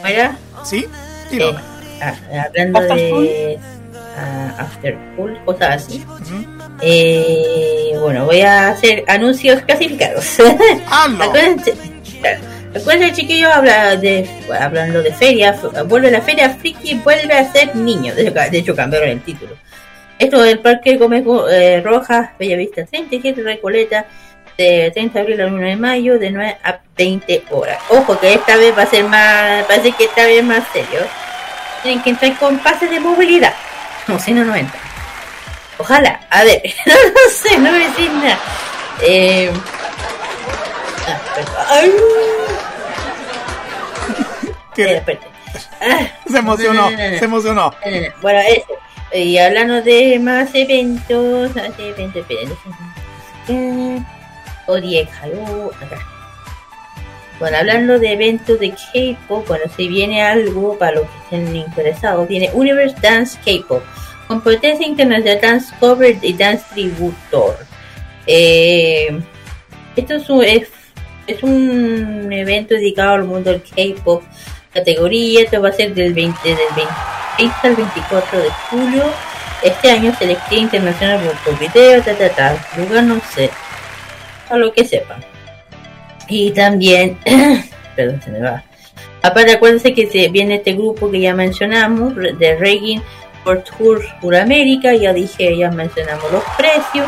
¿cómo 0.03 0.07
era? 0.07 0.39
Sí, 0.65 0.87
Eh, 1.31 1.55
ah, 2.03 2.15
hablando 2.47 2.81
de. 2.81 3.59
ah, 4.17 4.55
After 4.59 4.97
School, 5.15 5.39
cosas 5.45 5.85
así. 5.85 6.05
Eh, 6.81 7.93
bueno, 8.01 8.25
voy 8.25 8.41
a 8.43 8.69
hacer 8.69 9.05
anuncios 9.09 9.61
clasificados. 9.63 10.25
Acuérdense, 11.25 11.75
acuérdense, 12.75 13.15
chiquillos, 13.15 13.51
habla 13.53 13.97
de, 13.97 14.29
hablando 14.61 15.03
de 15.03 15.13
feria, 15.13 15.55
vuelve 15.87 16.11
la 16.11 16.21
feria 16.21 16.51
friki, 16.51 16.95
vuelve 16.97 17.35
a 17.35 17.51
ser 17.53 17.75
niño. 17.77 18.15
De 18.15 18.23
hecho, 18.23 18.35
ca- 18.35 18.49
de 18.49 18.59
hecho 18.59 18.77
cambiaron 18.77 19.09
el 19.09 19.21
título. 19.23 19.57
Esto 20.19 20.41
del 20.43 20.59
Parque 20.61 20.97
Gómez 20.97 21.25
eh, 21.51 21.81
Rojas, 21.85 22.31
Bellavista 22.39 22.85
37, 22.85 23.43
Recoleta, 23.43 24.05
de 24.57 24.91
30 24.93 25.15
de 25.15 25.21
abril 25.21 25.41
al 25.41 25.53
1 25.55 25.67
de 25.69 25.77
mayo, 25.77 26.19
de 26.19 26.31
9 26.31 26.57
a 26.65 26.81
20 26.97 27.45
horas. 27.51 27.79
Ojo, 27.91 28.19
que 28.19 28.35
esta 28.35 28.57
vez 28.57 28.77
va 28.77 28.83
a 28.83 28.87
ser 28.87 29.05
más, 29.05 29.65
parece 29.67 29.93
que 29.93 30.05
esta 30.05 30.25
vez 30.27 30.43
más 30.43 30.65
serio. 30.73 31.01
Tienen 31.85 32.03
que 32.03 32.11
entrar 32.11 32.37
con 32.39 32.59
pases 32.59 32.91
de 32.91 32.99
movilidad. 32.99 33.55
No, 34.09 34.19
si 34.19 34.33
no, 34.33 34.45
no 34.45 34.57
entran. 34.57 34.83
Ojalá, 35.79 36.21
a 36.31 36.45
ver, 36.45 36.63
no 36.87 37.31
sé, 37.31 37.59
no 37.59 37.71
a 37.71 37.73
decir 37.73 38.11
nada. 38.11 38.39
Eh, 39.03 39.51
ah. 41.07 41.21
Ay. 41.71 41.93
Espérate. 44.77 45.19
Ah, 45.81 46.09
Se 46.31 46.39
emocionó, 46.39 46.91
no, 46.91 46.91
no, 46.91 46.97
no, 46.97 47.11
no. 47.11 47.19
se 47.19 47.25
emocionó. 47.25 47.75
No. 47.85 48.01
Bueno, 48.21 48.41
eso. 48.41 48.67
Y 49.13 49.39
hablando 49.39 49.81
de 49.81 50.19
más 50.19 50.51
eventos, 50.55 51.55
más 51.57 51.71
eventos, 51.79 52.27
Orie 54.67 55.09
Haru, 55.23 55.71
acá. 55.81 56.07
Bueno, 57.39 57.57
hablando 57.57 57.99
de 57.99 58.13
eventos 58.13 58.59
de 58.59 58.71
K-pop, 58.71 59.47
bueno, 59.47 59.65
si 59.77 59.89
viene 59.89 60.23
algo 60.23 60.77
para 60.77 60.97
los 60.97 61.05
que 61.05 61.37
estén 61.37 61.57
interesados, 61.57 62.29
viene 62.29 62.51
Universe 62.53 62.97
Dance 63.01 63.39
K-pop, 63.45 63.83
competencia 64.29 64.87
internacional 64.87 65.41
Dance 65.41 65.75
Cover 65.81 66.17
y 66.23 66.33
Dance 66.35 66.65
Tributor. 66.73 67.57
Eh, 68.27 69.19
esto 69.97 70.15
es 70.15 70.31
un, 70.31 70.45
es, 70.45 71.43
un 71.43 72.33
evento 72.33 72.75
dedicado 72.75 73.15
al 73.15 73.25
mundo 73.25 73.51
del 73.51 73.63
K-pop 73.63 74.23
categoría. 74.73 75.43
Esto 75.43 75.61
va 75.61 75.71
a 75.71 75.73
ser 75.73 75.95
del 75.95 76.13
20, 76.13 76.39
del 76.47 76.57
20, 76.77 76.93
20 77.39 77.57
al 77.65 77.77
24 77.77 78.39
de 78.43 78.51
julio. 78.71 79.05
Este 79.65 79.91
año 79.91 80.15
selección 80.17 80.61
internacional 80.61 81.21
por, 81.45 81.59
video, 81.59 82.01
ta, 82.03 82.15
ta, 82.15 82.29
ta. 82.29 82.67
Lugar 82.77 83.03
no 83.03 83.21
sé. 83.35 83.51
A 84.51 84.57
lo 84.57 84.73
que 84.73 84.85
sepan. 84.85 85.25
Y 86.29 86.53
también, 86.53 87.19
perdón, 87.97 88.21
se 88.23 88.31
me 88.31 88.41
va. 88.41 88.63
Aparte, 89.23 89.53
acuérdense 89.53 89.95
que 89.95 90.07
se 90.07 90.29
viene 90.29 90.57
este 90.57 90.75
grupo 90.75 91.11
que 91.11 91.21
ya 91.21 91.35
mencionamos, 91.35 92.15
de 92.15 92.57
Reggae 92.57 93.03
por 93.49 93.63
Tour 93.63 94.05
Suramérica. 94.21 94.93
Ya 94.93 95.15
dije, 95.15 95.57
ya 95.57 95.71
mencionamos 95.71 96.31
los 96.31 96.45
precios 96.59 97.07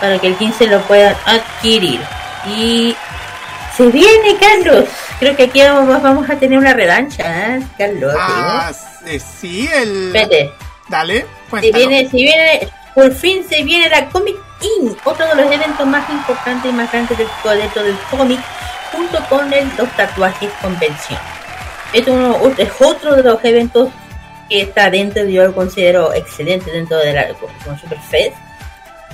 para 0.00 0.18
que 0.18 0.26
el 0.26 0.36
15 0.36 0.66
lo 0.66 0.80
puedan 0.82 1.14
adquirir. 1.24 2.00
Y 2.48 2.96
se 3.76 3.86
viene, 3.86 4.36
Carlos. 4.40 4.86
Creo 5.20 5.36
que 5.36 5.44
aquí 5.44 5.62
vamos, 5.62 6.02
vamos 6.02 6.28
a 6.28 6.34
tener 6.34 6.58
una 6.58 6.72
revancha, 6.72 7.22
¿eh? 7.56 7.62
Carlos. 7.78 8.12
Ah, 8.18 8.72
eh, 9.06 9.20
sí, 9.20 9.70
el. 9.72 10.08
Espérate. 10.08 10.52
Dale, 10.88 11.20
Se 11.20 11.26
cuéntalo. 11.48 11.88
viene, 11.88 12.10
se 12.10 12.16
viene, 12.16 12.68
por 12.92 13.12
fin 13.14 13.46
se 13.48 13.62
viene 13.62 13.88
la 13.88 14.06
Comic 14.06 14.36
In, 14.62 14.96
otro 15.04 15.26
de 15.26 15.34
los 15.36 15.50
eventos 15.52 15.86
más 15.86 16.08
importantes 16.10 16.70
y 16.70 16.74
más 16.74 16.90
grandes 16.90 17.16
del 17.18 17.28
dentro 17.56 17.82
del 17.84 17.96
cómic, 18.10 18.40
junto 18.92 19.18
con 19.28 19.52
el, 19.52 19.68
los 19.78 19.88
tatuajes 19.96 20.50
convención. 20.60 21.18
Es, 21.92 22.06
uno, 22.08 22.36
es 22.58 22.70
otro 22.80 23.14
de 23.14 23.22
los 23.22 23.44
eventos 23.44 23.88
que 24.52 24.60
está 24.62 24.90
dentro, 24.90 25.24
yo 25.24 25.44
lo 25.44 25.54
considero 25.54 26.12
excelente 26.12 26.70
dentro 26.70 26.98
de 26.98 27.14
la 27.14 27.28
con, 27.34 27.78
Superfest. 27.78 28.36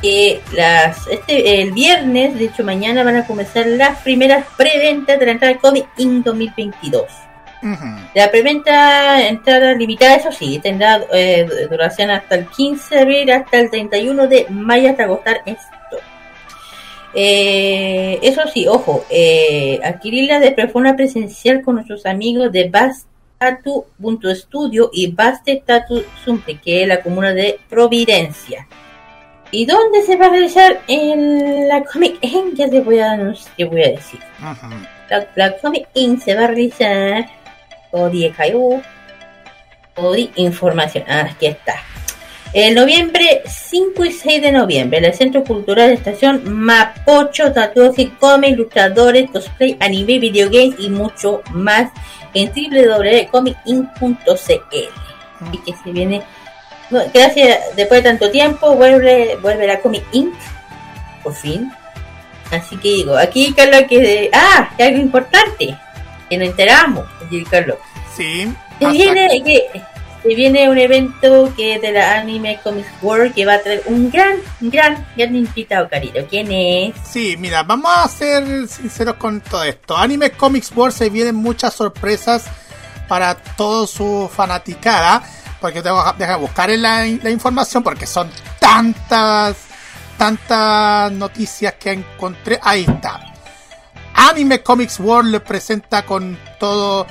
Que 0.02 0.40
las, 0.52 1.06
este, 1.08 1.62
el 1.62 1.72
viernes, 1.72 2.38
de 2.38 2.46
hecho 2.46 2.64
mañana 2.64 3.04
van 3.04 3.16
a 3.16 3.26
comenzar 3.26 3.66
las 3.66 4.00
primeras 4.02 4.46
preventas 4.56 5.18
de 5.18 5.26
la 5.26 5.32
entrada 5.32 5.54
al 5.54 5.60
Comic 5.60 5.86
In 5.96 6.22
2022. 6.22 7.04
La 8.14 8.30
preventa 8.30 9.26
entrada 9.26 9.74
limitada, 9.74 10.14
eso 10.14 10.30
sí, 10.30 10.60
tendrá 10.60 11.04
eh, 11.12 11.46
duración 11.68 12.10
hasta 12.10 12.36
el 12.36 12.46
15 12.46 12.94
de 12.94 13.00
abril 13.00 13.30
hasta 13.32 13.58
el 13.58 13.70
31 13.70 14.28
de 14.28 14.46
mayo 14.48 14.90
hasta 14.90 15.04
agotar 15.04 15.42
esto. 15.44 15.96
Eh, 17.14 18.18
eso 18.22 18.42
sí, 18.52 18.68
ojo, 18.68 19.04
eh, 19.10 19.80
adquirirla 19.82 20.38
de 20.38 20.68
forma 20.68 20.94
presencial 20.94 21.62
con 21.62 21.76
nuestros 21.76 22.06
amigos 22.06 22.52
de 22.52 22.68
Bastatu.studio 23.38 24.90
y 24.92 25.12
Baste 25.12 25.62
Tatu 25.64 26.04
Sumpe, 26.24 26.58
que 26.58 26.82
es 26.82 26.88
la 26.88 27.00
comuna 27.00 27.32
de 27.32 27.60
Providencia. 27.68 28.66
¿Y 29.50 29.64
dónde 29.64 30.02
se 30.02 30.16
va 30.16 30.26
a 30.26 30.30
realizar 30.30 30.80
en 30.88 31.68
la 31.68 31.84
Comic 31.84 32.18
En? 32.20 32.54
Ya 32.54 32.68
te 32.68 32.80
voy 32.80 32.98
a, 32.98 33.16
te 33.56 33.64
voy 33.64 33.82
a 33.82 33.90
decir. 33.90 34.20
La, 35.08 35.26
la 35.36 35.56
Comic 35.56 35.88
In 35.94 36.20
se 36.20 36.34
va 36.34 36.44
a 36.44 36.46
realizar 36.48 37.26
Odi 37.92 38.30
Cayu. 38.30 38.82
Odi 39.94 40.30
Información. 40.36 41.04
Ah, 41.08 41.28
aquí 41.30 41.46
está. 41.46 41.76
El 42.54 42.74
noviembre 42.74 43.42
5 43.46 44.04
y 44.06 44.12
6 44.12 44.40
de 44.40 44.52
noviembre, 44.52 44.98
en 44.98 45.04
el 45.04 45.14
Centro 45.14 45.44
Cultural 45.44 45.88
de 45.88 45.94
Estación 45.94 46.42
Mapocho, 46.50 47.52
tatuaje, 47.52 48.10
come, 48.18 48.48
ilustradores, 48.48 49.30
cosplay, 49.30 49.76
anime, 49.80 50.18
videogames 50.18 50.74
y 50.78 50.88
mucho 50.88 51.42
más 51.52 51.90
en 52.34 52.52
www.comic.in.cl. 52.52 53.52
Y 55.52 55.58
que 55.58 55.72
se 55.82 55.92
viene, 55.92 56.22
gracias, 57.14 57.76
después 57.76 58.02
de 58.02 58.10
tanto 58.10 58.30
tiempo, 58.30 58.74
vuelve, 58.74 59.36
vuelve 59.40 59.66
la 59.66 59.80
Comic 59.80 60.04
Inc. 60.12 60.34
Por 61.22 61.34
fin. 61.34 61.72
Así 62.50 62.76
que 62.78 62.88
digo, 62.88 63.16
aquí 63.16 63.52
Carlos 63.52 63.82
que 63.88 64.30
ah, 64.32 64.70
que 64.76 64.82
algo 64.82 64.98
importante, 64.98 65.76
que 66.28 66.38
nos 66.38 66.48
enteramos, 66.48 67.06
Carlos. 67.50 67.76
Sí. 68.16 68.50
Se 68.78 68.88
viene, 68.88 69.42
que, 69.44 69.82
se 70.28 70.34
viene 70.34 70.68
un 70.68 70.76
evento 70.76 71.50
que 71.56 71.76
es 71.76 71.80
de 71.80 71.90
la 71.90 72.18
Anime 72.18 72.60
Comics 72.62 72.90
World 73.00 73.32
que 73.32 73.46
va 73.46 73.54
a 73.54 73.62
traer 73.62 73.82
un 73.86 74.10
gran, 74.10 74.36
gran, 74.60 75.06
gran 75.16 75.34
invitado, 75.34 75.88
cariño. 75.88 76.26
¿Quién 76.28 76.52
es? 76.52 76.94
Sí, 77.02 77.36
mira, 77.38 77.62
vamos 77.62 77.90
a 77.96 78.06
ser 78.08 78.68
sinceros 78.68 79.14
con 79.14 79.40
todo 79.40 79.64
esto. 79.64 79.96
Anime 79.96 80.32
Comics 80.32 80.70
World 80.76 80.94
se 80.94 81.08
vienen 81.08 81.34
muchas 81.34 81.72
sorpresas 81.72 82.44
para 83.08 83.36
toda 83.36 83.86
su 83.86 84.30
fanaticada. 84.30 85.22
Porque 85.62 85.80
tengo 85.80 86.04
que 86.18 86.34
buscar 86.34 86.68
la, 86.72 87.06
la 87.06 87.30
información 87.30 87.82
porque 87.82 88.06
son 88.06 88.30
tantas, 88.58 89.56
tantas 90.18 91.10
noticias 91.10 91.72
que 91.80 91.92
encontré. 91.92 92.60
Ahí 92.62 92.84
está. 92.86 93.32
Anime 94.12 94.62
Comics 94.62 95.00
World 95.00 95.30
le 95.30 95.40
presenta 95.40 96.04
con 96.04 96.38
todo 96.60 97.06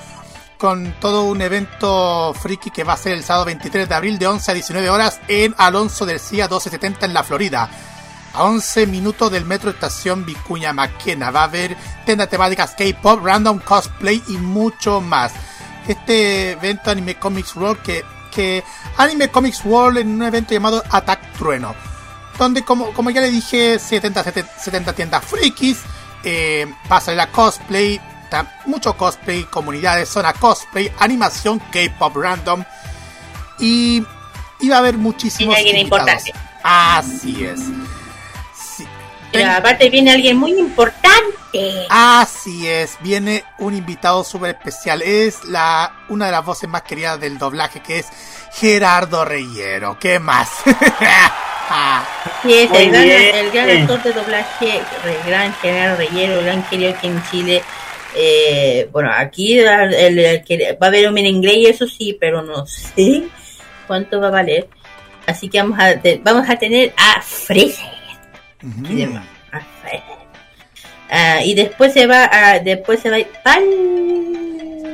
con 0.58 0.94
todo 1.00 1.26
un 1.26 1.42
evento 1.42 2.34
friki 2.34 2.72
que 2.72 2.84
va 2.84 2.94
a 2.94 2.98
ser 2.98 3.14
el 3.14 3.24
sábado 3.24 3.46
23 3.46 3.88
de 3.88 3.96
abril 3.96 4.18
de 4.18 4.28
11 4.28 4.52
a 4.52 4.54
19 4.54 4.90
horas 4.90 5.22
en 5.28 5.54
Alonso 5.58 6.06
del 6.06 6.20
CIA 6.20 6.46
1270 6.46 7.06
en 7.06 7.14
la 7.14 7.24
Florida. 7.24 7.70
A 8.34 8.44
11 8.44 8.88
minutos 8.88 9.32
del 9.32 9.46
metro 9.46 9.70
estación 9.70 10.26
Vicuña 10.26 10.74
Maquena. 10.74 11.32
Va 11.32 11.42
a 11.42 11.46
haber 11.46 11.78
tiendas 12.06 12.30
temáticas 12.30 12.76
K-pop, 12.76 13.24
random 13.24 13.60
cosplay 13.60 14.22
y 14.28 14.38
mucho 14.38 15.02
más. 15.02 15.34
Este 15.88 16.52
evento 16.52 16.92
Anime 16.92 17.16
Comics 17.16 17.56
World 17.56 17.82
que, 17.82 18.04
que 18.32 18.64
Anime 18.98 19.30
Comics 19.30 19.64
World 19.64 20.00
en 20.00 20.10
un 20.10 20.24
evento 20.24 20.54
llamado 20.54 20.84
Attack 20.90 21.34
Trueno. 21.38 21.76
Donde 22.38 22.64
como, 22.64 22.94
como 22.94 23.10
ya 23.10 23.22
le 23.22 23.32
dije 23.32 23.80
70, 23.80 24.24
70 24.60 24.94
tiendas 24.94 25.24
frikis. 25.24 25.80
Eh, 26.24 26.68
va 26.92 26.98
a 26.98 27.02
salir 27.02 27.18
la 27.18 27.32
cosplay, 27.32 28.02
ta- 28.30 28.60
mucho 28.66 28.96
cosplay, 28.98 29.44
comunidades, 29.46 30.10
zona 30.10 30.34
cosplay, 30.34 30.92
animación, 31.00 31.60
K-pop 31.72 32.16
random 32.16 32.64
y, 33.60 34.04
y 34.60 34.70
va 34.70 34.76
a 34.76 34.80
haber 34.80 34.98
muchísimos 34.98 35.56
Viene 35.56 35.70
alguien 35.70 35.88
invitados. 35.88 36.28
importante. 36.28 36.58
Así 36.64 37.46
es. 37.46 37.60
Pero 39.32 39.52
aparte 39.52 39.90
viene 39.90 40.12
alguien 40.12 40.38
muy 40.38 40.58
importante. 40.58 41.86
Así 41.90 42.68
es, 42.68 42.98
viene 43.02 43.44
un 43.58 43.76
invitado 43.76 44.24
súper 44.24 44.52
especial. 44.56 45.02
Es 45.02 45.44
la 45.44 45.92
una 46.10 46.28
de 46.28 46.32
las 46.32 46.46
voces 46.46 46.70
más 46.70 46.84
queridas 46.84 47.20
del 47.20 47.38
doblaje, 47.38 47.82
que 47.82 48.00
es 48.00 48.08
Gerardo 48.54 49.26
Reyero. 49.26 49.98
¿Qué 50.00 50.20
más? 50.20 50.50
Ah, 51.70 52.04
Sí, 52.44 52.54
es 52.54 52.72
el 52.72 52.90
gran, 52.92 53.04
bien. 53.04 53.36
el 53.36 53.52
gran 53.52 53.70
actor 53.70 54.02
de 54.04 54.14
doblaje, 54.14 54.78
el 54.78 55.24
gran 55.26 55.54
general 55.56 55.98
Reyero, 55.98 56.42
gran 56.44 56.64
querido 56.64 56.92
aquí 56.96 57.08
en 57.08 57.22
Chile. 57.30 57.64
Eh, 58.20 58.90
bueno, 58.92 59.12
aquí 59.16 59.60
el- 59.60 59.94
el- 59.94 60.78
va 60.82 60.88
a 60.88 60.90
haber 60.90 61.08
un 61.10 61.18
en 61.20 61.28
inglés 61.28 61.70
eso 61.70 61.86
sí, 61.88 62.18
pero 62.20 62.42
no 62.42 62.66
sé 62.66 63.24
cuánto 63.86 64.20
va 64.20 64.28
a 64.30 64.32
valer. 64.32 64.68
Así 65.28 65.50
que 65.50 65.62
vamos 65.62 65.78
a, 65.80 65.94
vamos 66.24 66.50
a 66.50 66.56
tener 66.58 66.94
a 66.98 67.22
Freezer. 67.22 67.86
Y 68.90 68.96
demás, 68.96 69.26
a 69.52 69.60
Freezer. 69.82 70.18
Ah, 71.10 71.42
y 71.44 71.54
después 71.54 71.94
se 71.94 72.08
va 72.08 72.30
a, 72.32 72.60
después 72.60 73.00
se 73.02 73.10
va 73.10 73.18
a 73.18 73.20
ir 73.20 73.28
pa'l 73.44 73.64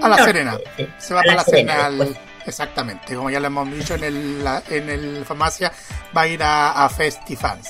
a 0.02 0.10
la 0.10 0.18
norte, 0.18 0.24
Serena. 0.26 0.58
sí, 0.78 0.88
Se 1.00 1.14
va 1.14 1.22
a 1.22 1.24
para 1.24 1.36
La 1.38 1.44
Serena 1.44 1.74
Serena. 1.74 1.90
después. 1.90 2.18
al- 2.18 2.48
exactamente, 2.48 3.16
como 3.16 3.30
ya 3.30 3.40
lo 3.40 3.48
hemos 3.48 3.72
dicho 3.72 3.96
en 3.96 4.04
el, 4.04 4.44
la- 4.44 4.64
en 4.70 4.90
el 4.90 5.24
farmacia, 5.26 5.72
va 6.16 6.22
a 6.24 6.28
ir 6.28 6.44
a, 6.44 6.84
a 6.86 6.90
Festifans. 6.90 7.70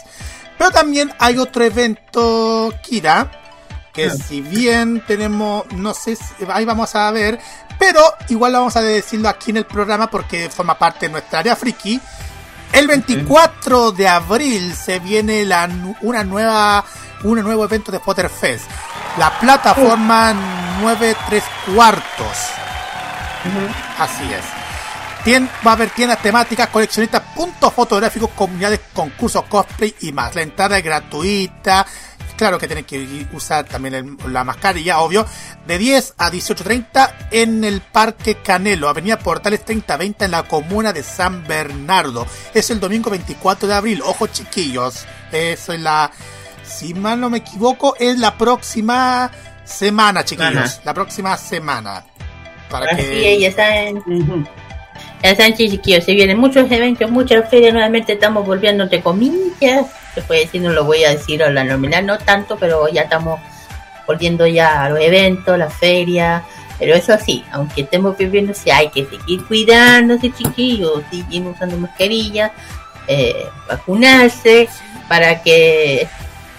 Pero 0.58 0.72
también 0.72 1.12
hay 1.20 1.38
otro 1.38 1.64
evento, 1.64 2.74
Kira, 2.82 3.30
que 3.94 4.10
si 4.10 4.42
bien 4.42 5.04
tenemos, 5.08 5.66
no 5.74 5.94
sé, 5.94 6.18
ahí 6.52 6.66
vamos 6.66 6.94
a 6.96 7.12
ver, 7.12 7.40
pero 7.80 8.02
igual 8.30 8.54
vamos 8.54 8.76
a 8.76 8.82
decirlo 8.82 9.30
aquí 9.30 9.52
en 9.52 9.58
el 9.58 9.66
programa 9.66 10.08
porque 10.10 10.50
forma 10.50 10.78
parte 10.78 11.06
de 11.06 11.12
nuestra 11.12 11.40
área 11.40 11.56
friki. 11.56 12.02
El 12.72 12.88
24 12.88 13.92
de 13.92 14.08
abril 14.08 14.74
se 14.76 14.98
viene 15.00 15.46
la, 15.46 15.70
una 16.02 16.24
nueva, 16.24 16.84
un 17.24 17.40
nuevo 17.42 17.64
evento 17.66 17.92
de 17.92 18.00
Potterfest. 18.00 18.66
La 19.20 19.40
plataforma 19.40 20.34
9 20.82 21.16
3 21.30 21.44
cuartos. 21.76 22.38
Así 24.00 24.24
es. 24.34 24.44
Tien- 25.24 25.50
va 25.66 25.72
a 25.72 25.74
haber 25.76 25.90
tiendas 25.92 26.22
temáticas, 26.22 26.68
coleccionistas, 26.70 27.22
puntos 27.36 27.72
fotográficos, 27.74 28.32
comunidades, 28.36 28.82
concursos, 28.92 29.44
cosplay 29.44 29.96
y 30.02 30.12
más. 30.12 30.34
La 30.36 30.42
entrada 30.42 30.78
es 30.78 30.84
gratuita. 30.84 31.86
Claro 32.44 32.60
que 32.60 32.68
tienen 32.68 32.84
que 32.84 33.26
usar 33.32 33.64
también 33.64 33.94
el- 33.94 34.34
la 34.34 34.44
mascarilla, 34.44 35.00
obvio. 35.00 35.26
De 35.66 35.78
10 35.78 36.14
a 36.18 36.30
18.30 36.30 37.16
en 37.32 37.64
el 37.64 37.80
Parque 37.80 38.36
Canelo, 38.44 38.90
Avenida 38.90 39.18
Portales 39.18 39.64
3020 39.64 40.26
en 40.26 40.32
la 40.32 40.44
comuna 40.44 40.92
de 40.92 41.04
San 41.04 41.48
Bernardo. 41.48 42.28
Es 42.54 42.70
el 42.70 42.82
domingo 42.82 43.10
24 43.10 43.66
de 43.66 43.74
abril. 43.76 44.02
Ojo 44.04 44.28
chiquillos. 44.28 45.06
Eso 45.32 45.72
es 45.72 45.80
la... 45.80 46.12
Si 46.66 46.94
mal 46.94 47.22
no 47.22 47.30
me 47.30 47.38
equivoco, 47.38 47.96
es 47.98 48.20
la 48.20 48.38
próxima 48.38 49.32
semana, 49.64 50.26
chiquillos. 50.26 50.82
La 50.84 50.94
próxima 50.94 51.38
semana. 51.38 52.04
Para 52.70 52.88
Así 52.88 52.98
que... 52.98 53.36
es, 53.36 53.42
ya 53.42 53.52
saben. 53.56 54.04
Ya 55.24 55.34
saben, 55.38 55.54
chiquillos, 55.54 56.04
se 56.04 56.14
vienen 56.14 56.38
muchos 56.38 56.70
eventos, 56.70 57.10
muchas 57.10 57.50
ferias. 57.50 57.72
Nuevamente 57.72 58.14
estamos 58.14 58.46
volviendo, 58.46 58.84
entre 58.84 59.02
comillas. 59.02 59.88
Se 60.14 60.22
puede 60.22 60.42
decir, 60.42 60.62
no 60.62 60.70
lo 60.70 60.84
voy 60.84 61.06
a 61.06 61.12
decir 61.12 61.42
a 61.42 61.50
la 61.50 61.64
nominal, 61.64 62.06
no 62.06 62.18
tanto, 62.18 62.58
pero 62.58 62.90
ya 62.90 63.04
estamos 63.04 63.40
volviendo 64.06 64.46
ya 64.46 64.84
a 64.84 64.90
los 64.90 65.00
eventos, 65.00 65.58
las 65.58 65.74
ferias. 65.74 66.44
Pero 66.78 66.96
eso 66.96 67.18
sí, 67.18 67.46
aunque 67.52 67.84
estemos 67.84 68.18
viviendo, 68.18 68.54
sí 68.54 68.70
hay 68.70 68.90
que 68.90 69.06
seguir 69.06 69.46
cuidándose, 69.46 70.30
chiquillos, 70.34 71.04
seguir 71.10 71.44
usando 71.44 71.78
mascarillas, 71.78 72.52
eh, 73.08 73.46
vacunarse, 73.70 74.68
para 75.08 75.42
que, 75.42 76.06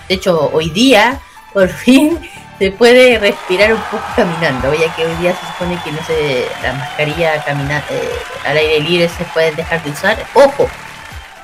de 0.08 0.14
hecho, 0.14 0.50
hoy 0.54 0.70
día, 0.70 1.20
por 1.52 1.68
fin, 1.84 2.18
se 2.58 2.70
puede 2.70 3.18
respirar 3.18 3.72
un 3.74 3.80
poco 3.90 4.04
caminando, 4.14 4.72
ya 4.74 4.94
que 4.94 5.06
hoy 5.06 5.14
día 5.16 5.34
se 5.34 5.46
supone 5.46 5.78
que 5.82 5.92
no 5.92 6.04
se, 6.04 6.46
la 6.62 6.72
mascarilla 6.72 7.44
camina, 7.44 7.82
eh, 7.90 8.10
al 8.46 8.56
aire 8.56 8.80
libre 8.80 9.08
se 9.08 9.24
puede 9.24 9.52
dejar 9.52 9.82
de 9.82 9.90
usar. 9.90 10.24
Ojo, 10.34 10.68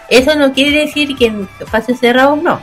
eso 0.09 0.35
no 0.37 0.53
quiere 0.53 0.87
decir 0.87 1.17
que 1.17 1.27
en 1.27 1.47
pases 1.71 1.99
cerrados 1.99 2.41
no. 2.43 2.61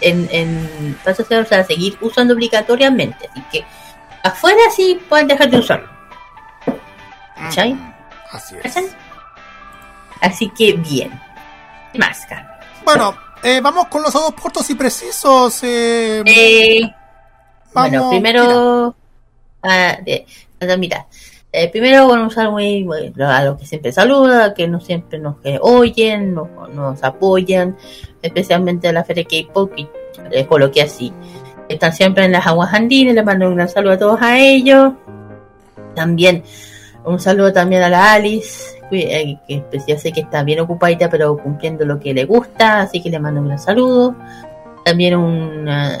En, 0.00 0.28
en 0.32 0.98
pases 1.04 1.26
cerrados, 1.28 1.46
o 1.46 1.54
sea, 1.54 1.64
seguir 1.64 1.96
usando 2.00 2.34
obligatoriamente. 2.34 3.28
Así 3.30 3.42
que 3.52 3.64
afuera 4.22 4.62
sí 4.74 5.00
pueden 5.08 5.28
dejar 5.28 5.50
de 5.50 5.58
usarlo. 5.58 5.88
¿Cachai? 7.36 7.76
Así 8.32 8.56
¿Cachai? 8.56 8.86
Así 10.20 10.48
que 10.50 10.72
bien. 10.72 11.20
Más, 11.94 12.26
Carlos. 12.26 12.50
Bueno, 12.84 13.16
eh, 13.42 13.60
vamos 13.62 13.86
con 13.88 14.02
los 14.02 14.12
dos 14.12 14.32
cortos 14.34 14.68
y 14.70 14.74
precisos. 14.74 15.62
Eh, 15.62 16.22
Eh, 16.24 16.94
bueno, 17.74 17.98
Vamos, 17.98 18.10
primero. 18.10 18.94
ah, 19.62 19.98
de- 20.04 20.26
ah, 20.60 20.76
mira, 20.76 21.06
eh, 21.52 21.68
primero 21.70 22.06
bueno, 22.06 22.24
un 22.24 22.30
saludo 22.30 22.52
muy, 22.52 22.84
muy- 22.84 23.12
a 23.20 23.44
los 23.44 23.58
que 23.58 23.66
siempre 23.66 23.92
saludan, 23.92 24.54
que 24.54 24.66
no 24.68 24.80
siempre 24.80 25.18
nos 25.18 25.36
eh, 25.44 25.58
oyen, 25.60 26.34
nos, 26.34 26.48
nos 26.74 27.02
apoyan, 27.04 27.76
especialmente 28.22 28.88
a 28.88 28.92
la 28.92 29.04
Feria 29.04 29.24
K-Pop, 29.24 29.72
y 29.76 29.88
les 30.30 30.46
coloqué 30.46 30.82
así. 30.82 31.12
Están 31.68 31.92
siempre 31.92 32.24
en 32.24 32.32
las 32.32 32.46
aguas 32.46 32.72
andinas, 32.74 33.14
les 33.14 33.24
mando 33.24 33.48
un 33.48 33.54
gran 33.56 33.68
saludo 33.68 33.92
a 33.92 33.98
todos 33.98 34.20
a 34.22 34.38
ellos. 34.38 34.92
También 35.94 36.42
un 37.04 37.20
saludo 37.20 37.52
también 37.52 37.82
a 37.82 37.88
la 37.88 38.12
Alice, 38.14 38.78
que, 38.90 38.98
eh, 39.20 39.38
que 39.46 39.62
pues, 39.70 39.86
ya 39.86 39.98
sé 39.98 40.10
que 40.12 40.20
está 40.20 40.42
bien 40.42 40.60
ocupadita, 40.60 41.08
pero 41.08 41.36
cumpliendo 41.36 41.84
lo 41.84 42.00
que 42.00 42.12
le 42.14 42.24
gusta, 42.24 42.80
así 42.80 43.00
que 43.02 43.10
le 43.10 43.18
mando 43.18 43.40
un 43.40 43.46
gran 43.48 43.58
saludo. 43.58 44.14
También 44.84 45.14
un, 45.16 45.68
eh, 45.68 45.98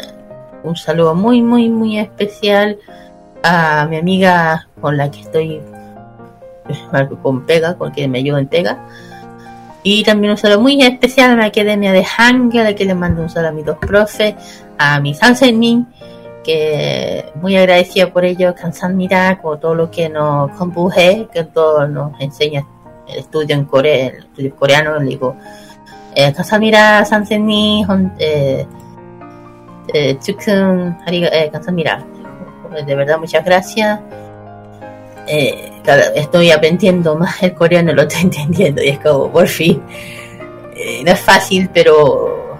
un 0.64 0.76
saludo 0.76 1.14
muy, 1.14 1.42
muy, 1.42 1.68
muy 1.68 1.98
especial 1.98 2.78
a 3.42 3.86
mi 3.86 3.96
amiga 3.98 4.66
con 4.80 4.96
la 4.96 5.10
que 5.10 5.20
estoy 5.20 5.60
eh, 6.68 7.08
con 7.22 7.44
Pega, 7.46 7.74
con 7.76 7.92
quien 7.92 8.10
me 8.10 8.18
ayuda 8.18 8.40
en 8.40 8.48
Pega. 8.48 8.78
Y 9.82 10.02
también 10.02 10.30
un 10.30 10.38
saludo 10.38 10.60
muy 10.60 10.82
especial 10.82 11.32
a 11.32 11.36
la 11.36 11.44
Academia 11.46 11.92
de 11.92 12.02
Hang, 12.02 12.56
a 12.56 12.64
la 12.64 12.74
que 12.74 12.86
le 12.86 12.94
mando 12.94 13.22
un 13.22 13.28
saludo 13.28 13.50
a 13.50 13.52
mis 13.52 13.66
dos 13.66 13.76
profes, 13.78 14.34
a 14.78 14.98
mi 14.98 15.14
Sansen 15.14 15.58
Min, 15.58 15.86
que 16.42 17.26
muy 17.34 17.54
agradecida 17.56 18.10
por 18.10 18.24
ello, 18.24 18.54
Kansan 18.54 18.96
Mira, 18.96 19.40
por 19.42 19.60
todo 19.60 19.74
lo 19.74 19.90
que 19.90 20.08
nos 20.08 20.50
compuje, 20.52 21.28
que 21.32 21.44
todo 21.44 21.86
nos 21.86 22.18
enseña 22.18 22.66
el 23.06 23.18
estudio 23.18 23.54
en 23.56 23.66
Corea, 23.66 24.06
el 24.06 24.16
estudio 24.16 24.56
coreano, 24.56 24.98
le 24.98 25.10
digo, 25.10 25.36
eh, 26.14 26.32
Kansan 26.32 26.60
Mira, 26.60 27.04
eh, 29.92 30.18
eh 30.26 31.50
mira, 31.72 32.04
de 32.86 32.94
verdad 32.94 33.18
muchas 33.18 33.44
gracias. 33.44 34.00
Eh, 35.26 35.72
estoy 36.14 36.50
aprendiendo 36.50 37.16
más 37.16 37.42
el 37.42 37.54
coreano, 37.54 37.92
lo 37.92 38.02
estoy 38.02 38.22
entendiendo 38.24 38.82
y 38.82 38.88
es 38.90 39.00
como, 39.00 39.30
por 39.30 39.48
fin, 39.48 39.82
eh, 40.76 41.02
no 41.04 41.12
es 41.12 41.20
fácil, 41.20 41.70
pero 41.72 42.58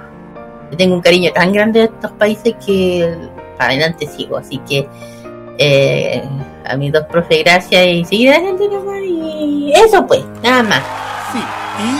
tengo 0.76 0.94
un 0.94 1.02
cariño 1.02 1.30
tan 1.32 1.52
grande 1.52 1.82
a 1.82 1.84
estos 1.84 2.10
países 2.12 2.54
que 2.64 3.14
adelante 3.58 4.06
sigo, 4.06 4.36
así 4.36 4.58
que 4.58 4.88
eh, 5.58 6.22
a 6.64 6.76
mis 6.76 6.92
dos 6.92 7.04
profes, 7.04 7.44
gracias 7.44 7.86
y 7.86 8.04
seguir 8.04 8.30
adelante 8.30 8.64
y 9.04 9.72
eso 9.74 10.06
pues, 10.06 10.24
nada 10.42 10.62
más. 10.62 10.82
Sí, 11.32 11.38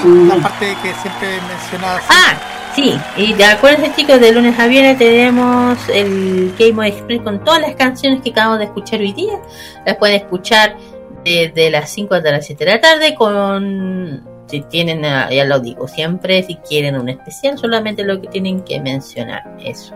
y 0.04 0.28
la 0.28 0.36
parte 0.36 0.76
que 0.82 0.92
siempre 0.94 1.28
mencionabas. 1.48 2.02
Ah, 2.08 2.34
sí, 2.74 2.94
y 3.16 3.32
de 3.32 3.44
acuérdense 3.44 3.94
chicos, 3.96 4.20
de 4.20 4.32
lunes 4.32 4.58
a 4.58 4.66
viernes 4.66 4.98
tenemos 4.98 5.78
el 5.88 6.54
Game 6.58 6.72
of 6.72 6.86
Express 6.86 7.22
con 7.22 7.42
todas 7.44 7.60
las 7.60 7.74
canciones 7.74 8.22
que 8.22 8.30
acabamos 8.30 8.58
de 8.58 8.64
escuchar 8.66 9.00
hoy 9.00 9.12
día. 9.12 9.40
Las 9.86 9.96
pueden 9.96 10.16
escuchar 10.16 10.76
desde 11.24 11.70
las 11.70 11.90
5 11.90 12.14
hasta 12.14 12.32
las 12.32 12.46
7 12.46 12.64
de 12.64 12.70
la 12.70 12.80
tarde 12.80 13.14
con... 13.14 14.34
Si 14.46 14.60
tienen, 14.60 15.04
ah, 15.06 15.30
ya 15.32 15.46
lo 15.46 15.58
digo 15.58 15.88
siempre, 15.88 16.42
si 16.42 16.56
quieren 16.56 16.96
un 17.00 17.08
especial, 17.08 17.56
solamente 17.56 18.04
lo 18.04 18.20
que 18.20 18.28
tienen 18.28 18.62
que 18.62 18.78
mencionar. 18.78 19.42
Eso. 19.58 19.94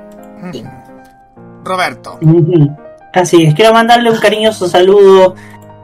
Roberto. 1.65 2.19
Así 3.13 3.45
es, 3.45 3.55
quiero 3.55 3.75
mandarle 3.75 4.11
un 4.11 4.19
cariñoso 4.19 4.67
saludo 4.67 5.35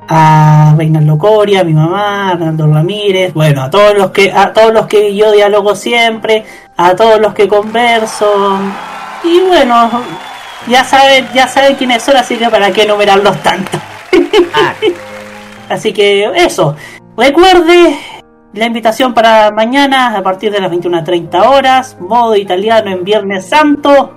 a 0.08 0.74
Reinaldo 0.76 1.18
Coria, 1.18 1.60
a 1.60 1.64
mi 1.64 1.72
mamá, 1.72 2.28
a 2.28 2.36
Fernando 2.36 2.66
Ramírez, 2.66 3.32
bueno, 3.32 3.62
a 3.62 3.70
todos 3.70 3.96
los 3.96 4.10
que, 4.10 4.30
a 4.32 4.52
todos 4.52 4.72
los 4.72 4.86
que 4.86 5.14
yo 5.14 5.32
dialogo 5.32 5.74
siempre, 5.74 6.44
a 6.76 6.94
todos 6.94 7.20
los 7.20 7.34
que 7.34 7.48
converso, 7.48 8.58
y 9.24 9.40
bueno, 9.40 9.90
ya 10.68 10.84
saben, 10.84 11.26
ya 11.34 11.48
saben 11.48 11.76
quiénes 11.76 12.02
son, 12.02 12.16
así 12.16 12.36
que 12.36 12.48
para 12.48 12.70
qué 12.70 12.82
enumerarlos 12.82 13.42
tanto. 13.42 13.78
así 15.68 15.92
que 15.92 16.24
eso, 16.34 16.76
recuerde 17.16 17.98
la 18.52 18.66
invitación 18.66 19.14
para 19.14 19.50
mañana 19.50 20.16
a 20.16 20.22
partir 20.22 20.52
de 20.52 20.60
las 20.60 20.70
21.30 20.70 21.46
horas, 21.46 21.96
modo 22.00 22.36
italiano 22.36 22.90
en 22.90 23.02
Viernes 23.02 23.46
Santo. 23.46 24.14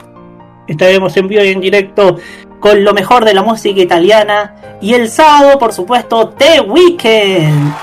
Estaremos 0.67 1.15
en 1.15 1.27
vivo 1.27 1.43
y 1.43 1.49
en 1.49 1.61
directo 1.61 2.17
con 2.59 2.83
lo 2.83 2.93
mejor 2.93 3.25
de 3.25 3.33
la 3.33 3.43
música 3.43 3.81
italiana. 3.81 4.55
Y 4.81 4.93
el 4.93 5.09
sábado, 5.09 5.57
por 5.59 5.73
supuesto, 5.73 6.29
The 6.29 6.61
Weekend, 6.61 7.73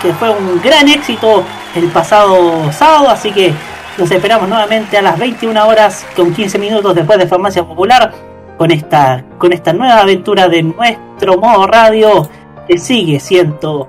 que 0.00 0.12
fue 0.14 0.30
un 0.30 0.60
gran 0.62 0.88
éxito 0.88 1.44
el 1.74 1.88
pasado 1.88 2.72
sábado. 2.72 3.10
Así 3.10 3.32
que 3.32 3.52
los 3.98 4.10
esperamos 4.10 4.48
nuevamente 4.48 4.98
a 4.98 5.02
las 5.02 5.18
21 5.18 5.66
horas 5.66 6.06
con 6.14 6.34
15 6.34 6.58
minutos 6.58 6.94
después 6.94 7.18
de 7.18 7.26
Farmacia 7.26 7.64
Popular 7.64 8.12
con 8.56 8.70
esta, 8.70 9.24
con 9.38 9.52
esta 9.52 9.72
nueva 9.72 10.00
aventura 10.00 10.48
de 10.48 10.62
nuestro 10.62 11.38
modo 11.38 11.66
radio 11.66 12.28
que 12.66 12.78
sigue 12.78 13.20
siendo 13.20 13.88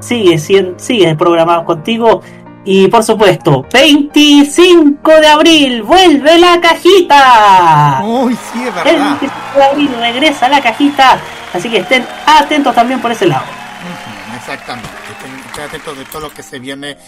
sigue 0.00 0.38
siendo 0.38 0.78
sigue 0.78 1.14
programado 1.14 1.64
contigo 1.64 2.20
y 2.64 2.88
por 2.88 3.02
supuesto 3.02 3.66
25 3.72 5.10
de 5.20 5.26
abril 5.28 5.82
vuelve 5.82 6.38
la 6.38 6.60
cajita 6.60 8.02
Uy, 8.04 8.34
sí, 8.52 8.60
es 8.62 8.66
el 8.68 8.72
verdad. 8.72 9.18
25 9.20 9.34
de 9.56 9.64
abril 9.64 9.90
regresa 9.98 10.48
la 10.48 10.60
cajita 10.62 11.18
así 11.52 11.70
que 11.70 11.78
estén 11.78 12.06
atentos 12.26 12.74
también 12.74 13.00
por 13.00 13.12
ese 13.12 13.26
lado 13.26 13.44
Exactamente. 14.36 14.88
Estén, 15.10 15.34
estén 15.46 15.64
atentos 15.64 15.96
de 15.98 16.04
todo 16.04 16.20
lo 16.22 16.30
que 16.30 16.42
se 16.42 16.58
viene 16.58 16.98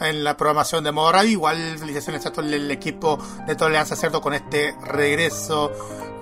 en 0.00 0.22
la 0.22 0.36
programación 0.36 0.84
de 0.84 0.92
Modo 0.92 1.10
Radio. 1.10 1.30
Igual 1.30 1.76
felicitaciones 1.78 2.24
a 2.26 2.30
todo 2.30 2.44
el, 2.44 2.54
el 2.54 2.70
equipo 2.70 3.18
de 3.46 3.56
Tolerancia 3.56 3.96
Cerdo 3.96 4.20
con 4.20 4.32
este 4.32 4.76
regreso. 4.84 5.72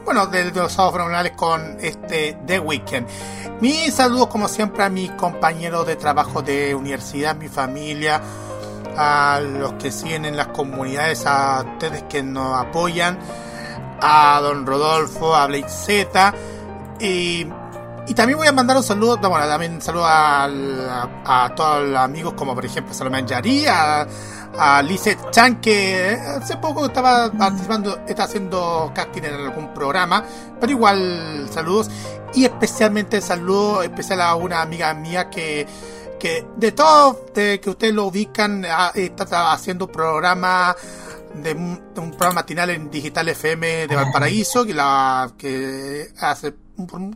Bueno, 0.06 0.26
de, 0.28 0.50
de 0.50 0.60
los 0.60 0.72
sábados 0.72 0.94
fenomenales 0.94 1.32
con 1.32 1.76
este 1.80 2.38
The 2.46 2.60
Weekend. 2.60 3.06
Mis 3.60 3.92
saludos, 3.92 4.28
como 4.28 4.48
siempre, 4.48 4.82
a 4.84 4.88
mis 4.88 5.10
compañeros 5.12 5.86
de 5.86 5.96
trabajo 5.96 6.40
de 6.40 6.74
universidad, 6.74 7.36
mi 7.36 7.48
familia, 7.48 8.22
a 8.96 9.40
los 9.40 9.74
que 9.74 9.90
siguen 9.90 10.24
en 10.24 10.36
las 10.36 10.48
comunidades, 10.48 11.24
a 11.26 11.62
ustedes 11.64 12.04
que 12.04 12.22
nos 12.22 12.58
apoyan, 12.58 13.18
a 14.00 14.40
don 14.42 14.66
Rodolfo, 14.66 15.34
a 15.34 15.46
Blake 15.46 15.68
Z 15.68 16.34
y 17.00 17.46
Y 18.08 18.14
también 18.14 18.38
voy 18.38 18.46
a 18.46 18.52
mandar 18.52 18.76
un 18.76 18.84
saludo, 18.84 19.16
no, 19.20 19.28
bueno, 19.30 19.48
también 19.48 19.74
un 19.74 19.82
saludo 19.82 20.06
al- 20.06 20.88
a, 21.24 21.44
a 21.44 21.54
todos 21.56 21.88
los 21.88 21.98
amigos, 21.98 22.34
como 22.34 22.54
por 22.54 22.64
ejemplo 22.64 22.94
Salomé 22.94 23.24
Yari, 23.26 23.66
a, 23.66 24.06
a 24.56 24.80
Lizeth 24.80 25.30
Chan, 25.32 25.60
que 25.60 26.16
hace 26.16 26.56
poco 26.58 26.86
estaba 26.86 27.32
participando, 27.32 27.98
está 28.06 28.22
haciendo 28.24 28.92
casting 28.94 29.22
en 29.24 29.34
algún 29.34 29.74
programa, 29.74 30.22
pero 30.60 30.70
igual 30.70 31.48
saludos. 31.50 31.90
Y 32.32 32.44
especialmente 32.44 33.20
saludo 33.20 33.82
especial 33.82 34.20
a 34.20 34.36
una 34.36 34.62
amiga 34.62 34.94
mía 34.94 35.28
que, 35.28 35.66
que 36.18 36.46
de 36.56 36.72
todo, 36.72 37.26
de 37.34 37.60
que 37.60 37.70
ustedes 37.70 37.94
lo 37.94 38.06
ubican, 38.06 38.64
ah, 38.64 38.92
está 38.94 39.52
haciendo 39.52 39.86
un 39.86 39.92
programa 39.92 40.74
de 41.34 41.52
un, 41.52 41.80
programa 41.94 42.36
matinal 42.36 42.70
en 42.70 42.90
Digital 42.90 43.28
FM 43.28 43.86
de 43.86 43.96
Valparaíso, 43.96 44.64
que 44.64 44.74
la 44.74 45.30
que 45.36 46.08
hace 46.20 46.54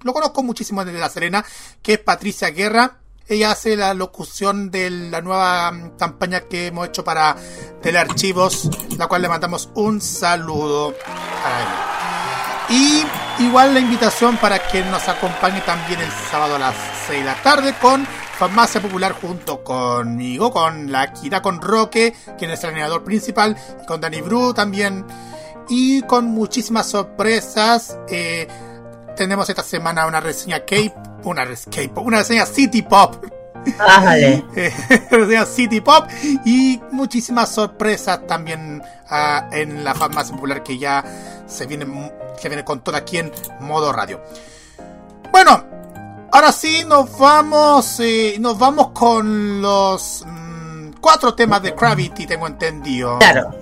lo 0.03 0.13
conozco 0.13 0.43
muchísimo 0.43 0.85
desde 0.85 0.99
La 0.99 1.09
Serena, 1.09 1.45
que 1.83 1.95
es 1.95 1.99
Patricia 1.99 2.51
Guerra. 2.51 2.99
Ella 3.29 3.53
hace 3.53 3.77
la 3.77 3.95
locución 3.95 4.71
de 4.71 4.91
la 4.91 5.21
nueva 5.21 5.71
mm, 5.71 5.97
campaña 5.97 6.41
que 6.41 6.69
hemos 6.69 6.89
hecho 6.89 7.05
para 7.05 7.37
Telearchivos, 7.81 8.69
la 8.99 9.07
cual 9.07 9.23
le 9.23 9.29
mandamos 9.29 9.71
un 9.75 10.01
saludo 10.01 10.95
a 11.45 11.61
ella. 11.61 11.91
Y 12.71 13.05
igual 13.45 13.75
la 13.75 13.81
invitación 13.81 14.37
para 14.39 14.59
que 14.59 14.83
nos 14.85 15.09
acompañe 15.09 15.61
también 15.61 16.01
el 16.01 16.11
sábado 16.31 16.57
a 16.57 16.59
las 16.59 16.75
6 17.07 17.21
de 17.21 17.25
la 17.25 17.43
tarde 17.43 17.75
con 17.81 18.07
Farmacia 18.41 18.81
Popular 18.81 19.13
junto 19.21 19.63
conmigo, 19.63 20.51
con 20.51 20.91
la 20.91 21.13
Kira, 21.13 21.43
con 21.43 21.61
Roque, 21.61 22.15
quien 22.39 22.51
es 22.51 22.65
el 22.65 22.71
animador 22.71 23.05
principal, 23.05 23.55
y 23.83 23.85
con 23.85 24.01
Danny 24.01 24.23
Bru 24.23 24.55
también. 24.55 25.05
Y 25.69 26.01
con 26.03 26.25
muchísimas 26.25 26.87
sorpresas. 26.87 27.99
eh, 28.09 28.49
tenemos 29.15 29.51
esta 29.51 29.63
semana 29.63 30.07
una 30.07 30.21
reseña 30.21 30.61
Cape, 30.61 30.95
una, 31.25 31.45
K-pop, 31.45 32.07
una 32.07 32.21
reseña 32.21 32.47
City 32.47 32.81
Pop. 32.81 33.23
Bájale. 33.77 34.43
Eh, 34.57 34.73
reseña 35.11 35.45
City 35.45 35.83
Pop 35.83 36.09
y 36.47 36.81
muchísimas 36.93 37.51
sorpresas 37.51 38.27
también 38.27 38.83
ah, 39.11 39.51
en 39.53 39.85
la 39.85 39.95
farmacia 39.95 40.35
popular 40.35 40.63
que 40.63 40.79
ya 40.79 41.05
se 41.47 41.67
viene, 41.67 41.87
se 42.41 42.49
viene 42.49 42.65
con 42.65 42.83
todo 42.83 42.97
aquí 42.97 43.19
en 43.19 43.31
modo 43.61 43.93
radio. 43.93 44.19
Bueno, 45.31 45.80
ahora 46.33 46.53
sí 46.53 46.85
nos 46.87 47.19
vamos, 47.19 48.01
eh, 48.01 48.37
nos 48.39 48.59
vamos 48.59 48.91
con 48.91 49.61
los 49.61 50.25
mm, 50.27 50.93
cuatro 51.01 51.35
temas 51.35 51.63
de 51.63 51.73
Gravity, 51.73 52.27
tengo 52.27 52.47
entendido. 52.47 53.19
Claro. 53.19 53.55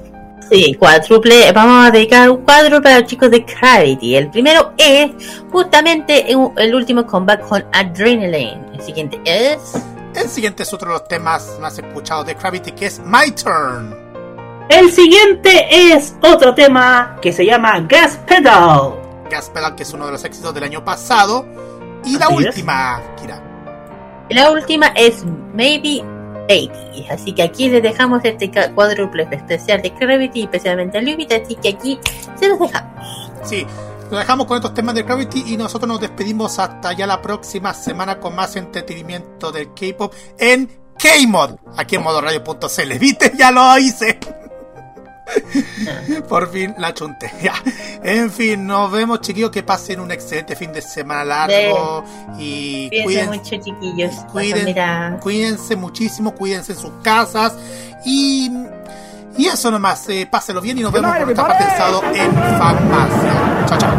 Sí, 0.51 0.74
cuádruple. 0.74 1.53
Vamos 1.53 1.89
a 1.89 1.90
dedicar 1.90 2.31
un 2.31 2.39
cuádruple 2.39 2.90
a 2.90 3.01
los 3.01 3.09
chicos 3.09 3.31
de 3.31 3.40
Gravity. 3.40 4.16
El 4.16 4.31
primero 4.31 4.73
es 4.78 5.11
justamente 5.53 6.31
el 6.31 6.39
el 6.57 6.74
último 6.74 7.07
comeback 7.07 7.47
con 7.47 7.65
Adrenaline. 7.73 8.65
El 8.73 8.81
siguiente 8.82 9.20
es. 9.24 9.74
El 10.15 10.28
siguiente 10.28 10.62
es 10.62 10.73
otro 10.73 10.89
de 10.89 10.95
los 10.95 11.07
temas 11.07 11.59
más 11.61 11.78
escuchados 11.78 12.27
de 12.27 12.35
Gravity, 12.35 12.73
que 12.73 12.86
es 12.86 12.99
My 13.01 13.31
Turn. 13.31 13.95
El 14.70 14.90
siguiente 14.90 15.66
es 15.70 16.15
otro 16.23 16.55
tema 16.55 17.16
que 17.20 17.32
se 17.32 17.45
llama 17.45 17.81
Gas 17.89 18.19
Pedal. 18.27 18.95
Gas 19.31 19.51
Pedal, 19.51 19.74
que 19.74 19.82
es 19.82 19.93
uno 19.93 20.07
de 20.07 20.12
los 20.12 20.24
éxitos 20.24 20.55
del 20.55 20.65
año 20.65 20.85
pasado. 20.85 21.47
Y 22.09 22.18
la 22.18 22.26
Así 22.26 22.35
es. 22.39 22.47
última, 22.47 23.02
Kira. 23.20 23.43
La 24.30 24.51
última 24.51 24.89
es 24.89 25.24
Maybe 25.55 26.02
Baby. 26.48 27.06
Así 27.10 27.32
que 27.32 27.43
aquí 27.43 27.68
les 27.68 27.82
dejamos 27.82 28.20
este 28.24 28.51
cuádruple 28.74 29.28
especial 29.30 29.82
de 29.82 29.90
Gravity, 29.90 30.43
especialmente 30.43 30.98
a 30.98 31.02
Lubita. 31.02 31.36
Así 31.36 31.55
que 31.56 31.70
aquí 31.70 31.98
se 32.39 32.48
los 32.48 32.59
dejamos. 32.59 32.90
Sí, 33.44 33.66
lo 34.10 34.18
dejamos 34.18 34.47
con 34.47 34.56
estos 34.56 34.74
temas 34.74 34.94
de 34.94 35.02
Gravity 35.02 35.44
y 35.52 35.56
nosotros 35.56 35.89
nos 35.89 36.01
despedimos 36.01 36.59
hasta 36.59 36.93
ya 36.94 37.06
la 37.06 37.20
próxima 37.20 37.74
semana 37.74 38.18
con 38.18 38.35
más 38.35 38.56
entretenimiento 38.56 39.52
del 39.52 39.68
K-pop 39.74 40.12
en 40.39 40.66
K-Mod, 40.98 41.56
aquí 41.76 41.97
en 41.97 42.02
modoradio.cl. 42.02 42.98
¿Viste? 42.98 43.32
Ya 43.39 43.51
lo 43.51 43.78
hice. 43.78 44.18
Por 46.29 46.51
fin 46.51 46.75
la 46.79 46.93
chunté. 46.95 47.31
Ya. 47.43 47.55
En 48.03 48.31
fin, 48.31 48.67
nos 48.67 48.91
vemos, 48.91 49.21
chiquillos. 49.21 49.51
Que 49.51 49.63
pasen 49.63 50.01
un 50.01 50.11
excelente 50.11 50.57
fin 50.57 50.73
de 50.73 50.83
semana 50.83 51.25
largo. 51.25 52.05
Y 52.39 52.89
Cuídense 53.05 53.37
mucho, 53.39 53.57
chiquillos. 53.65 54.15
cuídense 55.21 55.77
muchísimo, 55.77 56.35
cuídense 56.35 56.73
en 56.73 56.79
sus 56.79 56.93
casas. 57.03 57.55
Y, 58.05 58.51
y 59.37 59.47
eso 59.47 59.71
nomás. 59.71 60.09
eh, 60.09 60.27
pásenlo 60.31 60.61
bien 60.61 60.79
y 60.79 60.83
nos 60.83 60.93
vemos 60.93 61.11
por 61.17 61.31
otra 61.31 61.47
parte 61.49 61.65
en 62.15 62.33
farmacia. 62.35 63.67
Chao, 63.67 63.79
chao. 63.79 63.97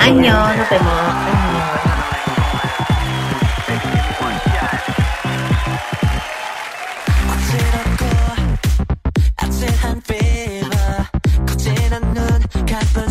Año, 0.00 0.56
nos 0.56 0.70
vemos. 0.70 1.41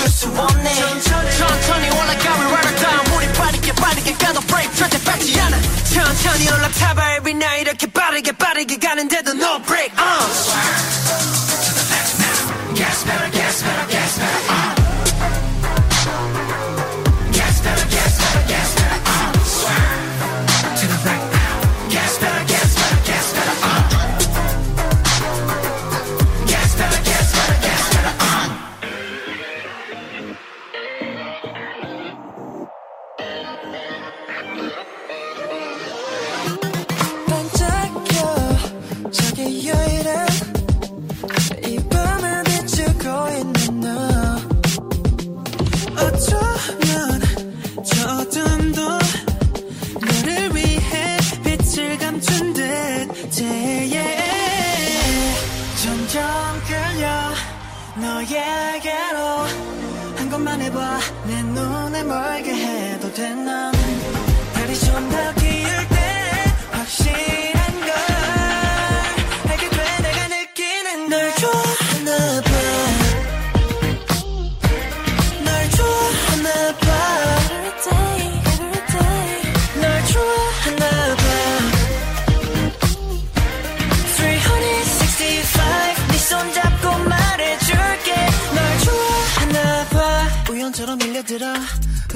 날 0.00 0.06
멈출 0.06 0.08
수 0.08 0.26
없네. 0.28 0.74
천천히, 0.74 1.36
천천히 1.36 1.90
올라가 1.90 2.34
we 2.38 2.46
run 2.46 2.66
it 2.66 2.80
down. 2.80 3.12
우리 3.14 3.32
빠르게 3.34 3.72
빠르게 3.72 4.12
가도 4.14 4.40
break 4.40 4.74
절대 4.76 5.02
밟지 5.04 5.40
않아. 5.40 5.56
천천히 5.92 6.48
올라타봐 6.48 7.16
every 7.16 7.34
night 7.34 7.60
이렇게 7.60 7.86
빠르게 7.86 8.32
빠르게 8.32 8.76
가는데도 8.78 9.32
no 9.32 9.60
break. 9.62 9.92
Uh. 9.98 10.99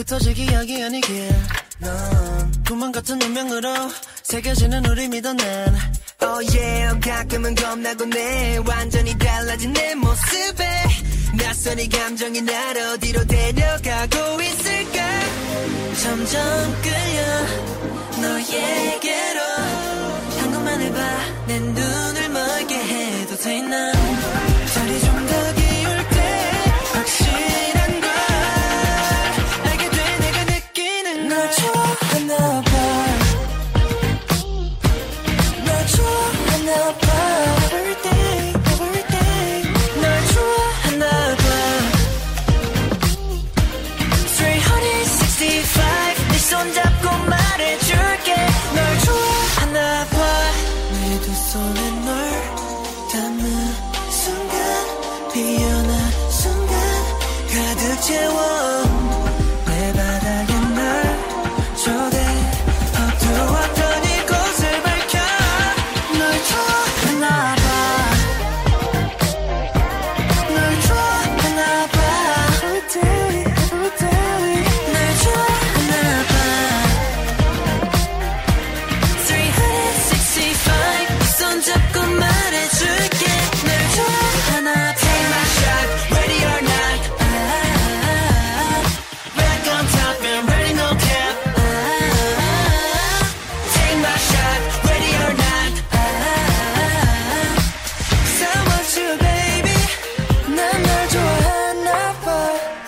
흩어지기 0.05 0.53
약이 0.53 0.83
아니길. 0.83 1.29
넌 1.79 2.53
꿈만 2.69 2.93
같은 2.93 3.21
운명으로 3.21 3.69
새겨지는 4.23 4.85
우리 4.87 5.09
믿어 5.09 5.33
난 5.33 5.75
Oh 6.23 6.57
yeah 6.57 7.01
가끔은 7.01 7.55
겁나곤 7.55 8.13
해 8.13 8.59
완전히 8.67 9.17
달라진 9.19 9.73
내 9.73 9.95
모습에 9.95 10.85
낯선 11.39 11.79
이 11.79 11.89
감정이 11.89 12.43
날 12.43 12.77
어디로 12.77 13.25
데려가고 13.27 14.43
있을까? 14.43 15.21
점점 16.03 16.83
끌려 16.83 18.29
너에게로. 18.29 19.41
한 20.39 20.53
것만 20.53 20.81
해봐. 20.83 21.47
내 21.47 21.59
눈을 21.61 22.29
멀게 22.29 22.75
해도 22.77 23.37
돼난 23.37 24.44